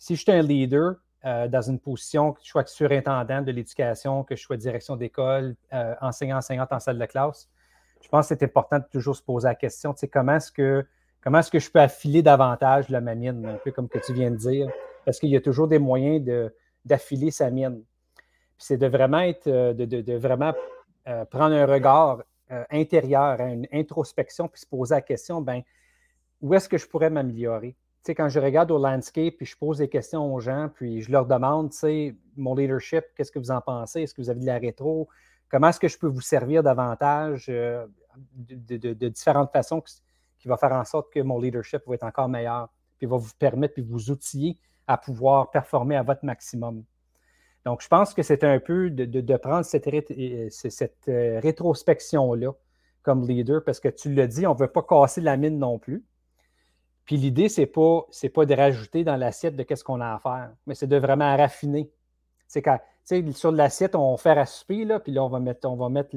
Si 0.00 0.16
je 0.16 0.22
suis 0.22 0.32
un 0.32 0.40
leader 0.40 0.94
euh, 1.26 1.46
dans 1.46 1.60
une 1.60 1.78
position, 1.78 2.32
que 2.32 2.40
je 2.42 2.48
sois 2.48 2.64
surintendant 2.64 3.42
de 3.42 3.52
l'éducation, 3.52 4.24
que 4.24 4.34
je 4.34 4.42
sois 4.42 4.56
direction 4.56 4.96
d'école, 4.96 5.56
euh, 5.74 5.94
enseignant, 6.00 6.38
enseignante 6.38 6.72
en 6.72 6.80
salle 6.80 6.98
de 6.98 7.04
classe, 7.04 7.50
je 8.00 8.08
pense 8.08 8.26
que 8.26 8.34
c'est 8.34 8.42
important 8.42 8.78
de 8.78 8.86
toujours 8.90 9.14
se 9.14 9.22
poser 9.22 9.48
la 9.48 9.54
question, 9.54 9.94
comment 10.10 10.36
est-ce 10.36 10.50
que 10.50 10.86
comment 11.22 11.40
est-ce 11.40 11.50
que 11.50 11.58
je 11.58 11.70
peux 11.70 11.80
affiler 11.80 12.22
davantage 12.22 12.88
ma 12.88 13.14
mine, 13.14 13.44
un 13.44 13.58
peu 13.62 13.72
comme 13.72 13.90
que 13.90 13.98
tu 13.98 14.14
viens 14.14 14.30
de 14.30 14.36
dire, 14.36 14.70
parce 15.04 15.18
qu'il 15.20 15.28
y 15.28 15.36
a 15.36 15.40
toujours 15.42 15.68
des 15.68 15.78
moyens 15.78 16.26
d'affiler 16.86 17.30
sa 17.30 17.50
mine. 17.50 17.84
c'est 18.56 18.78
de 18.78 18.86
vraiment 18.86 19.20
être, 19.20 19.48
euh, 19.48 19.74
de, 19.74 20.14
vraiment 20.14 20.54
prendre 21.30 21.54
un 21.54 21.66
regard 21.66 22.22
intérieur, 22.70 23.38
une 23.40 23.66
introspection, 23.70 24.48
puis 24.48 24.62
se 24.62 24.66
poser 24.66 24.94
la 24.94 25.02
question, 25.02 25.42
ben, 25.42 25.60
où 26.40 26.54
est-ce 26.54 26.70
que 26.70 26.78
je 26.78 26.86
pourrais 26.86 27.10
m'améliorer? 27.10 27.76
Sais, 28.02 28.14
quand 28.14 28.28
je 28.28 28.40
regarde 28.40 28.70
au 28.70 28.78
landscape, 28.78 29.34
puis 29.36 29.46
je 29.46 29.56
pose 29.56 29.78
des 29.78 29.88
questions 29.88 30.34
aux 30.34 30.40
gens, 30.40 30.70
puis 30.74 31.02
je 31.02 31.12
leur 31.12 31.26
demande, 31.26 31.70
tu 31.70 32.16
mon 32.36 32.54
leadership, 32.54 33.04
qu'est-ce 33.14 33.30
que 33.30 33.38
vous 33.38 33.50
en 33.50 33.60
pensez? 33.60 34.02
Est-ce 34.02 34.14
que 34.14 34.22
vous 34.22 34.30
avez 34.30 34.40
de 34.40 34.46
la 34.46 34.58
rétro? 34.58 35.08
Comment 35.50 35.68
est-ce 35.68 35.80
que 35.80 35.88
je 35.88 35.98
peux 35.98 36.06
vous 36.06 36.20
servir 36.20 36.62
davantage 36.62 37.46
euh, 37.48 37.86
de, 38.34 39.08
différentes 39.08 39.52
façons 39.52 39.82
qui 40.38 40.48
va 40.48 40.56
faire 40.56 40.72
en 40.72 40.84
sorte 40.84 41.12
que 41.12 41.20
mon 41.20 41.40
leadership 41.40 41.82
va 41.86 41.94
être 41.94 42.04
encore 42.04 42.28
meilleur, 42.28 42.68
puis 42.98 43.06
va 43.06 43.16
vous 43.16 43.32
permettre, 43.38 43.74
puis 43.74 43.82
vous 43.82 44.10
outiller 44.10 44.58
à 44.86 44.96
pouvoir 44.96 45.50
performer 45.50 45.96
à 45.96 46.02
votre 46.02 46.24
maximum? 46.24 46.84
Donc, 47.66 47.82
je 47.82 47.88
pense 47.88 48.14
que 48.14 48.22
c'est 48.22 48.42
un 48.44 48.58
peu 48.58 48.88
de, 48.90 49.36
prendre 49.36 49.64
cette, 49.64 49.86
euh, 49.86 50.48
cette 50.50 51.08
euh, 51.08 51.40
rétrospection-là 51.40 52.52
comme 53.02 53.26
leader, 53.26 53.62
parce 53.64 53.80
que 53.80 53.88
tu 53.88 54.14
l'as 54.14 54.26
dit, 54.26 54.46
on 54.46 54.54
ne 54.54 54.58
veut 54.58 54.68
pas 54.68 54.82
casser 54.82 55.20
la 55.20 55.36
mine 55.36 55.58
non 55.58 55.78
plus. 55.78 56.04
Puis 57.04 57.16
l'idée, 57.16 57.48
ce 57.48 57.62
n'est 57.62 57.66
pas, 57.66 58.06
pas 58.34 58.46
de 58.46 58.54
rajouter 58.54 59.04
dans 59.04 59.16
l'assiette 59.16 59.56
de 59.56 59.62
qu'est-ce 59.62 59.84
qu'on 59.84 60.00
a 60.00 60.14
à 60.14 60.18
faire, 60.18 60.52
mais 60.66 60.74
c'est 60.74 60.86
de 60.86 60.96
vraiment 60.96 61.36
raffiner. 61.36 61.90
C'est 62.46 62.62
quand, 62.62 62.78
sur 63.32 63.52
l'assiette, 63.52 63.94
on 63.94 64.16
fait 64.16 64.30
à 64.30 64.46
souper, 64.46 64.84
là, 64.84 65.00
puis 65.00 65.12
là, 65.12 65.24
on 65.24 65.28
va 65.28 65.40
mettre, 65.40 65.68
on 65.68 65.76
va 65.76 65.88
mettre 65.88 66.16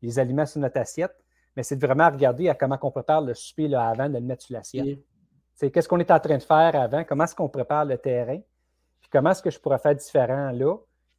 les 0.00 0.18
aliments 0.18 0.46
sur 0.46 0.60
notre 0.60 0.78
assiette, 0.78 1.14
mais 1.56 1.62
c'est 1.62 1.76
de 1.76 1.86
vraiment 1.86 2.10
regarder 2.10 2.48
à 2.48 2.54
comment 2.54 2.78
on 2.82 2.90
prépare 2.90 3.20
le 3.20 3.34
souper 3.34 3.68
là, 3.68 3.88
avant 3.88 4.08
de 4.08 4.14
le 4.14 4.20
mettre 4.20 4.42
sur 4.42 4.54
l'assiette. 4.54 4.98
C'est 5.54 5.70
Qu'est-ce 5.70 5.88
qu'on 5.88 6.00
est 6.00 6.10
en 6.10 6.18
train 6.18 6.38
de 6.38 6.42
faire 6.42 6.74
avant, 6.74 7.04
comment 7.04 7.24
est-ce 7.24 7.34
qu'on 7.34 7.48
prépare 7.48 7.84
le 7.84 7.98
terrain, 7.98 8.40
puis 9.00 9.10
comment 9.10 9.30
est-ce 9.30 9.42
que 9.42 9.50
je 9.50 9.58
pourrais 9.58 9.78
faire 9.78 9.94
différent 9.94 10.50
là 10.50 10.76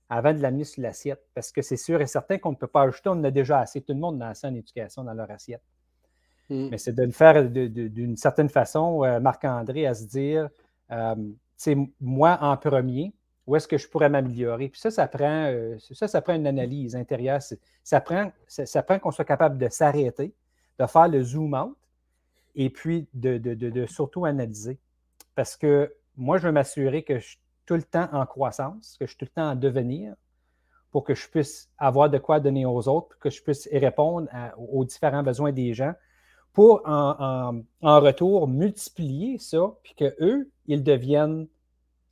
avant 0.10 0.34
de 0.34 0.40
l'amener 0.40 0.64
sur 0.64 0.82
l'assiette? 0.82 1.24
Parce 1.34 1.52
que 1.52 1.62
c'est 1.62 1.78
sûr 1.78 2.02
et 2.02 2.08
certain 2.08 2.38
qu'on 2.38 2.52
ne 2.52 2.56
peut 2.56 2.68
pas 2.68 2.82
ajouter, 2.84 3.10
on 3.10 3.14
en 3.14 3.24
a 3.24 3.32
déjà 3.32 3.60
assez. 3.60 3.82
Tout 3.82 3.94
le 3.94 4.00
monde 4.00 4.22
a 4.22 4.30
assez 4.30 4.48
en 4.48 4.56
éducation 4.56 5.04
dans 5.04 5.14
leur 5.14 5.30
assiette. 5.30 5.62
Mm. 6.50 6.70
Mais 6.70 6.78
c'est 6.78 6.94
de 6.94 7.04
le 7.04 7.12
faire 7.12 7.50
d'une 7.50 8.18
certaine 8.18 8.50
façon, 8.50 9.04
euh, 9.04 9.20
Marc-André, 9.20 9.86
à 9.86 9.94
se 9.94 10.06
dire, 10.06 10.50
c'est 11.56 11.76
euh, 11.76 11.86
moi 12.02 12.38
en 12.42 12.58
premier, 12.58 13.14
où 13.46 13.56
est-ce 13.56 13.68
que 13.68 13.78
je 13.78 13.88
pourrais 13.88 14.10
m'améliorer? 14.10 14.70
Puis 14.70 14.80
ça, 14.80 14.92
ça 14.92 15.08
prend, 15.08 15.46
euh, 15.48 15.78
ça, 15.94 16.08
ça 16.08 16.22
prend 16.22 16.34
une 16.34 16.48
analyse 16.48 16.96
intérieure. 16.96 17.40
Ça 17.84 18.02
prend, 18.02 18.32
ça, 18.48 18.84
prend 18.84 19.00
qu'on 19.00 19.12
soit 19.12 19.26
capable 19.26 19.58
de 19.58 19.68
s'arrêter, 19.70 20.34
de 20.80 20.86
faire 20.86 21.08
le 21.08 21.22
zoom 21.22 21.54
out 21.54 21.78
et 22.56 22.70
puis 22.70 23.08
de, 23.14 23.38
de 23.38 23.86
surtout 23.86 24.26
analyser. 24.26 24.80
Parce 25.36 25.58
que 25.58 25.94
moi, 26.16 26.38
je 26.38 26.48
veux 26.48 26.52
m'assurer 26.54 27.04
que 27.04 27.20
je 27.20 27.26
suis 27.30 27.40
tout 27.66 27.76
le 27.76 27.84
temps 27.84 28.08
en 28.12 28.26
croissance, 28.26 28.96
que 29.00 29.06
je 29.06 29.12
suis 29.12 29.18
tout 29.18 29.26
le 29.26 29.32
temps 29.32 29.52
en 29.52 29.56
devenir 29.56 30.14
pour 30.92 31.04
que 31.04 31.16
je 31.16 31.28
puisse 31.28 31.70
avoir 31.78 32.10
de 32.10 32.20
quoi 32.20 32.40
donner 32.40 32.66
aux 32.66 32.88
autres, 32.88 33.18
que 33.20 33.32
je 33.32 33.42
puisse 33.42 33.68
répondre 33.72 34.30
aux 34.58 34.86
différents 34.86 35.24
besoins 35.24 35.52
des 35.52 35.74
gens, 35.74 35.94
pour 36.54 36.84
en, 36.86 37.64
retour 37.82 38.48
multiplier 38.48 39.40
ça, 39.40 39.74
puis 39.84 39.96
qu'eux, 39.96 40.50
ils 40.68 40.84
deviennent 40.84 41.48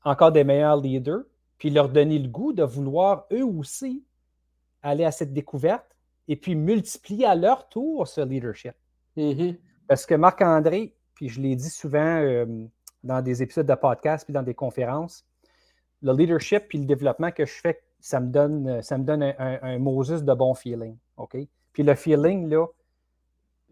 encore 0.03 0.31
des 0.31 0.43
meilleurs 0.43 0.77
leaders, 0.77 1.21
puis 1.59 1.69
leur 1.69 1.89
donner 1.89 2.17
le 2.17 2.27
goût 2.27 2.53
de 2.53 2.63
vouloir 2.63 3.27
eux 3.31 3.45
aussi 3.45 4.03
aller 4.81 5.05
à 5.05 5.11
cette 5.11 5.31
découverte 5.31 5.95
et 6.27 6.35
puis 6.35 6.55
multiplier 6.55 7.25
à 7.25 7.35
leur 7.35 7.69
tour 7.69 8.07
ce 8.07 8.21
leadership. 8.21 8.73
Mm-hmm. 9.15 9.57
Parce 9.87 10.07
que 10.07 10.15
Marc-André, 10.15 10.95
puis 11.13 11.29
je 11.29 11.39
l'ai 11.39 11.55
dit 11.55 11.69
souvent 11.69 12.17
euh, 12.17 12.65
dans 13.03 13.21
des 13.21 13.43
épisodes 13.43 13.67
de 13.67 13.75
podcast 13.75 14.25
puis 14.25 14.33
dans 14.33 14.41
des 14.41 14.55
conférences, 14.55 15.23
le 16.01 16.13
leadership 16.13 16.67
puis 16.67 16.79
le 16.79 16.85
développement 16.85 17.29
que 17.31 17.45
je 17.45 17.53
fais, 17.53 17.79
ça 17.99 18.19
me 18.19 18.31
donne, 18.31 18.81
ça 18.81 18.97
me 18.97 19.03
donne 19.03 19.21
un, 19.21 19.59
un 19.61 19.77
Moses 19.77 20.23
de 20.23 20.33
bon 20.33 20.55
feeling. 20.55 20.97
OK? 21.17 21.37
Puis 21.73 21.83
le 21.83 21.93
feeling, 21.93 22.49
là, 22.49 22.65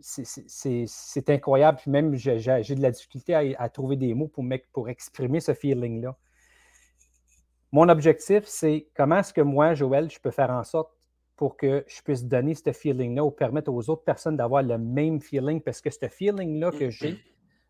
c'est 0.02 1.30
incroyable. 1.30 1.80
Puis 1.82 1.91
même, 1.91 2.16
j'ai 2.16 2.38
de 2.38 2.82
la 2.82 2.91
difficulté 2.91 3.56
à, 3.58 3.70
trouver 3.70 3.95
des 3.95 4.14
mots 4.14 4.28
pour, 4.28 4.43
pour 4.72 4.89
exprimer 4.89 5.39
ce 5.39 5.54
feeling-là. 5.54 6.16
Mon 7.72 7.88
objectif, 7.88 8.45
c'est 8.45 8.88
comment 8.95 9.20
est-ce 9.20 9.34
que 9.34 9.41
moi, 9.41 9.76
Joël, 9.76 10.10
je 10.10 10.20
peux 10.20 10.32
faire 10.32 10.50
en 10.50 10.64
sorte 10.64 10.91
pour 11.36 11.56
que 11.56 11.86
je 11.88 12.02
puisse 12.02 12.26
donner 12.26 12.56
ce 12.56 12.72
feeling-là 12.72 13.24
ou 13.24 13.32
permettre 13.32 13.72
aux 13.72 13.89
autres 13.89 14.04
personnes 14.04 14.36
d'avoir 14.36 14.64
le 14.64 14.78
même 14.78 15.22
feeling, 15.22 15.62
parce 15.62 15.80
que 15.80 15.89
ce 15.89 16.08
feeling-là 16.08 16.72
que 16.72 16.89
j'ai, 16.89 17.18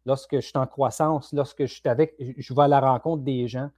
lorsque 0.05 0.35
je 0.35 0.39
suis 0.39 0.57
en 0.57 0.65
croissance, 0.65 1.33
lorsque 1.33 1.65
je 1.65 1.73
suis 1.73 1.87
avec, 1.87 2.15
je 2.19 2.53
vais 2.53 2.63
à 2.63 2.67
la 2.67 2.79
rencontre 2.79 3.23
des 3.23 3.47
gens, 3.47 3.69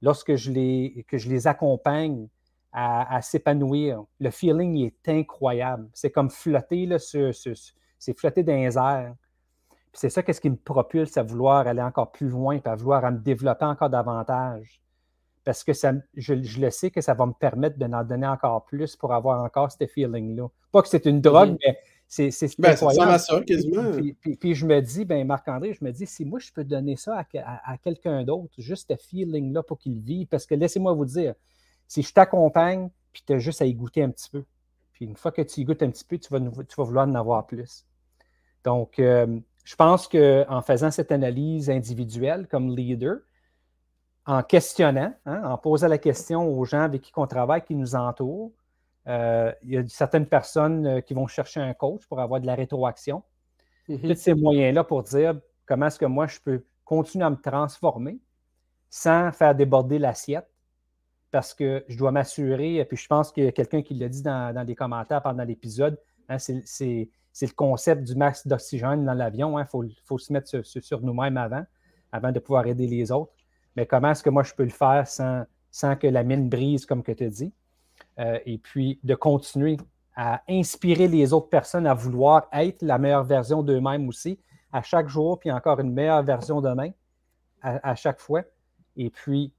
lorsque 0.00 0.34
je 0.34 0.50
les, 0.50 1.04
que 1.06 1.18
je 1.18 1.28
les 1.28 1.46
accompagne, 1.46 2.28
à, 2.72 3.20
s'épanouir. 3.20 4.04
Le 4.18 4.30
feeling 4.30 4.76
est 4.78 5.08
incroyable. 5.08 5.88
C'est 5.92 6.10
comme 6.10 6.30
flotter, 6.30 6.86
là, 6.86 6.98
c'est 6.98 8.18
flotter 8.18 8.42
dans 8.42 8.54
les 8.54 8.78
airs. 8.78 9.14
C'est 9.92 10.08
ça 10.08 10.22
qu'est-ce 10.22 10.40
qui 10.40 10.48
me 10.48 10.56
propulse 10.56 11.18
à 11.18 11.22
vouloir 11.22 11.66
aller 11.66 11.82
encore 11.82 12.12
plus 12.12 12.28
loin, 12.28 12.56
et 12.56 12.68
à 12.68 12.74
vouloir 12.74 13.10
me 13.12 13.18
développer 13.18 13.66
encore 13.66 13.90
davantage. 13.90 14.80
Parce 15.44 15.64
que 15.64 15.72
ça, 15.72 15.92
je, 16.16 16.34
le 16.34 16.70
sais 16.70 16.90
que 16.90 17.00
ça 17.00 17.14
va 17.14 17.26
me 17.26 17.32
permettre 17.32 17.76
de 17.76 17.86
n'en 17.86 18.04
donner 18.04 18.26
encore 18.26 18.64
plus 18.64 18.96
pour 18.96 19.12
avoir 19.12 19.42
encore 19.42 19.70
ce 19.70 19.86
feeling-là. 19.86 20.48
Pas 20.70 20.82
que 20.82 20.88
c'est 20.88 21.04
une 21.04 21.20
drogue, 21.20 21.56
mm-hmm. 21.56 21.76
mais 22.16 22.30
c'est 22.30 22.60
ben, 22.60 22.70
incroyable. 22.70 23.18
Ça 23.18 23.40
quasiment. 23.40 23.90
Puis, 24.40 24.54
je 24.54 24.66
me 24.66 24.80
dis, 24.80 25.04
ben 25.04 25.26
Marc-André, 25.26 25.74
je 25.74 25.84
me 25.84 25.90
dis, 25.90 26.06
si 26.06 26.24
moi 26.24 26.38
je 26.38 26.52
peux 26.52 26.64
donner 26.64 26.96
ça 26.96 27.18
à, 27.34 27.72
à 27.72 27.76
quelqu'un 27.76 28.22
d'autre, 28.22 28.54
juste 28.56 28.92
ce 28.92 28.96
feeling-là 28.96 29.62
pour 29.62 29.78
qu'il 29.78 29.98
vive, 30.00 30.28
parce 30.28 30.46
que 30.46 30.54
laissez-moi 30.54 30.94
vous 30.94 31.04
dire, 31.04 31.34
si 31.92 32.02
je 32.02 32.14
t'accompagne, 32.14 32.88
puis 33.12 33.22
tu 33.26 33.34
as 33.34 33.38
juste 33.38 33.60
à 33.60 33.66
y 33.66 33.74
goûter 33.74 34.02
un 34.02 34.08
petit 34.08 34.30
peu. 34.30 34.46
Puis 34.94 35.04
une 35.04 35.14
fois 35.14 35.30
que 35.30 35.42
tu 35.42 35.60
y 35.60 35.64
goûtes 35.64 35.82
un 35.82 35.90
petit 35.90 36.06
peu, 36.06 36.16
tu 36.16 36.32
vas, 36.32 36.40
tu 36.40 36.74
vas 36.78 36.84
vouloir 36.84 37.06
en 37.06 37.14
avoir 37.14 37.46
plus. 37.46 37.84
Donc, 38.64 38.98
euh, 38.98 39.38
je 39.62 39.76
pense 39.76 40.08
qu'en 40.08 40.62
faisant 40.62 40.90
cette 40.90 41.12
analyse 41.12 41.68
individuelle 41.68 42.48
comme 42.48 42.74
leader, 42.74 43.18
en 44.24 44.42
questionnant, 44.42 45.12
hein, 45.26 45.42
en 45.44 45.58
posant 45.58 45.88
la 45.88 45.98
question 45.98 46.48
aux 46.48 46.64
gens 46.64 46.80
avec 46.80 47.02
qui 47.02 47.12
on 47.14 47.26
travaille, 47.26 47.60
qui 47.60 47.74
nous 47.74 47.94
entourent, 47.94 48.52
euh, 49.06 49.52
il 49.62 49.72
y 49.72 49.76
a 49.76 49.86
certaines 49.86 50.26
personnes 50.26 50.86
euh, 50.86 51.00
qui 51.02 51.12
vont 51.12 51.26
chercher 51.26 51.60
un 51.60 51.74
coach 51.74 52.06
pour 52.06 52.20
avoir 52.20 52.40
de 52.40 52.46
la 52.46 52.54
rétroaction. 52.54 53.22
Mm-hmm. 53.90 54.08
Tous 54.14 54.18
ces 54.18 54.32
moyens-là 54.32 54.84
pour 54.84 55.02
dire 55.02 55.38
comment 55.66 55.88
est-ce 55.88 55.98
que 55.98 56.06
moi 56.06 56.26
je 56.26 56.40
peux 56.40 56.64
continuer 56.86 57.26
à 57.26 57.30
me 57.30 57.36
transformer 57.36 58.18
sans 58.88 59.30
faire 59.32 59.54
déborder 59.54 59.98
l'assiette 59.98 60.48
parce 61.32 61.54
que 61.54 61.82
je 61.88 61.96
dois 61.96 62.12
m'assurer, 62.12 62.76
et 62.76 62.84
puis 62.84 62.98
je 62.98 63.08
pense 63.08 63.32
qu'il 63.32 63.44
y 63.44 63.48
a 63.48 63.52
quelqu'un 63.52 63.82
qui 63.82 63.94
l'a 63.94 64.08
dit 64.08 64.22
dans, 64.22 64.54
dans, 64.54 64.62
les 64.62 64.74
commentaires 64.74 65.22
pendant 65.22 65.42
l'épisode, 65.42 65.98
hein, 66.28 66.38
c'est 66.38 67.08
le 67.40 67.54
concept 67.56 68.04
du 68.04 68.14
max 68.14 68.46
d'oxygène 68.46 69.06
dans 69.06 69.14
l'avion. 69.14 69.58
Il 69.58 69.62
hein, 69.62 69.66
faut, 70.04 70.18
se 70.18 70.32
mettre 70.32 70.62
sur, 70.62 71.00
nous-mêmes 71.00 71.38
avant, 71.38 71.64
avant 72.12 72.30
de 72.30 72.38
pouvoir 72.38 72.66
aider 72.66 72.86
les 72.86 73.10
autres. 73.10 73.32
Mais 73.74 73.86
comment 73.86 74.10
est-ce 74.10 74.22
que 74.22 74.28
moi 74.28 74.42
je 74.42 74.52
peux 74.52 74.64
le 74.64 74.70
faire 74.70 75.08
sans, 75.08 75.44
sans 75.70 75.96
que 75.96 76.06
la 76.06 76.22
mine 76.22 76.50
brise, 76.50 76.84
comme 76.84 77.02
que 77.02 77.12
tu 77.12 77.26
dis? 77.28 77.52
Euh, 78.18 78.38
et 78.44 78.58
puis 78.58 79.00
de 79.02 79.14
continuer 79.14 79.78
à 80.14 80.42
inspirer 80.46 81.08
les 81.08 81.32
autres 81.32 81.48
personnes 81.48 81.86
à 81.86 81.94
vouloir 81.94 82.46
être 82.52 82.82
la 82.82 82.98
meilleure 82.98 83.24
version 83.24 83.62
d'eux-mêmes 83.62 84.06
aussi, 84.06 84.38
à 84.70 84.82
chaque 84.82 85.08
jour, 85.08 85.38
puis 85.38 85.50
encore 85.50 85.80
une 85.80 85.94
meilleure 85.94 86.22
version 86.22 86.60
demain, 86.60 86.90
à, 87.62 87.90
à 87.90 87.94
chaque 87.94 88.20
fois. 88.20 88.42
Et 88.96 89.08
puis 89.08 89.54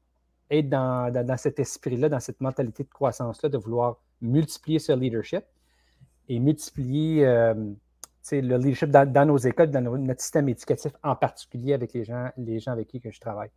être 0.53 0.69
dans, 0.69 1.37
cet 1.37 1.59
esprit-là, 1.59 2.09
dans 2.09 2.19
cette 2.19 2.41
mentalité 2.41 2.83
de 2.83 2.89
croissance-là, 2.89 3.49
de 3.49 3.57
vouloir 3.57 3.97
multiplier 4.21 4.79
ce 4.79 4.91
leadership 4.91 5.43
et 6.29 6.39
multiplier 6.39 7.25
euh, 7.25 7.53
le 8.31 8.57
leadership 8.57 8.89
dans, 8.89 9.27
nos 9.27 9.37
écoles, 9.37 9.71
dans 9.71 9.81
notre 9.81 10.21
système 10.21 10.49
éducatif, 10.49 10.91
en 11.03 11.15
particulier 11.15 11.73
avec 11.73 11.93
les 11.93 12.03
gens, 12.05 12.29
les 12.37 12.59
gens 12.59 12.71
avec 12.71 12.87
qui 12.87 12.99
que 13.01 13.11
je 13.11 13.19
travaille. 13.19 13.49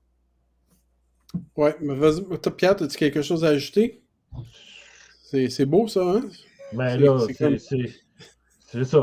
Oui, 1.57 1.71
mais 1.81 1.95
vas-y, 1.95 2.23
Pierre, 2.57 2.73
as-tu 2.83 2.97
quelque 2.97 3.23
chose 3.23 3.45
à 3.45 3.49
ajouter? 3.49 4.03
C'est 5.23 5.67
beau, 5.67 5.89
ça, 5.89 6.03
hein? 6.03 6.23
Ben 6.73 6.97
là, 6.99 7.19
c'est 8.69 8.85
ça. 8.85 9.01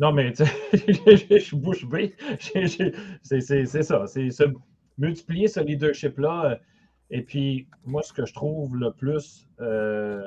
Non, 0.00 0.12
mais 0.12 0.32
je 0.72 1.38
suis 1.38 1.56
bouche 1.56 1.84
bée. 1.86 2.14
C'est 3.22 3.82
ça. 3.82 4.06
C'est 4.06 4.30
se 4.30 4.44
multiplier 5.00 5.48
ce 5.48 5.60
leadership-là. 5.60 6.60
Et 7.10 7.22
puis, 7.22 7.66
moi, 7.84 8.02
ce 8.02 8.12
que 8.12 8.24
je 8.24 8.32
trouve 8.32 8.76
le 8.76 8.92
plus, 8.92 9.48
euh, 9.60 10.22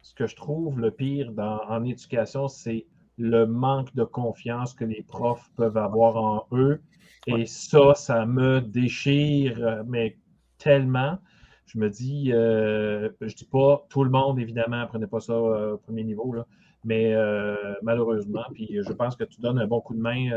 ce 0.00 0.14
que 0.14 0.26
je 0.26 0.36
trouve 0.36 0.80
le 0.80 0.90
pire 0.90 1.30
en 1.38 1.84
éducation, 1.84 2.48
c'est 2.48 2.86
le 3.18 3.44
manque 3.44 3.94
de 3.94 4.04
confiance 4.04 4.72
que 4.72 4.84
les 4.84 5.02
profs 5.02 5.50
peuvent 5.56 5.76
avoir 5.76 6.16
en 6.16 6.46
eux. 6.52 6.80
Et 7.26 7.44
ça, 7.44 7.94
ça 7.94 8.24
me 8.24 8.62
déchire, 8.62 9.84
mais 9.86 10.16
tellement. 10.56 11.18
Je 11.66 11.78
me 11.78 11.90
dis, 11.90 12.32
euh, 12.32 13.10
je 13.20 13.34
dis 13.34 13.44
pas 13.44 13.86
tout 13.90 14.02
le 14.02 14.10
monde, 14.10 14.38
évidemment, 14.40 14.86
prenez 14.86 15.06
pas 15.06 15.20
ça 15.20 15.34
euh, 15.34 15.74
au 15.74 15.78
premier 15.78 16.02
niveau, 16.02 16.32
là, 16.32 16.46
mais 16.84 17.12
euh, 17.14 17.54
malheureusement, 17.82 18.44
puis 18.54 18.68
je 18.86 18.92
pense 18.92 19.16
que 19.16 19.24
tu 19.24 19.40
donnes 19.40 19.58
un 19.58 19.66
bon 19.66 19.80
coup 19.80 19.94
de 19.94 20.00
main, 20.00 20.30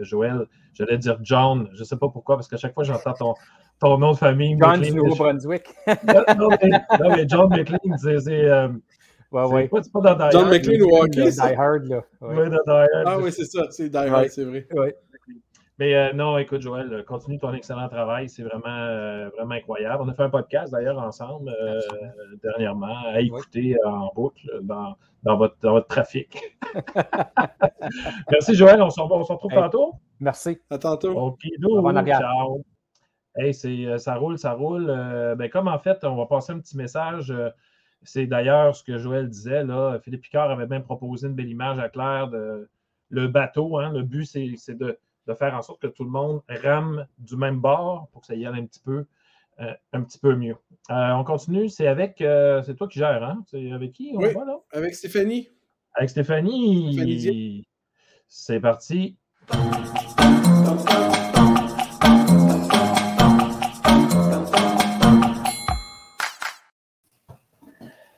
Joël. 0.00 0.46
J'allais 0.74 0.98
dire 0.98 1.18
John, 1.22 1.68
je 1.74 1.80
ne 1.80 1.84
sais 1.84 1.96
pas 1.96 2.08
pourquoi, 2.08 2.36
parce 2.36 2.48
qu'à 2.48 2.56
chaque 2.56 2.74
fois 2.74 2.84
j'entends 2.84 3.12
ton, 3.12 3.34
ton 3.78 3.98
nom 3.98 4.12
de 4.12 4.16
famille. 4.16 4.56
John 4.60 4.80
du 4.80 4.92
Nouveau-Brunswick. 4.92 5.64
non, 6.38 6.48
mais, 7.16 7.28
John 7.28 7.48
McLean, 7.50 7.96
c'est. 7.98 8.48
Ouais, 9.32 9.44
ouais. 9.46 9.70
C'est 9.82 9.92
pas, 9.92 10.00
dans 10.00 10.14
Die 10.14 10.32
John 10.32 10.50
McLean 10.50 10.84
ou 10.84 10.96
Hockey. 10.96 11.30
Die 11.30 11.40
Hard, 11.40 11.84
là. 11.84 12.04
Ouais. 12.20 12.50
dans 12.50 12.62
Die 12.66 12.88
Hard. 12.94 13.04
Ah 13.06 13.18
oui, 13.18 13.32
c'est 13.32 13.46
ça, 13.46 13.66
c'est 13.70 13.88
Die 13.88 13.96
Hard, 13.96 14.28
c'est 14.28 14.44
vrai. 14.44 14.66
Ouais. 14.72 14.94
Mais 15.78 15.94
euh, 15.94 16.12
non, 16.12 16.36
écoute, 16.36 16.60
Joël, 16.60 17.04
continue 17.06 17.38
ton 17.38 17.52
excellent 17.54 17.88
travail. 17.88 18.28
C'est 18.28 18.42
vraiment, 18.42 18.68
euh, 18.68 19.30
vraiment 19.30 19.54
incroyable. 19.54 20.02
On 20.02 20.08
a 20.08 20.14
fait 20.14 20.22
un 20.22 20.30
podcast 20.30 20.72
d'ailleurs 20.72 20.98
ensemble 20.98 21.50
euh, 21.50 21.80
dernièrement 22.42 22.94
à 23.06 23.20
écouter 23.20 23.76
en 23.84 24.12
boucle 24.14 24.46
dans, 24.62 24.96
dans, 25.22 25.36
votre, 25.36 25.56
dans 25.62 25.72
votre 25.72 25.86
trafic. 25.86 26.38
Merci, 28.30 28.54
Joël. 28.54 28.82
On 28.82 28.90
se, 28.90 29.00
retrouve 29.00 29.52
tantôt. 29.52 29.94
Merci. 30.20 30.60
À 30.68 30.78
tantôt. 30.78 31.12
OK, 31.12 31.42
ciao. 32.06 32.62
Hey, 33.34 33.54
ça 33.54 34.14
roule, 34.16 34.38
ça 34.38 34.52
roule. 34.52 34.86
ben, 35.38 35.48
comme 35.48 35.68
en 35.68 35.78
fait, 35.78 36.04
on 36.04 36.16
va 36.16 36.26
passer 36.26 36.52
un 36.52 36.58
petit 36.58 36.76
message. 36.76 37.32
c'est 38.02 38.26
d'ailleurs 38.26 38.76
ce 38.76 38.84
que 38.84 38.98
Joël 38.98 39.26
disait. 39.30 39.64
Là. 39.64 39.98
Philippe 40.00 40.20
Picard 40.20 40.50
avait 40.50 40.66
même 40.66 40.82
proposé 40.82 41.28
une 41.28 41.34
belle 41.34 41.48
image 41.48 41.78
à 41.78 41.88
Claire 41.88 42.28
de 42.28 42.68
le 43.08 43.26
bateau. 43.26 43.78
Hein. 43.78 43.90
Le 43.90 44.02
but, 44.02 44.26
c'est 44.26 44.76
de 44.76 44.98
de 45.26 45.34
faire 45.34 45.54
en 45.54 45.62
sorte 45.62 45.80
que 45.80 45.86
tout 45.86 46.04
le 46.04 46.10
monde 46.10 46.42
rame 46.48 47.06
du 47.18 47.36
même 47.36 47.60
bord 47.60 48.08
pour 48.12 48.22
que 48.22 48.26
ça 48.26 48.34
y 48.34 48.46
aille 48.46 48.58
un 48.58 48.66
petit 48.66 48.80
peu, 48.80 49.06
euh, 49.60 49.72
un 49.92 50.02
petit 50.02 50.18
peu 50.18 50.34
mieux. 50.34 50.56
Euh, 50.90 51.12
on 51.12 51.24
continue, 51.24 51.68
c'est 51.68 51.86
avec, 51.86 52.20
euh, 52.20 52.62
c'est 52.62 52.74
toi 52.74 52.88
qui 52.88 52.98
gères, 52.98 53.22
hein? 53.22 53.44
C'est 53.50 53.70
avec 53.70 53.92
qui 53.92 54.12
on 54.14 54.18
oui, 54.18 54.34
là? 54.34 54.58
Avec 54.72 54.94
Stéphanie. 54.94 55.48
Avec 55.94 56.10
Stéphanie. 56.10 56.92
Stéphanie 56.92 57.66
c'est 58.34 58.60
parti. 58.60 59.18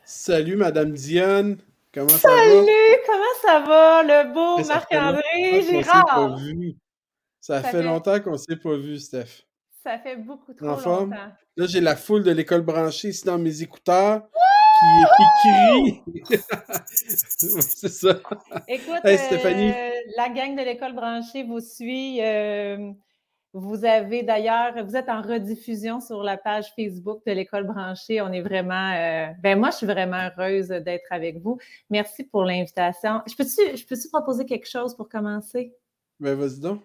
Salut, 0.05 0.57
Madame 0.57 0.93
Diane. 0.93 1.59
Comment 1.93 2.09
ça 2.09 2.29
va? 2.29 2.37
Salut, 2.37 2.97
comment 3.07 3.35
ça 3.43 3.61
va, 3.61 4.03
le 4.03 4.33
beau 4.33 4.67
Marc-André 4.67 5.63
Gérard? 5.63 6.39
Ça, 7.45 7.63
fait, 7.63 7.83
longtemps 7.83 8.19
qu'on 8.21 8.33
ne 8.33 8.37
s'est 8.39 8.57
pas 8.57 8.75
vu, 8.75 8.99
Steph. 8.99 9.45
Ça 9.83 9.99
fait 9.99 10.17
beaucoup 10.17 10.55
trop 10.55 10.65
longtemps. 10.65 11.11
Là, 11.11 11.67
j'ai 11.67 11.83
la 11.83 11.95
foule 11.95 12.23
de 12.23 12.31
l'école 12.31 12.63
branchée 12.63 13.09
ici 13.09 13.23
dans 13.23 13.37
mes 13.37 13.61
écouteurs 13.61 14.23
qui, 14.81 15.25
crie. 15.43 16.03
c'est 16.87 17.91
ça. 17.91 18.19
Écoute, 18.67 19.01
euh, 19.05 19.91
la 20.17 20.31
gang 20.31 20.57
de 20.57 20.65
l'école 20.65 20.95
branchée 20.95 21.43
vous 21.43 21.61
suit. 21.61 22.23
Euh, 22.23 22.93
vous 23.53 23.85
avez 23.85 24.23
d'ailleurs, 24.23 24.83
vous 24.83 24.97
êtes 24.97 25.11
en 25.11 25.21
rediffusion 25.21 26.01
sur 26.01 26.23
la 26.23 26.39
page 26.39 26.73
Facebook 26.75 27.21
de 27.27 27.33
l'école 27.33 27.67
branchée. 27.67 28.23
On 28.23 28.33
est 28.33 28.41
vraiment, 28.41 28.93
euh, 28.95 29.27
ben 29.43 29.59
moi, 29.59 29.69
je 29.71 29.77
suis 29.77 29.87
vraiment 29.87 30.31
heureuse 30.39 30.69
d'être 30.69 31.13
avec 31.13 31.43
vous. 31.43 31.59
Merci 31.91 32.25
pour 32.25 32.45
l'invitation. 32.45 33.21
Je 33.27 33.35
peux-tu, 33.37 33.77
je 33.77 33.87
peux-tu 33.87 34.09
proposer 34.09 34.47
quelque 34.47 34.67
chose 34.67 34.97
pour 34.97 35.11
commencer? 35.11 35.75
Ben, 36.19 36.35
vas-y 36.37 36.59
donc. 36.59 36.81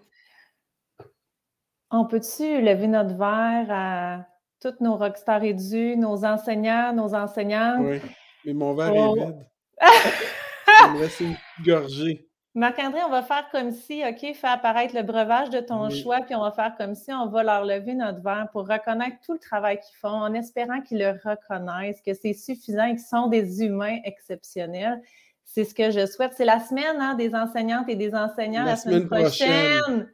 On 1.92 2.06
peut-tu 2.06 2.62
lever 2.62 2.88
notre 2.88 3.16
verre 3.16 3.68
à 3.70 4.26
toutes 4.62 4.80
nos 4.80 4.96
rockstars 4.96 5.44
édues, 5.44 5.96
nos 5.98 6.24
enseignants, 6.24 6.94
nos 6.94 7.16
enseignantes? 7.16 7.80
Oui, 7.82 8.00
mais 8.46 8.54
mon 8.54 8.74
verre 8.76 8.94
est 8.94 9.00
oh. 9.00 9.16
vide. 9.16 9.48
Il 10.86 10.94
me 10.94 11.00
reste 11.00 11.20
une 11.20 11.36
gorgée. 11.66 12.30
Marc-André, 12.56 13.00
on 13.06 13.10
va 13.10 13.22
faire 13.22 13.48
comme 13.52 13.72
si, 13.72 14.04
OK, 14.04 14.34
fais 14.36 14.48
apparaître 14.48 14.96
le 14.96 15.04
breuvage 15.04 15.50
de 15.50 15.60
ton 15.60 15.90
choix, 15.90 16.22
puis 16.22 16.36
on 16.36 16.42
va 16.42 16.52
faire 16.52 16.76
comme 16.78 16.96
si 16.96 17.12
on 17.14 17.28
va 17.28 17.44
leur 17.44 17.64
lever 17.64 17.94
notre 17.94 18.22
verre 18.22 18.48
pour 18.52 18.68
reconnaître 18.68 19.18
tout 19.26 19.34
le 19.34 19.40
travail 19.40 19.80
qu'ils 19.80 19.98
font, 19.98 20.10
en 20.10 20.34
espérant 20.34 20.82
qu'ils 20.82 21.00
le 21.00 21.12
reconnaissent, 21.24 22.02
que 22.02 22.14
c'est 22.14 22.34
suffisant 22.34 22.86
et 22.86 22.96
qu'ils 22.96 23.06
sont 23.06 23.28
des 23.28 23.64
humains 23.64 23.98
exceptionnels. 24.04 25.02
C'est 25.46 25.64
ce 25.64 25.74
que 25.74 25.92
je 25.92 26.06
souhaite. 26.06 26.34
C'est 26.36 26.46
la 26.46 26.60
semaine 26.60 26.98
hein, 27.00 27.16
des 27.16 27.34
enseignantes 27.34 27.88
et 27.88 27.96
des 27.96 28.14
enseignants 28.14 28.66
la, 28.66 28.76
semaine, 28.76 29.08
prochaine. 29.08 30.10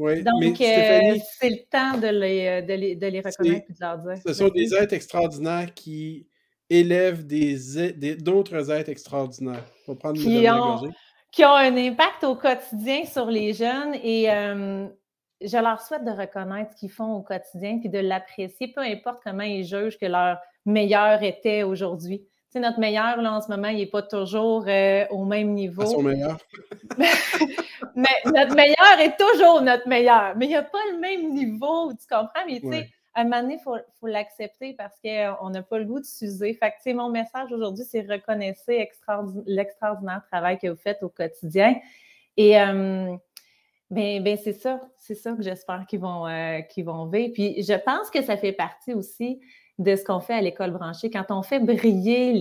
Donc, 0.00 0.60
euh, 0.60 1.18
c'est 1.38 1.50
le 1.50 1.68
temps 1.70 1.98
de 1.98 2.08
les, 2.08 2.46
euh, 2.46 2.62
de 2.62 2.72
les, 2.74 2.96
de 2.96 3.06
les 3.06 3.20
reconnaître 3.20 3.66
et 3.68 3.72
de 3.72 3.80
leur 3.80 3.98
dire. 3.98 4.18
Ce 4.26 4.32
sont 4.32 4.48
des 4.48 4.74
êtres 4.74 4.94
extraordinaires 4.94 5.72
qui 5.74 6.26
élèvent 6.68 7.26
d'autres 7.26 7.98
des, 7.98 8.16
d'autres 8.16 8.70
êtres 8.70 8.90
extraordinaires. 8.90 9.64
Prendre 9.98 10.20
qui, 10.20 10.46
ont, 10.48 10.90
qui 11.30 11.44
ont 11.44 11.54
un 11.54 11.76
impact 11.76 12.24
au 12.24 12.36
quotidien 12.36 13.04
sur 13.04 13.26
les 13.26 13.52
jeunes 13.52 13.94
et 14.02 14.30
euh, 14.30 14.86
je 15.40 15.56
leur 15.56 15.80
souhaite 15.80 16.04
de 16.04 16.10
reconnaître 16.10 16.72
ce 16.72 16.76
qu'ils 16.76 16.90
font 16.90 17.12
au 17.14 17.22
quotidien 17.22 17.78
puis 17.78 17.88
de 17.88 17.98
l'apprécier, 17.98 18.68
peu 18.68 18.82
importe 18.82 19.20
comment 19.24 19.42
ils 19.42 19.64
jugent 19.64 19.98
que 19.98 20.06
leur 20.06 20.38
meilleur 20.64 21.22
était 21.22 21.62
aujourd'hui 21.62 22.24
notre 22.58 22.80
meilleur, 22.80 23.20
là, 23.20 23.32
en 23.32 23.40
ce 23.40 23.48
moment, 23.48 23.68
il 23.68 23.78
n'est 23.78 23.86
pas 23.86 24.02
toujours 24.02 24.64
euh, 24.66 25.06
au 25.10 25.24
même 25.24 25.52
niveau. 25.52 25.86
son 25.86 26.02
meilleur. 26.02 26.38
mais 27.94 28.08
notre 28.24 28.54
meilleur 28.54 28.98
est 29.00 29.16
toujours 29.16 29.62
notre 29.62 29.88
meilleur. 29.88 30.34
Mais 30.36 30.46
il 30.46 30.50
n'y 30.50 30.56
a 30.56 30.62
pas 30.62 30.78
le 30.92 30.98
même 30.98 31.32
niveau, 31.32 31.92
tu 31.92 32.06
comprends? 32.08 32.44
Mais 32.46 32.60
tu 32.60 32.70
sais, 32.70 32.88
à 33.14 33.20
un 33.20 33.24
moment 33.24 33.42
donné, 33.42 33.54
il 33.54 33.62
faut, 33.62 34.06
l'accepter 34.06 34.74
parce 34.74 34.98
qu'on 35.00 35.50
n'a 35.50 35.62
pas 35.62 35.78
le 35.78 35.84
goût 35.84 36.00
de 36.00 36.04
s'user. 36.04 36.54
Fait 36.54 36.72
que, 36.72 36.92
mon 36.92 37.10
message 37.10 37.52
aujourd'hui, 37.52 37.84
c'est 37.84 38.00
reconnaissez 38.02 38.88
l'extraordinaire 39.46 40.22
travail 40.30 40.58
que 40.58 40.68
vous 40.68 40.76
faites 40.76 41.02
au 41.02 41.08
quotidien. 41.08 41.76
Et 42.36 42.60
euh, 42.60 43.14
ben, 43.90 44.22
ben, 44.22 44.38
c'est 44.42 44.52
ça, 44.52 44.80
c'est 44.96 45.16
ça 45.16 45.32
que 45.32 45.42
j'espère 45.42 45.84
qu'ils 45.86 46.00
vont, 46.00 46.26
euh, 46.26 46.60
qu'ils 46.62 46.84
vont 46.84 47.06
vivre. 47.06 47.32
Puis 47.32 47.62
je 47.62 47.74
pense 47.74 48.10
que 48.10 48.22
ça 48.22 48.36
fait 48.36 48.52
partie 48.52 48.94
aussi 48.94 49.40
de 49.80 49.96
ce 49.96 50.04
qu'on 50.04 50.20
fait 50.20 50.34
à 50.34 50.40
l'école 50.42 50.70
branchée. 50.70 51.10
Quand 51.10 51.30
on 51.30 51.42
fait 51.42 51.58
briller 51.58 52.32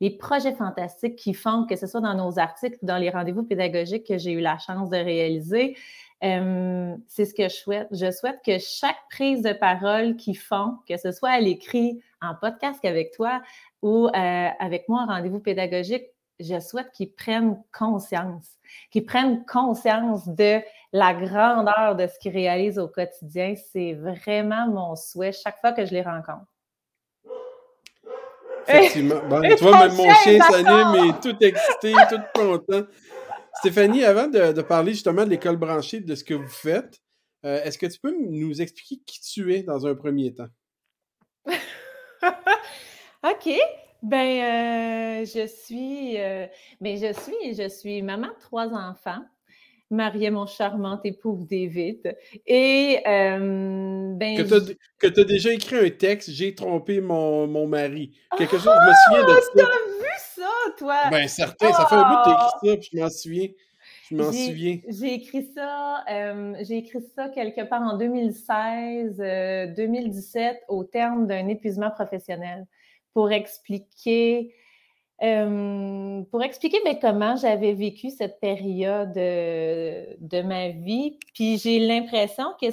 les, 0.00 0.18
projets 0.18 0.52
fantastiques 0.52 1.16
qui 1.16 1.32
font, 1.32 1.64
que 1.64 1.76
ce 1.76 1.86
soit 1.86 2.00
dans 2.00 2.14
nos 2.14 2.38
articles 2.38 2.76
dans 2.82 2.98
les 2.98 3.08
rendez-vous 3.08 3.44
pédagogiques 3.44 4.06
que 4.06 4.18
j'ai 4.18 4.32
eu 4.32 4.40
la 4.40 4.58
chance 4.58 4.90
de 4.90 4.96
réaliser, 4.96 5.76
euh, 6.24 6.94
c'est 7.06 7.24
ce 7.24 7.32
que 7.32 7.44
je 7.44 7.54
souhaite. 7.54 7.86
Je 7.92 8.10
souhaite 8.10 8.40
que 8.44 8.58
chaque 8.58 8.98
prise 9.10 9.42
de 9.42 9.52
parole 9.52 10.16
qu'ils 10.16 10.36
font, 10.36 10.74
que 10.88 10.96
ce 10.96 11.12
soit 11.12 11.30
à 11.30 11.40
l'écrit, 11.40 12.02
en 12.20 12.34
podcast 12.34 12.84
avec 12.84 13.12
toi 13.12 13.40
ou 13.82 14.08
euh, 14.08 14.48
avec 14.58 14.88
moi 14.88 15.02
en 15.02 15.06
rendez-vous 15.06 15.38
pédagogique, 15.38 16.02
je 16.40 16.60
souhaite 16.60 16.90
qu'ils 16.92 17.12
prennent 17.12 17.62
conscience, 17.76 18.58
qu'ils 18.90 19.04
prennent 19.04 19.44
conscience 19.46 20.28
de 20.28 20.60
la 20.92 21.14
grandeur 21.14 21.96
de 21.96 22.06
ce 22.06 22.18
qu'ils 22.18 22.32
réalisent 22.32 22.78
au 22.78 22.88
quotidien. 22.88 23.54
C'est 23.72 23.94
vraiment 23.94 24.68
mon 24.68 24.96
souhait 24.96 25.32
chaque 25.32 25.60
fois 25.60 25.72
que 25.72 25.84
je 25.84 25.92
les 25.92 26.02
rencontre. 26.02 26.46
Effectivement. 28.66 29.20
tu 29.56 29.64
vois, 29.64 29.86
même 29.86 29.96
mon 29.96 30.14
chien 30.14 30.40
s'anime 30.42 31.06
et 31.06 31.20
tout 31.20 31.36
excité, 31.42 31.94
tout 32.10 32.20
content. 32.34 32.86
Stéphanie, 33.54 34.04
avant 34.04 34.28
de, 34.28 34.62
parler 34.62 34.92
justement 34.92 35.24
de 35.24 35.30
l'école 35.30 35.56
branchée, 35.56 36.00
de 36.00 36.14
ce 36.14 36.22
que 36.22 36.34
vous 36.34 36.48
faites, 36.48 37.00
euh, 37.44 37.62
est-ce 37.64 37.78
que 37.78 37.86
tu 37.86 37.98
peux 37.98 38.14
nous 38.16 38.60
expliquer 38.60 39.02
qui 39.06 39.20
tu 39.20 39.54
es 39.54 39.62
dans 39.62 39.86
un 39.86 39.94
premier 39.94 40.34
temps? 40.34 40.48
OK. 43.24 43.58
Ben, 44.02 45.22
euh, 45.22 45.24
je 45.24 45.46
suis, 45.46 46.18
euh, 46.18 46.46
ben, 46.80 46.96
je 46.96 47.12
suis, 47.12 47.54
je 47.54 47.68
suis 47.68 48.02
maman 48.02 48.28
de 48.28 48.40
trois 48.40 48.68
enfants 48.68 49.22
mariée 49.90 50.30
mon 50.30 50.46
charmant 50.46 51.00
époux 51.02 51.46
David. 51.48 52.16
Et 52.46 53.00
euh, 53.06 54.12
ben, 54.14 54.36
que 54.36 55.06
tu 55.08 55.20
as, 55.20 55.24
déjà 55.24 55.52
écrit 55.52 55.76
un 55.76 55.90
texte, 55.90 56.30
j'ai 56.30 56.54
trompé 56.54 57.00
mon, 57.00 57.46
mon, 57.46 57.66
mari. 57.66 58.12
Quelque 58.36 58.58
chose, 58.58 58.64
je 58.64 58.88
me 58.88 59.24
souviens 59.24 59.34
de 59.34 59.40
ça. 59.40 59.50
T'as 59.56 59.62
vu 59.64 60.10
ça, 60.18 60.72
toi? 60.78 60.96
Ben 61.10 61.28
certain, 61.28 61.72
ça 61.72 61.86
fait 61.86 61.94
un 61.94 62.08
bout 62.08 62.16
que 62.16 62.24
tu 62.24 62.34
écrit 62.34 62.68
ça, 62.68 62.76
puis 62.76 62.88
je 62.92 62.98
m'en 62.98 63.10
souviens. 63.10 63.48
Je 64.10 64.16
m'en 64.16 64.32
souviens. 64.32 64.78
J'ai 64.88 65.14
écrit 65.14 65.50
ça, 65.54 66.04
euh, 66.10 66.54
j'ai 66.62 66.78
écrit 66.78 67.00
ça 67.14 67.28
quelque 67.28 67.68
part 67.68 67.82
en 67.82 67.96
2016, 67.96 69.16
2017, 69.76 70.40
euh, 70.40 70.74
au 70.74 70.84
terme 70.84 71.26
d'un 71.26 71.48
épuisement 71.48 71.90
professionnel 71.90 72.66
pour 73.12 73.32
expliquer 73.32 74.54
Euh, 75.20 76.22
pour 76.30 76.44
expliquer 76.44 76.78
ben, 76.84 76.96
comment 77.00 77.34
j'avais 77.34 77.72
vécu 77.72 78.10
cette 78.10 78.38
période 78.38 79.12
de, 79.12 80.42
ma 80.42 80.68
vie, 80.68 81.18
puis 81.34 81.58
j'ai 81.58 81.80
l'impression 81.80 82.44
que 82.60 82.66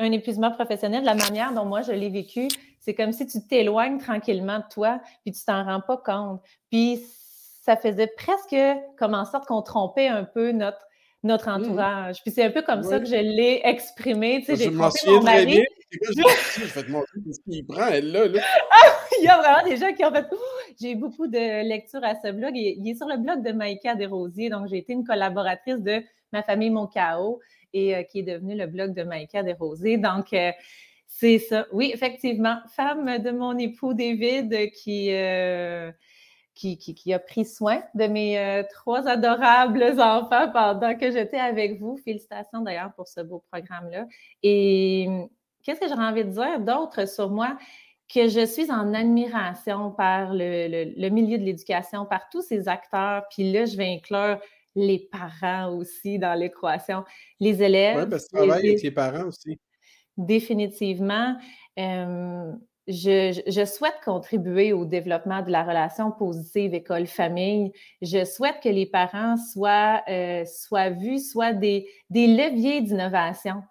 un 0.00 0.10
épuisement 0.10 0.50
professionnel, 0.50 1.02
de 1.02 1.06
la 1.06 1.14
manière 1.14 1.52
dont 1.52 1.64
moi 1.64 1.82
je 1.82 1.92
l'ai 1.92 2.08
vécu, 2.08 2.48
c'est 2.80 2.94
comme 2.94 3.12
si 3.12 3.26
tu 3.26 3.46
t'éloignes 3.46 3.98
tranquillement 3.98 4.58
de 4.58 4.64
toi, 4.72 5.00
puis 5.24 5.32
tu 5.32 5.44
t'en 5.44 5.64
rends 5.64 5.80
pas 5.80 5.98
compte. 5.98 6.40
Puis 6.70 7.00
ça 7.62 7.76
faisait 7.76 8.08
presque 8.08 8.56
comme 8.98 9.14
en 9.14 9.24
sorte 9.24 9.46
qu'on 9.46 9.62
trompait 9.62 10.08
un 10.08 10.24
peu 10.24 10.50
notre 10.50 10.84
notre 11.24 11.48
mmh 11.48 11.52
entourage. 11.52 12.22
Puis 12.22 12.30
c'est 12.32 12.44
un 12.44 12.50
peu 12.50 12.62
comme 12.62 12.82
ça 12.82 12.98
que 13.00 13.06
je 13.06 13.16
l'ai 13.16 13.60
exprimé. 13.64 14.40
Tu 14.40 14.46
sais, 14.46 14.56
j'ai 14.56 14.72
trompé 14.72 14.98
mon 15.06 15.22
mari. 15.22 15.64
je, 16.02 16.74
vais 16.74 16.82
te 16.82 16.90
montrer 16.90 17.18
ce 17.32 17.40
qu'il 17.40 17.66
prend, 17.66 17.86
elle, 17.88 18.12
là. 18.12 18.26
là. 18.26 18.40
il 19.20 19.24
y 19.24 19.28
a 19.28 19.38
vraiment 19.38 19.68
des 19.68 19.76
gens 19.76 19.92
qui 19.94 20.04
ont 20.04 20.12
fait. 20.12 20.26
J'ai 20.80 20.94
beaucoup 20.94 21.26
de 21.26 21.66
lectures 21.66 22.04
à 22.04 22.14
ce 22.14 22.30
blog. 22.30 22.52
Il, 22.54 22.88
est 22.88 22.94
sur 22.94 23.06
le 23.06 23.16
blog 23.16 23.42
de 23.42 23.52
Maïka 23.52 23.94
Desrosiers. 23.94 24.50
Donc, 24.50 24.68
j'ai 24.68 24.78
été 24.78 24.92
une 24.92 25.04
collaboratrice 25.04 25.78
de 25.78 26.02
Ma 26.30 26.42
famille, 26.42 26.68
mon 26.68 26.86
chaos 26.86 27.40
et 27.72 27.96
euh, 27.96 28.02
qui 28.02 28.18
est 28.18 28.22
devenu 28.22 28.54
le 28.54 28.66
blog 28.66 28.92
de 28.94 29.02
Maïka 29.02 29.42
Desrosiers. 29.42 29.96
Donc, 29.96 30.34
euh, 30.34 30.52
c'est 31.06 31.38
ça. 31.38 31.66
Oui, 31.72 31.90
effectivement. 31.94 32.58
Femme 32.76 33.18
de 33.18 33.30
mon 33.30 33.56
époux 33.56 33.94
David 33.94 34.70
qui. 34.72 35.08
Euh, 35.12 35.90
qui, 36.58 37.12
a 37.12 37.18
pris 37.18 37.44
soin 37.44 37.82
de 37.94 38.04
mes 38.06 38.38
euh, 38.38 38.62
trois 38.68 39.06
adorables 39.06 40.00
enfants 40.00 40.50
pendant 40.52 40.96
que 40.96 41.10
j'étais 41.10 41.38
avec 41.38 41.78
vous. 41.80 41.96
Félicitations 41.98 42.62
d'ailleurs 42.62 42.92
pour 42.94 43.06
ce 43.06 43.20
beau 43.20 43.44
programme-là. 43.50 44.06
Et 44.42 45.08
qu'est-ce 45.68 45.80
que 45.80 45.88
j'aurais 45.88 46.06
envie 46.06 46.24
de 46.24 46.30
dire 46.30 46.60
d'autre 46.60 47.06
sur 47.06 47.28
moi? 47.28 47.58
Que 48.12 48.26
je 48.26 48.46
suis 48.46 48.72
en 48.72 48.94
admiration 48.94 49.90
par 49.90 50.32
le, 50.32 51.08
milieu 51.10 51.36
de 51.36 51.44
l'éducation, 51.44 52.06
par 52.06 52.30
tous 52.30 52.40
ces 52.40 52.68
acteurs. 52.68 53.24
Puis 53.30 53.52
là, 53.52 53.66
je 53.66 53.76
vais 53.76 53.92
inclure 53.92 54.40
les 54.74 55.10
parents 55.12 55.76
aussi 55.76 56.18
dans 56.18 56.32
l'équation, 56.32 57.04
les 57.38 57.62
élèves. 57.62 57.98
Oui, 57.98 58.08
parce 58.08 58.24
que 58.24 58.30
tu 58.30 58.36
travailles 58.36 58.68
avec 58.68 58.82
les 58.82 58.90
parents 58.90 59.26
aussi. 59.26 59.60
Définitivement. 60.16 61.36
Je, 61.76 63.64
souhaite 63.66 64.00
contribuer 64.02 64.72
au 64.72 64.86
développement 64.86 65.42
de 65.42 65.50
la 65.50 65.62
relation 65.62 66.10
positive 66.10 66.72
école-famille. 66.72 67.72
Je 68.00 68.24
souhaite 68.24 68.60
que 68.62 68.70
les 68.70 68.86
parents 68.86 69.36
soient, 69.36 70.02
euh, 70.08 70.46
soient 70.46 70.88
vus, 70.88 71.30
soient 71.30 71.52
des, 71.52 71.86
des 72.08 72.26
leviers 72.26 72.80
d'innovation. 72.80 73.62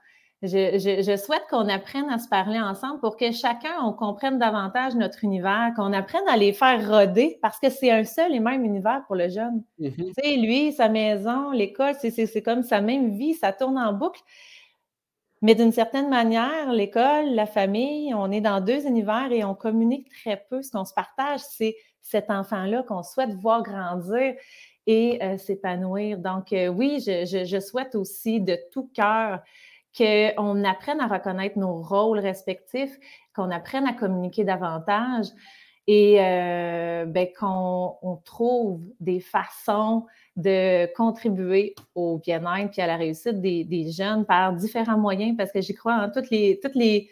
Je, 0.43 1.15
souhaite 1.17 1.41
qu'on 1.49 1.67
apprenne 1.67 2.09
à 2.11 2.19
se 2.19 2.29
parler 2.29 2.59
ensemble 2.59 2.99
pour 2.99 3.17
que 3.17 3.31
chacun, 3.31 3.73
on 3.83 3.91
comprenne 3.91 4.37
davantage 4.37 4.93
notre 4.93 5.23
univers, 5.23 5.71
qu'on 5.75 5.93
apprenne 5.93 6.27
à 6.29 6.37
les 6.37 6.53
faire 6.53 6.87
roder 6.87 7.39
parce 7.41 7.59
que 7.59 7.69
c'est 7.71 7.89
un 7.89 8.03
seul 8.03 8.35
et 8.35 8.39
même 8.39 8.63
univers 8.63 9.03
pour 9.07 9.15
le 9.15 9.29
jeune. 9.29 9.63
Mm-hmm. 9.79 9.95
Tu 9.95 10.13
sais, 10.13 10.37
lui, 10.37 10.73
sa 10.73 10.89
maison, 10.89 11.49
l'école, 11.49 11.95
c'est 11.99 12.41
comme 12.43 12.61
sa 12.61 12.81
même 12.81 13.17
vie, 13.17 13.33
ça 13.33 13.51
tourne 13.51 13.79
en 13.79 13.93
boucle. 13.93 14.21
Mais 15.41 15.55
d'une 15.55 15.71
certaine 15.71 16.09
manière, 16.09 16.71
l'école, 16.71 17.29
la 17.33 17.45
famille, 17.47 18.13
on 18.13 18.31
est 18.31 18.41
dans 18.41 18.61
deux 18.61 18.85
univers 18.85 19.31
et 19.31 19.43
on 19.43 19.55
communique 19.55 20.09
très 20.21 20.43
peu. 20.49 20.61
Ce 20.61 20.71
qu'on 20.71 20.85
se 20.85 20.93
partage, 20.93 21.41
c'est 21.41 21.75
cet 22.01 22.29
enfant-là 22.29 22.83
qu'on 22.83 23.03
souhaite 23.03 23.33
voir 23.35 23.63
grandir 23.63 24.35
et 24.87 25.21
euh, 25.21 25.37
s'épanouir. 25.37 26.17
Donc, 26.17 26.53
euh, 26.53 26.67
oui, 26.67 26.99
je, 27.05 27.59
souhaite 27.59 27.93
aussi 27.93 28.39
de 28.39 28.57
tout 28.71 28.89
cœur 28.93 29.41
qu'on 29.97 30.63
apprenne 30.63 31.01
à 31.01 31.07
reconnaître 31.07 31.57
nos 31.57 31.81
rôles 31.81 32.19
respectifs, 32.19 32.97
qu'on 33.35 33.49
apprenne 33.51 33.87
à 33.87 33.93
communiquer 33.93 34.43
davantage 34.43 35.27
et 35.87 36.17
euh, 36.19 37.05
ben, 37.05 37.27
qu'on 37.37 38.21
trouve 38.25 38.81
des 38.99 39.21
façons 39.21 40.05
de 40.35 40.85
contribuer 40.95 41.73
au 41.95 42.19
bien-être 42.19 42.77
et 42.77 42.81
à 42.81 42.87
la 42.87 42.97
réussite 42.97 43.41
des, 43.41 43.91
jeunes 43.91 44.25
par 44.25 44.53
différents 44.53 44.97
moyens, 44.97 45.35
parce 45.37 45.51
que 45.51 45.61
j'y 45.61 45.73
crois, 45.73 45.93
hein, 45.93 46.11
toutes, 46.13 46.29
les, 46.29 46.59
toutes 46.61 46.75
les, 46.75 47.09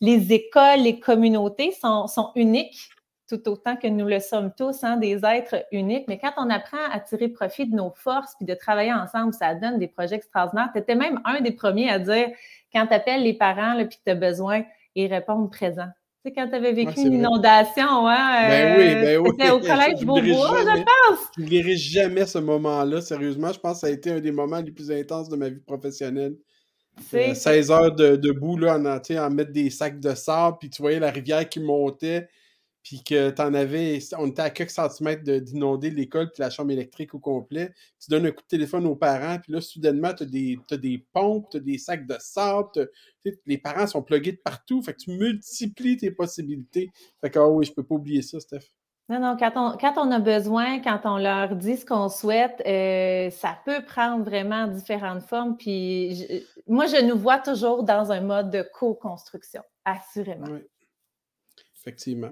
les 0.00 0.32
écoles, 0.32 0.82
les 0.82 1.00
communautés 1.00 1.72
sont, 1.72 2.06
sont, 2.06 2.30
uniques, 2.36 2.90
tout 3.28 3.48
autant 3.48 3.76
que 3.76 3.86
nous 3.86 4.06
le 4.06 4.20
sommes 4.20 4.52
tous, 4.56 4.82
hein, 4.84 4.96
des 4.96 5.24
êtres 5.24 5.64
uniques. 5.72 6.06
Mais 6.08 6.18
quand 6.18 6.32
on 6.36 6.48
apprend 6.50 6.78
à 6.90 7.00
tirer 7.00 7.28
profit 7.28 7.66
de 7.66 7.76
nos 7.76 7.90
forces 7.90 8.34
puis 8.36 8.46
de 8.46 8.54
travailler 8.54 8.92
ensemble, 8.92 9.34
ça 9.34 9.54
donne 9.54 9.78
des 9.78 9.88
projets 9.88 10.16
extraordinaires. 10.16 10.70
Tu 10.72 10.80
étais 10.80 10.94
même 10.94 11.20
un 11.24 11.40
des 11.40 11.52
premiers 11.52 11.90
à 11.90 11.98
dire, 11.98 12.28
quand 12.72 12.86
tu 12.86 12.94
appelles 12.94 13.22
les 13.22 13.34
parents 13.34 13.76
puis 13.86 13.98
que 13.98 14.02
tu 14.04 14.10
as 14.10 14.14
besoin, 14.14 14.64
ils 14.94 15.12
répondent 15.12 15.50
présent 15.50 15.88
quand 16.34 16.48
tu 16.48 16.54
avais 16.54 16.72
vécu 16.72 17.00
une 17.00 17.14
inondation, 17.14 18.06
hein, 18.06 18.48
ben 18.48 18.78
oui, 18.78 18.94
ben 18.94 19.18
oui. 19.18 19.30
C'était 19.30 19.50
au 19.50 19.60
collège 19.60 20.04
Beaubois, 20.04 20.60
je 20.60 20.82
pense. 20.82 21.20
Je 21.36 21.40
n'oublierai 21.40 21.76
jamais 21.76 22.26
ce 22.26 22.38
moment-là, 22.38 23.00
sérieusement. 23.00 23.52
Je 23.52 23.60
pense 23.60 23.74
que 23.74 23.80
ça 23.80 23.86
a 23.86 23.90
été 23.90 24.10
un 24.10 24.20
des 24.20 24.32
moments 24.32 24.60
les 24.60 24.72
plus 24.72 24.90
intenses 24.90 25.28
de 25.28 25.36
ma 25.36 25.48
vie 25.48 25.60
professionnelle. 25.60 26.36
16 27.10 27.70
euh, 27.70 27.74
heures 27.74 27.94
de, 27.94 28.16
debout, 28.16 28.56
là, 28.58 28.76
en, 28.76 28.84
en 28.86 29.30
mettre 29.30 29.52
des 29.52 29.70
sacs 29.70 30.00
de 30.00 30.14
sable, 30.14 30.56
puis 30.58 30.68
tu 30.68 30.82
voyais 30.82 30.98
la 30.98 31.10
rivière 31.10 31.48
qui 31.48 31.60
montait 31.60 32.28
puis 32.88 33.02
que 33.04 33.28
tu 33.28 33.42
en 33.42 33.52
avais, 33.52 33.98
on 34.16 34.28
était 34.28 34.40
à 34.40 34.48
quelques 34.48 34.70
centimètres 34.70 35.22
d'inonder 35.22 35.90
l'école 35.90 36.30
puis 36.30 36.40
la 36.40 36.48
chambre 36.48 36.70
électrique 36.70 37.12
au 37.12 37.18
complet. 37.18 37.74
Tu 38.00 38.10
donnes 38.10 38.24
un 38.24 38.30
coup 38.30 38.40
de 38.40 38.48
téléphone 38.48 38.86
aux 38.86 38.96
parents, 38.96 39.38
puis 39.38 39.52
là, 39.52 39.60
soudainement, 39.60 40.14
tu 40.14 40.22
as 40.22 40.26
des, 40.26 40.58
des 40.70 41.06
pompes, 41.12 41.50
tu 41.50 41.58
as 41.58 41.60
des 41.60 41.76
sacs 41.76 42.06
de 42.06 42.16
sable, 42.18 42.88
les 43.44 43.58
parents 43.58 43.86
sont 43.86 44.02
plugués 44.02 44.32
de 44.32 44.40
partout, 44.42 44.80
fait 44.80 44.94
que 44.94 45.00
tu 45.00 45.10
multiplies 45.10 45.98
tes 45.98 46.10
possibilités. 46.10 46.88
Fait 47.20 47.28
que, 47.28 47.38
oh 47.38 47.58
oui, 47.58 47.66
je 47.66 47.74
peux 47.74 47.82
pas 47.82 47.96
oublier 47.96 48.22
ça, 48.22 48.40
Steph. 48.40 48.70
Non, 49.10 49.20
non, 49.20 49.36
quand 49.38 49.52
on, 49.56 49.76
quand 49.76 49.98
on 49.98 50.10
a 50.10 50.18
besoin, 50.18 50.80
quand 50.80 51.00
on 51.04 51.18
leur 51.18 51.56
dit 51.56 51.76
ce 51.76 51.84
qu'on 51.84 52.08
souhaite, 52.08 52.62
euh, 52.66 53.28
ça 53.28 53.58
peut 53.66 53.84
prendre 53.84 54.24
vraiment 54.24 54.66
différentes 54.66 55.24
formes. 55.24 55.58
Puis 55.58 56.26
moi, 56.66 56.86
je 56.86 57.04
nous 57.04 57.18
vois 57.18 57.38
toujours 57.38 57.82
dans 57.82 58.12
un 58.12 58.22
mode 58.22 58.50
de 58.50 58.66
co-construction, 58.72 59.62
assurément. 59.84 60.46
Oui, 60.50 60.60
effectivement. 61.76 62.30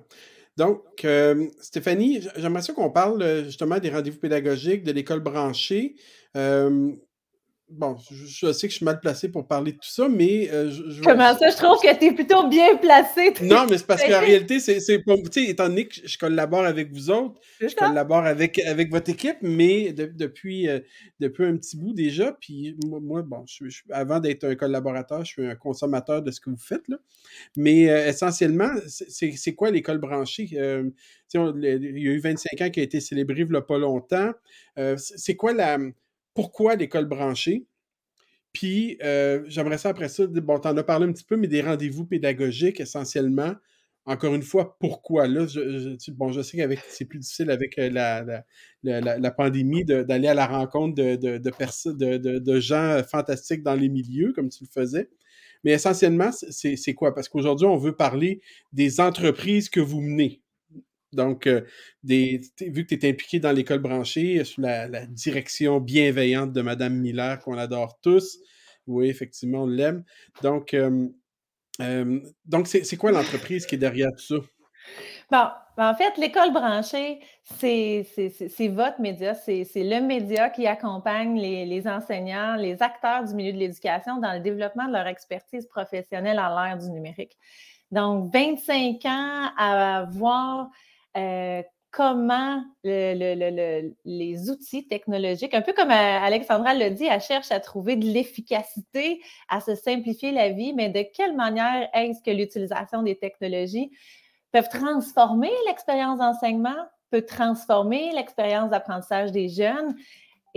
Donc, 0.56 1.04
euh, 1.04 1.48
Stéphanie, 1.60 2.26
j'aimerais 2.36 2.62
ça 2.62 2.72
qu'on 2.72 2.90
parle 2.90 3.22
euh, 3.22 3.44
justement 3.44 3.78
des 3.78 3.90
rendez-vous 3.90 4.18
pédagogiques, 4.18 4.84
de 4.84 4.92
l'école 4.92 5.20
branchée. 5.20 5.96
Euh, 6.36 6.92
Bon, 7.68 7.96
je, 8.12 8.52
sais 8.52 8.68
que 8.68 8.72
je 8.72 8.76
suis 8.76 8.84
mal 8.84 9.00
placé 9.00 9.28
pour 9.28 9.48
parler 9.48 9.72
de 9.72 9.78
tout 9.78 9.90
ça, 9.90 10.08
mais. 10.08 10.48
Euh, 10.52 10.70
je, 10.70 11.02
Comment 11.02 11.36
ça? 11.36 11.50
Je 11.50 11.56
trouve 11.56 11.80
que 11.80 11.98
tu 11.98 12.04
es 12.04 12.12
plutôt 12.12 12.46
bien 12.46 12.76
placé. 12.76 13.32
Non, 13.42 13.66
mais 13.68 13.78
c'est 13.78 13.86
parce 13.86 14.04
qu'en 14.04 14.20
réalité, 14.20 14.60
c'est. 14.60 14.78
Tu 14.78 15.02
sais, 15.32 15.44
étant 15.46 15.68
donné 15.68 15.88
que 15.88 15.96
je 16.04 16.16
collabore 16.16 16.64
avec 16.64 16.92
vous 16.92 17.10
autres, 17.10 17.40
je 17.60 17.74
collabore 17.74 18.24
avec, 18.24 18.60
avec 18.60 18.92
votre 18.92 19.10
équipe, 19.10 19.38
mais 19.42 19.92
depuis, 19.92 20.68
euh, 20.68 20.78
depuis 21.18 21.44
un 21.44 21.56
petit 21.56 21.76
bout 21.76 21.92
déjà. 21.92 22.36
Puis 22.40 22.76
moi, 22.86 23.22
bon, 23.22 23.44
je, 23.46 23.64
avant 23.90 24.20
d'être 24.20 24.44
un 24.44 24.54
collaborateur, 24.54 25.24
je 25.24 25.32
suis 25.32 25.46
un 25.46 25.56
consommateur 25.56 26.22
de 26.22 26.30
ce 26.30 26.38
que 26.38 26.50
vous 26.50 26.56
faites. 26.56 26.86
Là. 26.86 26.98
Mais 27.56 27.90
euh, 27.90 28.06
essentiellement, 28.06 28.70
c'est 28.86 29.54
quoi 29.56 29.72
l'école 29.72 29.98
branchée? 29.98 30.46
il 30.52 30.56
y 31.34 32.08
a 32.08 32.12
eu 32.12 32.20
25 32.20 32.60
ans 32.60 32.70
qui 32.70 32.78
a 32.78 32.84
été 32.84 33.00
célébré 33.00 33.40
il 33.40 33.50
n'y 33.50 33.56
a 33.56 33.60
pas 33.60 33.78
longtemps. 33.78 34.32
c'est 34.96 35.34
quoi 35.34 35.52
la 35.52 35.78
pourquoi 36.36 36.76
l'école 36.76 37.06
branchée? 37.06 37.66
Puis, 38.52 38.96
euh, 39.02 39.42
j'aimerais 39.48 39.78
ça 39.78 39.90
après 39.90 40.08
ça, 40.08 40.26
bon, 40.26 40.58
tu 40.58 40.68
en 40.68 40.76
as 40.76 40.82
parlé 40.84 41.06
un 41.06 41.12
petit 41.12 41.24
peu, 41.24 41.36
mais 41.36 41.48
des 41.48 41.60
rendez-vous 41.60 42.06
pédagogiques 42.06 42.80
essentiellement. 42.80 43.54
Encore 44.06 44.34
une 44.34 44.42
fois, 44.42 44.78
pourquoi? 44.78 45.26
Là, 45.26 45.46
je, 45.46 45.96
sais 45.98 46.56
qu'avec 46.56 46.78
c'est 46.88 47.06
plus 47.06 47.18
difficile 47.18 47.50
avec 47.50 47.76
euh, 47.78 47.90
la, 48.82 49.30
pandémie 49.32 49.84
d'aller 49.84 50.28
à 50.28 50.34
la 50.34 50.46
rencontre 50.46 50.94
de, 50.94 51.16
de, 52.38 52.60
gens 52.60 53.02
fantastiques 53.10 53.64
dans 53.64 53.74
les 53.74 53.88
milieux, 53.88 54.32
comme 54.32 54.48
tu 54.48 54.64
le 54.64 54.70
faisais. 54.72 55.10
Mais 55.64 55.72
essentiellement, 55.72 56.30
c'est 56.32 56.94
quoi? 56.94 57.14
Parce 57.14 57.28
qu'aujourd'hui, 57.28 57.66
on 57.66 57.76
veut 57.76 57.96
parler 57.96 58.40
des 58.72 59.00
entreprises 59.00 59.68
que 59.68 59.80
vous 59.80 60.00
menez. 60.00 60.40
Donc, 61.12 61.46
euh, 61.46 61.62
vu 62.04 62.40
que 62.86 62.94
tu 62.94 63.06
es 63.06 63.10
impliqué 63.10 63.40
dans 63.40 63.52
l'école 63.52 63.78
branchée, 63.78 64.44
sous 64.44 64.60
la, 64.60 65.06
direction 65.06 65.80
bienveillante 65.80 66.52
de 66.52 66.62
Mme 66.62 66.94
Miller, 66.94 67.38
qu'on 67.40 67.58
adore 67.58 67.98
tous, 68.00 68.38
oui, 68.86 69.08
effectivement, 69.08 69.62
on 69.62 69.66
l'aime. 69.66 70.04
Donc, 70.42 70.74
euh, 70.74 71.08
euh, 71.80 72.20
donc 72.44 72.66
c'est 72.68 72.96
quoi 72.96 73.12
l'entreprise 73.12 73.66
qui 73.66 73.74
est 73.74 73.78
derrière 73.78 74.10
tout 74.12 74.40
ça? 74.40 74.46
Bon, 75.30 75.48
ben, 75.76 75.90
en 75.90 75.94
fait, 75.96 76.16
l'école 76.16 76.52
branchée, 76.52 77.18
c'est 77.42 78.06
votre 78.68 79.00
média, 79.00 79.34
c'est 79.34 79.66
le 79.74 80.00
média 80.00 80.48
qui 80.50 80.66
accompagne 80.66 81.36
les, 81.36 81.66
les, 81.66 81.88
enseignants, 81.88 82.54
les 82.54 82.80
acteurs 82.82 83.24
du 83.24 83.34
milieu 83.34 83.52
de 83.52 83.58
l'éducation 83.58 84.18
dans 84.18 84.32
le 84.32 84.40
développement 84.40 84.86
de 84.86 84.92
leur 84.92 85.08
expertise 85.08 85.66
professionnelle 85.66 86.38
à 86.38 86.48
l'ère 86.48 86.78
du 86.78 86.88
numérique. 86.90 87.36
Donc, 87.90 88.32
25 88.32 89.04
ans 89.04 89.50
à 89.56 90.06
voir 90.10 90.70
euh, 91.16 91.62
comment 91.90 92.62
les 92.84 94.50
outils 94.50 94.86
technologiques, 94.86 95.54
un 95.54 95.62
peu 95.62 95.72
comme 95.72 95.90
euh, 95.90 96.18
Alexandra 96.20 96.74
l'a 96.74 96.90
dit, 96.90 97.04
elle 97.04 97.20
cherche 97.20 97.50
à 97.50 97.60
trouver 97.60 97.96
de 97.96 98.04
l'efficacité, 98.04 99.22
à 99.48 99.60
se 99.60 99.74
simplifier 99.74 100.30
la 100.30 100.50
vie, 100.50 100.74
mais 100.74 100.90
de 100.90 101.02
quelle 101.14 101.34
manière 101.34 101.88
est-ce 101.94 102.22
que 102.22 102.30
l'utilisation 102.30 103.02
des 103.02 103.16
technologies 103.16 103.90
peuvent 104.52 104.68
transformer 104.68 105.50
l'expérience 105.66 106.18
d'enseignement 106.18 106.76
peut 107.10 107.22
transformer 107.22 108.12
l'expérience 108.12 108.70
d'apprentissage 108.70 109.32
des 109.32 109.48
jeunes 109.48 109.94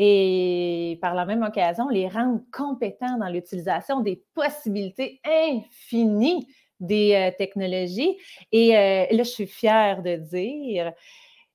et 0.01 0.97
par 1.01 1.13
la 1.13 1.25
même 1.25 1.43
occasion, 1.43 1.89
les 1.89 2.07
rendre 2.07 2.39
compétents 2.53 3.17
dans 3.17 3.27
l'utilisation 3.27 3.99
des 3.99 4.23
possibilités 4.33 5.19
infinies 5.25 6.47
des 6.79 7.15
euh, 7.15 7.31
technologies. 7.37 8.17
Et 8.51 8.75
euh, 8.75 9.05
là, 9.11 9.23
je 9.23 9.29
suis 9.29 9.47
fière 9.47 10.01
de 10.01 10.15
dire 10.15 10.93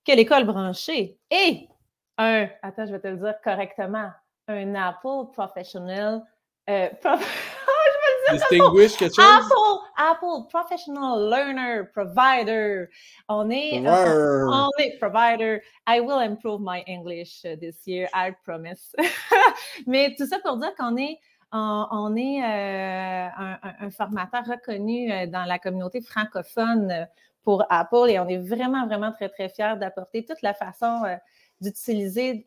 que 0.07 0.13
l'école 0.13 0.45
branchée 0.45 1.19
est 1.31 1.69
un, 2.19 2.49
attends, 2.63 2.87
je 2.87 2.93
vais 2.93 3.01
te 3.01 3.09
le 3.09 3.17
dire 3.17 3.35
correctement, 3.43 4.11
un 4.49 4.75
Apple 4.75 5.33
Professional. 5.33 6.23
Euh, 6.69 6.89
Distinguish 8.31 8.97
quelque 8.97 9.17
chose? 9.17 9.25
Apple, 9.25 9.81
Apple 9.99 10.49
Professional 10.49 11.29
Learner 11.29 11.83
Provider. 11.93 12.87
On 13.29 13.51
est, 13.51 13.83
on 13.87 14.71
est 14.79 14.99
provider. 14.99 15.61
I 15.87 16.01
will 16.01 16.21
improve 16.21 16.61
my 16.63 16.83
English 16.87 17.43
this 17.43 17.87
year, 17.87 18.09
I 18.15 18.33
promise. 18.45 18.95
Mais 19.87 20.15
tout 20.17 20.27
ça 20.27 20.39
pour 20.39 20.57
dire 20.57 20.75
qu'on 20.75 20.97
est 20.97 21.19
on, 21.55 22.17
est 22.17 22.43
euh, 22.43 23.29
un, 23.81 23.91
formateur 23.91 24.45
reconnu 24.47 25.11
euh, 25.11 25.27
dans 25.27 25.45
la 25.45 25.59
communauté 25.59 26.01
francophone 26.01 26.91
euh, 26.91 27.05
pour 27.43 27.65
Apple 27.71 28.09
et 28.09 28.19
on 28.19 28.29
est 28.29 28.39
vraiment, 28.39 28.87
vraiment 28.87 29.13
très, 29.13 29.29
très 29.29 29.49
fiers 29.49 29.75
d'apporter 29.79 30.25
toute 30.25 30.43
la 30.43 30.55
façon 30.55 31.03
d'utiliser 31.61 32.47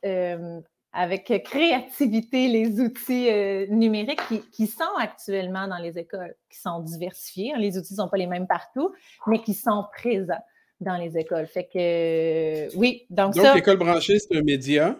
avec 0.91 1.43
créativité 1.43 2.47
les 2.47 2.81
outils 2.81 3.29
numériques 3.69 4.19
qui, 4.51 4.65
sont 4.65 4.83
actuellement 4.97 5.67
dans 5.67 5.77
les 5.77 5.99
écoles, 5.99 6.33
qui 6.49 6.59
sont 6.59 6.79
diversifiés. 6.79 7.53
Les 7.57 7.77
outils 7.77 7.93
ne 7.93 7.97
sont 7.97 8.09
pas 8.09 8.17
les 8.17 8.25
mêmes 8.25 8.47
partout, 8.47 8.91
mais 9.27 9.39
qui 9.39 9.53
sont 9.53 9.85
présents 9.93 10.43
dans 10.79 10.97
les 10.97 11.15
écoles. 11.15 11.45
Fait 11.45 11.65
que 11.71 12.75
oui, 12.75 13.05
donc, 13.11 13.35
donc 13.35 13.53
l'école 13.53 13.77
branchée, 13.77 14.17
c'est 14.17 14.35
un 14.35 14.41
média. 14.41 14.97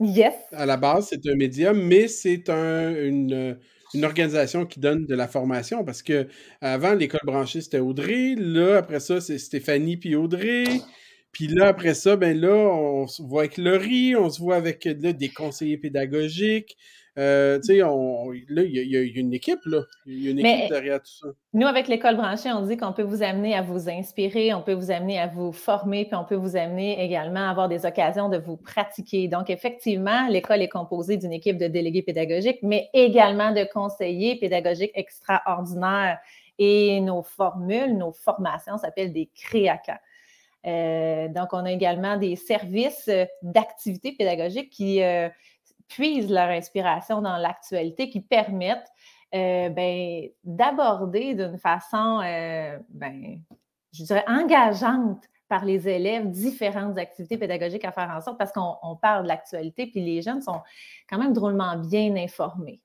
Yes. 0.00 0.34
À 0.52 0.66
la 0.66 0.76
base, 0.76 1.08
c'est 1.10 1.26
un 1.28 1.34
média, 1.34 1.72
mais 1.72 2.08
c'est 2.08 2.48
une, 2.48 3.58
organisation 4.02 4.66
qui 4.66 4.80
donne 4.80 5.06
de 5.06 5.14
la 5.14 5.26
formation 5.26 5.84
parce 5.84 6.02
que 6.02 6.28
avant, 6.60 6.94
l'école 6.94 7.20
branchée, 7.24 7.60
c'était 7.60 7.80
Audrey. 7.80 8.34
Là, 8.36 8.76
après 8.76 9.00
ça, 9.00 9.20
c'est 9.20 9.38
Stéphanie 9.38 9.96
puis 9.96 10.14
Audrey. 10.14 10.64
Puis 11.32 11.48
là, 11.48 11.68
après 11.68 11.94
ça, 11.94 12.16
ben 12.16 12.38
là, 12.38 12.54
on 12.54 13.06
se 13.06 13.22
voit 13.22 13.42
avec 13.42 13.58
Laurie, 13.58 14.14
on 14.16 14.30
se 14.30 14.40
voit 14.40 14.56
avec 14.56 14.86
des 14.86 15.28
conseillers 15.28 15.78
pédagogiques. 15.78 16.76
Euh, 17.18 17.58
tu 17.58 17.66
sais, 17.66 17.78
là, 17.78 18.62
il 18.62 18.70
y, 18.70 18.96
a 18.96 19.20
une 19.20 19.34
équipe, 19.34 19.64
là. 19.64 19.82
Il 20.06 20.22
y 20.22 20.28
a 20.28 20.30
une 20.30 20.38
équipe 20.38 20.70
derrière 20.70 21.02
tout 21.02 21.10
ça. 21.10 21.26
Nous, 21.52 21.66
avec 21.66 21.88
l'école 21.88 22.16
branchée, 22.16 22.52
on 22.52 22.62
dit 22.62 22.76
qu'on 22.76 22.92
peut 22.92 23.02
vous 23.02 23.24
amener 23.24 23.56
à 23.56 23.62
vous 23.62 23.88
inspirer, 23.88 24.54
on 24.54 24.62
peut 24.62 24.74
vous 24.74 24.92
amener 24.92 25.18
à 25.18 25.26
vous 25.26 25.50
former, 25.50 26.04
puis 26.04 26.14
on 26.14 26.24
peut 26.24 26.36
vous 26.36 26.56
amener 26.56 27.04
également 27.04 27.48
à 27.48 27.50
avoir 27.50 27.68
des 27.68 27.86
occasions 27.86 28.28
de 28.28 28.38
vous 28.38 28.56
pratiquer. 28.56 29.26
Donc, 29.26 29.50
effectivement, 29.50 30.28
l'école 30.28 30.62
est 30.62 30.68
composée 30.68 31.16
d'une 31.16 31.32
équipe 31.32 31.58
de 31.58 31.66
délégués 31.66 32.02
pédagogiques, 32.02 32.60
mais 32.62 32.88
également 32.92 33.52
de 33.52 33.64
conseillers 33.64 34.36
pédagogiques 34.36 34.92
extraordinaires. 34.94 36.18
Et 36.60 37.00
nos 37.00 37.22
formules, 37.22 37.96
nos 37.96 38.12
formations 38.12 38.78
s'appellent 38.78 39.12
des 39.12 39.28
créacans. 39.34 39.98
Euh, 40.66 41.28
donc, 41.28 41.48
on 41.52 41.64
a 41.64 41.72
également 41.72 42.16
des 42.16 42.36
services 42.36 43.10
d'activités 43.42 44.12
pédagogiques 44.12 44.70
qui, 44.70 45.02
euh, 45.02 45.28
puisent 45.88 46.30
leur 46.30 46.48
inspiration 46.48 47.20
dans 47.22 47.36
l'actualité, 47.36 48.08
qui 48.10 48.20
permettent 48.20 48.90
euh, 49.34 49.68
ben, 49.68 50.28
d'aborder 50.44 51.34
d'une 51.34 51.58
façon, 51.58 52.20
euh, 52.24 52.78
ben, 52.90 53.40
je 53.92 54.04
dirais, 54.04 54.24
engageante 54.26 55.24
par 55.48 55.64
les 55.64 55.88
élèves 55.88 56.30
différentes 56.30 56.98
activités 56.98 57.38
pédagogiques 57.38 57.84
à 57.84 57.92
faire 57.92 58.10
en 58.14 58.20
sorte, 58.20 58.38
parce 58.38 58.52
qu'on 58.52 58.96
parle 59.00 59.24
de 59.24 59.28
l'actualité, 59.28 59.86
puis 59.86 60.00
les 60.00 60.22
jeunes 60.22 60.42
sont 60.42 60.60
quand 61.08 61.18
même 61.18 61.32
drôlement 61.32 61.76
bien 61.76 62.14
informés. 62.16 62.80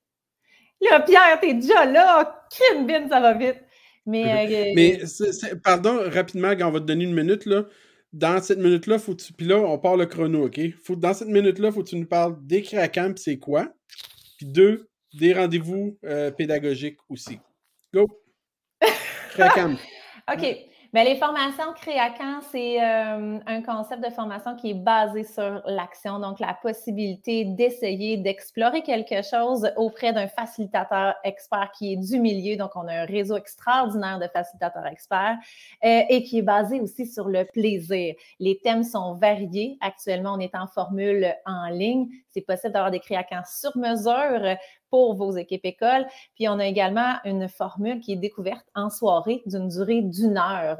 Là, 0.81 1.01
Pierre, 1.01 1.39
t'es 1.41 1.53
déjà 1.53 1.85
là! 1.85 2.45
Crime, 2.49 3.07
ça 3.09 3.19
va 3.19 3.33
vite! 3.33 3.61
Mais, 4.05 4.47
euh, 4.47 4.73
Mais 4.75 4.99
pardon, 5.63 5.97
rapidement, 6.09 6.51
on 6.61 6.71
va 6.71 6.79
te 6.79 6.85
donner 6.85 7.05
une 7.05 7.13
minute, 7.13 7.45
là 7.45 7.63
dans 8.13 8.41
cette 8.41 8.59
minute-là, 8.59 8.99
faut 8.99 9.15
tu. 9.15 9.33
Puis 9.33 9.47
là, 9.47 9.57
on 9.57 9.77
part 9.79 9.97
le 9.97 10.05
chrono, 10.05 10.45
OK? 10.45 10.59
Faut, 10.83 10.95
dans 10.95 11.13
cette 11.13 11.27
minute-là, 11.27 11.71
faut 11.71 11.83
que 11.83 11.89
tu 11.89 11.95
nous 11.97 12.05
parles 12.05 12.37
des 12.45 12.61
créacamps, 12.61 13.15
c'est 13.17 13.37
quoi? 13.37 13.73
Puis 14.37 14.45
deux, 14.45 14.87
des 15.13 15.33
rendez-vous 15.33 15.97
euh, 16.05 16.31
pédagogiques 16.31 16.99
aussi. 17.09 17.39
Go! 17.93 18.07
Créacamp. 19.31 19.77
OK. 20.31 20.72
Mais 20.93 21.03
les 21.05 21.15
formations 21.15 21.73
Créacan, 21.75 22.41
c'est 22.51 22.79
euh, 22.79 23.39
un 23.47 23.61
concept 23.63 24.03
de 24.05 24.11
formation 24.11 24.55
qui 24.55 24.69
est 24.69 24.75
basé 24.75 25.23
sur 25.23 25.63
l'action, 25.65 26.19
donc 26.19 26.39
la 26.39 26.53
possibilité 26.53 27.45
d'essayer 27.45 28.17
d'explorer 28.17 28.83
quelque 28.83 29.23
chose 29.23 29.71
auprès 29.75 30.13
d'un 30.13 30.27
facilitateur 30.27 31.15
expert 31.23 31.71
qui 31.75 31.93
est 31.93 31.95
du 31.95 32.19
milieu. 32.19 32.57
Donc, 32.57 32.75
on 32.75 32.87
a 32.87 32.93
un 32.93 33.05
réseau 33.05 33.37
extraordinaire 33.37 34.19
de 34.19 34.27
facilitateurs 34.27 34.85
experts 34.85 35.37
euh, 35.83 36.01
et 36.09 36.21
qui 36.21 36.37
est 36.37 36.43
basé 36.43 36.79
aussi 36.79 37.07
sur 37.07 37.27
le 37.27 37.45
plaisir. 37.45 38.13
Les 38.39 38.59
thèmes 38.63 38.83
sont 38.83 39.15
variés. 39.15 39.79
Actuellement, 39.81 40.35
on 40.35 40.39
est 40.39 40.53
en 40.53 40.67
formule 40.67 41.33
en 41.47 41.69
ligne. 41.69 42.07
C'est 42.29 42.41
possible 42.41 42.71
d'avoir 42.71 42.91
des 42.91 42.99
Créacans 42.99 43.41
sur 43.47 43.75
mesure 43.77 44.57
pour 44.93 45.15
vos 45.15 45.31
équipes 45.31 45.65
écoles. 45.65 46.05
Puis 46.35 46.47
on 46.47 46.59
a 46.59 46.67
également 46.67 47.15
une 47.25 47.49
formule 47.49 47.99
qui 47.99 48.13
est 48.13 48.15
découverte 48.15 48.63
en 48.75 48.91
soirée 48.91 49.41
d'une 49.47 49.67
durée 49.67 50.03
d'une 50.03 50.37
heure. 50.37 50.77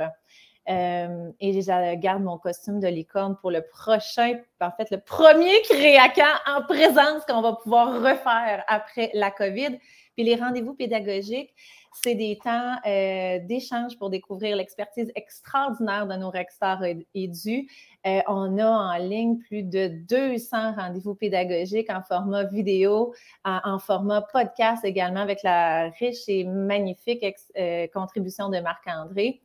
Euh, 0.70 1.32
et 1.40 1.60
je 1.60 1.96
garde 1.96 2.22
mon 2.22 2.38
costume 2.38 2.80
de 2.80 2.88
licorne 2.88 3.36
pour 3.42 3.50
le 3.50 3.64
prochain, 3.64 4.36
en 4.62 4.70
fait, 4.70 4.92
le 4.92 5.00
premier 5.00 5.60
créacan 5.64 6.30
en 6.46 6.62
présence 6.62 7.26
qu'on 7.28 7.42
va 7.42 7.54
pouvoir 7.54 7.96
refaire 8.04 8.64
après 8.68 9.10
la 9.16 9.32
COVID. 9.32 9.80
Puis 10.16 10.24
les 10.24 10.36
rendez-vous 10.36 10.74
pédagogiques, 10.74 11.54
c'est 11.94 12.16
des 12.16 12.40
temps 12.44 12.76
euh, 12.86 13.40
d'échange 13.40 13.98
pour 13.98 14.10
découvrir 14.10 14.56
l'expertise 14.56 15.12
extraordinaire 15.16 16.08
de 16.08 16.16
nos 16.16 16.30
recteurs 16.30 16.82
édus. 17.14 17.70
Euh, 18.06 18.20
on 18.28 18.58
a 18.58 18.68
en 18.68 18.98
ligne 18.98 19.38
plus 19.38 19.64
de 19.64 19.88
200 20.10 20.74
rendez-vous 20.76 21.16
pédagogiques 21.16 21.90
en 21.90 22.02
format 22.02 22.44
vidéo, 22.46 23.14
en, 23.46 23.80
format 23.80 24.22
podcast 24.22 24.84
également 24.84 25.22
avec 25.22 25.44
la 25.44 25.90
riche 26.00 26.28
et 26.28 26.44
magnifique 26.44 27.26
euh, 27.58 27.88
contribution 27.94 28.50
de 28.50 28.60
Marc-André. 28.60 29.42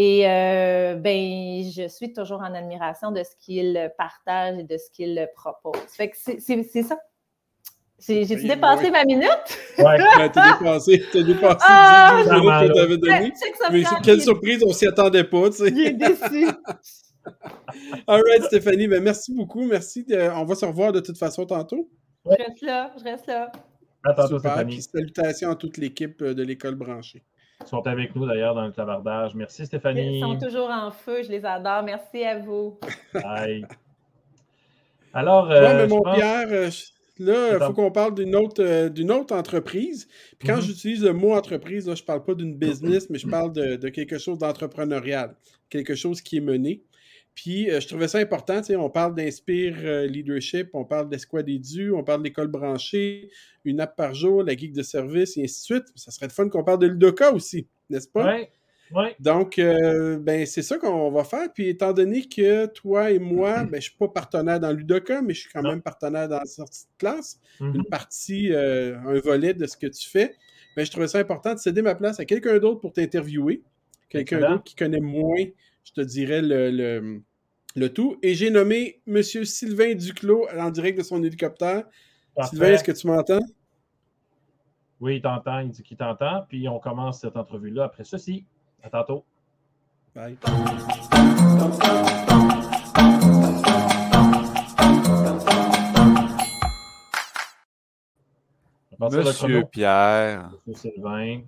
Et 0.00 0.22
ben, 0.22 1.64
je 1.74 1.88
suis 1.88 2.12
toujours 2.12 2.40
en 2.40 2.54
admiration 2.54 3.10
de 3.10 3.24
ce 3.24 3.34
qu'il 3.40 3.92
partage 3.98 4.56
et 4.56 4.62
de 4.62 4.78
ce 4.78 4.88
qu'il 4.92 5.28
propose. 5.34 5.80
C'est 5.88 6.82
ça 6.84 6.96
j'ai-tu 8.06 8.46
dépassé 8.46 8.90
ma 8.90 9.04
minute? 9.04 9.28
Ouais, 9.78 9.98
t'as 10.32 10.58
dépassé, 10.58 11.04
t'as 11.12 11.22
dépassé 11.22 11.66
ah, 11.68 12.22
10 12.22 12.30
minutes 12.30 12.44
que 12.44 12.74
t'avais 12.74 12.98
donné. 12.98 13.32
Mais 13.72 13.84
quelle 14.02 14.20
surprise, 14.20 14.62
on 14.66 14.72
s'y 14.72 14.86
attendait 14.86 15.24
pas, 15.24 15.50
tu 15.50 15.56
sais. 15.56 15.74
J'ai 15.74 15.92
déçu. 15.92 16.48
All 18.06 18.22
right, 18.22 18.44
Stéphanie, 18.44 18.88
ben 18.88 19.02
merci 19.02 19.34
beaucoup. 19.34 19.64
Merci. 19.66 20.06
On 20.34 20.44
va 20.44 20.54
se 20.54 20.64
revoir 20.64 20.92
de 20.92 21.00
toute 21.00 21.18
façon 21.18 21.44
tantôt. 21.44 21.88
Je 22.24 22.30
reste 22.30 22.62
là, 22.62 22.92
je 22.98 23.04
reste 23.04 23.26
là. 23.26 23.50
À 24.04 24.14
tantôt, 24.14 24.38
Stéphanie. 24.38 24.74
Puis 24.74 24.82
salutations 24.82 25.50
à 25.50 25.56
toute 25.56 25.76
l'équipe 25.76 26.22
euh, 26.22 26.34
de 26.34 26.42
l'école 26.42 26.76
branchée. 26.76 27.22
Ils 27.60 27.66
sont 27.66 27.86
avec 27.86 28.14
nous 28.14 28.26
d'ailleurs 28.26 28.54
dans 28.54 28.66
le 28.66 28.72
clavardage. 28.72 29.34
Merci, 29.34 29.66
Stéphanie. 29.66 30.18
Ils 30.18 30.20
sont 30.20 30.38
toujours 30.38 30.70
en 30.70 30.90
feu, 30.90 31.22
je 31.24 31.30
les 31.30 31.44
adore. 31.44 31.82
Merci 31.82 32.24
à 32.24 32.38
vous. 32.38 32.78
Bye. 33.12 33.66
Alors, 35.12 35.50
euh, 35.50 35.74
mais 35.74 35.86
mon 35.88 36.02
Pierre, 36.02 36.46
euh, 36.50 36.70
Là, 37.18 37.54
il 37.54 37.66
faut 37.66 37.72
qu'on 37.72 37.90
parle 37.90 38.14
d'une 38.14 38.36
autre, 38.36 38.62
euh, 38.62 38.88
d'une 38.88 39.10
autre 39.10 39.34
entreprise. 39.34 40.06
Puis 40.38 40.48
quand 40.48 40.58
mm-hmm. 40.58 40.66
j'utilise 40.66 41.04
le 41.04 41.12
mot 41.12 41.34
entreprise, 41.34 41.88
là, 41.88 41.94
je 41.94 42.02
ne 42.02 42.06
parle 42.06 42.24
pas 42.24 42.34
d'une 42.34 42.54
business, 42.54 43.10
mais 43.10 43.18
je 43.18 43.26
parle 43.26 43.52
de, 43.52 43.88
quelque 43.88 44.18
chose 44.18 44.38
d'entrepreneurial, 44.38 45.36
quelque 45.68 45.94
chose 45.94 46.20
qui 46.20 46.36
est 46.36 46.42
mené. 46.42 46.84
Puis 47.34 47.70
euh, 47.70 47.80
je 47.80 47.86
trouvais 47.86 48.08
ça 48.08 48.18
important, 48.18 48.60
on 48.70 48.90
parle 48.90 49.14
d'Inspire 49.14 49.76
euh, 49.84 50.06
Leadership, 50.06 50.70
on 50.72 50.84
parle 50.84 51.08
d'Esquad 51.08 51.48
Edu, 51.48 51.92
on 51.92 52.02
parle 52.02 52.22
d'école 52.22 52.48
branchée, 52.48 53.30
une 53.64 53.80
app 53.80 53.96
par 53.96 54.14
jour, 54.14 54.42
la 54.42 54.56
geek 54.56 54.72
de 54.72 54.82
service, 54.82 55.36
et 55.36 55.44
ainsi 55.44 55.60
de 55.60 55.64
suite. 55.76 55.84
Ça 55.94 56.10
serait 56.10 56.28
fun 56.28 56.48
qu'on 56.48 56.64
parle 56.64 56.80
de 56.80 56.86
Ludoka 56.88 57.32
aussi, 57.32 57.68
n'est-ce 57.90 58.08
pas? 58.08 58.38
Donc, 59.20 59.58
euh, 59.58 60.18
ben, 60.18 60.46
c'est 60.46 60.62
ça 60.62 60.78
qu'on 60.78 61.10
va 61.10 61.24
faire. 61.24 61.52
Puis, 61.52 61.68
étant 61.68 61.92
donné 61.92 62.26
que 62.26 62.66
toi 62.66 63.10
et 63.10 63.18
moi, 63.18 63.64
ben, 63.64 63.72
je 63.72 63.76
ne 63.76 63.80
suis 63.80 63.96
pas 63.96 64.08
partenaire 64.08 64.60
dans 64.60 64.72
Ludoka, 64.72 65.22
mais 65.22 65.34
je 65.34 65.40
suis 65.40 65.50
quand 65.50 65.62
même 65.62 65.82
partenaire 65.82 66.28
dans 66.28 66.38
la 66.38 66.46
sortie 66.46 66.84
de 66.84 66.98
classe, 66.98 67.40
une 67.60 67.82
mm-hmm. 67.82 67.88
partie, 67.88 68.52
euh, 68.52 68.98
un 69.00 69.20
volet 69.20 69.54
de 69.54 69.66
ce 69.66 69.76
que 69.76 69.86
tu 69.86 70.08
fais, 70.08 70.34
ben, 70.76 70.84
je 70.84 70.90
trouvais 70.90 71.08
ça 71.08 71.18
important 71.18 71.54
de 71.54 71.58
céder 71.58 71.82
ma 71.82 71.94
place 71.94 72.20
à 72.20 72.24
quelqu'un 72.24 72.58
d'autre 72.58 72.80
pour 72.80 72.92
t'interviewer. 72.92 73.62
Quelqu'un 74.08 74.40
d'autre 74.40 74.64
qui 74.64 74.74
connaît 74.74 75.00
moins, 75.00 75.44
je 75.84 75.92
te 75.92 76.00
dirais, 76.00 76.40
le, 76.40 77.20
le, 77.74 77.92
tout. 77.92 78.16
Et 78.22 78.34
j'ai 78.34 78.50
nommé 78.50 79.00
M. 79.06 79.22
Sylvain 79.22 79.94
Duclos 79.94 80.46
en 80.56 80.70
direct 80.70 80.96
de 80.98 81.02
son 81.02 81.22
hélicoptère. 81.22 81.84
Sylvain, 82.48 82.72
est-ce 82.72 82.84
que 82.84 82.92
tu 82.92 83.06
m'entends? 83.06 83.40
Oui, 85.00 85.16
il 85.16 85.22
t'entend, 85.22 85.60
il 85.60 85.70
dit 85.70 85.82
qu'il 85.82 85.96
t'entend. 85.96 86.44
Puis 86.48 86.68
on 86.68 86.78
commence 86.78 87.20
cette 87.20 87.36
entrevue-là 87.36 87.84
après 87.84 88.04
ceci. 88.04 88.46
À 88.82 88.90
tantôt. 88.90 89.24
Bye. 90.14 90.36
Monsieur 99.00 99.64
Pierre. 99.64 100.50
Monsieur 100.66 100.90
Sylvain. 100.92 101.40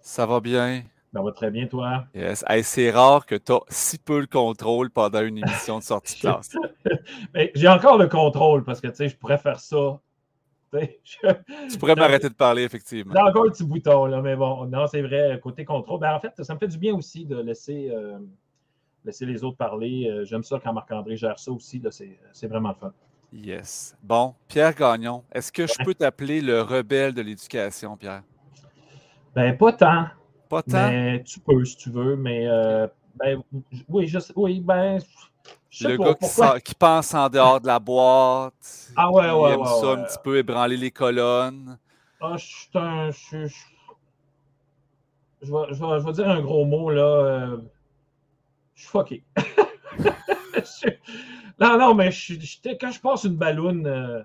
Ça 0.00 0.26
va 0.26 0.40
bien? 0.40 0.82
Ça 1.12 1.22
va 1.22 1.32
très 1.32 1.50
bien, 1.50 1.66
toi? 1.66 2.04
Yes. 2.14 2.44
C'est 2.62 2.90
rare 2.90 3.26
que 3.26 3.34
tu 3.34 3.52
as 3.52 3.60
si 3.68 3.98
peu 3.98 4.20
le 4.20 4.26
contrôle 4.26 4.90
pendant 4.90 5.22
une 5.22 5.38
émission 5.38 5.78
de 5.78 5.84
sortie 5.84 6.16
de 6.16 6.20
classe. 6.20 6.50
J'ai 7.54 7.68
encore 7.68 7.98
le 7.98 8.08
contrôle 8.08 8.64
parce 8.64 8.80
que 8.80 8.88
je 8.92 9.16
pourrais 9.16 9.38
faire 9.38 9.60
ça 9.60 9.98
tu 11.70 11.78
pourrais 11.78 11.94
m'arrêter 11.94 12.28
de 12.28 12.34
parler, 12.34 12.62
effectivement. 12.62 13.14
J'ai 13.14 13.20
encore 13.20 13.46
un 13.46 13.50
petit 13.50 13.64
bouton, 13.64 14.06
là, 14.06 14.20
mais 14.20 14.36
bon, 14.36 14.66
non, 14.66 14.86
c'est 14.86 15.02
vrai, 15.02 15.38
côté 15.42 15.64
contrôle. 15.64 16.00
Ben, 16.00 16.14
en 16.14 16.20
fait, 16.20 16.32
ça 16.42 16.54
me 16.54 16.58
fait 16.58 16.68
du 16.68 16.78
bien 16.78 16.94
aussi 16.94 17.24
de 17.24 17.40
laisser, 17.40 17.90
euh, 17.90 18.18
laisser 19.04 19.26
les 19.26 19.44
autres 19.44 19.56
parler. 19.56 20.08
Euh, 20.08 20.24
j'aime 20.24 20.42
ça 20.42 20.60
quand 20.62 20.72
Marc-André 20.72 21.16
gère 21.16 21.38
ça 21.38 21.50
aussi. 21.52 21.82
C'est 22.32 22.46
vraiment 22.46 22.70
le 22.70 22.74
fun. 22.74 22.92
Yes. 23.32 23.96
Bon, 24.02 24.34
Pierre 24.48 24.74
Gagnon, 24.74 25.24
est-ce 25.32 25.52
que 25.52 25.66
je 25.66 25.84
peux 25.84 25.94
t'appeler 25.94 26.40
le 26.40 26.62
rebelle 26.62 27.12
de 27.12 27.22
l'éducation, 27.22 27.96
Pierre? 27.96 28.22
Ben, 29.34 29.56
pas 29.56 29.72
tant. 29.72 30.06
Pas 30.48 30.62
tant? 30.62 30.88
Mais 30.90 31.22
tu 31.24 31.40
peux 31.40 31.64
si 31.64 31.76
tu 31.76 31.90
veux, 31.90 32.16
mais 32.16 32.46
euh, 32.46 32.86
ben, 33.16 33.42
oui, 33.88 34.06
je, 34.06 34.18
oui, 34.34 34.60
ben. 34.60 34.98
Le 35.80 35.96
gars 35.96 36.60
qui, 36.60 36.74
pense 36.74 37.14
en 37.14 37.28
dehors 37.28 37.60
de 37.60 37.66
la 37.66 37.78
boîte. 37.78 38.92
Ah 38.96 39.10
ouais, 39.10 39.30
ouais. 39.30 39.52
aime 39.52 39.64
ça 39.64 39.92
un 39.92 40.04
petit 40.04 40.18
peu 40.22 40.38
ébranler 40.38 40.76
les 40.76 40.90
colonnes. 40.90 41.78
Ah, 42.20 42.36
je 42.36 42.44
suis 42.44 42.68
un. 42.74 43.10
Je, 43.10 43.46
je, 45.42 45.52
vais, 45.52 45.74
je, 45.74 46.06
vais, 46.06 46.12
dire 46.12 46.28
un 46.28 46.40
gros 46.40 46.64
mot, 46.64 46.90
là. 46.90 47.02
Euh, 47.02 47.58
je 48.74 48.82
suis 48.82 48.90
fucké. 48.90 49.24
non, 51.60 51.78
non, 51.78 51.94
mais 51.94 52.10
quand 52.10 52.90
je 52.90 53.00
passe 53.00 53.24
une 53.24 53.36
balloune. 53.36 53.86
Euh, 53.86 54.22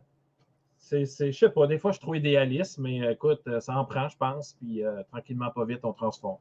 c'est, 1.05 1.31
je 1.31 1.37
sais 1.37 1.49
pas, 1.49 1.67
des 1.67 1.77
fois 1.77 1.93
je 1.93 1.99
trouve 1.99 2.17
idéaliste, 2.17 2.77
mais 2.77 3.01
euh, 3.01 3.11
écoute, 3.11 3.41
ça 3.61 3.77
en 3.77 3.85
prend, 3.85 4.09
je 4.09 4.17
pense, 4.17 4.57
puis 4.59 4.83
euh, 4.83 5.01
tranquillement, 5.09 5.49
pas 5.49 5.63
vite, 5.63 5.79
on 5.83 5.93
transforme. 5.93 6.39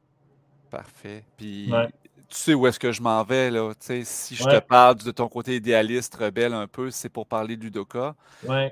Parfait. 0.69 1.23
Puis 1.37 1.71
tu 2.31 2.37
sais 2.37 2.53
où 2.53 2.65
est-ce 2.67 2.79
que 2.79 2.91
je 2.91 3.01
m'en 3.01 3.23
vais, 3.23 3.51
là. 3.51 3.71
si 3.79 4.35
je 4.35 4.43
te 4.43 4.59
parle 4.59 4.95
de 4.95 5.11
ton 5.11 5.27
côté 5.27 5.55
idéaliste, 5.55 6.15
rebelle 6.15 6.53
un 6.53 6.67
peu, 6.67 6.89
c'est 6.89 7.09
pour 7.09 7.27
parler 7.27 7.57
du 7.57 7.69
Doka. 7.69 8.15
Ouais. 8.47 8.71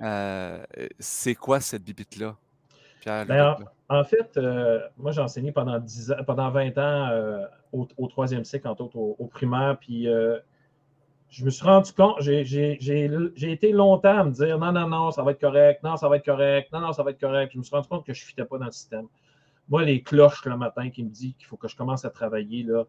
c'est 0.99 1.35
quoi 1.35 1.59
cette 1.59 1.83
bibite-là, 1.83 2.35
Pierre? 3.01 3.25
Ben, 3.25 3.55
en, 3.89 4.03
fait, 4.03 4.39
moi 4.97 5.11
j'ai 5.11 5.21
enseigné 5.21 5.51
pendant, 5.51 5.77
10 5.79 6.11
ans, 6.11 6.23
pendant 6.25 6.49
20 6.49 6.77
ans 6.77 7.47
au, 7.71 8.07
troisième 8.07 8.43
cycle, 8.43 8.67
entre 8.67 8.83
autres 8.83 8.97
au, 8.97 9.15
au 9.19 9.27
primaire, 9.27 9.77
puis 9.79 10.07
je 11.29 11.45
me 11.45 11.49
suis 11.49 11.63
rendu 11.63 11.91
compte, 11.93 12.21
j'ai 12.21 13.51
été 13.51 13.71
longtemps 13.71 14.17
à 14.17 14.23
me 14.23 14.31
dire 14.31 14.57
non, 14.57 14.71
non, 14.71 14.87
non, 14.87 15.11
ça 15.11 15.23
va 15.23 15.31
être 15.31 15.39
correct, 15.39 15.83
non, 15.83 15.95
ça 15.95 16.09
va 16.09 16.17
être 16.17 16.25
correct, 16.25 16.71
non, 16.73 16.81
non, 16.81 16.91
ça 16.91 17.03
va 17.03 17.11
être 17.11 17.19
correct. 17.19 17.51
Je 17.53 17.59
me 17.59 17.63
suis 17.63 17.75
rendu 17.75 17.87
compte 17.87 18.05
que 18.05 18.13
je 18.13 18.23
ne 18.23 18.27
fitais 18.27 18.45
pas 18.45 18.57
dans 18.57 18.65
le 18.65 18.71
système. 18.71 19.07
Moi, 19.69 19.83
les 19.83 20.01
cloches 20.01 20.45
le 20.45 20.57
matin 20.57 20.89
qui 20.89 21.03
me 21.03 21.09
disent 21.09 21.35
qu'il 21.37 21.45
faut 21.45 21.57
que 21.57 21.67
je 21.67 21.75
commence 21.75 22.03
à 22.03 22.09
travailler, 22.09 22.63
là. 22.63 22.85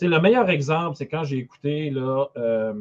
Le 0.00 0.18
meilleur 0.18 0.48
exemple, 0.48 0.96
c'est 0.96 1.06
quand 1.06 1.24
j'ai 1.24 1.38
écouté 1.38 1.92
euh, 1.94 2.24
euh, 2.36 2.72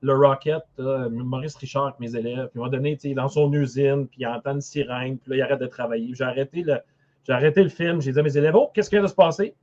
le 0.00 0.14
Rocket, 0.14 0.62
Maurice 0.78 1.56
Richard 1.56 1.86
avec 1.86 2.00
mes 2.00 2.16
élèves, 2.16 2.48
puis 2.48 2.60
il 2.60 2.62
m'a 2.62 2.68
donné 2.68 2.98
dans 3.14 3.28
son 3.28 3.52
usine, 3.52 4.06
puis 4.08 4.20
il 4.20 4.26
entend 4.26 4.54
une 4.54 4.60
sirène, 4.60 5.18
puis 5.18 5.30
là, 5.30 5.36
il 5.36 5.42
arrête 5.42 5.60
de 5.60 5.66
travailler. 5.66 6.12
J'ai 6.14 6.24
arrêté, 6.24 6.62
le, 6.62 6.78
arrêté 7.28 7.62
le 7.62 7.68
film, 7.68 8.00
j'ai 8.00 8.12
dit 8.12 8.18
à 8.18 8.22
mes 8.22 8.36
élèves 8.36 8.56
Oh, 8.56 8.70
qu'est-ce 8.74 8.90
qui 8.90 8.96
vient 8.96 9.02
de 9.02 9.08
se 9.08 9.14
passer? 9.14 9.54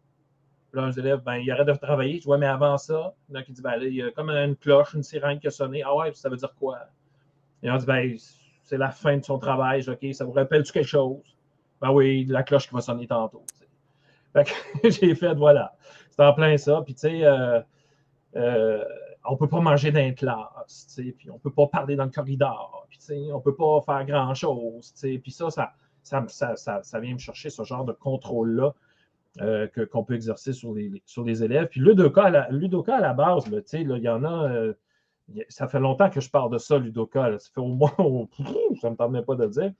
Là, 0.73 0.83
un 0.83 0.91
élève, 0.91 1.21
ben, 1.23 1.35
il 1.35 1.49
arrête 1.51 1.67
de 1.67 1.73
travailler. 1.73 2.19
Je 2.19 2.25
vois, 2.25 2.37
mais 2.37 2.45
avant 2.45 2.77
ça, 2.77 3.13
il 3.29 3.53
dit, 3.53 3.61
ben, 3.61 3.77
il 3.81 3.93
y 3.95 4.01
a 4.01 4.11
comme 4.11 4.29
une 4.29 4.55
cloche, 4.55 4.93
une 4.93 5.03
sirène 5.03 5.39
qui 5.39 5.47
a 5.47 5.51
sonné. 5.51 5.81
Ah 5.83 5.95
ouais, 5.95 6.11
ça 6.13 6.29
veut 6.29 6.37
dire 6.37 6.53
quoi? 6.59 6.79
Et 7.63 7.71
on 7.71 7.77
dit, 7.77 7.85
ben, 7.85 8.15
c'est 8.63 8.77
la 8.77 8.91
fin 8.91 9.17
de 9.17 9.23
son 9.23 9.39
travail. 9.39 9.83
OK, 9.87 10.13
ça 10.13 10.25
vous 10.25 10.33
rappelle-tu 10.33 10.71
quelque 10.71 10.87
chose? 10.87 11.19
Ben 11.81 11.91
oui, 11.91 12.25
la 12.25 12.43
cloche 12.43 12.67
qui 12.67 12.73
va 12.73 12.81
sonner 12.81 13.07
tantôt. 13.07 13.43
j'ai 14.83 15.15
fait, 15.15 15.33
voilà. 15.33 15.73
C'est 16.18 16.26
en 16.26 16.34
plein 16.34 16.57
ça. 16.57 16.81
Puis, 16.84 16.95
tu 16.95 17.02
sais, 17.02 17.26
euh, 17.26 17.61
euh, 18.35 18.84
on 19.26 19.34
ne 19.34 19.38
peut 19.38 19.48
pas 19.48 19.60
manger 19.60 19.91
dans 19.91 19.99
une 19.99 20.15
classe, 20.15 20.99
puis 21.18 21.30
on 21.30 21.35
ne 21.35 21.39
peut 21.39 21.52
pas 21.52 21.68
parler 21.68 21.95
dans 21.95 22.06
le 22.06 22.11
corridor, 22.11 22.88
puis 22.89 22.99
on 23.31 23.38
ne 23.38 23.41
peut 23.41 23.56
pas 23.56 23.81
faire 23.81 24.06
grand-chose. 24.06 24.94
Puis 25.02 25.31
ça 25.31 25.49
ça 25.49 25.73
ça, 26.03 26.56
ça, 26.56 26.81
ça, 26.81 26.99
vient 26.99 27.14
me 27.14 27.19
chercher 27.19 27.49
ce 27.49 27.64
genre 27.64 27.84
de 27.84 27.91
contrôle-là 27.91 28.73
euh, 29.41 29.68
qu'on 29.91 30.06
peut 30.06 30.15
exercer 30.15 30.53
sur 30.53 30.73
les, 30.73 31.03
sur 31.06 31.26
les 31.26 31.44
élèves. 31.44 31.68
Puis 31.68 31.81
Ludoka 31.81 32.23
à 32.23 32.30
la, 32.30 32.49
Ludoka 32.49 32.95
à 32.95 33.02
la 33.02 33.14
base, 33.14 33.44
il 33.73 33.89
y 33.89 34.10
en 34.10 34.23
a. 34.23 34.72
Ça 35.49 35.68
fait 35.68 35.81
longtemps 35.81 36.10
que 36.10 36.22
je 36.22 36.30
parle 36.30 36.53
de 36.53 36.57
ça, 36.57 36.77
Ludoka. 36.77 37.38
Ça 37.38 37.49
fait 37.53 37.60
au 37.60 37.68
moins. 37.68 37.91
ça 38.81 38.88
ne 38.88 38.91
me 38.91 38.95
permet 38.95 39.22
pas 39.22 39.35
de 39.35 39.48
dire. 39.48 39.73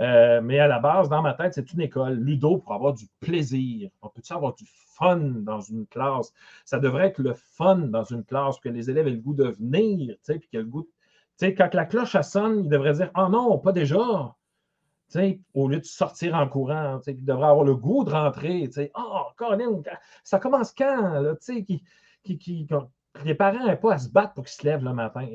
Euh, 0.00 0.40
mais 0.42 0.58
à 0.58 0.66
la 0.66 0.80
base, 0.80 1.08
dans 1.08 1.22
ma 1.22 1.34
tête, 1.34 1.54
c'est 1.54 1.72
une 1.72 1.80
école. 1.80 2.14
Ludo 2.14 2.58
pour 2.58 2.72
avoir 2.72 2.94
du 2.94 3.06
plaisir. 3.20 3.90
On 4.02 4.08
peut-tu 4.08 4.32
avoir 4.32 4.54
du 4.54 4.64
fun 4.66 5.16
dans 5.16 5.60
une 5.60 5.86
classe? 5.86 6.32
Ça 6.64 6.78
devrait 6.78 7.06
être 7.06 7.20
le 7.20 7.34
fun 7.34 7.76
dans 7.76 8.04
une 8.04 8.24
classe, 8.24 8.58
que 8.58 8.68
les 8.68 8.90
élèves 8.90 9.06
aient 9.06 9.12
le 9.12 9.18
goût 9.18 9.34
de 9.34 9.48
venir, 9.48 10.16
puis 10.26 10.48
le 10.52 10.64
goût. 10.64 10.88
quand 11.40 11.74
la 11.74 11.84
cloche 11.84 12.20
sonne, 12.22 12.64
ils 12.64 12.68
devraient 12.68 12.94
dire 12.94 13.10
Oh 13.16 13.28
non, 13.28 13.58
pas 13.58 13.72
déjà 13.72 14.34
au 15.54 15.68
lieu 15.68 15.78
de 15.78 15.84
sortir 15.84 16.34
en 16.34 16.48
courant, 16.48 17.00
il 17.06 17.24
devrait 17.24 17.48
avoir 17.48 17.64
le 17.64 17.76
goût 17.76 18.04
de 18.04 18.10
rentrer. 18.10 18.68
Oh, 18.96 19.22
ça 20.22 20.38
commence 20.38 20.72
quand? 20.72 21.20
Là, 21.20 21.34
qui, 22.24 22.38
qui, 22.38 22.66
les 23.24 23.34
parents 23.34 23.64
n'aient 23.64 23.76
pas 23.76 23.94
à 23.94 23.98
se 23.98 24.08
battre 24.08 24.34
pour 24.34 24.44
qu'ils 24.44 24.54
se 24.54 24.66
lèvent 24.66 24.84
le 24.84 24.92
matin. 24.92 25.26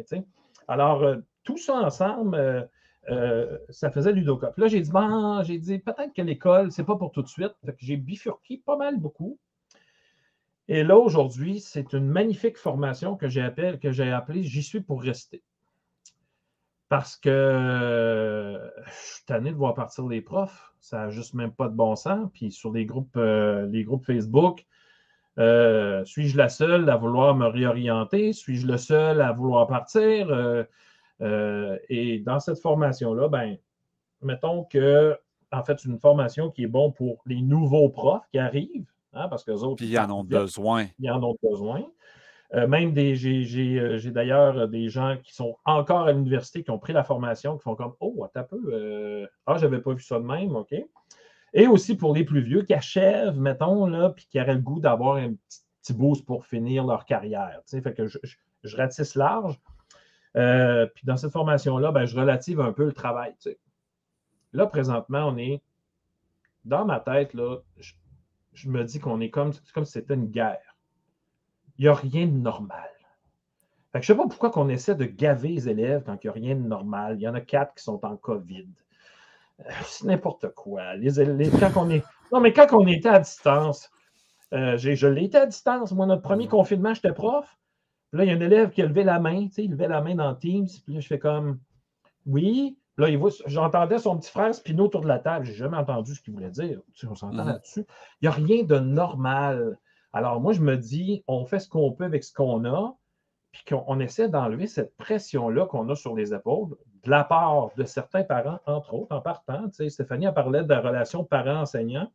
Alors, 0.67 1.03
euh, 1.03 1.17
tout 1.43 1.57
ça 1.57 1.75
ensemble, 1.75 2.35
euh, 2.35 2.63
euh, 3.07 3.57
ça 3.69 3.89
faisait 3.91 4.11
Ludocop. 4.11 4.57
Là, 4.57 4.67
j'ai 4.67 4.81
dit, 4.81 4.91
bon, 4.91 5.41
j'ai 5.43 5.57
dit, 5.57 5.79
peut-être 5.79 6.13
que 6.13 6.21
l'école, 6.21 6.71
c'est 6.71 6.83
pas 6.83 6.95
pour 6.95 7.11
tout 7.11 7.21
de 7.21 7.27
suite. 7.27 7.53
j'ai 7.77 7.97
bifurqué 7.97 8.61
pas 8.65 8.77
mal 8.77 8.99
beaucoup. 8.99 9.39
Et 10.67 10.83
là, 10.83 10.97
aujourd'hui, 10.97 11.59
c'est 11.59 11.93
une 11.93 12.07
magnifique 12.07 12.57
formation 12.57 13.15
que 13.15 13.27
j'ai 13.27 13.41
appelée 13.41 14.43
J'y 14.43 14.61
suis 14.61 14.81
pour 14.81 15.01
rester 15.01 15.41
parce 16.89 17.15
que 17.17 17.29
euh, 17.29 18.69
je 18.85 18.91
suis 18.91 19.25
tanné 19.25 19.51
de 19.51 19.55
voir 19.55 19.75
partir 19.75 20.07
les 20.07 20.21
profs. 20.21 20.73
Ça 20.79 20.97
n'a 20.97 21.09
juste 21.11 21.35
même 21.35 21.51
pas 21.51 21.69
de 21.69 21.75
bon 21.75 21.95
sens. 21.95 22.29
Puis 22.33 22.51
sur 22.51 22.71
les 22.71 22.85
groupes, 22.85 23.15
euh, 23.15 23.67
les 23.67 23.83
groupes 23.83 24.05
Facebook, 24.05 24.65
suis-je 26.05 26.37
la 26.37 26.49
seule 26.49 26.89
à 26.89 26.97
vouloir 26.97 27.35
me 27.35 27.47
réorienter? 27.47 28.33
Suis-je 28.33 28.67
le 28.67 28.77
seul 28.77 29.21
à 29.21 29.31
vouloir 29.31 29.67
partir? 29.67 30.27
Et 31.21 32.19
dans 32.19 32.39
cette 32.39 32.59
formation-là, 32.59 33.27
ben, 33.27 33.57
mettons 34.21 34.63
que, 34.63 35.17
en 35.51 35.63
fait, 35.63 35.79
c'est 35.79 35.89
une 35.89 35.99
formation 35.99 36.49
qui 36.51 36.63
est 36.63 36.67
bonne 36.67 36.93
pour 36.93 37.21
les 37.25 37.41
nouveaux 37.41 37.89
profs 37.89 38.27
qui 38.31 38.39
arrivent, 38.39 38.91
hein, 39.13 39.27
parce 39.27 39.43
que 39.43 39.51
autres. 39.51 39.75
Puis 39.75 39.87
ils 39.87 39.99
en 39.99 40.09
ont 40.11 40.23
besoin. 40.23 40.87
Ils 40.99 41.11
en 41.11 41.21
ont 41.23 41.35
besoin. 41.41 41.83
Euh, 42.55 42.67
même 42.67 42.93
des, 42.93 43.13
euh, 43.13 43.97
j'ai, 43.97 44.11
d'ailleurs 44.11 44.57
euh, 44.57 44.67
des 44.67 44.89
gens 44.89 45.17
qui 45.23 45.35
sont 45.35 45.57
encore 45.65 46.07
à 46.07 46.11
l'université, 46.11 46.63
qui 46.63 46.71
ont 46.71 46.79
pris 46.79 46.93
la 46.93 47.03
formation, 47.03 47.57
qui 47.57 47.63
font 47.63 47.75
comme 47.75 47.93
Oh, 47.99 48.23
attends 48.23 48.39
un 48.39 48.43
peu. 48.43 49.27
ah, 49.45 49.57
je 49.57 49.65
n'avais 49.65 49.81
pas 49.81 49.93
vu 49.93 50.01
ça 50.01 50.17
de 50.17 50.25
même, 50.25 50.55
OK. 50.55 50.73
Et 51.53 51.67
aussi 51.67 51.95
pour 51.95 52.13
les 52.13 52.23
plus 52.23 52.41
vieux 52.41 52.63
qui 52.63 52.73
achèvent, 52.73 53.37
mettons, 53.37 53.85
là, 53.85 54.09
puis 54.09 54.27
qui 54.29 54.39
auraient 54.41 54.55
le 54.55 54.61
goût 54.61 54.79
d'avoir 54.79 55.17
un 55.17 55.33
petit, 55.33 55.93
boost 55.93 56.23
pour 56.23 56.45
finir 56.45 56.85
leur 56.85 57.05
carrière. 57.05 57.61
Fait 57.65 57.93
que 57.95 58.05
je, 58.05 58.77
ratisse 58.77 59.15
large. 59.15 59.59
Puis 60.33 61.05
dans 61.05 61.17
cette 61.17 61.31
formation-là, 61.31 61.91
ben, 61.91 62.05
je 62.05 62.17
relative 62.17 62.61
un 62.61 62.71
peu 62.71 62.85
le 62.85 62.93
travail. 62.93 63.35
Là, 64.53 64.65
présentement, 64.65 65.27
on 65.27 65.37
est 65.37 65.61
dans 66.65 66.85
ma 66.85 66.99
tête, 66.99 67.33
là, 67.33 67.57
je, 67.77 67.93
je 68.53 68.69
me 68.69 68.83
dis 68.83 68.99
qu'on 68.99 69.21
est 69.21 69.29
comme, 69.29 69.53
comme 69.73 69.85
si 69.85 69.93
c'était 69.93 70.15
une 70.15 70.27
guerre 70.27 70.69
il 71.79 71.83
n'y 71.83 71.87
a 71.87 71.93
rien 71.93 72.27
de 72.27 72.37
normal. 72.37 72.89
je 73.93 73.99
ne 73.99 74.03
sais 74.03 74.15
pas 74.15 74.27
pourquoi 74.27 74.51
on 74.57 74.67
essaie 74.67 74.95
de 74.95 75.05
gaver 75.05 75.47
les 75.47 75.69
élèves 75.69 76.03
quand 76.05 76.17
il 76.21 76.27
n'y 76.27 76.29
a 76.29 76.33
rien 76.33 76.55
de 76.55 76.67
normal. 76.67 77.15
Il 77.17 77.21
y 77.21 77.27
en 77.27 77.33
a 77.33 77.41
quatre 77.41 77.73
qui 77.75 77.83
sont 77.83 78.05
en 78.05 78.17
COVID. 78.17 78.67
Euh, 79.61 79.63
c'est 79.85 80.05
n'importe 80.05 80.49
quoi. 80.49 80.95
Les, 80.95 81.49
quand 81.49 81.71
on 81.77 81.89
est... 81.89 82.03
Non, 82.33 82.41
mais 82.41 82.51
quand 82.51 82.67
on 82.73 82.85
était 82.85 83.09
à 83.09 83.19
distance, 83.19 83.89
euh, 84.53 84.77
je 84.77 85.07
l'ai 85.07 85.23
été 85.23 85.37
à 85.37 85.45
distance. 85.45 85.93
Moi, 85.93 86.05
notre 86.05 86.21
premier 86.21 86.49
confinement, 86.49 86.93
j'étais 86.93 87.13
prof. 87.13 87.57
là, 88.13 88.23
il 88.23 88.27
y 88.27 88.31
a 88.31 88.35
un 88.35 88.41
élève 88.41 88.71
qui 88.71 88.81
a 88.81 88.85
levé 88.85 89.03
la 89.03 89.19
main, 89.19 89.47
il 89.57 89.71
levait 89.71 89.87
la 89.87 90.01
main 90.01 90.15
dans 90.15 90.35
Teams. 90.35 90.67
Puis 90.85 90.95
là, 90.95 90.99
je 90.99 91.07
fais 91.07 91.19
comme 91.19 91.59
Oui. 92.25 92.77
Là, 92.97 93.07
j'entendais 93.45 93.97
son 93.97 94.17
petit 94.17 94.29
frère 94.29 94.53
spinot 94.53 94.85
autour 94.85 95.01
de 95.01 95.07
la 95.07 95.19
table. 95.19 95.45
Je 95.45 95.51
n'ai 95.51 95.57
jamais 95.57 95.77
entendu 95.77 96.13
ce 96.15 96.21
qu'il 96.21 96.33
voulait 96.33 96.49
dire. 96.49 96.81
on 97.09 97.15
s'entend 97.15 97.43
mm-hmm. 97.43 97.47
là-dessus. 97.47 97.85
Il 98.21 98.23
n'y 98.23 98.27
a 98.27 98.31
rien 98.31 98.63
de 98.63 98.77
normal. 98.77 99.77
Alors, 100.11 100.41
moi, 100.41 100.51
je 100.51 100.61
me 100.61 100.75
dis, 100.75 101.23
on 101.27 101.45
fait 101.45 101.59
ce 101.59 101.69
qu'on 101.69 101.93
peut 101.93 102.03
avec 102.03 102.25
ce 102.25 102.33
qu'on 102.33 102.65
a, 102.65 102.97
puis 103.51 103.63
qu'on 103.69 103.99
essaie 103.99 104.27
d'enlever 104.27 104.67
cette 104.67 104.95
pression-là 104.97 105.65
qu'on 105.67 105.87
a 105.89 105.95
sur 105.95 106.13
les 106.13 106.33
épaules, 106.33 106.75
de 107.03 107.09
la 107.09 107.23
part 107.23 107.69
de 107.77 107.85
certains 107.85 108.23
parents, 108.23 108.59
entre 108.65 108.93
autres, 108.93 109.15
en 109.15 109.21
partant. 109.21 109.69
Tu 109.69 109.75
sais, 109.75 109.89
Stéphanie 109.89 110.27
a 110.27 110.33
parlé 110.33 110.63
de 110.63 110.69
la 110.69 110.81
relation 110.81 111.23
parent-enseignant. 111.23 112.11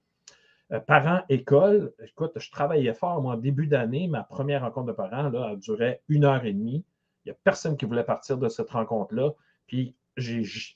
Euh, 0.72 0.80
parents-école, 0.80 1.92
écoute, 2.02 2.32
je 2.36 2.50
travaillais 2.50 2.94
fort, 2.94 3.20
moi, 3.20 3.34
en 3.34 3.36
début 3.36 3.66
d'année, 3.66 4.08
ma 4.08 4.22
première 4.22 4.62
rencontre 4.62 4.86
de 4.86 4.92
parents, 4.92 5.28
là, 5.28 5.50
elle 5.52 5.58
durait 5.58 6.00
une 6.08 6.24
heure 6.24 6.44
et 6.44 6.52
demie. 6.52 6.84
Il 7.24 7.28
n'y 7.28 7.32
a 7.32 7.36
personne 7.44 7.76
qui 7.76 7.84
voulait 7.84 8.04
partir 8.04 8.38
de 8.38 8.48
cette 8.48 8.70
rencontre-là. 8.70 9.32
Puis, 9.66 9.94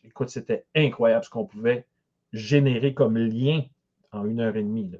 écoute, 0.04 0.28
c'était 0.28 0.64
incroyable 0.74 1.24
ce 1.24 1.30
qu'on 1.30 1.46
pouvait 1.46 1.86
générer 2.32 2.94
comme 2.94 3.16
lien 3.16 3.62
en 4.12 4.26
une 4.26 4.40
heure 4.40 4.56
et 4.56 4.62
demie. 4.62 4.90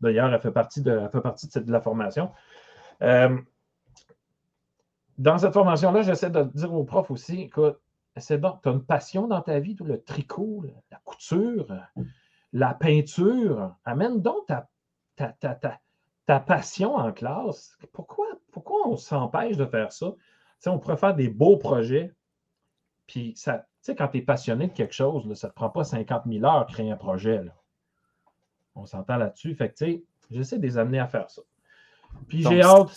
D'ailleurs, 0.00 0.32
elle 0.32 0.40
fait 0.40 0.52
partie 0.52 0.82
de, 0.82 1.00
fait 1.10 1.20
partie 1.20 1.48
de, 1.48 1.72
la 1.72 1.80
formation. 1.80 2.30
Euh, 3.02 3.38
dans 5.18 5.38
cette 5.38 5.52
formation-là, 5.52 6.02
j'essaie 6.02 6.30
de 6.30 6.42
dire 6.42 6.72
aux 6.72 6.84
profs 6.84 7.10
aussi, 7.10 7.42
écoute, 7.42 7.78
c'est 8.16 8.38
donc, 8.38 8.60
tu 8.62 8.68
as 8.68 8.72
une 8.72 8.84
passion 8.84 9.26
dans 9.26 9.40
ta 9.40 9.58
vie, 9.58 9.76
le 9.84 10.02
tricot, 10.02 10.64
la 10.90 11.00
couture, 11.04 11.66
la 12.52 12.74
peinture. 12.74 13.74
Amène 13.84 14.20
donc 14.20 14.46
ta, 14.46 14.68
ta, 16.26 16.40
passion 16.40 16.94
en 16.94 17.12
classe. 17.12 17.76
Pourquoi, 17.92 18.26
pourquoi 18.52 18.88
on 18.88 18.96
s'empêche 18.96 19.56
de 19.56 19.66
faire 19.66 19.92
ça? 19.92 20.12
on 20.66 20.78
pourrait 20.78 20.96
faire 20.96 21.14
des 21.14 21.28
beaux 21.28 21.56
projets. 21.56 22.12
Puis, 23.06 23.34
ça, 23.36 23.66
quand 23.98 24.08
tu 24.08 24.18
es 24.18 24.22
passionné 24.22 24.68
de 24.68 24.72
quelque 24.72 24.94
chose, 24.94 25.32
ça 25.34 25.48
ne 25.48 25.50
te 25.50 25.56
prend 25.56 25.70
pas 25.70 25.84
50 25.84 26.22
000 26.26 26.44
heures 26.44 26.66
créer 26.66 26.90
un 26.90 26.96
projet. 26.96 27.42
On 28.74 28.86
s'entend 28.86 29.16
là-dessus. 29.16 29.54
Fait 29.54 29.70
que, 29.70 29.84
j'essaie 30.30 30.58
de 30.58 30.62
les 30.62 30.78
amener 30.78 31.00
à 31.00 31.08
faire 31.08 31.28
ça. 31.28 31.42
Puis, 32.28 32.42
j'ai 32.42 32.62
hâte. 32.62 32.90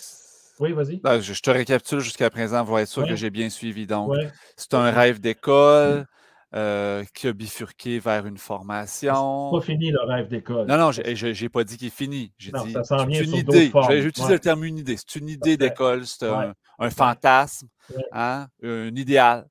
Oui, 0.58 0.72
vas-y. 0.72 0.98
Ben, 0.98 1.20
je, 1.20 1.38
te 1.38 1.50
récapitule 1.50 2.00
jusqu'à 2.00 2.30
présent 2.30 2.64
pour 2.64 2.78
être 2.78 2.88
sûr 2.88 3.06
que 3.06 3.16
j'ai 3.16 3.30
bien 3.30 3.50
suivi. 3.50 3.86
Donc, 3.86 4.14
c'est 4.56 4.74
un 4.74 4.90
rêve 4.90 5.20
d'école. 5.20 6.06
Euh, 6.54 7.04
qui 7.12 7.26
a 7.26 7.32
bifurqué 7.32 7.98
vers 7.98 8.24
une 8.24 8.38
formation. 8.38 9.50
C'est 9.52 9.58
pas 9.58 9.64
fini 9.64 9.90
le 9.90 10.00
rêve 10.02 10.28
d'école. 10.28 10.66
Non, 10.68 10.78
non, 10.78 10.92
j'ai 10.92 11.48
pas 11.48 11.64
dit 11.64 11.76
qu'il 11.76 11.88
est 11.88 11.90
fini. 11.90 12.32
J'ai 12.38 12.52
dit 12.52 12.76
c'est 12.84 13.24
une 13.24 13.34
idée. 13.34 13.72
J'ai 13.88 14.04
utilisé 14.04 14.32
le 14.32 14.38
terme 14.38 14.64
une 14.64 14.78
idée. 14.78 14.96
C'est 14.96 15.16
une 15.16 15.28
idée 15.28 15.56
d'école, 15.56 16.06
c'est 16.06 16.24
un, 16.24 16.90
fantasme, 16.90 17.66
hein, 18.12 18.46
un 18.62 18.94
idéal 18.94 19.48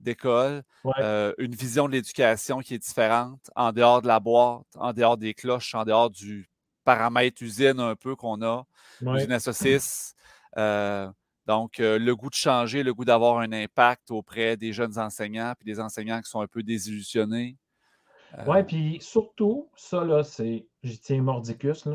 d'école, 0.00 0.62
euh, 0.98 1.34
une 1.36 1.54
vision 1.54 1.86
de 1.86 1.92
l'éducation 1.92 2.60
qui 2.60 2.74
est 2.74 2.78
différente, 2.78 3.50
en 3.54 3.72
dehors 3.72 4.00
de 4.00 4.08
la 4.08 4.18
boîte, 4.18 4.64
en 4.76 4.94
dehors 4.94 5.18
des 5.18 5.34
cloches, 5.34 5.74
en 5.74 5.84
dehors 5.84 6.08
du 6.08 6.48
paramètre 6.82 7.42
usine 7.42 7.78
un 7.78 7.94
peu 7.94 8.16
qu'on 8.16 8.40
a, 8.40 8.64
usine 9.02 9.32
à 9.32 9.38
saucisse. 9.38 10.14
Euh, 10.56 11.10
donc, 11.48 11.80
euh, 11.80 11.98
le 11.98 12.14
goût 12.14 12.28
de 12.28 12.34
changer, 12.34 12.82
le 12.82 12.92
goût 12.92 13.06
d'avoir 13.06 13.38
un 13.38 13.52
impact 13.52 14.10
auprès 14.10 14.58
des 14.58 14.74
jeunes 14.74 14.98
enseignants, 14.98 15.54
puis 15.58 15.64
des 15.64 15.80
enseignants 15.80 16.20
qui 16.20 16.28
sont 16.28 16.42
un 16.42 16.46
peu 16.46 16.62
désillusionnés. 16.62 17.56
Oui, 18.46 18.62
puis 18.64 18.98
surtout, 19.00 19.70
ça, 19.74 20.04
là, 20.04 20.22
c'est, 20.22 20.66
j'y 20.82 21.00
tiens 21.00 21.22
mordicus, 21.22 21.88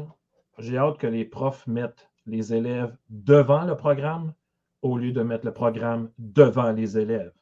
J'ai 0.58 0.80
hâte 0.80 0.98
que 0.98 1.06
les 1.06 1.24
profs 1.24 1.68
mettent 1.68 2.10
les 2.26 2.56
élèves 2.56 2.98
devant 3.10 3.64
le 3.64 3.78
programme 3.78 4.34
au 4.82 4.98
lieu 4.98 5.12
de 5.12 5.22
mettre 5.22 5.46
le 5.46 5.54
programme 5.54 6.10
devant 6.18 6.72
les 6.72 6.98
élèves. 6.98 7.34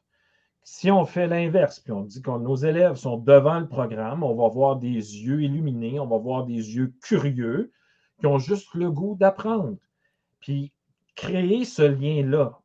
Si 0.64 0.90
on 0.90 1.06
fait 1.06 1.26
l'inverse, 1.26 1.80
puis 1.80 1.92
on 1.92 2.02
dit 2.02 2.20
que 2.20 2.30
nos 2.30 2.56
élèves 2.56 2.96
sont 2.96 3.16
devant 3.16 3.58
le 3.58 3.68
programme, 3.68 4.22
on 4.22 4.34
va 4.34 4.48
voir 4.48 4.76
des 4.76 4.90
yeux 4.90 5.42
illuminés, 5.42 5.98
on 5.98 6.06
va 6.06 6.18
voir 6.18 6.44
des 6.44 6.76
yeux 6.76 6.92
curieux 7.02 7.72
qui 8.20 8.26
ont 8.26 8.38
juste 8.38 8.74
le 8.74 8.90
goût 8.90 9.16
d'apprendre. 9.18 9.78
Puis 10.40 10.74
créer 11.14 11.64
ce 11.64 11.82
lien-là. 11.82 12.60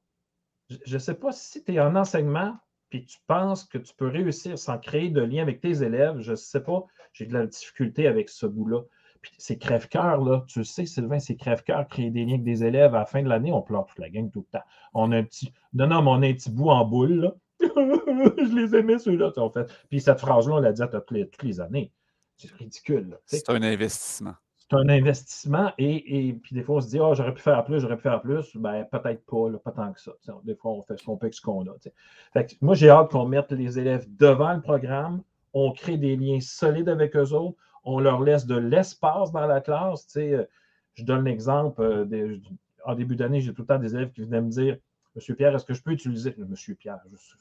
Je 0.70 0.94
ne 0.94 1.00
sais 1.00 1.16
pas 1.16 1.32
si 1.32 1.64
tu 1.64 1.74
es 1.74 1.80
en 1.80 1.96
enseignement 1.96 2.58
puis 2.90 3.06
tu 3.06 3.18
penses 3.28 3.66
que 3.66 3.78
tu 3.78 3.94
peux 3.96 4.08
réussir 4.08 4.58
sans 4.58 4.78
créer 4.78 5.10
de 5.10 5.22
lien 5.22 5.42
avec 5.42 5.60
tes 5.60 5.84
élèves. 5.84 6.20
Je 6.20 6.32
ne 6.32 6.36
sais 6.36 6.62
pas, 6.62 6.86
j'ai 7.14 7.26
de 7.26 7.34
la 7.34 7.46
difficulté 7.46 8.08
avec 8.08 8.30
ce 8.30 8.46
bout-là. 8.46 8.82
Puis 9.22 9.32
c'est 9.38 9.58
crève-cœur, 9.58 10.24
là. 10.24 10.46
Tu 10.48 10.64
sais, 10.64 10.86
Sylvain, 10.86 11.20
c'est 11.20 11.36
crève-cœur, 11.36 11.88
créer 11.88 12.12
des 12.12 12.24
liens 12.24 12.36
avec 12.36 12.44
des 12.44 12.64
élèves. 12.64 12.96
À 12.96 13.00
la 13.00 13.06
fin 13.06 13.22
de 13.24 13.28
l'année, 13.28 13.52
on 13.52 13.62
pleure 13.62 13.86
toute 13.86 14.00
la 14.00 14.10
gang 14.10 14.32
tout 14.32 14.46
le 14.52 14.60
temps. 14.60 14.66
On 14.94 15.12
a 15.12 15.18
un 15.18 15.24
petit. 15.24 15.52
Non, 15.74 15.88
non, 15.88 16.02
mais 16.02 16.12
on 16.12 16.22
a 16.22 16.28
un 16.28 16.34
petit 16.34 16.52
bout 16.52 16.70
en 16.70 16.86
boule, 16.86 17.14
là. 17.14 17.36
je 17.60 18.56
les 18.56 18.76
aimais, 18.76 19.00
ceux-là, 19.00 19.32
en 19.36 19.50
fait. 19.50 19.66
Puis 19.90 20.00
cette 20.00 20.20
phrase-là, 20.20 20.56
on 20.56 20.60
l'a 20.60 20.72
dit 20.72 20.82
à 20.82 20.88
toutes 20.88 21.12
les, 21.12 21.28
toutes 21.28 21.44
les 21.44 21.60
années. 21.60 21.92
C'est 22.38 22.52
ridicule. 22.52 23.18
C'est 23.26 23.50
un 23.50 23.64
investissement. 23.64 24.36
C'est 24.70 24.76
un 24.76 24.90
investissement 24.90 25.72
et, 25.78 26.38
puis 26.44 26.54
des 26.54 26.62
fois, 26.62 26.76
on 26.76 26.82
se 26.82 26.90
dit, 26.90 27.00
oh, 27.00 27.14
j'aurais 27.16 27.34
pu 27.34 27.42
faire 27.42 27.64
plus, 27.64 27.80
j'aurais 27.80 27.96
pu 27.96 28.02
faire 28.02 28.20
plus. 28.22 28.56
Ben, 28.58 28.86
peut-être 28.92 29.26
pas, 29.26 29.58
pas 29.64 29.72
tant 29.72 29.94
que 29.94 30.02
ça. 30.02 30.12
des 30.44 30.56
fois, 30.56 30.72
on 30.72 30.82
fait 30.82 30.98
ce 30.98 31.06
qu'on 31.06 31.16
peut 31.16 31.28
avec 31.28 31.36
ce 31.36 31.42
qu'on 31.42 31.66
a. 31.66 32.44
Moi, 32.62 32.76
j'ai 32.76 32.90
hâte 32.90 33.12
qu'on 33.12 33.26
mette 33.26 33.52
les 33.54 33.80
élèves 33.80 34.06
devant 34.18 34.54
le 34.54 34.62
programme, 34.62 35.22
on 35.54 35.72
crée 35.72 35.98
des 35.98 36.18
liens 36.18 36.40
solides 36.42 36.90
avec 36.90 37.16
eux 37.16 37.32
autres, 37.32 37.58
on 37.86 38.00
leur 38.02 38.22
laisse 38.22 38.46
de 38.46 38.58
l'espace 38.58 39.32
dans 39.32 39.48
la 39.48 39.62
classe. 39.62 40.06
Je 40.16 41.04
donne 41.04 41.24
l'exemple, 41.24 41.82
euh, 41.82 42.38
en 42.86 42.96
début 42.96 43.16
d'année, 43.16 43.40
j'ai 43.40 43.54
tout 43.54 43.62
le 43.62 43.68
temps 43.68 43.80
des 43.80 43.96
élèves 43.96 44.12
qui 44.12 44.22
venaient 44.22 44.42
me 44.42 44.50
dire 44.50 44.78
Monsieur 45.16 45.34
Pierre, 45.34 45.56
est-ce 45.56 45.66
que 45.66 45.74
je 45.74 45.82
peux 45.82 45.92
utiliser. 45.92 46.36
Monsieur 46.38 46.76
Pierre, 46.76 47.00
je 47.10 47.16
suis, 47.16 47.38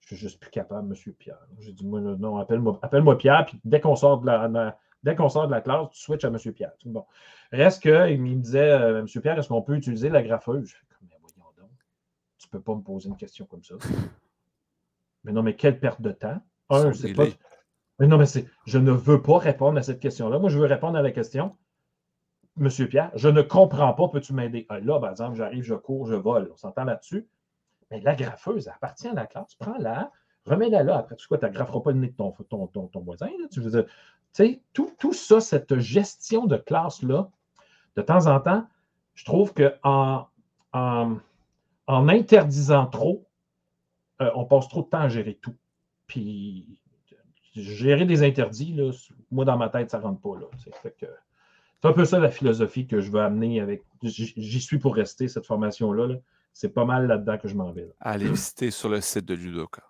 suis 0.00 0.16
juste 0.16 0.40
plus 0.40 0.50
capable, 0.50 0.88
Monsieur 0.88 1.12
Pierre. 1.12 1.38
J'ai 1.60 1.72
dit, 1.72 1.86
moi, 1.86 2.00
non, 2.00 2.38
appelle-moi 2.38 2.78
appelle 2.82 3.04
Pierre, 3.16 3.46
puis 3.46 3.60
dès 3.64 3.80
qu'on 3.80 3.96
sort 3.96 4.20
de 4.20 4.26
la, 4.26 4.76
dès 5.02 5.14
qu'on 5.16 5.28
sort 5.28 5.46
de 5.46 5.52
la 5.52 5.60
classe, 5.60 5.90
tu 5.90 6.00
switches 6.00 6.24
à 6.24 6.30
Monsieur 6.30 6.52
Pierre. 6.52 6.72
Bon. 6.84 7.04
Reste 7.52 7.82
qu'il 7.82 8.20
me 8.20 8.34
disait, 8.36 8.72
euh, 8.72 9.02
Monsieur 9.02 9.20
Pierre, 9.20 9.38
est-ce 9.38 9.48
qu'on 9.48 9.62
peut 9.62 9.76
utiliser 9.76 10.08
la 10.08 10.22
graffeuse? 10.22 10.68
Je 10.68 10.74
fais, 10.74 10.96
mais 11.02 11.16
voyons 11.20 11.50
donc, 11.56 11.70
tu 12.38 12.46
ne 12.46 12.50
peux 12.50 12.60
pas 12.60 12.74
me 12.74 12.82
poser 12.82 13.08
une 13.08 13.16
question 13.16 13.46
comme 13.46 13.64
ça. 13.64 13.74
Mais 15.24 15.32
non, 15.32 15.42
mais 15.42 15.56
quelle 15.56 15.78
perte 15.78 16.00
de 16.00 16.12
temps. 16.12 16.40
Un, 16.70 16.92
c'est 16.92 17.12
pas. 17.12 17.24
Mais 17.98 18.06
non, 18.06 18.18
mais 18.18 18.26
c'est. 18.26 18.46
Je 18.66 18.78
ne 18.78 18.92
veux 18.92 19.22
pas 19.22 19.38
répondre 19.38 19.78
à 19.78 19.82
cette 19.82 20.00
question-là. 20.00 20.38
Moi, 20.38 20.50
je 20.50 20.58
veux 20.58 20.66
répondre 20.66 20.96
à 20.96 21.02
la 21.02 21.10
question. 21.10 21.56
Monsieur 22.56 22.88
Pierre, 22.88 23.10
je 23.14 23.28
ne 23.28 23.40
comprends 23.40 23.92
pas, 23.94 24.08
peux-tu 24.08 24.32
m'aider? 24.32 24.66
Ah, 24.68 24.80
là, 24.80 24.98
par 24.98 25.10
exemple, 25.10 25.36
j'arrive, 25.36 25.62
je 25.62 25.74
cours, 25.74 26.06
je 26.06 26.14
vole. 26.14 26.50
On 26.52 26.56
s'entend 26.56 26.84
là-dessus. 26.84 27.26
Mais 27.90 28.00
la 28.00 28.14
graffeuse, 28.14 28.66
elle 28.66 28.74
appartient 28.74 29.08
à 29.08 29.14
la 29.14 29.26
classe. 29.26 29.54
Prends-la, 29.54 30.10
remets-la 30.44 30.82
là. 30.82 30.98
Après, 30.98 31.16
tu 31.16 31.26
quoi, 31.28 31.38
tu 31.38 31.46
ne 31.46 31.50
grafferas 31.50 31.80
pas 31.80 31.92
le 31.92 31.98
nez 31.98 32.08
de 32.08 32.16
ton, 32.16 32.32
ton, 32.32 33.00
voisin. 33.00 33.28
Tu 33.50 33.60
veux 33.60 33.70
dire, 33.70 33.84
tout, 34.72 34.92
tout, 34.98 35.12
ça, 35.12 35.40
cette 35.40 35.78
gestion 35.78 36.46
de 36.46 36.56
classe-là, 36.56 37.30
de 37.96 38.02
temps 38.02 38.26
en 38.26 38.40
temps, 38.40 38.66
je 39.14 39.24
trouve 39.24 39.52
qu'en 39.52 40.28
en, 40.72 41.16
en, 41.86 42.08
interdisant 42.08 42.86
trop, 42.86 43.26
euh, 44.20 44.30
on 44.34 44.44
passe 44.44 44.68
trop 44.68 44.82
de 44.82 44.88
temps 44.88 45.00
à 45.00 45.08
gérer 45.08 45.34
tout. 45.34 45.54
Puis, 46.06 46.66
gérer 47.54 48.04
des 48.04 48.22
interdits, 48.22 48.72
là, 48.72 48.92
moi, 49.30 49.44
dans 49.44 49.56
ma 49.56 49.68
tête, 49.68 49.90
ça 49.90 49.98
ne 49.98 50.04
rentre 50.04 50.20
pas. 50.20 50.38
C'est 50.56 51.88
un 51.88 51.92
peu 51.92 52.04
ça 52.04 52.18
la 52.18 52.30
philosophie 52.30 52.86
que 52.86 53.00
je 53.00 53.10
veux 53.10 53.20
amener 53.20 53.60
avec. 53.60 53.82
J'y 54.02 54.60
suis 54.60 54.78
pour 54.78 54.94
rester, 54.94 55.28
cette 55.28 55.46
formation-là. 55.46 56.16
c'est 56.52 56.72
pas 56.72 56.84
mal 56.84 57.06
là-dedans 57.06 57.38
que 57.38 57.48
je 57.48 57.54
m'en 57.54 57.72
vais. 57.72 57.90
Allez 58.00 58.28
visiter 58.28 58.70
sur 58.70 58.88
le 58.88 59.00
site 59.00 59.24
de 59.24 59.34
Ludoka. 59.34 59.82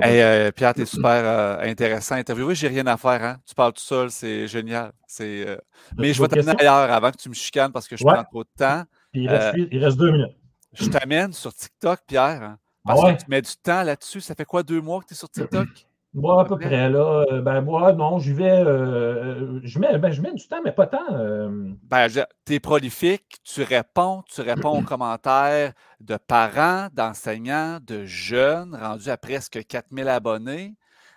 Hey, 0.00 0.20
euh, 0.22 0.52
Pierre, 0.52 0.74
tu 0.74 0.82
es 0.82 0.86
super 0.86 1.10
euh, 1.10 1.58
intéressant 1.60 2.14
à 2.14 2.18
interviewer. 2.18 2.54
J'ai 2.54 2.68
rien 2.68 2.86
à 2.86 2.96
faire. 2.96 3.22
Hein? 3.22 3.36
Tu 3.46 3.54
parles 3.54 3.72
tout 3.72 3.82
seul, 3.82 4.10
c'est 4.10 4.46
génial. 4.46 4.92
Euh, 5.20 5.56
mais 5.96 6.12
je 6.12 6.22
vais 6.22 6.28
t'amener 6.28 6.60
ailleurs 6.60 6.90
avant 6.92 7.10
que 7.10 7.16
tu 7.16 7.28
me 7.28 7.34
chicanes 7.34 7.72
parce 7.72 7.88
que 7.88 7.96
je 7.96 8.04
prends 8.04 8.24
trop 8.24 8.44
de 8.44 8.48
temps. 8.56 8.84
il, 9.12 9.28
reste, 9.28 9.98
deux 9.98 10.12
minutes. 10.12 10.36
Je 10.72 10.86
t'amène 10.86 11.32
sur 11.32 11.52
TikTok, 11.52 12.00
Pierre. 12.06 12.42
Hein, 12.42 12.58
ah 12.84 12.94
parce 12.94 13.12
que 13.12 13.24
tu 13.24 13.30
mets 13.30 13.42
du 13.42 13.56
temps 13.62 13.82
là-dessus. 13.82 14.20
Ça 14.20 14.34
fait 14.34 14.44
quoi, 14.44 14.62
deux 14.62 14.80
mois 14.80 15.00
que 15.00 15.06
tu 15.06 15.14
es 15.14 15.16
sur 15.16 15.28
TikTok? 15.30 15.68
Moi, 16.16 16.40
à 16.40 16.44
peu 16.46 16.56
près, 16.56 16.88
là. 16.88 17.26
Euh, 17.30 17.42
ben, 17.42 17.60
moi, 17.60 17.92
non, 17.92 18.18
j'y 18.18 18.32
vais. 18.32 18.48
Euh, 18.50 19.60
je, 19.62 19.78
mets, 19.78 19.98
ben, 19.98 20.10
je 20.10 20.22
mets 20.22 20.32
du 20.32 20.48
temps, 20.48 20.62
mais 20.64 20.72
pas 20.72 20.86
tant. 20.86 21.04
Euh. 21.12 21.74
Ben, 21.82 22.08
tu 22.46 22.54
es 22.54 22.58
prolifique, 22.58 23.36
tu 23.44 23.62
réponds, 23.62 24.22
tu 24.26 24.40
réponds 24.40 24.78
aux 24.78 24.82
commentaires 24.82 25.74
de 26.00 26.16
parents, 26.16 26.88
d'enseignants, 26.94 27.80
de 27.86 28.06
jeunes, 28.06 28.74
rendus 28.74 29.10
à 29.10 29.18
presque 29.18 29.66
4000 29.66 30.08
abonnés. 30.08 30.74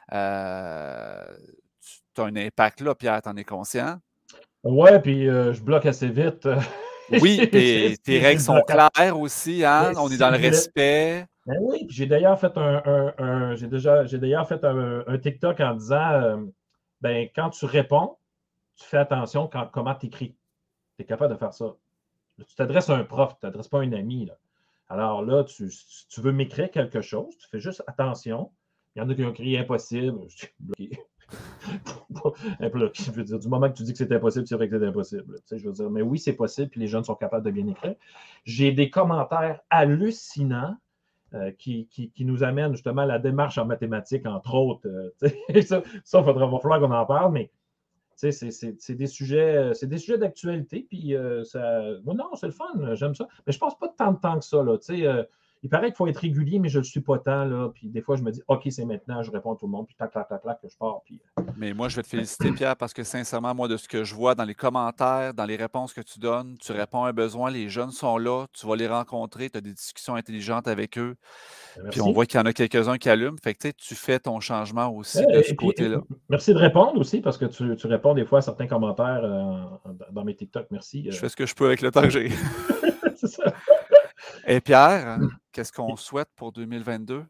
tu 0.10 0.16
as 0.18 1.24
un 2.18 2.36
impact 2.36 2.82
là, 2.82 2.94
Pierre, 2.94 3.22
t'en 3.22 3.38
es 3.38 3.46
conscient? 3.46 4.00
Ouais, 4.66 5.00
puis 5.00 5.28
je 5.28 5.62
bloque 5.62 5.86
assez 5.86 6.10
vite. 6.10 6.46
oui, 7.22 7.48
tes, 7.50 7.96
tes 8.04 8.20
règles 8.20 8.42
sont 8.42 8.62
claires 8.68 9.18
aussi, 9.18 9.64
hein? 9.64 9.94
On 9.96 10.10
est 10.10 10.18
dans 10.18 10.30
le 10.30 10.38
respect. 10.38 11.26
Ben 11.50 11.58
oui, 11.62 11.88
j'ai 11.90 12.06
d'ailleurs 12.06 12.40
fait 12.40 12.56
un, 12.58 13.56
j'ai 13.56 13.66
déjà 13.66 14.06
j'ai 14.06 14.20
d'ailleurs 14.20 14.48
fait 14.48 14.64
un, 14.64 15.18
TikTok 15.18 15.60
en 15.62 15.74
disant 15.74 16.12
euh, 16.12 16.46
ben, 17.02 17.28
quand 17.34 17.50
tu 17.50 17.66
réponds, 17.66 18.20
tu 18.76 18.86
fais 18.86 18.98
attention 18.98 19.48
quand, 19.48 19.68
comment 19.74 19.96
tu 19.96 20.06
écris. 20.06 20.36
Tu 20.96 21.02
es 21.02 21.06
capable 21.06 21.34
de 21.34 21.40
faire 21.40 21.52
ça. 21.52 21.76
Tu 22.38 22.56
t'adresses 22.56 22.92
à 22.92 22.98
un 22.98 23.04
prof, 23.04 23.34
tu 23.34 23.40
t'adresses 23.40 23.68
pas 23.68 23.80
à 23.80 23.82
un 23.82 23.94
ami. 23.94 24.28
Là. 24.28 24.38
Alors 24.90 25.24
là, 25.24 25.44
tu, 25.44 25.72
tu 26.08 26.22
veux 26.22 26.32
m'écrire 26.32 26.70
quelque 26.70 27.02
chose, 27.02 27.36
tu 27.40 27.48
fais 27.48 27.60
juste 27.60 27.84
attention. 27.88 28.52
Il 28.96 29.00
y 29.00 29.02
en 29.02 29.10
a 29.10 29.16
qui 29.16 29.24
ont 29.24 29.32
écrit 29.32 29.58
impossible. 29.58 30.20
Je 30.28 30.38
suis 30.38 30.54
bloqué. 30.60 31.00
je 32.62 33.12
veux 33.12 33.24
dire, 33.24 33.40
du 33.40 33.48
moment 33.48 33.72
que 33.72 33.78
tu 33.78 33.84
dis 33.84 33.94
que 33.94 33.98
c'est 33.98 34.12
impossible, 34.12 34.46
c'est 34.46 34.56
vrai 34.56 34.70
que 34.70 34.78
c'est 34.78 34.86
impossible. 34.86 35.36
je 35.52 35.68
veux 35.68 35.74
dire, 35.74 35.90
mais 35.90 36.04
oui, 36.04 36.20
c'est 36.20 36.34
possible, 36.34 36.70
puis 36.70 36.80
les 36.80 36.88
jeunes 36.88 37.04
sont 37.04 37.16
capables 37.16 37.44
de 37.44 37.50
bien 37.50 37.66
écrire. 37.66 37.96
J'ai 38.46 38.72
des 38.72 38.92
commentaires 38.92 39.62
hallucinants 39.72 40.78
euh, 41.36 41.52
qui, 41.52 42.12
nous 42.20 42.44
amène 42.44 42.74
justement 42.74 43.04
à 43.04 43.06
la 43.06 43.20
démarche 43.20 43.58
en 43.60 43.66
mathématiques, 43.66 44.26
entre 44.26 44.56
autres. 44.56 44.88
Euh, 44.88 45.62
ça, 45.62 45.84
ça 46.04 46.24
faudra, 46.24 46.48
va 46.48 46.60
falloir 46.60 46.80
qu'on 46.80 46.92
en 46.92 47.06
parle, 47.06 47.34
mais 47.34 47.52
c'est 48.16 48.96
des 48.96 49.08
sujets, 49.08 49.72
c'est 49.74 49.88
des 49.88 49.98
sujets 50.00 50.18
d'actualité. 50.18 50.88
Puis 50.90 51.16
euh, 51.16 51.44
ça, 51.44 51.84
non, 52.04 52.36
c'est 52.36 52.48
le 52.48 52.52
fun, 52.52 52.96
j'aime 52.96 53.14
ça. 53.14 53.28
Mais 53.46 53.54
je 53.54 53.60
pense 53.60 53.78
pas 53.78 53.90
tant 53.90 54.14
de 54.14 54.18
temps 54.18 54.40
que 54.40 54.46
ça. 54.46 54.64
Là, 54.64 54.78
il 55.62 55.70
paraît 55.70 55.88
qu'il 55.88 55.96
faut 55.96 56.08
être 56.08 56.18
régulier, 56.18 56.60
mais 56.60 56.70
je 56.70 56.78
ne 56.78 56.84
le 56.84 56.86
suis 56.86 57.02
pas 57.02 57.20
tant. 57.20 57.44
Là. 57.44 57.70
Puis 57.74 57.90
des 57.90 58.02
fois, 58.02 58.16
je 58.16 58.24
me 58.24 58.32
dis, 58.32 58.42
OK, 58.48 58.62
c'est 58.70 58.86
maintenant, 58.86 59.22
je 59.24 59.32
réponds 59.32 59.54
à 59.54 59.58
tout 59.58 59.66
le 59.66 59.72
monde, 59.72 59.88
puis 59.88 59.96
tac, 59.96 60.12
tac, 60.12 60.30
tac, 60.30 60.42
tac, 60.42 60.62
que 60.62 60.70
je 60.70 60.78
pars. 60.78 61.02
Puis... 61.04 61.20
Euh. 61.38 61.44
Mais 61.58 61.74
moi, 61.74 61.90
je 61.90 61.98
vais 61.98 62.04
te 62.04 62.08
féliciter, 62.08 62.52
Pierre, 62.52 62.78
parce 62.78 62.94
que 62.94 63.04
sincèrement, 63.04 63.54
moi, 63.54 63.68
de 63.68 63.76
ce 63.76 63.88
que 63.88 64.06
je 64.06 64.16
vois 64.16 64.36
dans 64.36 64.46
les 64.46 64.56
commentaires, 64.56 65.34
dans 65.34 65.46
les 65.46 65.58
réponses 65.58 65.94
que 65.94 66.02
tu 66.02 66.20
donnes, 66.20 66.58
tu 66.60 66.72
réponds 66.72 67.04
à 67.04 67.10
un 67.10 67.14
besoin, 67.14 67.52
les 67.52 67.68
jeunes 67.68 67.92
sont 67.92 68.18
là, 68.18 68.46
tu 68.54 68.66
vas 68.68 68.76
les 68.78 68.88
rencontrer, 68.88 69.50
tu 69.50 69.58
as 69.58 69.62
des 69.62 69.74
discussions 69.74 70.16
intelligentes 70.16 70.68
avec 70.68 70.98
eux. 70.98 71.16
Ben, 71.76 71.90
puis 71.90 72.02
on 72.02 72.14
voit 72.14 72.26
qu'il 72.26 72.40
y 72.40 72.44
en 72.44 72.46
a 72.46 72.54
quelques-uns 72.54 72.98
qui 72.98 73.10
allument. 73.10 73.38
Fait 73.44 73.54
que 73.54 73.68
tu 73.70 73.96
fais 73.96 74.20
ton 74.20 74.40
changement 74.40 74.90
aussi 74.90 75.26
de 75.26 75.42
ce 75.42 75.54
côté-là. 75.54 76.02
Merci 76.30 76.54
de 76.54 76.60
répondre 76.60 76.98
aussi, 76.98 77.20
parce 77.20 77.38
que 77.38 77.46
tu, 77.46 77.76
tu, 77.76 77.88
réponds 77.88 78.14
des 78.14 78.26
fois 78.26 78.40
à 78.40 78.42
certains 78.42 78.68
commentaires 78.68 79.22
euh, 79.24 79.92
dans 80.12 80.24
mes 80.24 80.36
TikTok. 80.36 80.68
Merci. 80.72 81.06
Je 81.12 81.18
fais 81.18 81.28
ce 81.28 81.36
que 81.36 81.46
je 81.46 81.54
peux 81.54 81.66
avec 81.66 81.82
le 81.82 81.92
temps 81.92 82.04
que 82.04 82.10
j'ai. 82.10 82.30
c'est 83.16 83.28
ça. 83.28 83.54
Et 84.52 84.62
Pierre, 84.62 85.20
qu'est-ce 85.52 85.72
qu'on 85.72 85.96
souhaite 85.96 86.30
pour 86.36 86.52
2022? 86.52 87.24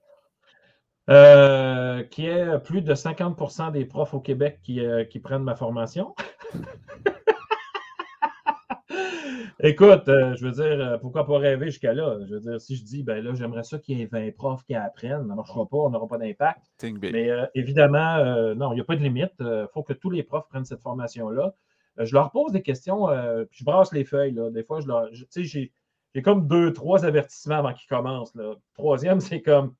Euh, 1.09 2.03
qu'il 2.03 2.23
y 2.23 2.27
ait 2.27 2.57
plus 2.59 2.81
de 2.81 2.95
50% 2.95 3.73
des 3.73 3.83
profs 3.83 4.13
au 4.13 4.21
Québec 4.21 4.61
qui, 4.63 4.79
euh, 4.79 5.03
prennent 5.21 5.43
ma 5.43 5.55
formation. 5.55 6.15
Écoute, 9.59 10.07
euh, 10.07 10.33
je 10.37 10.45
veux 10.45 10.53
dire, 10.53 10.97
pourquoi 11.01 11.25
pas 11.25 11.39
rêver 11.39 11.65
jusqu'à 11.65 11.91
là? 11.91 12.19
Je 12.25 12.35
veux 12.35 12.39
dire, 12.39 12.61
si 12.61 12.77
je 12.77 12.85
dis, 12.85 13.03
ben 13.03 13.21
là, 13.21 13.33
j'aimerais 13.33 13.63
ça 13.63 13.79
qu'il 13.79 13.99
y 13.99 14.01
ait 14.01 14.05
20 14.05 14.33
profs 14.33 14.63
qui 14.63 14.75
apprennent, 14.75 15.23
ça 15.23 15.31
ne 15.31 15.35
marchera 15.35 15.67
pas, 15.67 15.75
on 15.75 15.89
n'aura 15.89 16.07
pas 16.07 16.19
d'impact. 16.19 16.71
Mais 17.01 17.31
évidemment, 17.53 18.55
non, 18.55 18.71
il 18.71 18.75
n'y 18.75 18.81
a 18.81 18.85
pas 18.85 18.95
de 18.95 19.03
limite. 19.03 19.33
Il 19.41 19.67
faut 19.73 19.83
que 19.83 19.91
tous 19.91 20.09
les 20.09 20.23
profs 20.23 20.47
prennent 20.47 20.63
cette 20.63 20.81
formation-là. 20.81 21.53
je 21.97 22.13
leur 22.13 22.31
pose 22.31 22.53
des 22.53 22.61
questions, 22.61 23.07
puis 23.49 23.59
je 23.59 23.65
brasse 23.65 23.91
les 23.91 24.05
feuilles. 24.05 24.31
Là. 24.31 24.51
Des 24.51 24.63
fois, 24.63 24.79
je 24.79 24.87
leur. 24.87 25.11
Tu 25.11 25.25
sais, 25.29 25.43
j'ai 25.43 25.73
j'ai 26.13 26.21
comme 26.21 26.47
deux, 26.47 26.73
trois 26.73 27.05
avertissements 27.05 27.57
avant 27.57 27.73
qu'ils 27.73 27.87
commencent. 27.87 28.35
Là. 28.35 28.55
Troisième, 28.73 29.19
c'est 29.19 29.41
comme 29.41 29.75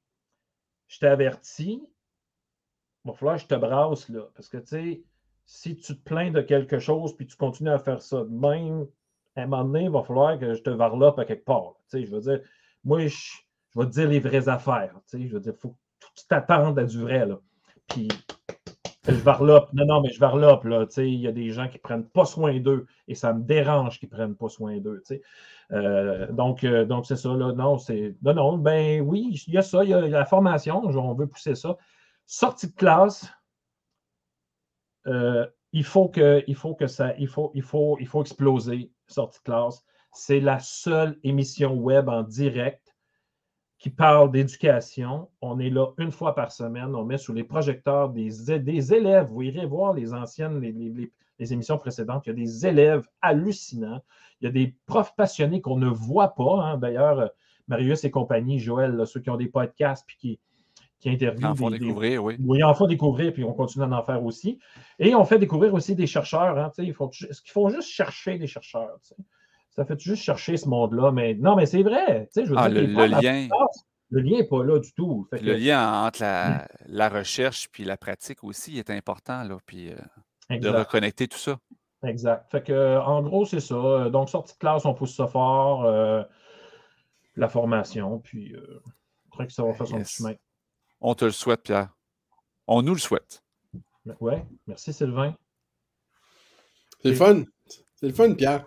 je 0.88 1.00
t'avertis, 1.00 1.82
il 3.06 3.12
va 3.12 3.14
falloir 3.14 3.36
que 3.36 3.44
je 3.44 3.48
te 3.48 3.56
brasse 3.56 4.10
là. 4.10 4.24
Parce 4.36 4.50
que 4.50 4.58
tu 4.58 4.68
sais, 4.68 5.04
si 5.46 5.76
tu 5.76 5.98
te 5.98 6.04
plains 6.04 6.32
de 6.32 6.42
quelque 6.42 6.80
chose 6.80 7.16
puis 7.16 7.26
tu 7.26 7.36
continues 7.36 7.72
à 7.72 7.80
faire 7.80 8.02
ça 8.02 8.24
de 8.24 8.30
même, 8.30 8.88
à 9.36 9.44
un 9.44 9.48
moment 9.48 9.64
donné, 9.64 9.84
il 9.86 9.90
va 9.90 10.04
falloir 10.04 10.38
que 10.38 10.54
je 10.54 10.62
te 10.62 10.70
varlope 10.70 11.18
à 11.20 11.26
quelque 11.26 11.46
part. 11.46 11.76
Tu 11.90 12.00
sais, 12.00 12.06
je 12.06 12.12
veux 12.12 12.22
dire, 12.22 12.42
moi, 12.84 13.08
je, 13.08 13.16
vais 13.76 13.86
te 13.86 13.92
dire 13.92 14.10
les 14.10 14.20
vraies 14.20 14.50
affaires. 14.50 14.94
Tu 15.10 15.18
sais, 15.18 15.28
je 15.28 15.34
veux 15.34 15.40
dire, 15.40 15.54
il 15.56 15.60
faut 15.60 15.70
que 15.70 15.76
tu 16.16 16.26
t'attendes 16.28 16.78
à 16.78 16.84
du 16.84 17.02
vrai. 17.02 17.26
Là. 17.26 17.40
Puis 17.88 18.08
je 19.08 19.12
varlope. 19.14 19.72
Non, 19.74 19.86
non, 19.86 20.02
mais 20.02 20.10
je 20.10 20.20
varlope. 20.20 20.66
Là, 20.66 20.86
il 20.98 21.16
y 21.16 21.28
a 21.28 21.32
des 21.32 21.52
gens 21.52 21.68
qui 21.68 21.78
ne 21.78 21.82
prennent 21.82 22.08
pas 22.08 22.26
soin 22.26 22.60
d'eux 22.60 22.86
et 23.08 23.16
ça 23.16 23.34
me 23.34 23.42
dérange 23.44 24.00
qu'ils 24.00 24.10
ne 24.10 24.16
prennent 24.16 24.36
pas 24.36 24.50
soin 24.50 24.78
d'eux. 24.80 25.02
Donc, 25.72 26.64
euh, 26.64 26.86
donc 26.86 27.06
c'est 27.06 27.16
ça. 27.16 27.30
Là, 27.34 27.54
non, 27.54 27.78
c'est. 27.78 28.16
Non, 28.22 28.34
non, 28.34 28.58
ben 28.58 29.02
oui, 29.02 29.41
il 29.48 29.54
y 29.54 29.58
a 29.58 29.62
ça, 29.62 29.84
il 29.84 29.91
y 29.91 29.94
a 29.94 30.02
la 30.02 30.26
formation, 30.26 30.84
on 30.84 31.14
veut 31.14 31.28
pousser 31.28 31.56
ça. 31.56 31.78
Sortie 32.26 32.68
de 32.68 32.76
classe, 32.76 33.32
euh, 35.08 35.46
il 35.72 35.84
faut 35.84 36.10
que, 36.10 36.44
il 36.48 36.56
faut 36.56 36.76
que 36.76 36.88
ça, 36.88 37.16
il 37.18 37.28
faut, 37.28 37.52
il 37.54 37.62
faut, 37.62 37.98
il 38.00 38.08
faut 38.08 38.22
exploser, 38.22 38.91
sortie 39.08 39.40
de 39.40 39.44
classe. 39.44 39.84
C'est 40.12 40.40
la 40.40 40.60
seule 40.60 41.20
émission 41.24 41.76
web 41.76 42.10
en 42.10 42.24
direct 42.24 42.96
qui 43.78 43.91
parle 43.91 44.32
d'éducation. 44.32 45.30
On 45.41 45.60
est 45.60 45.70
là 45.70 45.94
une 46.00 46.12
fois 46.12 46.34
par 46.34 46.52
semaine. 46.52 46.96
On 46.96 47.06
met 47.06 47.20
sous 47.20 47.34
les 47.34 47.44
projecteurs 47.44 48.10
des, 48.10 48.60
des 48.60 48.94
élèves. 48.94 49.28
Vous 49.28 49.44
irez 49.44 49.68
voir 49.68 49.94
les 49.94 50.14
anciennes, 50.14 50.60
les, 50.60 51.12
émissions 51.45 51.78
précédentes. 51.78 52.26
Il 52.26 52.30
y 52.30 52.32
a 52.32 52.36
des 52.36 52.68
élèves 52.68 53.07
hallucinants. 53.22 54.02
Il 54.41 54.45
y 54.45 54.48
a 54.48 54.52
des 54.52 54.76
profs 54.86 55.16
passionnés 55.16 55.61
qu'on 55.61 55.78
ne 55.78 55.90
voit 55.90 56.36
pas. 56.36 56.64
Hein. 56.64 56.78
D'ailleurs, 56.78 57.32
Marius 57.68 58.03
et 58.03 58.11
compagnie, 58.11 58.60
Joël, 58.60 59.02
ceux 59.06 59.20
qui 59.20 59.30
ont 59.30 59.38
des 59.38 59.48
podcasts 59.48 60.06
puis 60.07 60.18
qui, 60.18 60.40
qui 60.99 61.10
interviewent. 61.10 61.52
En 61.52 61.56
font 61.56 61.70
découvrir, 61.70 62.24
oui. 62.24 62.36
Oui, 62.40 62.64
en 62.64 62.74
font 62.74 62.88
découvrir, 62.88 63.34
puis 63.34 63.44
on 63.44 63.53
continue 63.53 63.86
à 63.86 63.88
en 63.88 64.03
faire 64.03 64.24
aussi. 64.24 64.60
Et 64.98 65.16
on 65.16 65.26
fait 65.26 65.40
découvrir 65.40 65.74
aussi 65.74 65.95
des 65.95 66.07
chercheurs. 66.07 66.57
Hein, 66.57 66.72
ils 66.78 66.94
font, 66.94 67.07
qu'ils 67.07 67.28
font 67.45 67.70
juste 67.70 67.90
chercher 67.90 68.38
des 68.38 68.48
chercheurs 68.48 68.98
ça 69.80 69.86
fait 69.86 69.99
juste 69.99 70.24
chercher 70.24 70.57
ce 70.57 70.68
monde-là. 70.68 71.11
Mais 71.11 71.36
non, 71.36 71.56
mais 71.56 71.66
c'est 71.66 71.84
vrai. 71.84 72.30
Je 72.36 72.41
veux 72.41 72.56
ah, 72.57 72.70
dire, 72.70 72.82
le, 72.82 72.88
lien. 72.88 73.48
le 74.10 74.22
lien 74.22 74.38
n'est 74.38 74.44
pas 74.48 74.64
là 74.64 74.78
du 74.80 74.91
tout. 74.94 75.28
le 75.32 75.53
lien 75.53 76.03
entre 76.06 76.22
la, 76.22 77.10
recherche 77.10 77.70
puis 77.72 77.86
la 77.86 77.95
pratique 77.95 78.44
aussi 78.44 78.78
est 78.78 78.90
important. 78.90 79.44
Là, 79.44 79.57
puis 79.66 79.90
euh, 79.90 79.95
de 80.50 80.70
reconnecter 80.70 81.28
tout 81.28 81.38
ça. 81.38 81.60
Exact. 82.04 82.50
Fait 82.50 82.64
que, 82.64 82.98
en 82.98 83.22
gros, 83.22 83.46
c'est 83.46 83.60
ça. 83.60 84.10
Donc, 84.10 84.30
sortie 84.30 84.54
de 84.54 84.60
classe, 84.60 84.86
on 84.86 84.94
pousse 84.94 85.16
ça 85.16 85.28
fort. 85.28 85.86
Euh, 85.86 86.24
la 87.36 87.48
formation, 87.48 88.20
puis 88.20 88.54
euh, 88.54 88.82
je 89.26 89.30
crois 89.30 89.46
que 89.46 89.54
ça 89.54 89.64
va 89.64 89.74
faire 89.74 89.88
son 89.88 90.04
chemin. 90.04 90.34
On 91.00 91.16
te 91.16 91.26
le 91.26 91.32
souhaite, 91.32 91.64
Pierre. 91.64 91.90
On 92.68 92.82
nous 92.82 92.94
le 92.94 93.00
souhaite. 93.00 93.44
Oui, 94.20 94.34
merci 94.68 94.92
Sylvain. 94.92 95.36
C'est 97.02 97.10
le 97.10 97.16
fun. 97.16 97.44
C'est 97.96 98.08
le 98.08 98.14
fun, 98.14 98.34
Pierre 98.34 98.66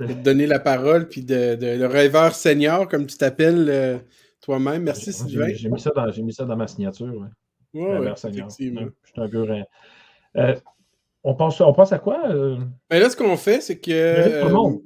de 0.00 0.06
te 0.06 0.22
donner 0.22 0.46
la 0.46 0.58
parole, 0.58 1.08
puis 1.08 1.24
de, 1.24 1.56
le 1.60 1.86
rêveur 1.86 2.34
senior, 2.34 2.88
comme 2.88 3.06
tu 3.06 3.16
t'appelles 3.16 3.68
euh, 3.68 3.98
toi-même. 4.40 4.84
Merci, 4.84 5.12
Sylvain. 5.12 5.52
J'ai 5.54 5.68
mis, 5.68 5.80
ça 5.80 5.90
dans, 5.90 6.06
mis 6.06 6.32
ça 6.32 6.44
dans 6.44 6.56
ma 6.56 6.68
signature. 6.68 7.12
Oui, 7.74 7.82
ouais, 7.82 8.12
effectivement. 8.12 8.86
Je 9.04 9.10
suis 9.10 9.20
un 9.20 9.28
peu... 9.28 9.48
Euh, 10.36 10.54
on, 11.24 11.34
pense, 11.34 11.60
on 11.60 11.72
pense 11.72 11.92
à 11.92 11.98
quoi? 11.98 12.28
Euh? 12.28 12.56
Ben 12.90 13.00
là, 13.00 13.10
ce 13.10 13.16
qu'on 13.16 13.36
fait, 13.36 13.60
c'est 13.60 13.78
que... 13.78 14.40
Tout 14.42 14.48
le 14.48 14.54
monde. 14.54 14.80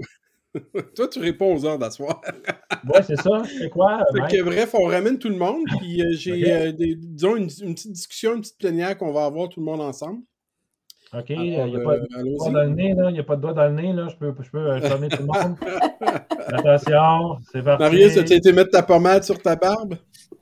Toi, 0.96 1.08
tu 1.08 1.18
réponds 1.18 1.54
aux 1.54 1.64
heures 1.64 1.78
d'asseoir. 1.78 2.20
oui, 2.84 3.00
c'est 3.06 3.16
ça. 3.16 3.42
C'est 3.58 3.70
quoi? 3.70 4.04
que, 4.30 4.42
bref, 4.42 4.74
on 4.74 4.86
ramène 4.86 5.18
tout 5.18 5.28
le 5.28 5.36
monde. 5.36 5.64
Puis 5.78 6.02
j'ai, 6.16 6.72
disons, 6.72 7.36
une, 7.36 7.48
une, 7.62 7.74
petite 7.74 7.92
discussion, 7.92 8.34
une 8.34 8.40
petite 8.40 8.58
plénière 8.58 8.96
qu'on 8.98 9.12
va 9.12 9.24
avoir 9.24 9.48
tout 9.48 9.60
le 9.60 9.66
monde 9.66 9.80
ensemble. 9.80 10.20
OK, 11.14 11.28
il 11.28 11.40
n'y 11.42 11.56
a, 11.56 11.64
pas 11.80 11.98
de 11.98 12.06
doigt 12.24 12.50
dans 12.50 12.62
le 12.62 12.70
nez, 12.70 12.94
là. 12.94 13.10
Il 13.10 13.12
n'y 13.12 13.20
a 13.20 13.22
pas 13.22 13.36
de 13.36 13.42
doigt 13.42 13.52
dans 13.52 13.66
le 13.66 13.72
nez, 13.72 13.92
là. 13.92 14.08
Je 14.08 14.16
peux, 14.16 14.32
je 14.40 14.50
peux 14.50 15.08
tout 15.08 15.22
le 15.22 15.26
monde. 15.26 15.56
Attention, 16.48 17.36
c'est 17.52 17.62
parti. 17.62 17.82
Marius, 17.82 18.16
as-tu 18.16 18.32
été 18.32 18.52
mettre 18.52 18.70
ta 18.70 18.82
pommade 18.82 19.22
sur 19.22 19.38
ta 19.40 19.54
barbe? 19.54 19.96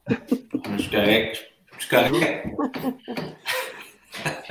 Je 0.08 0.82
suis 0.82 0.90
correct. 0.90 1.50
Je 1.76 1.84
suis 1.84 1.90
correct. 1.90 2.46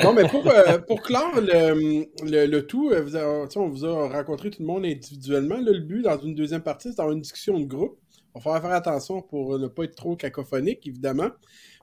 Non, 0.04 0.14
mais 0.14 0.28
pour, 0.28 0.48
euh, 0.48 0.78
pour 0.80 1.02
clore 1.02 1.34
le, 1.36 2.60
tout, 2.62 2.91
euh, 2.91 3.48
on 3.56 3.68
vous 3.68 3.86
a 3.86 4.10
rencontré 4.10 4.50
tout 4.50 4.62
le 4.62 4.68
monde 4.68 4.86
individuellement. 4.86 5.58
Le 5.58 5.80
but, 5.80 6.04
dans 6.04 6.20
une 6.20 6.36
deuxième 6.36 6.62
partie, 6.62 6.90
c'est 6.90 6.98
d'avoir 6.98 7.16
une 7.16 7.22
discussion 7.22 7.60
de 7.60 7.66
groupe. 7.66 7.98
Il 8.36 8.41
va 8.44 8.62
faire 8.62 8.72
attention 8.72 9.22
pour 9.22 9.58
ne 9.58 9.68
pas 9.68 9.84
être 9.84 9.96
trop 9.96 10.16
cacophonique, 10.16 10.88
évidemment. 10.88 11.30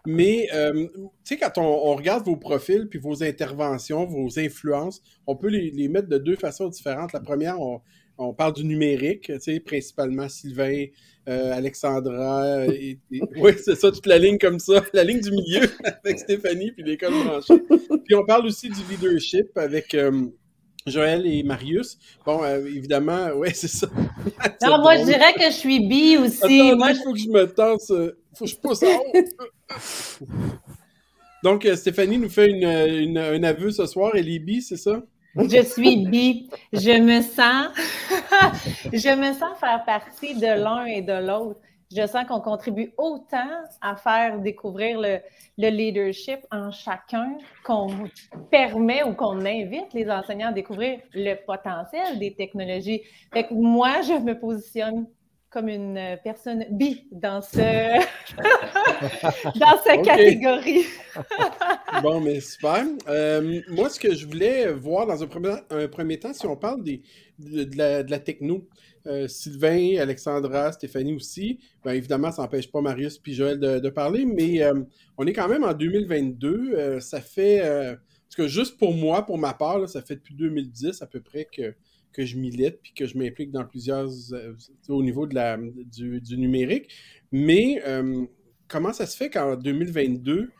Mais, 0.07 0.49
euh, 0.55 0.87
tu 0.95 1.35
sais, 1.35 1.37
quand 1.37 1.59
on, 1.59 1.95
regarde 1.97 2.25
vos 2.25 2.37
profils, 2.37 2.87
puis 2.89 3.01
vos 3.01 3.25
interventions, 3.25 4.07
vos 4.07 4.39
influences, 4.39 5.03
on 5.27 5.35
peut 5.35 5.49
les, 5.49 5.89
mettre 5.89 6.09
de 6.09 6.19
deux 6.19 6.37
façons 6.37 6.69
différentes. 6.69 7.13
La 7.13 7.21
première, 7.21 7.61
on, 7.61 7.81
parle 8.37 8.55
du 8.55 8.65
numérique, 8.65 9.27
tu 9.27 9.41
sais, 9.41 9.61
principalement 9.61 10.29
Sylvain, 10.29 10.87
euh, 11.29 11.53
Alexandra, 11.53 12.67
et, 12.67 12.99
oui, 13.37 13.53
c'est 13.63 13.75
ça, 13.75 13.91
toute 13.91 14.07
la 14.07 14.19
ligne 14.19 14.39
comme 14.39 14.59
ça, 14.59 14.85
la 14.93 15.05
ligne 15.05 15.21
du 15.21 15.31
milieu 15.31 15.69
avec 16.05 16.19
Stéphanie, 16.19 16.73
puis 16.73 16.83
l'école 16.83 17.13
branchée. 17.13 17.63
Puis 18.05 18.15
on 18.15 18.25
parle 18.25 18.47
aussi 18.47 18.69
du 18.69 18.81
leadership 18.91 19.57
avec... 19.57 19.95
Euh, 19.95 20.27
Joël 20.87 21.27
et 21.27 21.43
Marius. 21.43 21.99
Bon, 22.25 22.45
évidemment, 22.65 23.31
ouais, 23.31 23.53
c'est 23.53 23.67
ça. 23.67 23.89
non, 24.63 24.79
moi, 24.79 24.97
je 24.97 25.03
dirais 25.03 25.35
que 25.35 25.47
je 25.47 25.57
suis 25.57 25.81
bi 25.81 26.17
aussi. 26.17 26.73
moi, 26.75 26.93
il 26.93 27.01
faut 27.03 27.13
que 27.13 27.19
je 27.19 27.29
me 27.29 27.45
tense. 27.53 27.93
Faut 28.37 28.45
que 28.45 28.51
je 28.53 28.57
pousse 28.57 28.85
en 28.85 29.01
Donc, 31.43 31.67
euh, 31.67 31.75
Stéphanie 31.75 32.19
nous 32.19 32.29
fait 32.29 32.51
une, 32.51 33.19
un 33.19 33.43
aveu 33.43 33.73
ce 33.73 33.87
soir. 33.87 34.13
Elle 34.15 34.29
est 34.29 34.39
bi, 34.39 34.63
c'est 34.63 34.77
ça? 34.77 35.03
Je 35.37 35.63
suis 35.63 36.07
bi. 36.07 36.51
Je 36.73 36.99
me 37.01 37.21
sens, 37.21 37.69
je 38.93 39.15
me 39.15 39.33
sens 39.35 39.59
faire 39.59 39.85
partie 39.85 40.35
de 40.35 40.63
l'un 40.63 40.85
et 40.87 41.03
de 41.03 41.13
l'autre. 41.13 41.61
Je 41.95 42.05
sens 42.07 42.25
qu'on 42.27 42.41
contribue 42.41 42.93
autant 42.99 43.49
à 43.81 43.95
faire 43.95 44.41
découvrir 44.41 45.01
le, 45.01 45.19
le 45.57 45.69
leadership 45.69 46.41
en 46.51 46.73
chacun 46.73 47.37
qu'on 47.65 47.89
permet 48.51 49.05
ou 49.05 49.15
qu'on 49.15 49.45
invite 49.45 49.93
les 49.95 50.11
enseignants 50.11 50.49
à 50.49 50.53
découvrir 50.53 50.99
le 51.15 51.35
potentiel 51.35 52.19
des 52.19 52.35
technologies. 52.35 53.03
Fait 53.33 53.45
que 53.45 53.55
moi, 53.55 54.01
je 54.03 54.15
me 54.15 54.39
positionne 54.39 55.07
comme 55.51 55.68
une 55.68 55.97
euh, 55.97 56.16
personne 56.23 56.66
bi 56.70 57.06
dans 57.12 57.40
ce 57.40 57.56
dans 59.59 59.82
cette 59.85 60.05
catégorie. 60.05 60.85
bon, 62.02 62.20
mais 62.20 62.40
super. 62.40 62.85
Euh, 63.09 63.60
moi, 63.68 63.89
ce 63.89 64.01
que 64.01 64.14
je 64.14 64.27
voulais 64.27 64.73
voir 64.73 65.06
dans 65.06 65.23
un 65.23 65.27
premier, 65.27 65.55
un 65.70 65.89
premier 65.89 66.18
temps, 66.18 66.32
si 66.32 66.47
on 66.47 66.56
parle 66.56 66.82
des, 66.82 67.02
de, 67.39 67.77
la, 67.77 68.18
techno, 68.18 68.68
euh, 69.06 69.28
Sylvain, 69.28 69.98
Alexandra, 69.98 70.73
Stéphanie 70.73 71.14
aussi, 71.14 71.60
bien 71.85 71.93
évidemment, 71.93 72.32
ça 72.32 72.43
n'empêche 72.43 72.70
pas 72.70 72.81
Marius 72.81 73.20
et 73.24 73.32
Joël 73.32 73.59
de, 73.59 73.89
parler, 73.89 74.27
mais 74.27 74.62
on 75.16 75.27
est 75.27 75.32
quand 75.32 75.48
même 75.48 75.64
en 75.64 75.73
2022. 75.73 77.01
ça 77.01 77.20
fait 77.20 77.60
Parce 77.60 78.36
que 78.36 78.48
juste 78.48 78.78
pour 78.78 78.93
moi, 78.93 79.24
pour 79.24 79.39
ma 79.39 79.55
part, 79.55 79.89
ça 79.89 80.02
fait 80.02 80.16
depuis 80.16 80.35
2010 80.35 81.02
à 81.02 81.06
peu 81.06 81.20
près 81.20 81.44
que, 81.44 81.74
que 82.17 82.25
je 82.25 82.39
milite 82.39 82.81
puis 82.83 82.95
que 82.95 83.07
je 83.07 83.19
m'implique 83.19 83.51
dans 83.51 83.65
plusieurs. 83.65 84.09
Euh, 84.33 84.55
au 84.89 85.03
niveau 85.03 85.27
de 85.27 85.35
la, 85.35 85.59
du, 85.59 86.39
numérique. 86.39 86.89
Mais 87.31 87.83
euh, 87.87 88.25
comment 88.69 88.95
ça 88.95 89.05
se 89.05 89.17
fait 89.17 89.29
qu'en 89.29 89.57
2022, 89.57 90.51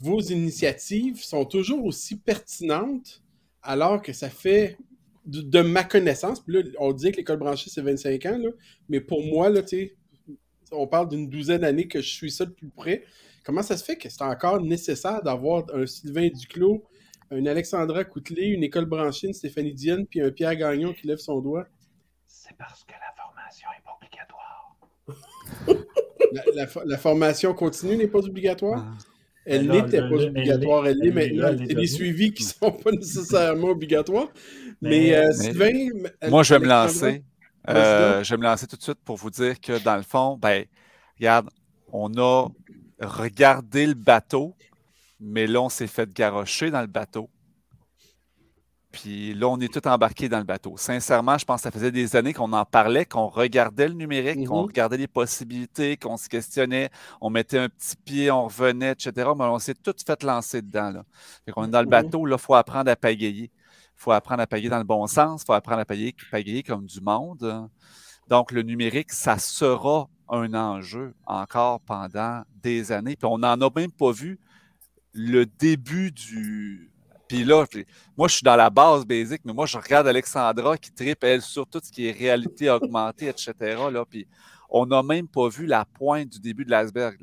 vos 0.00 0.20
initiatives 0.20 1.22
sont 1.22 1.44
toujours 1.44 1.84
aussi 1.84 2.18
pertinentes 2.18 3.22
alors 3.62 4.02
que 4.02 4.12
ça 4.12 4.28
fait 4.28 4.76
de, 5.24 5.60
ma 5.62 5.84
connaissance, 5.84 6.40
puis 6.40 6.54
là, 6.54 6.62
on 6.78 6.92
dit 6.92 7.10
que 7.12 7.18
l'école 7.18 7.38
branchée, 7.38 7.70
c'est 7.70 7.80
25 7.80 8.26
ans, 8.26 8.36
là, 8.36 8.50
mais 8.90 9.00
pour 9.00 9.24
moi, 9.24 9.48
là, 9.48 9.62
on 10.70 10.86
parle 10.86 11.08
d'une 11.08 11.30
douzaine 11.30 11.62
d'années 11.62 11.88
que 11.88 12.02
je 12.02 12.10
suis 12.10 12.30
ça 12.30 12.44
de 12.44 12.50
plus 12.50 12.68
près. 12.68 13.04
Comment 13.42 13.62
ça 13.62 13.78
se 13.78 13.84
fait 13.84 13.96
que 13.96 14.10
c'est 14.10 14.22
encore 14.22 14.60
nécessaire 14.60 15.22
d'avoir 15.22 15.64
un 15.72 15.86
Sylvain 15.86 16.28
Duclos, 16.28 16.84
un 17.30 17.46
Alexandra 17.46 18.04
Coutelet, 18.04 18.48
une 18.48 18.62
école 18.62 18.86
branchée, 18.86 19.28
une 19.28 19.32
Stéphanie 19.32 19.74
Dienne, 19.74 20.06
puis 20.06 20.20
un 20.20 20.30
Pierre 20.30 20.56
Gagnon 20.56 20.92
qui 20.92 21.06
lève 21.06 21.18
son 21.18 21.40
doigt? 21.40 21.66
C'est 22.26 22.56
parce 22.56 22.84
que 22.84 22.92
la 22.92 23.14
formation 23.16 23.68
n'est 23.76 23.82
pas 23.82 23.96
obligatoire. 23.96 24.76
la, 26.86 26.98
formation 26.98 27.54
continue 27.54 27.96
n'est 27.96 28.08
pas 28.08 28.20
obligatoire? 28.20 28.84
Ah. 28.86 28.98
Elle 29.46 29.68
n'était 29.68 30.00
pas 30.00 30.14
obligatoire, 30.14 30.86
elle 30.86 30.98
l'est 30.98 31.10
maintenant. 31.10 31.56
C'est 31.58 31.74
des 31.74 31.86
suivis 31.86 32.32
qui 32.32 32.44
ne 32.44 32.48
sont 32.48 32.72
pas 32.72 32.90
nécessairement 32.92 33.68
obligatoires. 33.68 34.28
Mais, 34.80 35.14
euh, 35.14 35.30
Sylvain. 35.32 35.88
Moi, 36.28 36.42
je 36.42 36.54
vais 36.54 36.60
me 36.60 36.66
lancer. 36.66 37.22
Euh, 37.68 38.22
je 38.22 38.30
vais 38.30 38.36
me 38.38 38.42
lancer 38.42 38.66
tout 38.66 38.76
de 38.76 38.82
suite 38.82 38.98
pour 39.04 39.16
vous 39.16 39.30
dire 39.30 39.60
que 39.60 39.82
dans 39.82 39.96
le 39.96 40.02
fond, 40.02 40.36
ben, 40.36 40.64
regarde, 41.18 41.48
on 41.92 42.12
a 42.18 42.48
regardé 43.00 43.86
le 43.86 43.94
bateau, 43.94 44.54
mais 45.20 45.46
là, 45.46 45.62
on 45.62 45.68
s'est 45.68 45.86
fait 45.86 46.12
garrocher 46.12 46.70
dans 46.70 46.80
le 46.80 46.86
bateau. 46.86 47.30
Puis 48.94 49.34
là, 49.34 49.48
on 49.48 49.58
est 49.58 49.72
tout 49.72 49.86
embarqué 49.88 50.28
dans 50.28 50.38
le 50.38 50.44
bateau. 50.44 50.76
Sincèrement, 50.76 51.36
je 51.36 51.44
pense 51.44 51.56
que 51.56 51.62
ça 51.64 51.72
faisait 51.72 51.90
des 51.90 52.14
années 52.14 52.32
qu'on 52.32 52.52
en 52.52 52.64
parlait, 52.64 53.04
qu'on 53.04 53.26
regardait 53.26 53.88
le 53.88 53.94
numérique, 53.94 54.46
qu'on 54.46 54.62
mm-hmm. 54.62 54.66
regardait 54.66 54.96
les 54.98 55.08
possibilités, 55.08 55.96
qu'on 55.96 56.16
se 56.16 56.28
questionnait, 56.28 56.90
on 57.20 57.28
mettait 57.28 57.58
un 57.58 57.68
petit 57.68 57.96
pied, 57.96 58.30
on 58.30 58.44
revenait, 58.44 58.92
etc. 58.92 59.30
Mais 59.36 59.44
on 59.46 59.58
s'est 59.58 59.74
tout 59.74 59.94
fait 60.06 60.22
lancer 60.22 60.62
dedans. 60.62 60.92
Là. 60.92 61.04
Fait 61.44 61.50
qu'on 61.50 61.64
est 61.64 61.68
dans 61.68 61.80
le 61.80 61.86
mm-hmm. 61.86 61.90
bateau, 61.90 62.24
là, 62.24 62.36
il 62.38 62.42
faut 62.42 62.54
apprendre 62.54 62.88
à 62.88 62.94
pagayer. 62.94 63.50
Il 63.52 64.00
faut 64.00 64.12
apprendre 64.12 64.42
à 64.42 64.46
payer 64.46 64.68
dans 64.68 64.78
le 64.78 64.84
bon 64.84 65.08
sens, 65.08 65.42
il 65.42 65.46
faut 65.46 65.52
apprendre 65.54 65.80
à 65.80 65.84
payer, 65.84 66.14
pagayer 66.30 66.62
comme 66.62 66.86
du 66.86 67.00
monde. 67.00 67.68
Donc, 68.28 68.52
le 68.52 68.62
numérique, 68.62 69.12
ça 69.12 69.38
sera 69.38 70.08
un 70.28 70.54
enjeu 70.54 71.14
encore 71.26 71.80
pendant 71.80 72.42
des 72.62 72.92
années. 72.92 73.16
Puis 73.16 73.26
on 73.26 73.38
n'en 73.38 73.60
a 73.60 73.70
même 73.74 73.90
pas 73.90 74.12
vu 74.12 74.38
le 75.14 75.46
début 75.46 76.10
du, 76.10 76.90
puis 77.28 77.44
là, 77.44 77.64
moi, 78.16 78.28
je 78.28 78.34
suis 78.34 78.44
dans 78.44 78.56
la 78.56 78.70
base 78.70 79.04
basique, 79.04 79.40
mais 79.44 79.52
moi, 79.52 79.66
je 79.66 79.78
regarde 79.78 80.06
Alexandra 80.06 80.76
qui 80.76 80.92
tripe, 80.92 81.24
elle, 81.24 81.42
sur 81.42 81.66
tout 81.66 81.80
ce 81.82 81.90
qui 81.90 82.06
est 82.06 82.12
réalité 82.12 82.70
augmentée, 82.70 83.28
etc. 83.28 83.52
Puis 84.08 84.26
on 84.70 84.86
n'a 84.86 85.02
même 85.02 85.26
pas 85.26 85.48
vu 85.48 85.66
la 85.66 85.84
pointe 85.84 86.28
du 86.28 86.40
début 86.40 86.64
de 86.64 86.70
l'iceberg. 86.70 87.18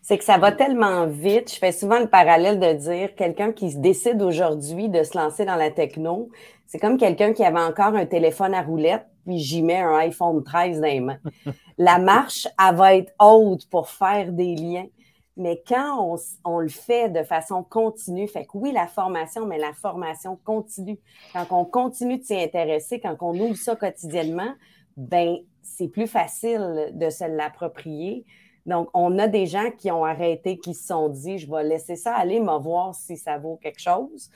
C'est 0.00 0.18
que 0.18 0.24
ça 0.24 0.38
va 0.38 0.52
tellement 0.52 1.06
vite. 1.06 1.52
Je 1.52 1.58
fais 1.58 1.72
souvent 1.72 2.00
le 2.00 2.08
parallèle 2.08 2.58
de 2.58 2.72
dire 2.72 3.14
quelqu'un 3.14 3.52
qui 3.52 3.76
décide 3.76 4.22
aujourd'hui 4.22 4.88
de 4.88 5.02
se 5.04 5.16
lancer 5.16 5.44
dans 5.44 5.56
la 5.56 5.70
techno, 5.70 6.30
c'est 6.66 6.78
comme 6.78 6.96
quelqu'un 6.96 7.32
qui 7.32 7.44
avait 7.44 7.60
encore 7.60 7.94
un 7.94 8.06
téléphone 8.06 8.54
à 8.54 8.62
roulette, 8.62 9.06
puis 9.26 9.38
j'y 9.38 9.62
mets 9.62 9.80
un 9.80 9.94
iPhone 9.96 10.42
13 10.42 10.80
dans 10.80 10.86
les. 10.86 11.54
La 11.78 11.98
marche, 11.98 12.48
elle 12.58 12.74
va 12.74 12.94
être 12.94 13.12
haute 13.20 13.68
pour 13.68 13.88
faire 13.88 14.32
des 14.32 14.54
liens. 14.54 14.86
Mais 15.36 15.62
quand 15.66 16.16
on, 16.44 16.58
le 16.58 16.68
fait 16.68 17.08
de 17.08 17.22
façon 17.22 17.62
continue, 17.62 18.28
fait 18.28 18.44
que 18.44 18.56
oui, 18.58 18.72
la 18.72 18.86
formation, 18.86 19.46
mais 19.46 19.58
la 19.58 19.72
formation 19.72 20.38
continue. 20.44 20.98
Quand 21.32 21.46
on 21.50 21.64
continue 21.64 22.18
de 22.18 22.24
s'y 22.24 22.34
intéresser, 22.34 23.00
quand 23.00 23.16
on 23.20 23.38
ouvre 23.38 23.56
ça 23.56 23.74
quotidiennement, 23.74 24.52
ben 24.96 25.36
c'est 25.62 25.88
plus 25.88 26.06
facile 26.06 26.90
de 26.92 27.08
se 27.08 27.24
l'approprier. 27.24 28.26
Donc, 28.66 28.88
on 28.94 29.18
a 29.18 29.26
des 29.26 29.46
gens 29.46 29.70
qui 29.76 29.90
ont 29.90 30.04
arrêté, 30.04 30.58
qui 30.58 30.74
se 30.74 30.86
sont 30.86 31.08
dit, 31.08 31.38
je 31.38 31.50
vais 31.50 31.64
laisser 31.64 31.96
ça 31.96 32.14
aller, 32.14 32.38
me 32.38 32.58
voir 32.58 32.94
si 32.94 33.16
ça 33.16 33.38
vaut 33.38 33.56
quelque 33.56 33.80
chose 33.80 34.30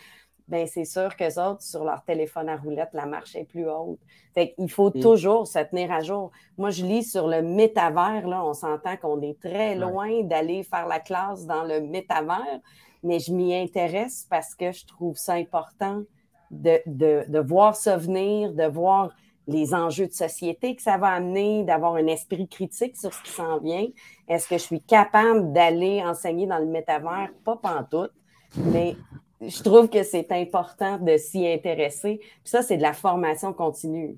ben 0.49 0.67
c'est 0.67 0.85
sûr 0.85 1.17
que 1.17 1.25
autres, 1.41 1.63
sur 1.63 1.85
leur 1.85 2.03
téléphone 2.05 2.49
à 2.49 2.57
roulette, 2.57 2.91
la 2.93 3.07
marche 3.07 3.35
est 3.35 3.45
plus 3.45 3.69
haute. 3.69 3.99
Fait 4.35 4.53
qu'il 4.53 4.71
faut 4.71 4.91
mm. 4.95 5.01
toujours 5.01 5.47
se 5.47 5.59
tenir 5.59 5.91
à 5.91 6.01
jour. 6.01 6.31
Moi, 6.57 6.71
je 6.71 6.85
lis 6.85 7.03
sur 7.03 7.27
le 7.27 7.43
métavers, 7.43 8.29
là, 8.29 8.45
on 8.45 8.55
s'entend 8.55 8.97
qu'on 8.97 9.21
est 9.23 9.41
très 9.41 9.75
loin 9.75 10.23
d'aller 10.23 10.63
faire 10.63 10.87
la 10.87 11.01
classe 11.01 11.47
dans 11.47 11.65
le 11.65 11.81
métavers, 11.81 12.61
mais 13.03 13.19
je 13.19 13.33
m'y 13.33 13.55
intéresse 13.55 14.27
parce 14.31 14.55
que 14.55 14.73
je 14.73 14.87
trouve 14.87 15.17
ça 15.17 15.35
important 15.35 16.03
de, 16.51 16.81
de, 16.87 17.25
de 17.27 17.39
voir 17.41 17.75
ça 17.75 17.97
venir, 17.97 18.53
de 18.53 18.65
voir 18.65 19.11
les 19.49 19.75
enjeux 19.75 20.07
de 20.07 20.13
société 20.13 20.75
que 20.75 20.83
ça 20.83 20.97
va 20.99 21.09
amener, 21.09 21.65
d'avoir 21.65 21.95
un 21.95 22.07
esprit 22.07 22.49
critique 22.49 22.97
sur 22.97 23.13
ce 23.13 23.23
qui 23.23 23.31
s'en 23.31 23.59
vient. 23.59 23.87
Est-ce 24.29 24.49
que 24.49 24.59
je 24.59 24.63
suis 24.63 24.81
capable 24.81 25.53
d'aller 25.53 26.03
enseigner 26.05 26.47
dans 26.47 26.59
le 26.59 26.67
métavers? 26.67 27.31
Pas 27.45 27.57
pantoute, 27.57 28.13
mais 28.57 28.97
je 29.41 29.63
trouve 29.63 29.89
que 29.89 30.03
c'est 30.03 30.33
important 30.33 30.99
de 30.99 31.17
s'y 31.17 31.47
intéresser. 31.47 32.19
Puis 32.19 32.41
ça, 32.45 32.63
c'est 32.63 32.77
de 32.77 32.83
la 32.83 32.93
formation 32.93 33.53
continue. 33.53 34.17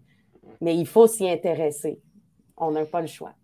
Mais 0.60 0.76
il 0.76 0.86
faut 0.86 1.06
s'y 1.06 1.28
intéresser. 1.28 2.00
On 2.56 2.70
n'a 2.70 2.84
pas 2.84 3.00
le 3.00 3.06
choix. 3.06 3.34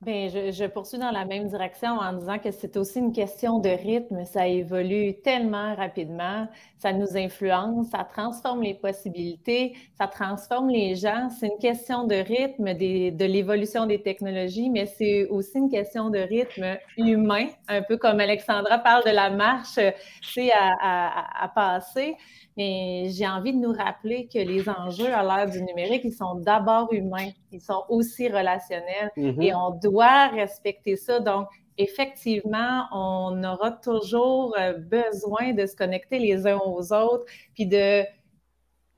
Bien, 0.00 0.28
je, 0.28 0.66
poursuis 0.66 0.96
dans 0.96 1.10
la 1.10 1.24
même 1.24 1.48
direction 1.48 1.88
en 1.88 2.12
disant 2.12 2.38
que 2.38 2.52
c'est 2.52 2.76
aussi 2.76 3.00
une 3.00 3.12
question 3.12 3.58
de 3.58 3.68
rythme. 3.68 4.24
Ça 4.24 4.46
évolue 4.46 5.20
tellement 5.24 5.74
rapidement, 5.74 6.46
ça 6.78 6.92
nous 6.92 7.16
influence, 7.16 7.88
ça 7.88 8.04
transforme 8.04 8.62
les 8.62 8.74
possibilités, 8.74 9.74
ça 9.98 10.06
transforme 10.06 10.70
les 10.70 10.94
gens. 10.94 11.30
C'est 11.30 11.48
une 11.48 11.58
question 11.58 12.04
de 12.04 12.14
rythme 12.14 12.74
de 12.74 13.24
l'évolution 13.24 13.86
des 13.86 14.00
technologies, 14.00 14.70
mais 14.70 14.86
c'est 14.86 15.26
aussi 15.30 15.58
une 15.58 15.68
question 15.68 16.10
de 16.10 16.20
rythme 16.20 16.78
humain, 16.96 17.48
un 17.66 17.82
peu 17.82 17.96
comme 17.96 18.20
Alexandra 18.20 18.78
parle 18.78 19.02
de 19.04 19.10
la 19.10 19.30
marche, 19.30 19.80
c'est 20.22 20.52
à, 20.52 21.42
à 21.42 21.48
passer. 21.48 22.14
Mais 22.58 23.06
j'ai 23.10 23.26
envie 23.26 23.52
de 23.52 23.58
nous 23.58 23.72
rappeler 23.72 24.26
que 24.26 24.38
les 24.38 24.68
enjeux 24.68 25.14
à 25.14 25.22
l'ère 25.22 25.48
du 25.48 25.62
numérique, 25.62 26.02
ils 26.04 26.12
sont 26.12 26.34
d'abord 26.34 26.92
humains, 26.92 27.30
ils 27.52 27.60
sont 27.60 27.84
aussi 27.88 28.28
relationnels 28.28 29.12
mm-hmm. 29.16 29.42
et 29.42 29.54
on 29.54 29.70
doit 29.70 30.26
respecter 30.26 30.96
ça. 30.96 31.20
Donc, 31.20 31.46
effectivement, 31.78 32.86
on 32.92 33.44
aura 33.44 33.70
toujours 33.70 34.56
euh, 34.58 34.72
besoin 34.72 35.52
de 35.52 35.64
se 35.66 35.76
connecter 35.76 36.18
les 36.18 36.48
uns 36.48 36.58
aux 36.58 36.92
autres, 36.92 37.24
puis 37.54 37.66
de 37.66 38.02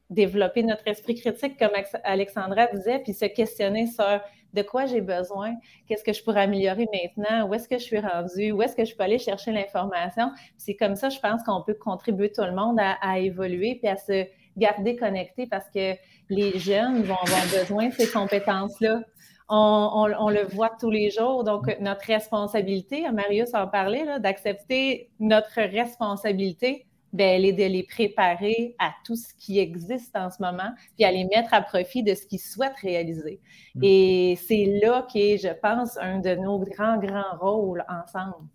développer 0.09 0.63
notre 0.63 0.89
esprit 0.89 1.15
critique, 1.15 1.59
comme 1.59 1.71
Alexandra 2.03 2.67
disait, 2.69 3.01
puis 3.01 3.13
se 3.13 3.27
questionner 3.27 3.87
sur 3.87 4.21
de 4.55 4.63
quoi 4.63 4.87
j'ai 4.87 5.01
besoin, 5.01 5.55
qu'est-ce 5.87 6.05
que 6.05 6.13
je 6.13 6.23
pourrais 6.23 6.43
améliorer 6.43 6.87
maintenant, 6.93 7.49
où 7.49 7.55
est-ce 7.55 7.69
que 7.69 7.79
je 7.79 7.85
suis 7.85 8.01
rendu, 8.01 8.53
où 8.53 8.63
est-ce 8.63 8.77
que 8.77 8.85
je 8.85 8.95
peux 8.97 9.03
aller 9.03 9.19
chercher 9.19 9.53
l'information. 9.53 10.31
C'est 10.57 10.75
comme 10.75 10.97
ça, 10.97 11.09
je 11.09 11.21
pense 11.21 11.43
qu'on 11.43 11.63
peut 11.63 11.75
contribuer 11.75 12.33
tout 12.33 12.43
le 12.43 12.53
monde 12.53 12.79
à, 12.81 13.19
évoluer 13.19 13.77
puis 13.77 13.89
à 13.89 13.97
se 13.97 14.27
garder 14.57 14.97
connecté 14.97 15.47
parce 15.47 15.69
que 15.71 15.95
les 16.29 16.59
jeunes 16.59 17.03
vont 17.03 17.17
avoir 17.17 17.43
besoin 17.61 17.89
de 17.89 17.93
ces 17.93 18.11
compétences-là. 18.11 19.01
On, 19.49 20.07
le 20.29 20.45
voit 20.45 20.71
tous 20.79 20.91
les 20.91 21.11
jours. 21.11 21.43
Donc, 21.43 21.77
notre 21.81 22.07
responsabilité, 22.07 23.11
Marius 23.11 23.53
en 23.55 23.67
parlait, 23.67 24.21
d'accepter 24.21 25.11
notre 25.19 25.61
responsabilité 25.61 26.87
ben, 27.13 27.27
elle 27.27 27.45
est 27.45 27.53
de 27.53 27.65
les 27.65 27.83
préparer 27.83 28.75
à 28.79 28.93
tout 29.05 29.17
ce 29.17 29.35
qui 29.39 29.59
existe 29.59 30.15
en 30.15 30.31
ce 30.31 30.41
moment, 30.41 30.73
puis 30.97 31.05
à 31.05 31.13
les 31.13 31.25
mettre 31.25 31.53
à 31.53 31.61
profit 31.61 32.03
de 32.03 32.15
ce 32.15 32.27
qu'ils 32.27 32.41
souhaitent 32.41 32.79
réaliser. 32.83 33.41
Mm. 33.75 33.81
Et 33.83 34.39
c'est 34.47 34.81
là 34.83 35.07
qu'est, 35.13 35.39
je 35.39 35.53
pense, 35.61 35.97
un 35.99 36.19
de 36.21 36.35
nos 36.37 36.59
grands, 36.61 36.99
grands 36.99 37.37
rôles 37.41 37.85
ensemble. 37.89 38.47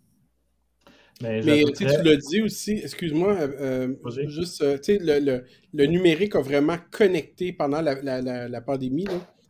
Mais, 1.22 1.40
tu 1.74 1.84
l'as 1.84 2.16
dit 2.16 2.42
aussi, 2.42 2.72
excuse-moi, 2.72 3.32
euh, 3.32 3.94
euh, 4.04 4.28
juste, 4.28 4.60
euh, 4.60 4.76
tu 4.76 4.96
sais, 4.96 4.98
le, 5.00 5.44
le, 5.72 5.86
numérique 5.86 6.34
a 6.34 6.42
vraiment 6.42 6.76
connecté 6.90 7.54
pendant 7.54 7.80
la, 7.80 7.94
la, 8.02 8.48
la, 8.48 8.60
pandémie. 8.60 9.06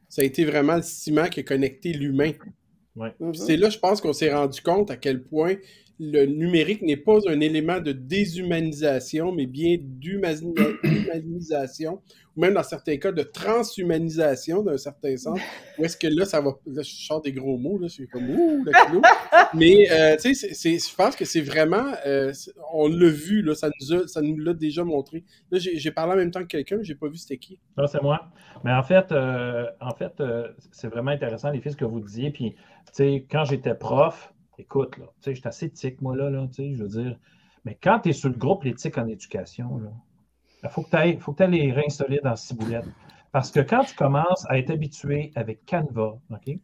Ça 0.09 0.23
a 0.23 0.25
été 0.25 0.45
vraiment 0.45 0.77
le 0.77 0.83
ciment 0.83 1.27
qui 1.27 1.41
a 1.41 1.43
connecté 1.43 1.93
l'humain. 1.93 2.31
Ouais. 2.95 3.13
C'est 3.35 3.57
là, 3.57 3.69
je 3.69 3.79
pense 3.79 4.01
qu'on 4.01 4.13
s'est 4.13 4.33
rendu 4.33 4.61
compte 4.61 4.93
à 4.93 4.97
quel 4.97 5.25
point 5.25 5.57
le 5.99 6.27
numérique 6.27 6.83
n'est 6.83 6.99
pas 6.99 7.19
un 7.29 7.41
élément 7.41 7.81
de 7.81 7.93
déshumanisation, 7.93 9.33
mais 9.33 9.47
bien 9.47 9.79
d'humanisation, 9.81 10.83
ou 12.37 12.41
même 12.41 12.53
dans 12.53 12.63
certains 12.63 12.99
cas 12.99 13.13
de 13.13 13.23
transhumanisation 13.23 14.63
d'un 14.63 14.77
certain 14.77 15.17
sens. 15.17 15.41
Ou 15.79 15.87
est-ce 15.87 15.97
que 15.97 16.07
là, 16.07 16.27
ça 16.27 16.43
va. 16.43 16.53
Là, 16.67 16.83
je 16.83 16.91
sors 16.91 17.23
des 17.23 17.33
gros 17.33 17.57
mots, 17.57 17.79
là, 17.79 17.89
c'est 17.89 18.07
comme 18.09 18.29
ouh, 18.29 18.63
le 18.63 18.73
kilo. 18.87 19.01
Mais, 19.55 19.91
euh, 19.91 20.17
tu 20.21 20.35
sais, 20.35 20.79
je 20.79 20.95
pense 20.95 21.17
que 21.17 21.25
c'est 21.25 21.41
vraiment. 21.41 21.95
Euh, 22.05 22.31
on 22.75 22.89
l'a 22.89 23.09
vu, 23.09 23.41
là, 23.41 23.55
ça 23.55 23.71
nous, 23.81 24.07
ça 24.07 24.21
nous 24.21 24.37
l'a 24.37 24.53
déjà 24.53 24.85
montré. 24.85 25.25
Là, 25.51 25.59
j'ai 25.59 25.91
parlé 25.91 26.13
en 26.13 26.17
même 26.17 26.31
temps 26.31 26.43
que 26.43 26.49
quelqu'un, 26.49 26.79
j'ai 26.83 26.95
pas 26.95 27.09
vu 27.09 27.17
c'était 27.17 27.39
qui. 27.39 27.59
Non, 27.79 27.87
c'est 27.87 28.03
moi. 28.03 28.29
Mais 28.65 28.73
en 28.73 28.83
fait, 28.83 29.13
euh, 29.13 29.65
en 29.81 29.95
fait 29.95 30.23
c'est 30.73 30.89
vraiment 30.89 31.13
intéressant, 31.13 31.51
les 31.51 31.61
filles, 31.61 31.73
ce 31.73 31.77
que 31.77 31.87
vous 31.87 32.01
disiez. 32.01 32.31
Puis, 32.31 32.53
tu 32.53 32.93
sais, 32.93 33.27
quand 33.31 33.45
j'étais 33.45 33.75
prof, 33.75 34.35
écoute, 34.59 34.99
là, 34.99 35.07
je 35.25 35.33
suis 35.33 35.47
assez 35.47 35.71
tic, 35.71 36.01
moi, 36.01 36.17
là, 36.17 36.31
je 36.31 36.83
veux 36.83 36.89
dire, 36.89 37.19
Mais 37.65 37.79
quand 37.81 38.01
tu 38.01 38.11
es 38.11 38.13
sur 38.13 38.29
le 38.29 38.37
groupe 38.37 38.65
l'éthique 38.65 38.99
en 38.99 39.07
éducation, 39.07 39.81
il 40.63 40.69
faut 40.69 40.83
que 40.83 40.91
tu 40.91 41.43
aies, 41.43 41.49
les 41.49 41.73
reins 41.73 41.89
solides 41.89 42.27
en 42.27 42.37
ciboulette. 42.37 42.87
Parce 43.33 43.51
que 43.51 43.61
quand 43.61 43.85
tu 43.85 43.95
commences 43.95 44.47
à 44.49 44.59
être 44.59 44.71
habitué 44.71 45.33
avec 45.35 45.67
Canva, 45.67 46.19
OK? 46.31 46.59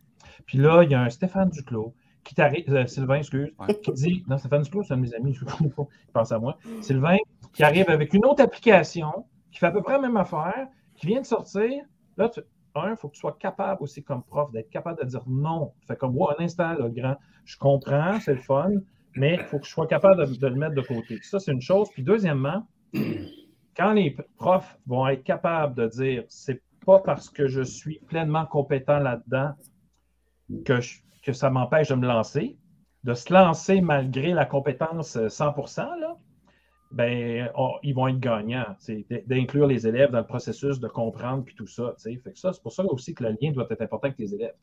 Puis 0.47 0.59
là, 0.59 0.82
il 0.82 0.90
y 0.90 0.94
a 0.94 1.02
un 1.02 1.10
Stéphane 1.10 1.51
Duclos 1.51 1.94
qui 2.24 2.35
t'arrive, 2.35 2.73
euh, 2.73 2.86
Sylvain, 2.86 3.16
excuse, 3.16 3.52
qui 3.82 3.93
dit, 3.93 4.24
non, 4.28 4.39
Stéphane 4.39 4.62
Duclos, 4.62 4.85
c'est 4.85 4.94
un 4.94 4.97
de 4.97 5.02
mes 5.02 5.14
amis, 5.14 5.35
je 5.35 5.44
ne 5.44 5.69
pas, 5.69 5.86
il 6.06 6.12
pense 6.12 6.32
à 6.32 6.39
moi. 6.39 6.56
Sylvain, 6.81 7.16
qui 7.52 7.62
arrive 7.62 7.90
avec 7.90 8.14
une 8.14 8.24
autre 8.24 8.43
application, 8.43 9.27
qui 9.51 9.59
fait 9.59 9.66
à 9.66 9.70
peu 9.70 9.82
près 9.82 9.94
la 9.94 10.01
même 10.01 10.16
affaire, 10.16 10.69
qui 10.94 11.06
vient 11.06 11.20
de 11.20 11.27
sortir. 11.27 11.85
Là, 12.16 12.28
tu, 12.28 12.40
un, 12.74 12.90
il 12.90 12.96
faut 12.96 13.08
que 13.08 13.14
tu 13.14 13.20
sois 13.20 13.36
capable 13.38 13.82
aussi 13.82 14.02
comme 14.02 14.22
prof 14.22 14.50
d'être 14.52 14.70
capable 14.70 15.02
de 15.02 15.08
dire 15.08 15.22
non. 15.26 15.72
Fait 15.86 15.96
comme, 15.96 16.14
moi, 16.14 16.34
un 16.38 16.44
instant, 16.44 16.74
le 16.74 16.88
grand, 16.88 17.16
je 17.44 17.56
comprends, 17.58 18.18
c'est 18.20 18.34
le 18.34 18.40
fun, 18.40 18.70
mais 19.16 19.34
il 19.34 19.40
faut 19.40 19.58
que 19.58 19.66
je 19.66 19.70
sois 19.70 19.86
capable 19.86 20.38
de, 20.38 20.46
le 20.46 20.54
mettre 20.56 20.74
de 20.74 20.82
côté. 20.82 21.18
Ça, 21.22 21.38
c'est 21.38 21.52
une 21.52 21.60
chose. 21.60 21.88
Puis 21.90 22.02
deuxièmement, 22.02 22.66
quand 23.76 23.92
les 23.92 24.16
profs 24.36 24.78
vont 24.86 25.06
être 25.08 25.24
capables 25.24 25.74
de 25.74 25.88
dire 25.88 26.24
c'est 26.28 26.62
pas 26.84 26.98
parce 27.00 27.30
que 27.30 27.46
je 27.46 27.62
suis 27.62 28.00
pleinement 28.08 28.46
compétent 28.46 28.98
là-dedans 28.98 29.52
que, 30.64 30.80
que 31.22 31.32
ça 31.32 31.50
m'empêche 31.50 31.88
de 31.88 31.94
me 31.94 32.06
lancer, 32.06 32.58
de 33.04 33.14
se 33.14 33.32
lancer 33.32 33.80
malgré 33.80 34.32
la 34.32 34.46
compétence 34.46 35.16
100% 35.16 36.00
là, 36.00 36.16
ben, 36.93 37.48
ils 37.82 37.94
vont 37.94 38.09
être 38.09 38.20
gagnants. 38.20 38.77
D'inclure 39.27 39.66
les 39.66 39.86
élèves 39.86 40.10
dans 40.10 40.19
le 40.19 40.27
processus 40.27 40.78
de 40.78 40.89
comprendre 40.89 41.44
puis 41.44 41.55
tout 41.55 41.66
ça. 41.66 41.94
Fait 42.02 42.16
que 42.16 42.39
ça, 42.39 42.52
c'est 42.52 42.62
pour 42.62 42.73
ça 42.73 42.85
aussi 42.85 43.14
que 43.14 43.24
le 43.24 43.36
lien 43.40 43.51
doit 43.51 43.66
être 43.70 43.82
important 43.82 44.09
avec 44.09 44.19
les 44.19 44.35
élèves. 44.35 44.55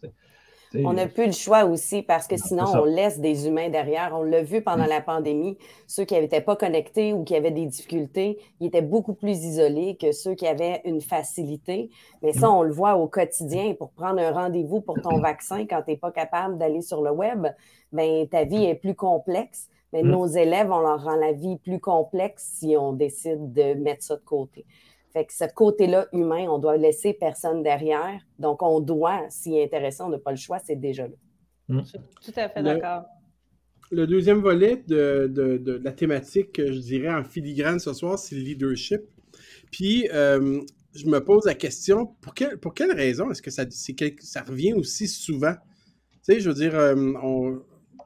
On 0.75 0.93
n'a 0.93 1.07
plus 1.07 1.25
le 1.25 1.31
choix 1.31 1.65
aussi 1.65 2.03
parce 2.03 2.27
que 2.27 2.37
sinon, 2.37 2.65
on 2.75 2.85
laisse 2.85 3.19
des 3.19 3.47
humains 3.47 3.69
derrière. 3.69 4.11
On 4.13 4.21
l'a 4.21 4.43
vu 4.43 4.61
pendant 4.61 4.85
mm. 4.85 4.89
la 4.89 5.01
pandémie. 5.01 5.57
Ceux 5.87 6.05
qui 6.05 6.13
n'étaient 6.13 6.41
pas 6.41 6.55
connectés 6.55 7.11
ou 7.11 7.23
qui 7.23 7.35
avaient 7.35 7.51
des 7.51 7.65
difficultés, 7.65 8.37
ils 8.59 8.67
étaient 8.67 8.83
beaucoup 8.83 9.13
plus 9.13 9.43
isolés 9.43 9.97
que 9.99 10.11
ceux 10.11 10.35
qui 10.35 10.45
avaient 10.45 10.81
une 10.85 11.01
facilité. 11.01 11.89
Mais 12.21 12.33
ça, 12.33 12.47
mm. 12.47 12.53
on 12.53 12.61
le 12.61 12.71
voit 12.71 12.97
au 12.97 13.07
quotidien. 13.07 13.73
Pour 13.73 13.89
prendre 13.91 14.19
un 14.19 14.31
rendez-vous 14.31 14.81
pour 14.81 15.01
ton 15.01 15.19
vaccin, 15.19 15.65
quand 15.65 15.81
tu 15.81 15.91
n'es 15.91 15.97
pas 15.97 16.11
capable 16.11 16.59
d'aller 16.59 16.81
sur 16.81 17.01
le 17.01 17.11
web, 17.11 17.47
ben, 17.91 18.27
ta 18.27 18.43
vie 18.43 18.65
est 18.65 18.75
plus 18.75 18.93
complexe. 18.93 19.69
Mais 19.93 20.03
mm. 20.03 20.09
nos 20.09 20.27
élèves, 20.27 20.71
on 20.71 20.79
leur 20.79 21.03
rend 21.03 21.15
la 21.15 21.33
vie 21.33 21.57
plus 21.57 21.79
complexe 21.79 22.57
si 22.59 22.75
on 22.77 22.93
décide 22.93 23.53
de 23.53 23.73
mettre 23.75 24.03
ça 24.03 24.15
de 24.15 24.23
côté. 24.23 24.65
Fait 25.11 25.25
que 25.25 25.33
ce 25.33 25.45
côté-là 25.53 26.07
humain, 26.13 26.47
on 26.49 26.59
doit 26.59 26.77
laisser 26.77 27.13
personne 27.13 27.63
derrière. 27.63 28.21
Donc, 28.37 28.61
on 28.61 28.79
doit 28.79 29.21
s'y 29.29 29.59
intéresser. 29.59 30.03
On 30.03 30.09
n'a 30.09 30.19
pas 30.19 30.31
le 30.31 30.37
choix, 30.37 30.59
c'est 30.59 30.75
déjà 30.75 31.07
là. 31.07 31.15
Mm. 31.67 31.81
Tout 32.23 32.31
à 32.35 32.49
fait 32.49 32.63
d'accord. 32.63 33.05
Le 33.91 34.05
deuxième 34.05 34.39
volet 34.39 34.83
de, 34.87 35.81
la 35.83 35.91
thématique, 35.91 36.61
je 36.63 36.79
dirais, 36.79 37.11
en 37.11 37.23
filigrane 37.23 37.79
ce 37.79 37.93
soir, 37.93 38.19
c'est 38.19 38.35
le 38.35 38.41
leadership. 38.41 39.01
Puis, 39.71 40.07
euh, 40.13 40.61
je 40.93 41.07
me 41.07 41.23
pose 41.23 41.45
la 41.45 41.55
question, 41.55 42.15
pour, 42.21 42.33
pour 42.61 42.73
quelle 42.75 42.91
raison 42.91 43.31
est-ce 43.31 43.41
que 43.41 43.49
ça, 43.49 43.65
ça 44.19 44.41
revient 44.43 44.73
aussi 44.73 45.07
souvent? 45.07 45.53
Tu 45.53 46.33
sais, 46.33 46.39
je 46.39 46.49
veux 46.49 46.55
dire, 46.55 46.75
euh, 46.75 47.13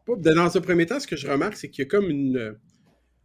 dans 0.08 0.50
ce 0.50 0.60
premier 0.60 0.86
temps, 0.86 1.00
ce 1.00 1.08
que 1.08 1.16
je 1.16 1.28
remarque, 1.28 1.56
c'est 1.56 1.70
qu'il 1.70 1.84
y 1.84 1.88
a 1.88 1.90
comme 1.90 2.10
une, 2.10 2.56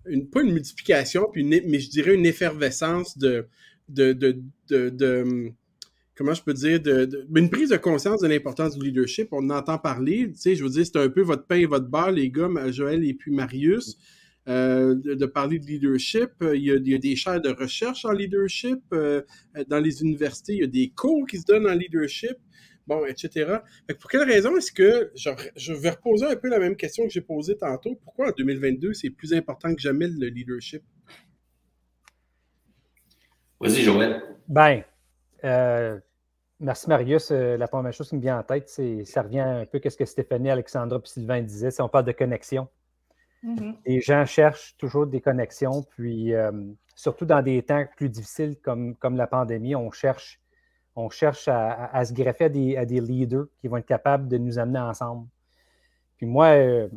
une, 0.06 0.28
pas 0.28 0.42
une 0.42 0.52
multiplication, 0.52 1.28
puis 1.32 1.44
mais 1.44 1.78
je 1.80 1.90
dirais 1.90 2.14
une 2.14 2.26
effervescence 2.26 3.18
de, 3.18 3.46
de, 3.88 4.12
de, 4.12 5.52
comment 6.14 6.34
je 6.34 6.42
peux 6.42 6.55
dire, 6.55 6.80
de, 6.80 7.26
une 7.34 7.50
prise 7.50 7.70
de 7.70 7.76
conscience 7.76 8.20
de 8.20 8.28
l'importance 8.28 8.76
du 8.76 8.84
leadership. 8.84 9.28
On 9.32 9.50
entend 9.50 9.78
parler, 9.78 10.30
tu 10.32 10.40
sais, 10.40 10.55
je 10.55 10.64
veux 10.64 10.70
dire, 10.70 10.86
c'est 10.86 10.96
un 10.96 11.09
peu 11.09 11.22
votre 11.22 11.46
pain 11.46 11.56
et 11.56 11.66
votre 11.66 11.88
beurre, 11.88 12.12
les 12.12 12.30
gars, 12.30 12.48
Joël 12.70 13.05
et 13.05 13.14
puis 13.14 13.32
Marius, 13.32 13.98
euh, 14.48 14.94
de, 14.94 15.26
parler 15.26 15.59
de 15.59 15.66
leadership. 15.66 16.30
Il 16.40 16.62
y, 16.62 16.70
a, 16.70 16.76
il 16.76 16.88
y, 16.88 16.94
a, 16.94 16.98
des 16.98 17.16
chaires 17.16 17.40
de 17.40 17.50
recherche 17.50 18.05
en 18.05 18.12
leadership. 18.12 18.80
Euh, 18.92 19.22
dans 19.68 19.78
les 19.78 20.02
universités, 20.02 20.55
il 20.55 20.60
y 20.60 20.64
a 20.64 20.68
des 20.68 20.90
cours 20.94 21.26
qui 21.26 21.38
se 21.38 21.44
donnent 21.44 21.68
en 21.68 21.74
leadership 21.74 22.36
bon, 22.89 23.05
etc. 23.05 23.59
pour 24.01 24.10
quelle 24.10 24.23
raison 24.23 24.56
est-ce 24.56 24.73
que, 24.73 25.12
je 25.15 25.73
vais 25.74 25.90
reposer 25.90 26.27
un 26.27 26.36
peu 26.36 26.48
la 26.48 26.59
même 26.59 26.74
question 26.74 27.05
que 27.05 27.10
j'ai 27.10 27.20
posée 27.20 27.56
tantôt, 27.56 27.94
pourquoi 28.02 28.28
en 28.28 28.32
2022 28.32 28.94
c'est 28.94 29.10
plus 29.10 29.35
important 29.35 29.74
que 29.74 29.81
jamais 29.81 30.09
le 30.09 30.28
leadership? 30.28 30.82
Vas-y, 33.60 33.82
Joël. 33.82 34.23
Ben, 34.48 34.82
euh, 35.44 35.98
merci 36.60 36.89
Marius. 36.89 37.31
Euh, 37.31 37.56
la 37.56 37.69
première 37.69 37.93
chose 37.93 38.09
qui 38.09 38.16
me 38.16 38.20
vient 38.20 38.39
en 38.39 38.43
tête, 38.43 38.69
c'est 38.69 39.05
ça 39.05 39.23
revient 39.23 39.40
un 39.40 39.66
peu 39.66 39.81
à 39.85 39.90
ce 39.90 39.97
que 39.97 40.05
Stéphanie, 40.05 40.51
Alexandra 40.51 40.98
et 40.98 41.09
Sylvain 41.09 41.43
disaient, 41.43 41.70
si 41.70 41.82
on 41.82 41.89
parle 41.89 42.05
de 42.05 42.12
connexion. 42.12 42.69
Mm-hmm. 43.44 43.74
Les 43.86 44.01
gens 44.01 44.24
cherchent 44.24 44.77
toujours 44.78 45.06
des 45.06 45.20
connexions, 45.20 45.82
puis 45.82 46.35
euh, 46.35 46.51
surtout 46.94 47.27
dans 47.27 47.43
des 47.43 47.62
temps 47.62 47.85
plus 47.97 48.09
difficiles 48.09 48.56
comme, 48.62 48.97
comme 48.97 49.16
la 49.16 49.27
pandémie, 49.27 49.74
on 49.74 49.90
cherche 49.90 50.40
on 50.99 51.11
cherche 51.11 51.47
à, 51.47 52.05
se 52.05 52.12
greffer 52.12 52.47
à 52.77 52.85
des, 52.85 53.01
leaders 53.01 53.47
qui 53.61 53.69
vont 53.69 53.77
être 53.77 53.87
capables 53.87 54.27
de 54.27 54.37
nous 54.37 54.59
amener 54.59 54.81
ensemble. 54.81 55.29
Puis 56.16 56.27
moi, 56.27 56.47
euh, 56.47 56.89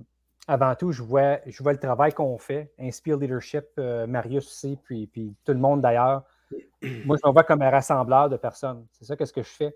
avant 0.47 0.73
tout, 0.73 0.91
je 0.91 1.03
vois, 1.03 1.37
le 1.45 1.77
travail 1.77 2.11
qu'on 2.11 2.39
fait, 2.39 2.73
Inspire 2.79 3.17
Leadership, 3.17 3.65
euh, 3.77 4.07
Marius 4.07 4.47
aussi, 4.47 4.79
puis, 4.83 5.35
tout 5.45 5.51
le 5.51 5.59
monde 5.59 5.81
d'ailleurs. 5.81 6.23
Moi, 7.05 7.15
je 7.23 7.27
me 7.27 7.31
vois 7.31 7.43
comme 7.43 7.61
un 7.61 7.69
rassembleur 7.69 8.27
de 8.27 8.37
personnes. 8.37 8.87
C'est 8.91 9.05
ça 9.05 9.15
qu'est-ce 9.15 9.33
que 9.33 9.43
je 9.43 9.49
fais. 9.49 9.75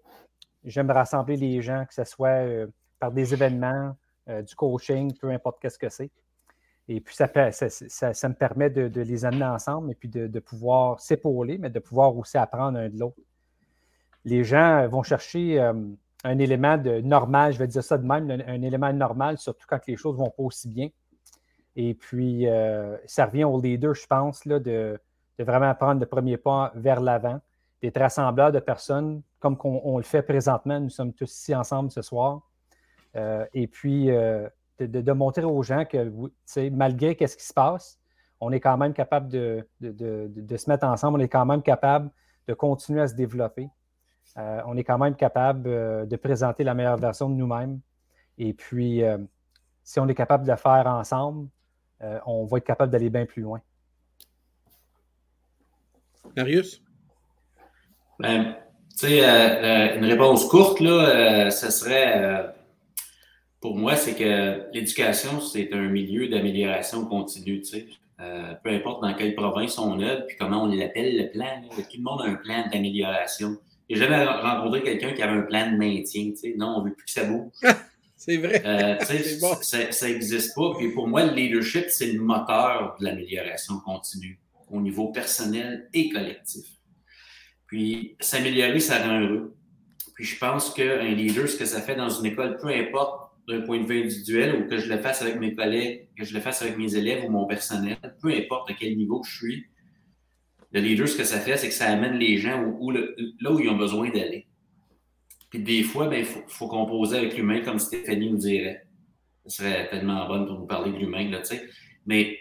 J'aime 0.63 0.89
rassembler 0.89 1.37
les 1.37 1.61
gens, 1.61 1.85
que 1.85 1.93
ce 1.93 2.03
soit 2.03 2.43
euh, 2.47 2.67
par 2.99 3.11
des 3.11 3.31
événements, 3.33 3.95
du 4.27 4.55
coaching, 4.55 5.15
peu 5.15 5.29
importe 5.29 5.59
qu'est-ce 5.61 5.77
que 5.77 5.87
c'est. 5.89 6.09
Et 6.87 6.99
puis, 6.99 7.13
ça, 7.13 7.27
ça, 7.51 8.29
me 8.29 8.33
permet 8.33 8.71
de, 8.71 9.01
les 9.01 9.23
amener 9.23 9.45
ensemble 9.45 9.91
et 9.91 9.95
puis 9.95 10.09
de, 10.09 10.25
de 10.25 10.39
pouvoir 10.39 10.99
s'épauler, 10.99 11.59
mais 11.59 11.69
de 11.69 11.77
pouvoir 11.77 12.17
aussi 12.17 12.39
apprendre 12.39 12.79
un 12.79 12.89
de 12.89 12.97
l'autre 12.97 13.17
les 14.25 14.43
gens 14.43 14.87
vont 14.87 15.03
chercher 15.03 15.59
euh, 15.59 15.73
un 16.23 16.39
élément 16.39 16.77
de 16.77 16.99
normal, 17.01 17.53
je 17.53 17.59
vais 17.59 17.67
dire 17.67 17.83
ça 17.83 17.97
de 17.97 18.05
même, 18.05 18.29
un, 18.29 18.61
élément 18.61 18.91
normal, 18.91 19.37
surtout 19.37 19.65
quand 19.69 19.79
les 19.87 19.95
choses 19.95 20.17
ne 20.17 20.23
vont 20.23 20.31
pas 20.31 20.43
aussi 20.43 20.67
bien. 20.67 20.89
Et 21.75 21.93
puis, 21.93 22.47
euh, 22.47 22.97
ça 23.05 23.27
revient 23.27 23.43
au 23.43 23.61
leader, 23.61 23.93
je 23.93 24.07
pense, 24.07 24.45
de, 24.47 24.99
vraiment 25.37 25.73
prendre 25.75 25.99
le 25.99 26.05
premier 26.07 26.37
pas 26.37 26.71
vers 26.75 26.99
l'avant, 27.01 27.39
d'être 27.81 27.99
rassembleur 27.99 28.51
de 28.51 28.59
personnes 28.59 29.21
comme 29.39 29.57
on, 29.63 29.97
le 29.97 30.03
fait 30.03 30.23
présentement. 30.23 30.79
Nous 30.79 30.89
sommes 30.89 31.13
tous 31.13 31.31
ici 31.31 31.53
ensemble 31.53 31.91
ce 31.91 32.01
soir. 32.01 32.41
Euh, 33.15 33.45
et 33.53 33.67
puis, 33.67 34.07
de, 34.07 35.11
montrer 35.11 35.43
aux 35.43 35.61
gens 35.61 35.85
que, 35.85 36.11
malgré 36.69 37.15
ce 37.27 37.37
qui 37.37 37.45
se 37.45 37.53
passe, 37.53 37.99
on 38.39 38.51
est 38.51 38.59
quand 38.59 38.77
même 38.77 38.93
capable 38.93 39.27
de, 39.27 39.67
se 39.81 40.69
mettre 40.69 40.87
ensemble, 40.87 41.19
on 41.19 41.23
est 41.23 41.29
quand 41.29 41.45
même 41.45 41.61
capable 41.61 42.09
de 42.47 42.53
continuer 42.53 43.01
à 43.01 43.07
se 43.07 43.13
développer. 43.13 43.69
Euh, 44.37 44.61
on 44.65 44.75
est 44.75 44.83
quand 44.83 44.97
même 44.97 45.15
capable 45.15 45.69
euh, 45.69 46.05
de 46.05 46.15
présenter 46.17 46.63
la 46.63 46.73
meilleure 46.73 46.97
version 46.97 47.29
de 47.29 47.35
nous-mêmes. 47.35 47.79
Et 48.37 48.53
puis, 48.53 49.01
euh, 49.03 49.17
si 49.83 49.99
on 49.99 50.07
est 50.07 50.15
capable 50.15 50.45
de 50.45 50.51
le 50.51 50.57
faire 50.57 50.87
ensemble, 50.87 51.47
on 52.27 52.45
va 52.45 52.59
être 52.59 52.65
capable 52.65 52.91
d'aller 52.91 53.09
bien 53.09 53.25
plus 53.25 53.41
loin. 53.41 53.61
Marius? 56.35 56.83
Ben, 58.19 58.57
tu 58.91 59.07
sais, 59.07 59.97
une 59.97 60.05
réponse 60.05 60.47
courte, 60.47 60.81
là, 60.81 61.49
ce 61.49 61.71
serait, 61.71 62.53
pour 63.59 63.75
moi, 63.75 63.95
c'est 63.95 64.13
que 64.13 64.71
l'éducation, 64.71 65.39
c'est 65.39 65.73
un 65.73 65.87
milieu 65.87 66.27
d'amélioration 66.27 67.07
continue, 67.07 67.61
tu 67.61 67.65
sais. 67.65 67.87
peu 68.63 68.69
importe 68.69 69.01
dans 69.01 69.13
quelle 69.15 69.33
province 69.33 69.79
on 69.79 69.99
est, 69.99 70.27
puis 70.27 70.37
comment 70.37 70.63
on 70.63 70.67
l'appelle, 70.67 71.17
le 71.17 71.31
plan, 71.31 71.63
tout 71.67 71.81
le 71.97 72.03
monde 72.03 72.21
a 72.21 72.25
un 72.25 72.35
plan 72.35 72.67
d'amélioration. 72.71 73.57
J'ai 73.89 73.97
jamais 73.97 74.23
rencontré 74.23 74.81
quelqu'un 74.81 75.13
qui 75.13 75.21
avait 75.21 75.37
un 75.39 75.43
plan 75.43 75.71
de 75.71 75.77
maintien. 75.77 76.31
Non, 76.57 76.77
on 76.77 76.83
veut 76.83 76.93
plus 76.93 77.05
que 77.05 77.11
ça 77.11 77.23
bouge. 77.25 77.51
c'est 78.15 78.37
vrai. 78.37 78.61
Euh, 78.65 78.97
Ça 79.61 80.07
n'existe 80.07 80.55
pas. 80.55 80.73
Puis 80.77 80.91
pour 80.91 81.07
moi, 81.07 81.25
le 81.25 81.33
leadership, 81.33 81.85
c'est 81.89 82.11
le 82.11 82.19
moteur 82.19 82.95
de 82.99 83.05
l'amélioration 83.05 83.79
continue 83.79 84.39
au 84.71 84.81
niveau 84.81 85.11
personnel 85.11 85.87
et 85.93 86.09
collectif. 86.09 86.65
Puis 87.67 88.15
s'améliorer, 88.19 88.79
ça 88.79 89.03
rend 89.03 89.19
heureux. 89.19 89.55
Puis 90.15 90.25
je 90.25 90.39
pense 90.39 90.73
qu'un 90.73 91.11
leader, 91.11 91.47
ce 91.47 91.57
que 91.57 91.65
ça 91.65 91.81
fait 91.81 91.95
dans 91.95 92.09
une 92.09 92.25
école, 92.25 92.57
peu 92.57 92.69
importe 92.69 93.31
d'un 93.47 93.61
point 93.61 93.79
de 93.79 93.85
vue 93.85 94.03
individuel 94.03 94.55
ou 94.55 94.67
que 94.67 94.77
je 94.77 94.91
le 94.91 94.97
fasse 94.99 95.21
avec 95.21 95.39
mes 95.39 95.53
collègues, 95.53 96.07
que 96.17 96.25
je 96.25 96.33
le 96.33 96.39
fasse 96.39 96.61
avec 96.61 96.77
mes 96.77 96.95
élèves 96.95 97.25
ou 97.25 97.29
mon 97.29 97.45
personnel, 97.45 97.97
peu 98.21 98.29
importe 98.29 98.71
à 98.71 98.73
quel 98.73 98.97
niveau 98.97 99.21
je 99.23 99.35
suis, 99.35 99.65
le 100.75 100.81
leader, 100.81 101.07
ce 101.07 101.15
que 101.15 101.23
ça 101.23 101.39
fait, 101.39 101.55
c'est 101.55 101.69
que 101.69 101.73
ça 101.73 101.85
amène 101.85 102.15
les 102.15 102.37
gens 102.37 102.61
où, 102.61 102.91
là 102.91 102.99
où 103.49 103.59
ils 103.61 103.69
ont 103.69 103.77
besoin 103.77 104.09
d'aller. 104.09 104.45
Puis 105.49 105.59
des 105.59 105.83
fois, 105.83 106.05
il 106.05 106.09
ben, 106.09 106.25
faut, 106.25 106.67
composer 106.67 107.17
avec 107.17 107.37
l'humain, 107.37 107.61
comme 107.61 107.79
Stéphanie 107.79 108.29
nous 108.29 108.37
dirait. 108.37 108.85
Ce 109.45 109.57
serait 109.57 109.87
tellement 109.87 110.27
bon 110.27 110.45
pour 110.45 110.59
nous 110.59 110.65
parler 110.65 110.91
de 110.91 110.97
l'humain, 110.97 111.29
là, 111.29 111.39
tu 111.39 111.55
sais. 111.55 111.65
Mais 112.05 112.39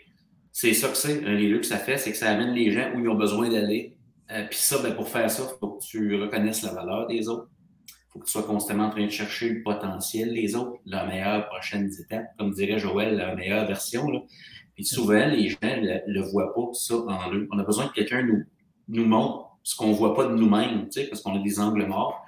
c'est 0.51 0.75
ça 0.75 0.89
que 0.89 0.97
c'est, 0.97 1.25
un 1.25 1.35
leader 1.35 1.61
que 1.61 1.67
ça 1.67 1.79
fait, 1.79 1.97
c'est 1.97 2.11
que 2.11 2.17
ça 2.17 2.29
amène 2.31 2.55
les 2.55 2.73
gens 2.73 2.93
où 2.97 2.99
ils 2.99 3.09
ont 3.09 3.15
besoin 3.15 3.49
d'aller. 3.49 3.97
Euh, 4.33 4.45
puis 4.51 4.59
ça, 4.59 4.83
ben, 4.83 4.97
pour 4.97 5.09
faire 5.09 5.31
ça, 5.31 5.45
il 5.45 5.59
faut 5.61 5.69
que 5.69 5.85
tu 5.85 6.17
reconnaisses 6.21 6.63
la 6.63 6.73
valeur 6.73 7.07
des 7.07 7.29
autres. 7.29 7.49
Il 7.87 8.13
faut 8.15 8.19
que 8.19 8.25
tu 8.25 8.33
sois 8.33 8.43
constamment 8.43 8.87
en 8.87 8.91
train 8.91 9.05
de 9.05 9.11
chercher 9.11 9.49
le 9.51 9.63
potentiel 9.63 10.35
des 10.35 10.57
autres, 10.57 10.81
la 10.87 11.07
meilleure 11.07 11.47
prochaine 11.47 11.89
étape, 12.01 12.37
comme 12.37 12.53
dirait 12.53 12.81
Joël, 12.81 13.15
la 13.15 13.37
meilleure 13.37 13.67
version. 13.69 14.11
Là. 14.11 14.23
Puis 14.75 14.85
souvent, 14.85 15.27
les 15.27 15.49
gens 15.49 15.59
ne 15.63 15.99
le, 16.07 16.21
voient 16.23 16.53
pas, 16.55 16.69
ça, 16.73 16.97
en 16.97 17.33
eux. 17.33 17.49
On 17.53 17.59
a 17.59 17.65
besoin 17.65 17.89
que 17.89 17.95
quelqu'un 17.95 18.23
nous, 18.23 18.43
nous 18.89 19.07
montre 19.07 19.51
ce 19.63 19.77
qu'on 19.77 19.89
ne 19.89 19.95
voit 19.95 20.15
pas 20.15 20.27
de 20.27 20.35
nous-mêmes, 20.35 20.89
tu 20.89 21.01
sais, 21.01 21.07
parce 21.07 21.23
qu'on 21.23 21.37
a 21.37 21.43
des 21.43 21.61
angles 21.61 21.87
morts. 21.87 22.25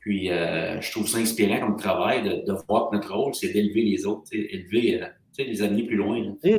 Puis, 0.00 0.30
euh, 0.30 0.80
je 0.80 0.90
trouve 0.92 1.08
ça 1.08 1.18
inspirant 1.18 1.60
comme 1.60 1.76
travail 1.76 2.22
de, 2.22 2.44
de 2.46 2.58
voir 2.68 2.90
que 2.90 2.96
notre 2.96 3.14
rôle, 3.14 3.34
c'est 3.34 3.52
d'élever 3.52 3.82
les 3.82 4.06
autres, 4.06 4.24
élever, 4.32 5.02
euh, 5.02 5.06
les 5.38 5.62
amener 5.62 5.84
plus 5.84 5.96
loin. 5.96 6.22
Et 6.44 6.58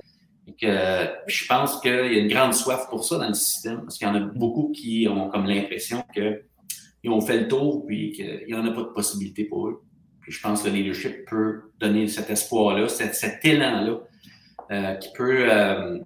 que, 0.60 1.08
je 1.28 1.48
pense 1.48 1.80
qu'il 1.80 1.92
y 1.92 2.18
a 2.18 2.20
une 2.20 2.28
grande 2.28 2.54
soif 2.54 2.88
pour 2.90 3.04
ça 3.04 3.18
dans 3.18 3.28
le 3.28 3.34
système, 3.34 3.82
parce 3.82 3.98
qu'il 3.98 4.08
y 4.08 4.10
en 4.10 4.16
a 4.16 4.20
beaucoup 4.20 4.72
qui 4.72 5.08
ont 5.10 5.30
comme 5.30 5.46
l'impression 5.46 6.04
qu'ils 6.14 7.12
ont 7.12 7.22
fait 7.22 7.42
le 7.42 7.48
tour, 7.48 7.86
puis 7.86 8.12
qu'il 8.12 8.46
n'y 8.48 8.54
en 8.54 8.66
a 8.66 8.72
pas 8.72 8.82
de 8.82 8.94
possibilité 8.94 9.46
pour 9.46 9.68
eux. 9.68 9.84
Puis 10.22 10.32
je 10.32 10.42
pense 10.42 10.62
que 10.62 10.70
le 10.70 10.76
leadership 10.76 11.26
peut 11.28 11.72
donner 11.80 12.08
cet 12.08 12.30
espoir-là, 12.30 12.88
cet, 12.88 13.16
cet 13.16 13.44
élan-là, 13.44 14.02
euh, 14.72 14.96
qui 14.96 15.10
peut, 15.14 15.52
euh, 15.52 16.00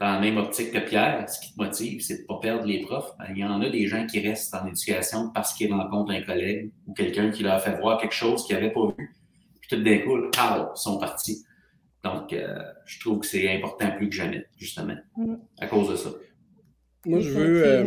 dans 0.00 0.12
la 0.12 0.20
même 0.20 0.36
optique 0.36 0.70
que 0.70 0.78
Pierre, 0.78 1.28
ce 1.28 1.40
qui 1.40 1.54
te 1.54 1.60
motive, 1.60 2.00
c'est 2.00 2.18
de 2.18 2.22
ne 2.22 2.26
pas 2.26 2.38
perdre 2.40 2.64
les 2.64 2.80
profs. 2.82 3.12
Ben, 3.18 3.26
il 3.30 3.38
y 3.38 3.44
en 3.44 3.60
a 3.60 3.68
des 3.68 3.86
gens 3.86 4.06
qui 4.06 4.20
restent 4.20 4.54
en 4.54 4.66
éducation 4.66 5.30
parce 5.30 5.54
qu'ils 5.54 5.72
rencontrent 5.72 6.12
un 6.12 6.22
collègue 6.22 6.70
ou 6.86 6.94
quelqu'un 6.94 7.30
qui 7.30 7.42
leur 7.42 7.54
a 7.54 7.58
fait 7.58 7.76
voir 7.78 8.00
quelque 8.00 8.14
chose 8.14 8.46
qu'ils 8.46 8.54
n'avaient 8.54 8.72
pas 8.72 8.86
vu. 8.96 9.16
Puis 9.60 9.68
tout 9.76 9.82
d'un 9.82 9.98
coup, 9.98 10.18
ils 10.18 10.76
sont 10.76 10.98
partis. 10.98 11.44
Donc, 12.04 12.32
euh, 12.32 12.62
je 12.86 13.00
trouve 13.00 13.20
que 13.20 13.26
c'est 13.26 13.52
important 13.52 13.90
plus 13.96 14.08
que 14.08 14.14
jamais, 14.14 14.46
justement, 14.56 14.96
mm. 15.16 15.34
à 15.58 15.66
cause 15.66 15.90
de 15.90 15.96
ça. 15.96 16.10
Moi, 17.06 17.20
je 17.20 17.30
veux. 17.30 17.86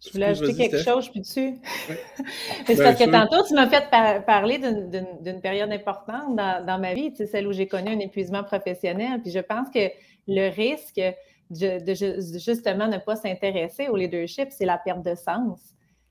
Je 0.00 0.12
voulais 0.12 0.26
ajouter 0.26 0.54
quelque 0.54 0.78
chose, 0.78 1.10
c'est 1.24 1.58
ben, 2.66 2.76
parce 2.78 2.98
que 2.98 3.10
tantôt, 3.10 3.44
tu 3.46 3.54
m'as 3.54 3.68
fait 3.68 3.84
parler 4.24 4.58
d'une 4.58 5.40
période 5.42 5.70
importante 5.70 6.36
dans, 6.36 6.64
dans 6.64 6.78
ma 6.78 6.94
vie, 6.94 7.12
celle 7.14 7.46
où 7.46 7.52
j'ai 7.52 7.68
connu 7.68 7.90
un 7.90 7.98
épuisement 7.98 8.42
professionnel. 8.42 9.20
Puis 9.20 9.30
je 9.30 9.40
pense 9.40 9.68
que 9.68 9.90
le 10.26 10.48
risque 10.48 11.00
de, 11.50 12.38
justement 12.38 12.88
ne 12.88 12.98
pas 12.98 13.16
s'intéresser 13.16 13.88
au 13.88 13.96
leadership, 13.96 14.48
c'est 14.50 14.64
la 14.64 14.78
perte 14.78 15.02
de 15.02 15.14
sens. 15.14 15.60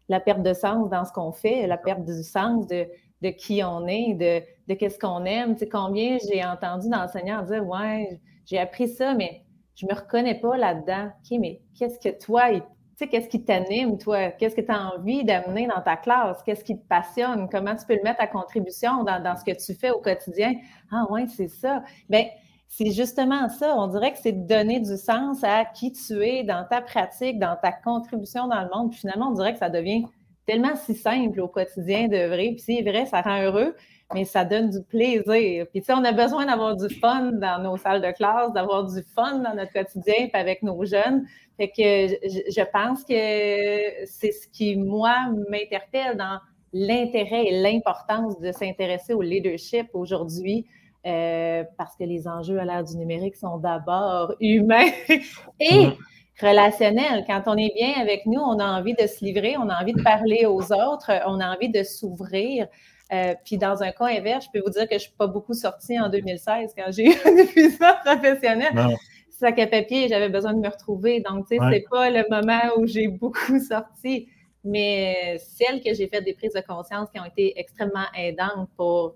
La 0.07 0.19
perte 0.19 0.43
de 0.43 0.53
sens 0.53 0.89
dans 0.89 1.05
ce 1.05 1.11
qu'on 1.11 1.31
fait, 1.31 1.65
la 1.65 1.77
perte 1.77 2.03
du 2.03 2.23
sens 2.23 2.67
de, 2.67 2.87
de 3.21 3.29
qui 3.29 3.63
on 3.63 3.87
est, 3.87 4.13
de, 4.13 4.45
de 4.67 4.77
qu'est-ce 4.77 4.99
qu'on 4.99 5.25
aime. 5.25 5.53
Tu 5.53 5.61
sais, 5.61 5.69
combien 5.69 6.17
j'ai 6.31 6.43
entendu 6.43 6.89
d'enseignants 6.89 7.43
dire 7.43 7.65
Ouais, 7.65 8.19
j'ai 8.45 8.59
appris 8.59 8.87
ça, 8.87 9.13
mais 9.13 9.43
je 9.75 9.85
ne 9.85 9.93
me 9.93 9.99
reconnais 9.99 10.39
pas 10.39 10.57
là-dedans. 10.57 11.07
OK, 11.07 11.39
mais 11.39 11.61
qu'est-ce 11.77 11.99
que 11.99 12.15
toi, 12.15 12.51
sais, 12.99 13.07
qu'est-ce 13.07 13.29
qui 13.29 13.43
t'anime, 13.43 13.97
toi? 13.97 14.31
Qu'est-ce 14.31 14.55
que 14.55 14.61
tu 14.61 14.71
as 14.71 14.93
envie 14.93 15.23
d'amener 15.23 15.67
dans 15.67 15.81
ta 15.81 15.95
classe? 15.95 16.41
Qu'est-ce 16.43 16.63
qui 16.63 16.77
te 16.77 16.87
passionne? 16.87 17.47
Comment 17.49 17.75
tu 17.75 17.85
peux 17.85 17.95
le 17.95 18.03
mettre 18.03 18.21
à 18.21 18.27
contribution 18.27 19.03
dans, 19.03 19.21
dans 19.21 19.35
ce 19.35 19.43
que 19.43 19.51
tu 19.51 19.73
fais 19.73 19.91
au 19.91 19.99
quotidien? 19.99 20.53
Ah, 20.91 21.05
ouais, 21.09 21.25
c'est 21.27 21.47
ça. 21.47 21.83
Bien, 22.09 22.25
c'est 22.67 22.91
justement 22.91 23.49
ça. 23.49 23.75
On 23.77 23.87
dirait 23.87 24.11
que 24.11 24.19
c'est 24.19 24.31
de 24.31 24.47
donner 24.47 24.79
du 24.79 24.97
sens 24.97 25.43
à 25.43 25.65
qui 25.65 25.91
tu 25.91 26.23
es 26.23 26.43
dans 26.43 26.65
ta 26.69 26.81
pratique, 26.81 27.39
dans 27.39 27.55
ta 27.55 27.71
contribution 27.71 28.47
dans 28.47 28.61
le 28.61 28.69
monde. 28.73 28.91
Puis 28.91 28.99
finalement, 28.99 29.29
on 29.29 29.33
dirait 29.33 29.53
que 29.53 29.59
ça 29.59 29.69
devient 29.69 30.05
tellement 30.45 30.75
si 30.75 30.93
simple 30.93 31.39
au 31.41 31.47
quotidien 31.47 32.07
de 32.07 32.27
vrai. 32.27 32.51
Puis 32.51 32.59
c'est 32.59 32.81
vrai, 32.81 33.05
ça 33.05 33.21
rend 33.21 33.41
heureux, 33.41 33.75
mais 34.13 34.25
ça 34.25 34.43
donne 34.43 34.69
du 34.69 34.81
plaisir. 34.81 35.67
Puis 35.71 35.81
tu 35.81 35.85
sais, 35.85 35.93
on 35.93 36.03
a 36.03 36.11
besoin 36.11 36.45
d'avoir 36.45 36.75
du 36.75 36.93
fun 36.95 37.31
dans 37.33 37.61
nos 37.61 37.77
salles 37.77 38.01
de 38.01 38.11
classe, 38.11 38.51
d'avoir 38.53 38.85
du 38.85 39.01
fun 39.15 39.39
dans 39.39 39.53
notre 39.53 39.71
quotidien, 39.71 40.27
puis 40.31 40.31
avec 40.33 40.63
nos 40.63 40.83
jeunes. 40.83 41.25
Fait 41.57 41.67
que 41.67 41.73
je, 41.81 42.71
pense 42.71 43.03
que 43.03 44.05
c'est 44.05 44.31
ce 44.31 44.47
qui, 44.47 44.77
moi, 44.77 45.15
m'interpelle 45.49 46.17
dans 46.17 46.39
l'intérêt 46.73 47.45
et 47.45 47.61
l'importance 47.61 48.39
de 48.39 48.51
s'intéresser 48.51 49.13
au 49.13 49.21
leadership 49.21 49.87
aujourd'hui. 49.93 50.65
Euh, 51.05 51.63
parce 51.77 51.95
que 51.95 52.03
les 52.03 52.27
enjeux 52.27 52.59
à 52.59 52.65
l'ère 52.65 52.83
du 52.83 52.97
numérique 52.97 53.37
sont 53.37 53.57
d'abord 53.57 54.35
humains 54.41 54.89
et 55.59 55.87
mm. 55.87 55.93
relationnels. 56.41 57.23
Quand 57.25 57.43
on 57.45 57.55
est 57.55 57.73
bien 57.73 57.93
avec 58.01 58.25
nous, 58.25 58.41
on 58.41 58.59
a 58.59 58.65
envie 58.65 58.95
de 58.95 59.07
se 59.07 59.23
livrer, 59.23 59.55
on 59.57 59.69
a 59.69 59.81
envie 59.81 59.93
de 59.93 60.01
parler 60.01 60.45
aux 60.45 60.73
autres, 60.73 61.11
on 61.25 61.39
a 61.39 61.55
envie 61.55 61.69
de 61.69 61.83
s'ouvrir. 61.83 62.67
Euh, 63.11 63.33
puis 63.43 63.57
dans 63.57 63.81
un 63.81 63.91
cas 63.91 64.05
inverse, 64.05 64.45
je 64.45 64.59
peux 64.59 64.63
vous 64.63 64.71
dire 64.71 64.83
que 64.83 64.91
je 64.91 64.95
ne 64.95 64.99
suis 64.99 65.15
pas 65.17 65.27
beaucoup 65.27 65.53
sortie 65.53 65.99
en 65.99 66.09
2016 66.09 66.73
quand 66.77 66.91
j'ai 66.91 67.05
eu 67.09 67.15
un 67.25 67.35
épuisement 67.37 67.93
professionnel. 68.05 68.97
Sac 69.29 69.57
à 69.59 69.67
papier, 69.67 70.07
j'avais 70.09 70.29
besoin 70.29 70.53
de 70.53 70.59
me 70.59 70.67
retrouver. 70.67 71.21
Donc, 71.21 71.47
tu 71.47 71.57
sais, 71.57 71.63
c'est 71.71 71.85
pas 71.89 72.09
le 72.09 72.23
moment 72.29 72.77
où 72.77 72.85
j'ai 72.85 73.07
beaucoup 73.07 73.59
sorti, 73.67 74.27
mais 74.63 75.37
celles 75.39 75.81
que 75.81 75.93
j'ai 75.93 76.07
fait 76.07 76.21
des 76.21 76.33
prises 76.33 76.53
de 76.53 76.61
conscience 76.61 77.09
qui 77.11 77.19
ont 77.19 77.25
été 77.25 77.57
extrêmement 77.57 78.05
aidantes 78.17 78.69
pour 78.75 79.15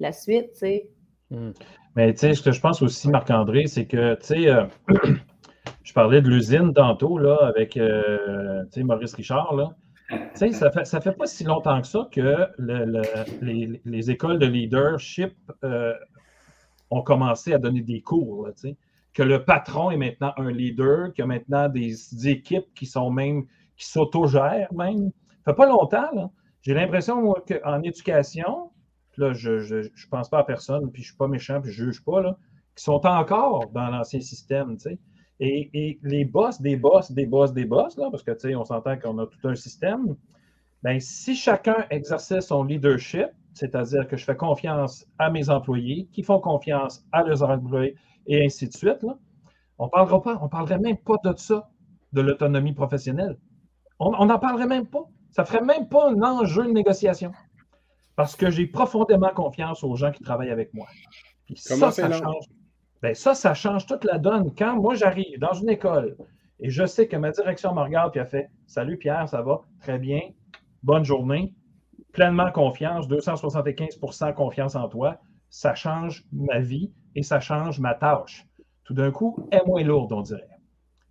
la 0.00 0.12
suite, 0.12 0.52
tu 0.52 0.58
sais, 0.58 0.90
Hmm. 1.32 1.52
Mais 1.96 2.12
tu 2.12 2.20
sais, 2.20 2.34
ce 2.34 2.42
que 2.42 2.52
je 2.52 2.60
pense 2.60 2.82
aussi, 2.82 3.08
Marc-André, 3.08 3.66
c'est 3.66 3.86
que, 3.86 4.14
tu 4.16 4.26
sais, 4.26 4.48
euh, 4.48 4.64
je 5.82 5.92
parlais 5.92 6.20
de 6.20 6.28
l'usine 6.28 6.74
tantôt, 6.74 7.18
là, 7.18 7.36
avec, 7.42 7.76
euh, 7.76 8.64
Maurice 8.76 9.14
Richard, 9.14 9.54
là. 9.54 9.70
Ça 10.34 10.70
fait, 10.70 10.84
ça 10.84 11.00
fait 11.00 11.12
pas 11.12 11.26
si 11.26 11.44
longtemps 11.44 11.80
que 11.80 11.86
ça 11.86 12.08
que 12.10 12.48
les, 13.40 14.10
écoles 14.10 14.38
de 14.38 14.46
leadership 14.46 15.34
euh, 15.64 15.94
ont 16.90 17.02
commencé 17.02 17.52
à 17.52 17.58
donner 17.58 17.82
des 17.82 18.00
cours, 18.00 18.48
sais. 18.56 18.76
Que 19.14 19.22
le 19.22 19.44
patron 19.44 19.90
est 19.90 19.98
maintenant 19.98 20.32
un 20.38 20.50
leader, 20.50 21.12
qu'il 21.12 21.22
y 21.22 21.24
a 21.24 21.26
maintenant 21.26 21.68
des, 21.68 22.28
équipes 22.28 22.72
qui 22.74 22.86
sont 22.86 23.10
même, 23.10 23.44
qui 23.76 23.86
s'autogèrent 23.86 24.72
même. 24.72 25.12
Ça 25.44 25.52
fait 25.52 25.56
pas 25.56 25.66
longtemps, 25.66 26.10
là. 26.14 26.30
J'ai 26.62 26.74
l'impression 26.74 27.34
qu'en 27.46 27.82
éducation, 27.82 28.70
là, 29.16 29.32
je 29.32 29.50
ne 29.50 30.08
pense 30.10 30.28
pas 30.28 30.38
à 30.38 30.44
personne, 30.44 30.90
puis 30.90 31.02
je 31.02 31.08
ne 31.08 31.10
suis 31.10 31.16
pas 31.16 31.28
méchant, 31.28 31.60
puis 31.60 31.72
je 31.72 31.84
ne 31.84 31.90
juge 31.90 32.04
pas, 32.04 32.20
là, 32.20 32.38
qui 32.74 32.84
sont 32.84 33.04
encore 33.06 33.68
dans 33.70 33.88
l'ancien 33.88 34.20
système. 34.20 34.76
Et, 35.44 35.98
les 36.02 36.24
boss, 36.24 36.60
des 36.60 36.76
boss, 36.76 37.10
des 37.10 37.26
boss, 37.26 37.52
des 37.52 37.64
boss, 37.64 37.96
là, 37.96 38.08
parce 38.12 38.22
que, 38.22 38.30
tu 38.30 38.40
sais, 38.40 38.54
on 38.54 38.64
s'entend 38.64 38.96
qu'on 38.96 39.18
a 39.18 39.26
tout 39.26 39.48
un 39.48 39.56
système, 39.56 40.14
bien, 40.84 41.00
si 41.00 41.34
chacun 41.34 41.84
exerçait 41.90 42.40
son 42.40 42.62
leadership, 42.62 43.26
c'est-à-dire 43.52 44.06
que 44.06 44.16
je 44.16 44.24
fais 44.24 44.36
confiance 44.36 45.04
à 45.18 45.30
mes 45.30 45.50
employés, 45.50 46.08
qui 46.12 46.22
font 46.22 46.38
confiance 46.38 47.04
à 47.10 47.24
leurs 47.24 47.42
employés, 47.42 47.96
et 48.28 48.44
ainsi 48.44 48.68
de 48.68 48.72
suite, 48.72 49.02
là, 49.02 49.18
on 49.78 49.86
ne 49.86 49.90
parlera 49.90 50.22
pas, 50.22 50.38
on 50.40 50.48
parlerait 50.48 50.78
même 50.78 50.98
pas 50.98 51.16
de 51.24 51.36
ça, 51.36 51.68
de 52.12 52.20
l'autonomie 52.20 52.72
professionnelle. 52.72 53.36
On 53.98 54.26
n'en 54.26 54.38
parlerait 54.38 54.66
même 54.66 54.86
pas. 54.86 55.04
Ça 55.32 55.42
ne 55.42 55.46
ferait 55.48 55.64
même 55.64 55.88
pas 55.88 56.10
un 56.10 56.22
enjeu 56.22 56.64
de 56.66 56.70
négociation. 56.72 57.32
Parce 58.14 58.36
que 58.36 58.48
j'ai 58.50 58.66
profondément 58.66 59.30
confiance 59.34 59.82
aux 59.82 59.96
gens 59.96 60.12
qui 60.12 60.22
travaillent 60.22 60.50
avec 60.50 60.72
moi. 60.72 60.86
ça, 61.56 61.90
ça 61.90 62.12
change. 62.12 62.44
Ben, 63.02 63.14
ça, 63.14 63.34
ça 63.34 63.52
change 63.52 63.86
toute 63.86 64.04
la 64.04 64.18
donne. 64.18 64.54
Quand 64.54 64.76
moi, 64.76 64.94
j'arrive 64.94 65.38
dans 65.40 65.52
une 65.54 65.68
école 65.68 66.16
et 66.60 66.70
je 66.70 66.86
sais 66.86 67.08
que 67.08 67.16
ma 67.16 67.32
direction 67.32 67.74
me 67.74 67.80
regarde 67.80 68.16
et 68.16 68.20
a 68.20 68.26
fait 68.26 68.48
Salut 68.66 68.96
Pierre, 68.96 69.28
ça 69.28 69.42
va? 69.42 69.62
Très 69.80 69.98
bien. 69.98 70.20
Bonne 70.84 71.04
journée. 71.04 71.52
Pleinement 72.12 72.52
confiance, 72.52 73.08
275% 73.08 74.34
confiance 74.34 74.76
en 74.76 74.88
toi. 74.88 75.18
Ça 75.50 75.74
change 75.74 76.24
ma 76.32 76.60
vie 76.60 76.92
et 77.16 77.22
ça 77.22 77.40
change 77.40 77.80
ma 77.80 77.94
tâche. 77.94 78.46
Tout 78.84 78.94
d'un 78.94 79.10
coup, 79.10 79.48
elle 79.50 79.60
est 79.60 79.66
moins 79.66 79.82
lourde, 79.82 80.12
on 80.12 80.22
dirait. 80.22 80.48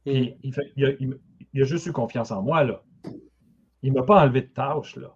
Et 0.05 0.37
il, 0.43 0.53
il, 0.77 1.61
a, 1.61 1.65
juste 1.65 1.87
eu 1.87 1.91
confiance 1.91 2.31
en 2.31 2.41
moi, 2.41 2.63
là. 2.63 2.81
Il 3.83 3.91
ne 3.91 3.99
m'a 3.99 4.05
pas 4.05 4.21
enlevé 4.21 4.41
de 4.41 4.47
tâche, 4.47 4.95
là. 4.95 5.13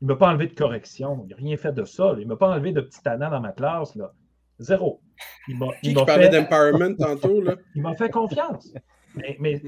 Il 0.00 0.08
ne 0.08 0.12
m'a 0.12 0.18
pas 0.18 0.28
enlevé 0.28 0.48
de 0.48 0.54
correction. 0.54 1.24
Il 1.24 1.30
n'a 1.30 1.36
rien 1.36 1.56
fait 1.56 1.72
de 1.72 1.84
ça. 1.84 2.14
Il 2.18 2.24
ne 2.24 2.26
m'a 2.26 2.36
pas 2.36 2.48
enlevé 2.48 2.72
de 2.72 2.80
petit 2.80 3.06
anna 3.08 3.30
dans 3.30 3.40
ma 3.40 3.52
classe. 3.52 3.94
Là. 3.94 4.12
Zéro. 4.58 5.00
Il 5.48 5.58
m'a, 5.58 6.04
parlait 6.04 6.28
d'empowerment 6.28 6.96
tantôt? 6.96 7.40
Là? 7.40 7.56
il 7.74 7.82
m'a 7.82 7.94
fait 7.94 8.10
confiance. 8.10 8.72
Mais, 9.14 9.60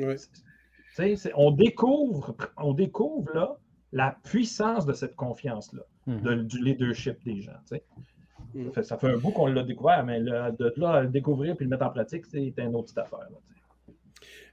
on 1.35 1.51
découvre, 1.53 2.37
on 2.57 2.73
découvre 2.73 3.33
là, 3.35 3.57
la 3.93 4.17
puissance 4.25 4.85
de 4.85 4.93
cette 4.93 5.15
confiance-là, 5.15 5.83
mhm. 6.07 6.47
du 6.47 6.63
leadership 6.63 7.17
des 7.25 7.41
gens. 7.41 7.53
Mhm. 8.55 8.73
Ça, 8.83 8.99
fait, 8.99 9.09
un 9.09 9.17
bout 9.17 9.31
qu'on 9.31 9.47
l'a 9.47 9.63
découvert, 9.63 10.05
mais 10.05 10.21
de 10.21 10.73
là 10.77 10.91
à 10.91 11.03
le 11.03 11.09
découvrir 11.09 11.55
et 11.59 11.65
le 11.65 11.71
mettre 11.71 11.85
en 11.85 11.91
pratique, 11.91 12.27
c'est 12.27 12.53
une 12.59 12.75
autre 12.75 12.85
petite 12.85 12.99
affaire. 12.99 13.29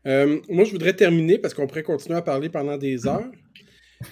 Euh, 0.06 0.40
moi, 0.50 0.64
je 0.66 0.72
voudrais 0.72 0.94
terminer 0.94 1.40
parce 1.40 1.54
qu'on 1.54 1.68
pourrait 1.68 1.84
continuer 1.84 2.18
à 2.18 2.22
parler 2.22 2.50
pendant 2.50 2.78
des 2.78 3.08
heures. 3.08 3.32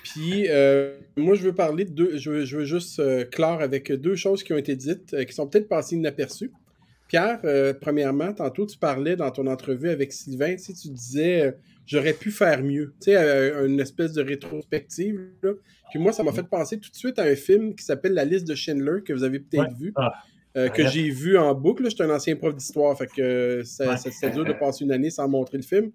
Puis, 0.04 0.48
euh, 0.50 0.98
moi, 1.18 1.36
je 1.36 1.44
veux 1.44 1.54
parler 1.54 1.86
de 1.86 1.92
deux. 1.92 2.18
Je 2.18 2.30
veux, 2.30 2.66
juste 2.66 3.00
euh, 3.00 3.26
clore 3.26 3.62
avec 3.62 3.92
deux 3.92 4.16
choses 4.16 4.44
qui 4.44 4.54
ont 4.54 4.58
été 4.58 4.76
dites, 4.76 5.14
euh, 5.14 5.24
qui 5.24 5.34
sont 5.34 5.48
peut-être 5.48 5.68
passées 5.68 5.96
inaperçues. 5.96 6.52
Pierre, 7.08 7.42
premièrement, 7.80 8.34
tantôt, 8.34 8.66
tu 8.66 8.78
parlais 8.78 9.16
dans 9.16 9.30
ton 9.30 9.46
entrevue 9.46 9.90
avec 9.90 10.12
Sylvain, 10.12 10.56
tu, 10.56 10.74
tu 10.74 10.90
disais 10.90 11.56
j'aurais 11.86 12.14
pu 12.14 12.32
faire 12.32 12.64
mieux. 12.64 12.96
Tu 13.00 13.12
sais, 13.12 13.52
une 13.66 13.80
espèce 13.80 14.14
de 14.14 14.24
rétrospective. 14.24 15.20
Puis 15.92 16.00
moi, 16.00 16.12
ça 16.12 16.24
m'a 16.24 16.32
fait 16.32 16.48
penser 16.48 16.80
tout 16.80 16.90
de 16.90 16.96
suite 16.96 17.20
à 17.20 17.24
un 17.24 17.36
film 17.36 17.76
qui 17.76 17.84
s'appelle 17.84 18.14
La 18.14 18.26
liste 18.26 18.48
de 18.48 18.56
Schindler, 18.56 19.04
que 19.06 19.14
vous 19.14 19.24
avez 19.24 19.40
peut-être 19.40 19.76
vu. 19.78 19.94
Ah. 19.96 20.24
que 20.70 20.88
j'ai 20.88 21.08
vu 21.10 21.38
en 21.38 21.54
boucle. 21.54 21.88
J'étais 21.88 22.04
un 22.04 22.10
ancien 22.10 22.36
prof 22.36 22.56
d'histoire, 22.56 22.98
fait 22.98 23.08
que 23.16 23.62
c'était 23.64 24.32
dur 24.32 24.46
de 24.46 24.54
passer 24.54 24.84
une 24.84 24.92
année 24.92 25.12
sans 25.12 25.28
montrer 25.28 25.58
le 25.58 25.64
film. 25.64 25.92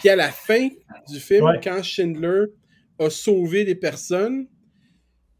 Puis 0.00 0.10
à 0.10 0.16
la 0.16 0.28
fin 0.28 0.68
du 1.08 1.18
film, 1.18 1.46
quand 1.62 1.82
Schindler 1.82 2.46
a 2.98 3.10
sauvé 3.10 3.64
des 3.64 3.74
personnes, 3.74 4.46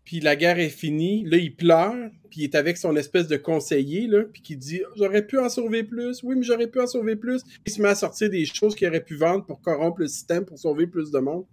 puis 0.05 0.21
la 0.21 0.37
guerre 0.37 0.59
est 0.59 0.69
finie. 0.69 1.25
Là, 1.25 1.37
il 1.37 1.55
pleure, 1.55 2.11
puis 2.31 2.41
il 2.41 2.45
est 2.45 2.55
avec 2.55 2.77
son 2.77 2.97
espèce 2.97 3.29
de 3.29 3.37
conseiller, 3.37 4.07
là, 4.07 4.25
puis 4.25 4.43
qui 4.43 4.57
dit 4.57 4.83
J'aurais 4.97 5.27
pu 5.27 5.39
en 5.39 5.49
sauver 5.49 5.85
plus. 5.85 6.23
Oui, 6.23 6.35
mais 6.37 6.43
j'aurais 6.43 6.67
pu 6.67 6.81
en 6.81 6.87
sauver 6.87 7.17
plus. 7.17 7.43
Il 7.67 7.73
se 7.73 7.81
met 7.81 7.89
à 7.89 7.95
sortir 7.95 8.31
des 8.31 8.45
choses 8.45 8.75
qu'il 8.75 8.89
aurait 8.89 9.05
pu 9.05 9.17
vendre 9.17 9.45
pour 9.47 9.61
corrompre 9.61 10.01
le 10.01 10.09
système, 10.09 10.45
pour 10.45 10.59
sauver 10.59 10.87
plus 10.87 11.11
de 11.11 11.19
monde. 11.19 11.45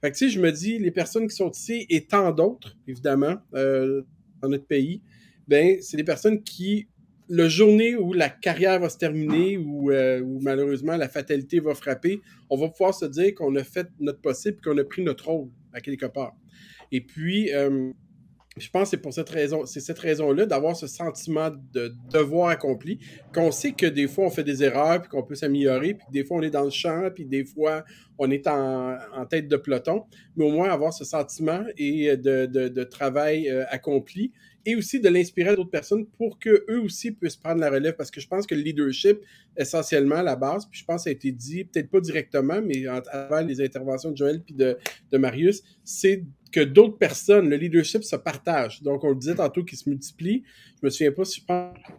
Fait 0.00 0.12
que, 0.12 0.16
tu 0.16 0.26
sais, 0.26 0.30
je 0.30 0.40
me 0.40 0.52
dis, 0.52 0.78
les 0.78 0.90
personnes 0.90 1.26
qui 1.26 1.34
sont 1.34 1.50
ici, 1.50 1.86
et 1.88 2.06
tant 2.06 2.30
d'autres, 2.30 2.76
évidemment, 2.86 3.36
euh, 3.54 4.02
dans 4.40 4.48
notre 4.48 4.66
pays, 4.66 5.02
ben, 5.48 5.78
c'est 5.80 5.96
des 5.96 6.04
personnes 6.04 6.42
qui, 6.42 6.88
le 7.28 7.48
journée 7.48 7.94
où 7.94 8.12
la 8.12 8.30
carrière 8.30 8.80
va 8.80 8.88
se 8.88 8.96
terminer, 8.96 9.56
euh, 9.56 10.20
où 10.20 10.40
malheureusement 10.40 10.96
la 10.96 11.08
fatalité 11.08 11.60
va 11.60 11.74
frapper, 11.74 12.20
on 12.48 12.56
va 12.56 12.68
pouvoir 12.68 12.94
se 12.94 13.04
dire 13.04 13.34
qu'on 13.34 13.54
a 13.56 13.64
fait 13.64 13.88
notre 14.00 14.20
possible, 14.20 14.58
qu'on 14.62 14.76
a 14.78 14.84
pris 14.84 15.02
notre 15.02 15.28
rôle 15.28 15.48
à 15.72 15.80
quelque 15.80 16.06
part. 16.06 16.34
Et 16.90 17.02
puis, 17.02 17.52
euh, 17.52 17.92
je 18.56 18.70
pense 18.70 18.84
que 18.84 18.88
c'est 18.90 19.02
pour 19.02 19.12
cette 19.12 19.28
raison, 19.28 19.66
c'est 19.66 19.80
cette 19.80 19.98
raison-là 19.98 20.46
d'avoir 20.46 20.74
ce 20.74 20.86
sentiment 20.86 21.50
de 21.72 21.94
devoir 22.10 22.48
accompli, 22.48 22.98
qu'on 23.32 23.52
sait 23.52 23.72
que 23.72 23.86
des 23.86 24.08
fois 24.08 24.26
on 24.26 24.30
fait 24.30 24.44
des 24.44 24.64
erreurs, 24.64 25.00
puis 25.00 25.10
qu'on 25.10 25.22
peut 25.22 25.34
s'améliorer, 25.34 25.94
puis 25.94 26.06
des 26.10 26.24
fois 26.24 26.38
on 26.38 26.42
est 26.42 26.50
dans 26.50 26.64
le 26.64 26.70
champ, 26.70 27.08
puis 27.14 27.24
des 27.24 27.44
fois 27.44 27.84
on 28.18 28.30
est 28.30 28.46
en, 28.46 28.96
tête 29.30 29.48
de 29.48 29.56
peloton, 29.56 30.04
mais 30.36 30.44
au 30.44 30.50
moins 30.50 30.70
avoir 30.70 30.92
ce 30.92 31.04
sentiment 31.04 31.62
et 31.76 32.16
de, 32.16 32.84
travail 32.84 33.48
euh, 33.48 33.64
accompli 33.68 34.32
et 34.68 34.76
aussi 34.76 35.00
de 35.00 35.08
l'inspirer 35.08 35.48
à 35.48 35.56
d'autres 35.56 35.70
personnes 35.70 36.04
pour 36.04 36.38
qu'eux 36.38 36.80
aussi 36.84 37.10
puissent 37.10 37.36
prendre 37.36 37.58
la 37.58 37.70
relève. 37.70 37.96
Parce 37.96 38.10
que 38.10 38.20
je 38.20 38.28
pense 38.28 38.46
que 38.46 38.54
le 38.54 38.60
leadership, 38.60 39.18
essentiellement, 39.56 40.20
la 40.20 40.36
base, 40.36 40.66
puis 40.66 40.80
je 40.80 40.84
pense 40.84 40.96
que 40.96 41.02
ça 41.04 41.08
a 41.08 41.12
été 41.14 41.32
dit, 41.32 41.64
peut-être 41.64 41.88
pas 41.88 42.00
directement, 42.00 42.60
mais 42.60 42.86
à 42.86 43.00
travers 43.00 43.42
les 43.44 43.62
interventions 43.62 44.10
de 44.10 44.16
Joël 44.18 44.42
puis 44.42 44.54
de 44.54 44.76
Marius, 45.16 45.62
c'est 45.84 46.22
que 46.50 46.60
d'autres 46.60 46.96
personnes, 46.96 47.48
le 47.48 47.56
leadership 47.56 48.04
se 48.04 48.16
partage. 48.16 48.82
Donc, 48.82 49.04
on 49.04 49.10
le 49.10 49.16
disait 49.16 49.34
tantôt 49.34 49.64
qu'il 49.64 49.78
se 49.78 49.88
multiplie. 49.88 50.44
Je 50.80 50.86
me 50.86 50.90
souviens 50.90 51.12
pas 51.12 51.24
si 51.24 51.44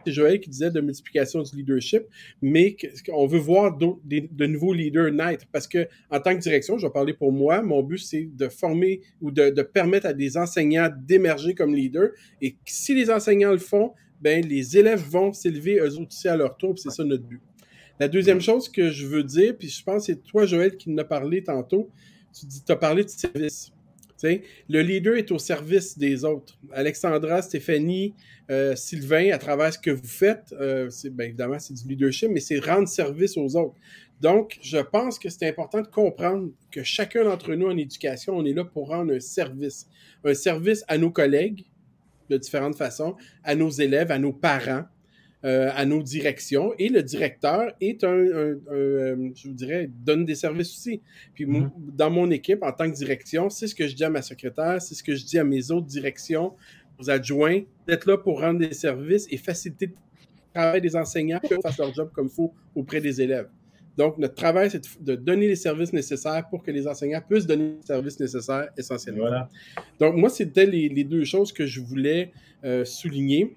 c'est 0.05 0.11
Joël 0.11 0.39
qui 0.39 0.49
disait 0.49 0.71
de 0.71 0.81
multiplication 0.81 1.43
du 1.43 1.57
leadership, 1.57 2.03
mais 2.41 2.75
qu'on 3.05 3.27
veut 3.27 3.39
voir 3.39 3.77
de 3.77 4.45
nouveaux 4.45 4.73
leaders 4.73 5.11
naître. 5.11 5.45
Parce 5.51 5.67
que, 5.67 5.87
en 6.09 6.19
tant 6.19 6.35
que 6.35 6.41
direction, 6.41 6.77
je 6.77 6.87
vais 6.87 6.93
parler 6.93 7.13
pour 7.13 7.31
moi, 7.31 7.61
mon 7.61 7.83
but, 7.83 7.99
c'est 7.99 8.29
de 8.33 8.47
former 8.47 9.01
ou 9.21 9.31
de, 9.31 9.61
permettre 9.61 10.07
à 10.07 10.13
des 10.13 10.37
enseignants 10.37 10.89
d'émerger 10.97 11.53
comme 11.53 11.75
leaders. 11.75 12.09
Et 12.41 12.55
si 12.65 12.95
les 12.95 13.09
enseignants 13.11 13.51
le 13.51 13.57
font, 13.57 13.93
ben, 14.21 14.45
les 14.45 14.77
élèves 14.77 15.03
vont 15.09 15.31
s'élever 15.31 15.79
eux 15.79 15.99
aussi 15.99 16.27
à 16.27 16.35
leur 16.35 16.57
tour. 16.57 16.77
C'est 16.77 16.91
ça 16.91 17.03
notre 17.03 17.23
but. 17.23 17.41
La 17.99 18.07
deuxième 18.07 18.39
chose 18.39 18.69
que 18.69 18.91
je 18.91 19.05
veux 19.05 19.23
dire, 19.23 19.57
puis 19.57 19.67
je 19.67 19.83
pense 19.83 20.07
que 20.07 20.13
c'est 20.13 20.23
toi, 20.23 20.45
Joël, 20.45 20.77
qui 20.77 20.91
en 20.91 20.97
a 20.97 21.03
parlé 21.03 21.43
tantôt, 21.43 21.89
tu 22.33 22.71
as 22.71 22.75
parlé 22.75 23.03
de 23.03 23.09
service 23.09 23.73
le 24.23 24.81
leader 24.81 25.15
est 25.15 25.31
au 25.31 25.39
service 25.39 25.97
des 25.97 26.25
autres. 26.25 26.57
Alexandra, 26.73 27.41
Stéphanie, 27.41 28.13
euh, 28.49 28.75
Sylvain, 28.75 29.31
à 29.31 29.37
travers 29.37 29.73
ce 29.73 29.79
que 29.79 29.91
vous 29.91 30.07
faites, 30.07 30.53
euh, 30.59 30.89
bien 31.11 31.27
évidemment, 31.27 31.59
c'est 31.59 31.73
du 31.73 31.87
leadership, 31.87 32.29
mais 32.31 32.39
c'est 32.39 32.59
rendre 32.59 32.87
service 32.87 33.37
aux 33.37 33.55
autres. 33.55 33.75
Donc, 34.21 34.57
je 34.61 34.77
pense 34.77 35.17
que 35.17 35.29
c'est 35.29 35.47
important 35.47 35.81
de 35.81 35.87
comprendre 35.87 36.49
que 36.71 36.83
chacun 36.83 37.23
d'entre 37.23 37.53
nous 37.55 37.67
en 37.67 37.77
éducation, 37.77 38.35
on 38.35 38.45
est 38.45 38.53
là 38.53 38.65
pour 38.65 38.89
rendre 38.89 39.13
un 39.13 39.19
service. 39.19 39.87
Un 40.25 40.33
service 40.33 40.83
à 40.87 40.97
nos 40.97 41.11
collègues, 41.11 41.65
de 42.29 42.37
différentes 42.37 42.75
façons, 42.75 43.15
à 43.43 43.55
nos 43.55 43.69
élèves, 43.69 44.11
à 44.11 44.19
nos 44.19 44.33
parents, 44.33 44.83
euh, 45.45 45.69
à 45.73 45.85
nos 45.85 46.03
directions 46.03 46.73
et 46.77 46.89
le 46.89 47.01
directeur 47.01 47.71
est 47.79 48.03
un, 48.03 48.09
euh, 48.09 49.15
je 49.35 49.47
vous 49.47 49.53
dirais, 49.53 49.89
donne 50.03 50.25
des 50.25 50.35
services 50.35 50.71
aussi. 50.71 51.01
Puis 51.33 51.45
mm-hmm. 51.45 51.69
dans 51.95 52.11
mon 52.11 52.29
équipe, 52.29 52.61
en 52.61 52.73
tant 52.73 52.89
que 52.89 52.95
direction, 52.95 53.49
c'est 53.49 53.67
ce 53.67 53.73
que 53.75 53.87
je 53.87 53.95
dis 53.95 54.03
à 54.03 54.09
ma 54.09 54.21
secrétaire, 54.21 54.81
c'est 54.81 54.95
ce 54.95 55.03
que 55.03 55.15
je 55.15 55.23
dis 55.23 55.39
à 55.39 55.45
mes 55.45 55.71
autres 55.71 55.87
directions, 55.87 56.53
aux 56.99 57.09
adjoints, 57.09 57.61
d'être 57.87 58.05
là 58.05 58.17
pour 58.17 58.41
rendre 58.41 58.59
des 58.59 58.73
services 58.73 59.27
et 59.31 59.37
faciliter 59.37 59.85
le 59.87 59.93
travail 60.53 60.81
des 60.81 60.95
enseignants 60.95 61.39
pour 61.39 61.49
faire 61.49 61.85
leur 61.85 61.93
job 61.93 62.09
comme 62.13 62.27
il 62.27 62.33
faut 62.33 62.53
auprès 62.75 62.99
des 62.99 63.21
élèves. 63.21 63.47
Donc, 63.99 64.17
notre 64.17 64.35
travail, 64.35 64.69
c'est 64.69 64.81
de, 65.03 65.15
donner 65.15 65.47
les 65.47 65.57
services 65.57 65.91
nécessaires 65.91 66.47
pour 66.49 66.63
que 66.63 66.71
les 66.71 66.87
enseignants 66.87 67.21
puissent 67.27 67.45
donner 67.45 67.75
les 67.79 67.85
services 67.85 68.19
nécessaires 68.19 68.69
essentiellement. 68.77 69.27
Voilà. 69.27 69.49
Donc, 69.99 70.15
moi, 70.15 70.29
c'était 70.29 70.65
les, 70.65 70.87
les, 70.87 71.03
deux 71.03 71.25
choses 71.25 71.51
que 71.51 71.65
je 71.65 71.81
voulais 71.81 72.31
euh, 72.63 72.85
souligner. 72.85 73.55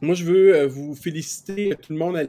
Moi, 0.00 0.14
je 0.14 0.24
veux 0.24 0.54
euh, 0.54 0.66
vous 0.66 0.94
féliciter 0.94 1.74
tout 1.80 1.92
le 1.92 1.98
monde 1.98 2.16
à 2.16 2.24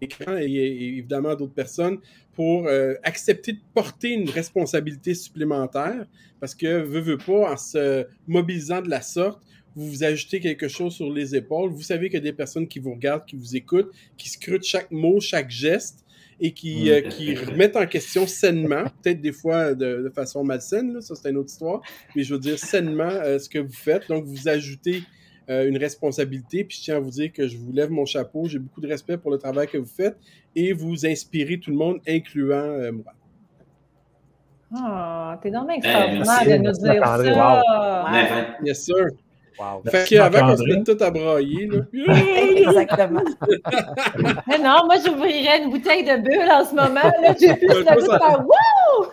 l'écran 0.00 0.36
et, 0.36 0.50
évidemment 0.52 1.34
d'autres 1.34 1.54
personnes 1.54 1.98
pour 2.32 2.66
euh, 2.66 2.94
accepter 3.04 3.52
de 3.52 3.60
porter 3.72 4.10
une 4.10 4.28
responsabilité 4.28 5.14
supplémentaire 5.14 6.06
parce 6.40 6.54
que, 6.54 6.82
veut, 6.82 7.00
veut 7.00 7.18
pas, 7.18 7.52
en 7.52 7.56
se 7.56 8.06
mobilisant 8.26 8.82
de 8.82 8.90
la 8.90 9.00
sorte, 9.00 9.40
vous 9.76 9.88
vous 9.88 10.04
ajoutez 10.04 10.40
quelque 10.40 10.68
chose 10.68 10.94
sur 10.94 11.12
les 11.12 11.34
épaules. 11.36 11.70
Vous 11.70 11.82
savez 11.82 12.08
qu'il 12.08 12.18
y 12.18 12.22
a 12.22 12.24
des 12.24 12.32
personnes 12.32 12.66
qui 12.66 12.80
vous 12.80 12.94
regardent, 12.94 13.24
qui 13.24 13.36
vous 13.36 13.56
écoutent, 13.56 13.92
qui 14.16 14.28
scrutent 14.28 14.64
chaque 14.64 14.90
mot, 14.90 15.20
chaque 15.20 15.50
geste 15.50 16.04
et 16.40 16.52
qui, 16.52 16.90
euh, 16.90 17.00
qui 17.00 17.36
remettent 17.36 17.76
en 17.76 17.86
question 17.86 18.26
sainement, 18.26 18.84
peut-être 19.02 19.20
des 19.20 19.32
fois 19.32 19.74
de, 19.74 20.10
façon 20.12 20.42
malsaine, 20.42 20.94
là, 20.94 21.00
ça 21.00 21.14
c'est 21.14 21.30
une 21.30 21.36
autre 21.36 21.50
histoire, 21.50 21.80
mais 22.16 22.24
je 22.24 22.34
veux 22.34 22.40
dire 22.40 22.58
sainement 22.58 23.20
ce 23.38 23.48
que 23.48 23.60
vous 23.60 23.72
faites. 23.72 24.08
Donc, 24.08 24.24
vous 24.24 24.48
ajoutez 24.48 25.04
euh, 25.50 25.68
une 25.68 25.76
responsabilité. 25.76 26.64
Puis 26.64 26.78
je 26.78 26.84
tiens 26.84 26.96
à 26.96 27.00
vous 27.00 27.10
dire 27.10 27.32
que 27.32 27.46
je 27.46 27.56
vous 27.56 27.72
lève 27.72 27.90
mon 27.90 28.04
chapeau. 28.04 28.46
J'ai 28.48 28.58
beaucoup 28.58 28.80
de 28.80 28.88
respect 28.88 29.18
pour 29.18 29.30
le 29.30 29.38
travail 29.38 29.66
que 29.68 29.78
vous 29.78 29.84
faites 29.84 30.16
et 30.56 30.72
vous 30.72 31.06
inspirez 31.06 31.58
tout 31.58 31.70
le 31.70 31.76
monde, 31.76 32.00
incluant 32.06 32.56
euh, 32.56 32.92
moi. 32.92 33.12
Oh, 34.76 35.38
t'es 35.40 35.50
donc 35.50 35.70
extraordinaire 35.70 36.58
de 36.58 36.64
nous 36.64 36.72
dire 36.72 37.06
ça. 37.06 38.56
Bien 38.62 38.74
sûr. 38.74 39.06
Wow. 39.58 39.82
Fait 39.88 40.06
qu'avant 40.08 40.48
qu'on 40.48 40.56
se 40.56 40.64
mette 40.64 40.84
tout 40.84 40.96
à 41.02 41.10
brailler, 41.10 41.68
là. 41.68 41.78
Exactement. 42.56 43.22
mais 44.48 44.58
non, 44.58 44.84
moi, 44.84 44.96
j'ouvrirais 45.04 45.62
une 45.62 45.70
bouteille 45.70 46.02
de 46.04 46.16
bulle 46.16 46.50
en 46.50 46.64
ce 46.64 46.74
moment. 46.74 47.12
J'ai 47.38 47.54
plus 47.54 47.68
le 47.68 47.84
goût 47.84 48.00
de 48.00 48.06
faire 48.18 48.44
Wouh! 48.44 49.06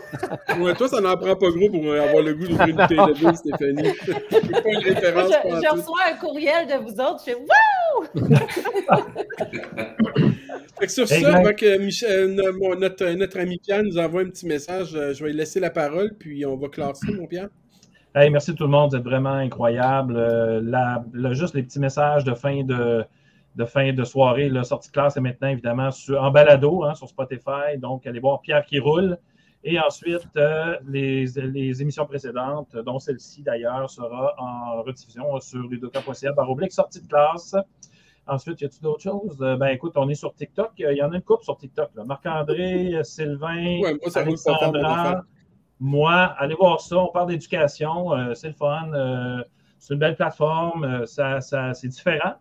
Ouais, 0.64 0.74
toi, 0.74 0.88
ça 0.88 1.00
n'en 1.00 1.16
prend 1.16 1.36
pas 1.36 1.52
gros 1.52 1.70
pour 1.70 1.94
avoir 1.94 2.24
le 2.24 2.34
goût 2.34 2.48
d'ouvrir 2.48 2.68
une 2.68 2.76
bouteille 2.76 2.98
de 2.98 3.14
bulle, 3.14 3.36
Stéphanie. 3.36 3.94
pas 4.64 4.70
une 4.70 4.80
référence 4.80 5.32
je, 5.32 5.50
je 5.50 5.70
reçois 5.72 6.02
un 6.12 6.16
courriel 6.18 6.66
de 6.68 6.74
vous 6.84 7.00
autres, 7.00 7.20
je 7.20 7.26
fais 7.32 7.36
Wouh! 7.36 8.06
fait 10.80 10.88
que 10.88 10.92
sur 10.92 11.08
ça, 11.08 11.36
avant 11.36 11.54
que 11.54 11.78
Michel, 11.78 12.36
notre, 12.80 13.06
notre 13.12 13.40
ami 13.40 13.60
Pierre 13.60 13.84
nous 13.84 14.00
envoie 14.00 14.22
un 14.22 14.30
petit 14.30 14.48
message, 14.48 14.96
euh, 14.96 15.14
je 15.14 15.24
vais 15.24 15.30
lui 15.32 15.38
laisser 15.38 15.60
la 15.60 15.70
parole, 15.70 16.16
puis 16.18 16.44
on 16.46 16.58
va 16.58 16.68
classer, 16.68 17.12
mon 17.14 17.28
Pierre. 17.28 17.50
Hey, 18.14 18.30
merci 18.30 18.54
tout 18.54 18.66
le 18.66 18.70
monde, 18.70 18.90
vous 18.90 18.98
êtes 18.98 19.06
vraiment 19.06 19.36
incroyable. 19.36 20.18
Euh, 20.18 21.34
juste 21.34 21.54
les 21.54 21.64
petits 21.64 21.80
messages 21.80 22.26
de 22.26 22.34
fin 22.34 22.62
de, 22.62 23.06
de 23.56 23.64
fin 23.64 23.94
de 23.94 24.04
soirée, 24.04 24.50
la 24.50 24.66
sortie 24.66 24.90
de 24.90 24.94
classe 24.94 25.16
est 25.16 25.22
maintenant 25.22 25.48
évidemment 25.48 25.92
sur, 25.92 26.22
en 26.22 26.30
balado 26.30 26.84
hein, 26.84 26.94
sur 26.94 27.08
Spotify. 27.08 27.78
Donc, 27.78 28.06
allez 28.06 28.20
voir 28.20 28.42
Pierre 28.42 28.66
qui 28.66 28.80
roule. 28.80 29.18
Et 29.64 29.80
ensuite, 29.80 30.28
euh, 30.36 30.76
les, 30.90 31.26
les, 31.38 31.82
émissions 31.82 32.06
précédentes, 32.06 32.76
dont 32.76 33.00
celle-ci 33.00 33.44
d'ailleurs, 33.44 33.90
sera 33.90 34.36
en 34.38 34.82
rediffusion 34.82 35.40
sur 35.40 35.70
les 35.70 35.78
deux 35.78 35.90
cas 35.90 36.02
possibles 36.02 36.36
par 36.36 36.50
oblique 36.50 36.74
sortie 36.74 37.02
de 37.02 37.08
classe. 37.08 37.56
Ensuite, 38.28 38.60
y 38.60 38.66
a-t-il 38.66 38.82
d'autres 38.82 39.04
choses? 39.04 39.38
Euh, 39.40 39.56
ben 39.56 39.68
écoute, 39.68 39.94
on 39.96 40.10
est 40.10 40.16
sur 40.16 40.34
TikTok. 40.34 40.72
Il 40.80 40.98
y 40.98 41.02
en 41.02 41.14
a 41.14 41.16
une 41.16 41.22
couple 41.22 41.46
sur 41.46 41.56
TikTok. 41.56 41.92
Marc-André, 42.06 43.00
Sylvain, 43.04 43.80
ouais, 43.80 43.98
moi, 44.02 44.10
ça 44.10 44.20
Alexandra. 44.20 45.24
Moi, 45.82 46.14
allez 46.14 46.54
voir 46.54 46.80
ça. 46.80 46.96
On 46.98 47.08
parle 47.08 47.30
d'éducation. 47.30 48.14
Euh, 48.14 48.36
c'est 48.36 48.50
le 48.50 48.54
fun. 48.54 48.92
Euh, 48.94 49.44
c'est 49.80 49.96
une 49.96 50.00
belle 50.00 50.16
plateforme. 50.16 50.84
Euh, 50.84 51.06
ça, 51.08 51.42
ça 51.42 51.74
c'est 51.74 51.88
différent. 51.88 52.36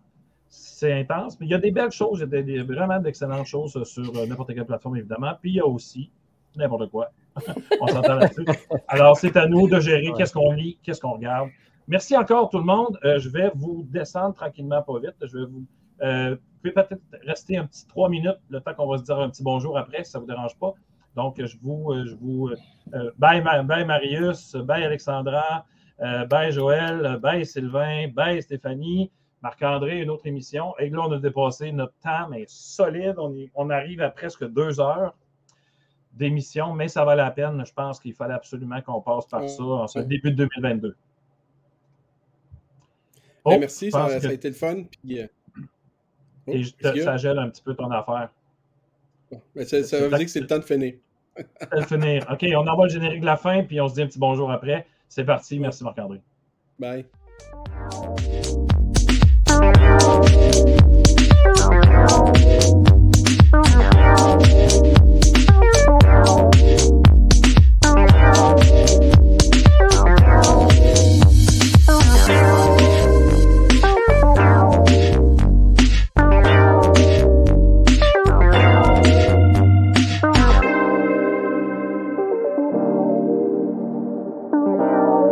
C'est 0.47 0.93
intense. 0.93 1.41
Mais 1.41 1.47
il 1.47 1.49
y 1.49 1.55
a 1.55 1.59
des 1.59 1.71
belles 1.71 1.91
choses. 1.91 2.23
Il 2.31 2.51
y 2.51 2.59
a 2.59 2.65
vraiment 2.65 3.01
d'excellentes 3.01 3.47
choses 3.47 3.83
sur 3.85 4.13
n'importe 4.29 4.55
quelle 4.55 4.67
plateforme, 4.67 4.99
évidemment. 4.99 5.33
Puis 5.41 5.53
il 5.53 5.57
y 5.57 5.61
a 5.61 5.67
aussi 5.67 6.13
n'importe 6.55 6.91
quoi. 6.91 7.13
on 7.81 7.87
s'entend 7.87 8.17
là-dessus. 8.17 8.45
Alors, 8.89 9.17
c'est 9.17 9.35
à 9.39 9.47
nous 9.47 9.69
de 9.69 9.81
gérer 9.81 10.13
qu'est-ce 10.19 10.35
qu'on 10.35 10.53
lit, 10.53 10.79
qu'est-ce 10.83 11.01
qu'on 11.01 11.13
regarde. 11.13 11.49
Merci 11.89 12.15
encore 12.19 12.51
tout 12.51 12.59
le 12.59 12.65
monde. 12.65 12.99
je 13.03 13.29
vais 13.31 13.51
vous 13.55 13.87
descendre 13.89 14.35
tranquillement, 14.35 14.83
pas 14.83 14.99
vite. 14.99 15.17
Je 15.23 15.39
vais 15.39 15.45
vous. 15.47 15.65
vous 16.01 16.37
pouvez 16.61 16.73
peut-être 16.73 17.01
rester 17.25 17.57
un 17.57 17.65
petit 17.65 17.87
trois 17.87 18.11
minutes, 18.11 18.41
le 18.51 18.61
temps 18.61 18.75
qu'on 18.75 18.87
va 18.87 18.99
se 18.99 19.05
dire 19.05 19.19
un 19.19 19.31
petit 19.31 19.43
bonjour 19.43 19.79
après, 19.79 20.05
si 20.05 20.11
ça 20.11 20.19
ne 20.19 20.25
vous 20.25 20.29
dérange 20.29 20.59
pas. 20.59 20.75
Donc, 21.17 21.45
je 21.45 21.57
vous, 21.61 21.93
je 22.07 22.15
vous 22.15 22.51
euh, 22.95 23.11
bye, 23.19 23.43
bye, 23.43 23.85
Marius, 23.85 24.55
bye 24.57 24.85
Alexandra, 24.85 25.67
euh, 26.01 26.25
bye 26.27 26.53
Joël, 26.53 27.19
bye 27.21 27.45
Sylvain, 27.45 28.09
bye 28.09 28.41
Stéphanie, 28.43 29.11
Marc-André, 29.43 30.01
une 30.03 30.11
autre 30.11 30.27
émission. 30.27 30.77
Et 30.79 30.89
là, 30.91 31.03
on 31.07 31.13
a 31.13 31.19
dépassé 31.19 31.73
notre 31.73 31.95
temps, 32.03 32.29
mais 32.31 32.45
solide. 32.49 33.17
On, 33.19 33.35
on 33.55 33.71
arrive 33.71 34.01
à 34.01 34.11
presque 34.11 34.47
deux 34.47 34.81
heures 34.81 35.15
d'émission, 36.13 36.75
mais 36.75 36.89
ça 36.89 37.05
va 37.05 37.15
la 37.15 37.31
peine. 37.31 37.65
Je 37.67 37.73
pense 37.73 38.01
qu'il 38.01 38.15
fallait 38.15 38.35
absolument 38.35 38.81
qu'on 38.83 39.01
passe 39.01 39.27
par 39.27 39.49
ça 39.49 39.63
en 39.63 39.87
ce 39.87 40.01
début 40.01 40.31
de 40.31 40.37
2022. 40.45 40.97
Ben, 43.45 43.53
oh, 43.57 43.57
merci, 43.59 43.91
ça, 43.91 44.05
a 44.05 44.33
été 44.33 44.49
le 44.49 44.55
fun. 44.55 44.83
Puis, 44.85 45.21
euh, 45.21 45.27
Et 46.47 46.63
oh, 46.85 46.89
ça 47.03 47.17
gèle 47.17 47.39
un 47.39 47.49
petit 47.49 47.63
peu 47.63 47.75
ton 47.75 47.91
affaire. 47.91 48.31
Ça, 49.65 49.99
veut 50.01 50.09
dire 50.09 50.19
que 50.19 50.27
c'est 50.27 50.41
le 50.41 50.47
temps 50.47 50.59
de 50.59 50.65
finir. 50.65 50.95
le 51.73 51.83
finir. 51.83 52.27
OK, 52.31 52.45
on 52.57 52.67
envoie 52.67 52.87
le 52.87 52.93
générique 52.93 53.21
de 53.21 53.27
la 53.27 53.37
fin, 53.37 53.63
puis 53.63 53.81
on 53.81 53.89
se 53.89 53.95
dit 53.95 54.03
un 54.03 54.07
petit 54.07 54.19
bonjour 54.19 54.51
après. 54.51 54.87
C'est 55.09 55.25
parti. 55.25 55.59
Merci, 55.59 55.85
Marc-André. 55.85 56.21
Bye. 56.79 57.07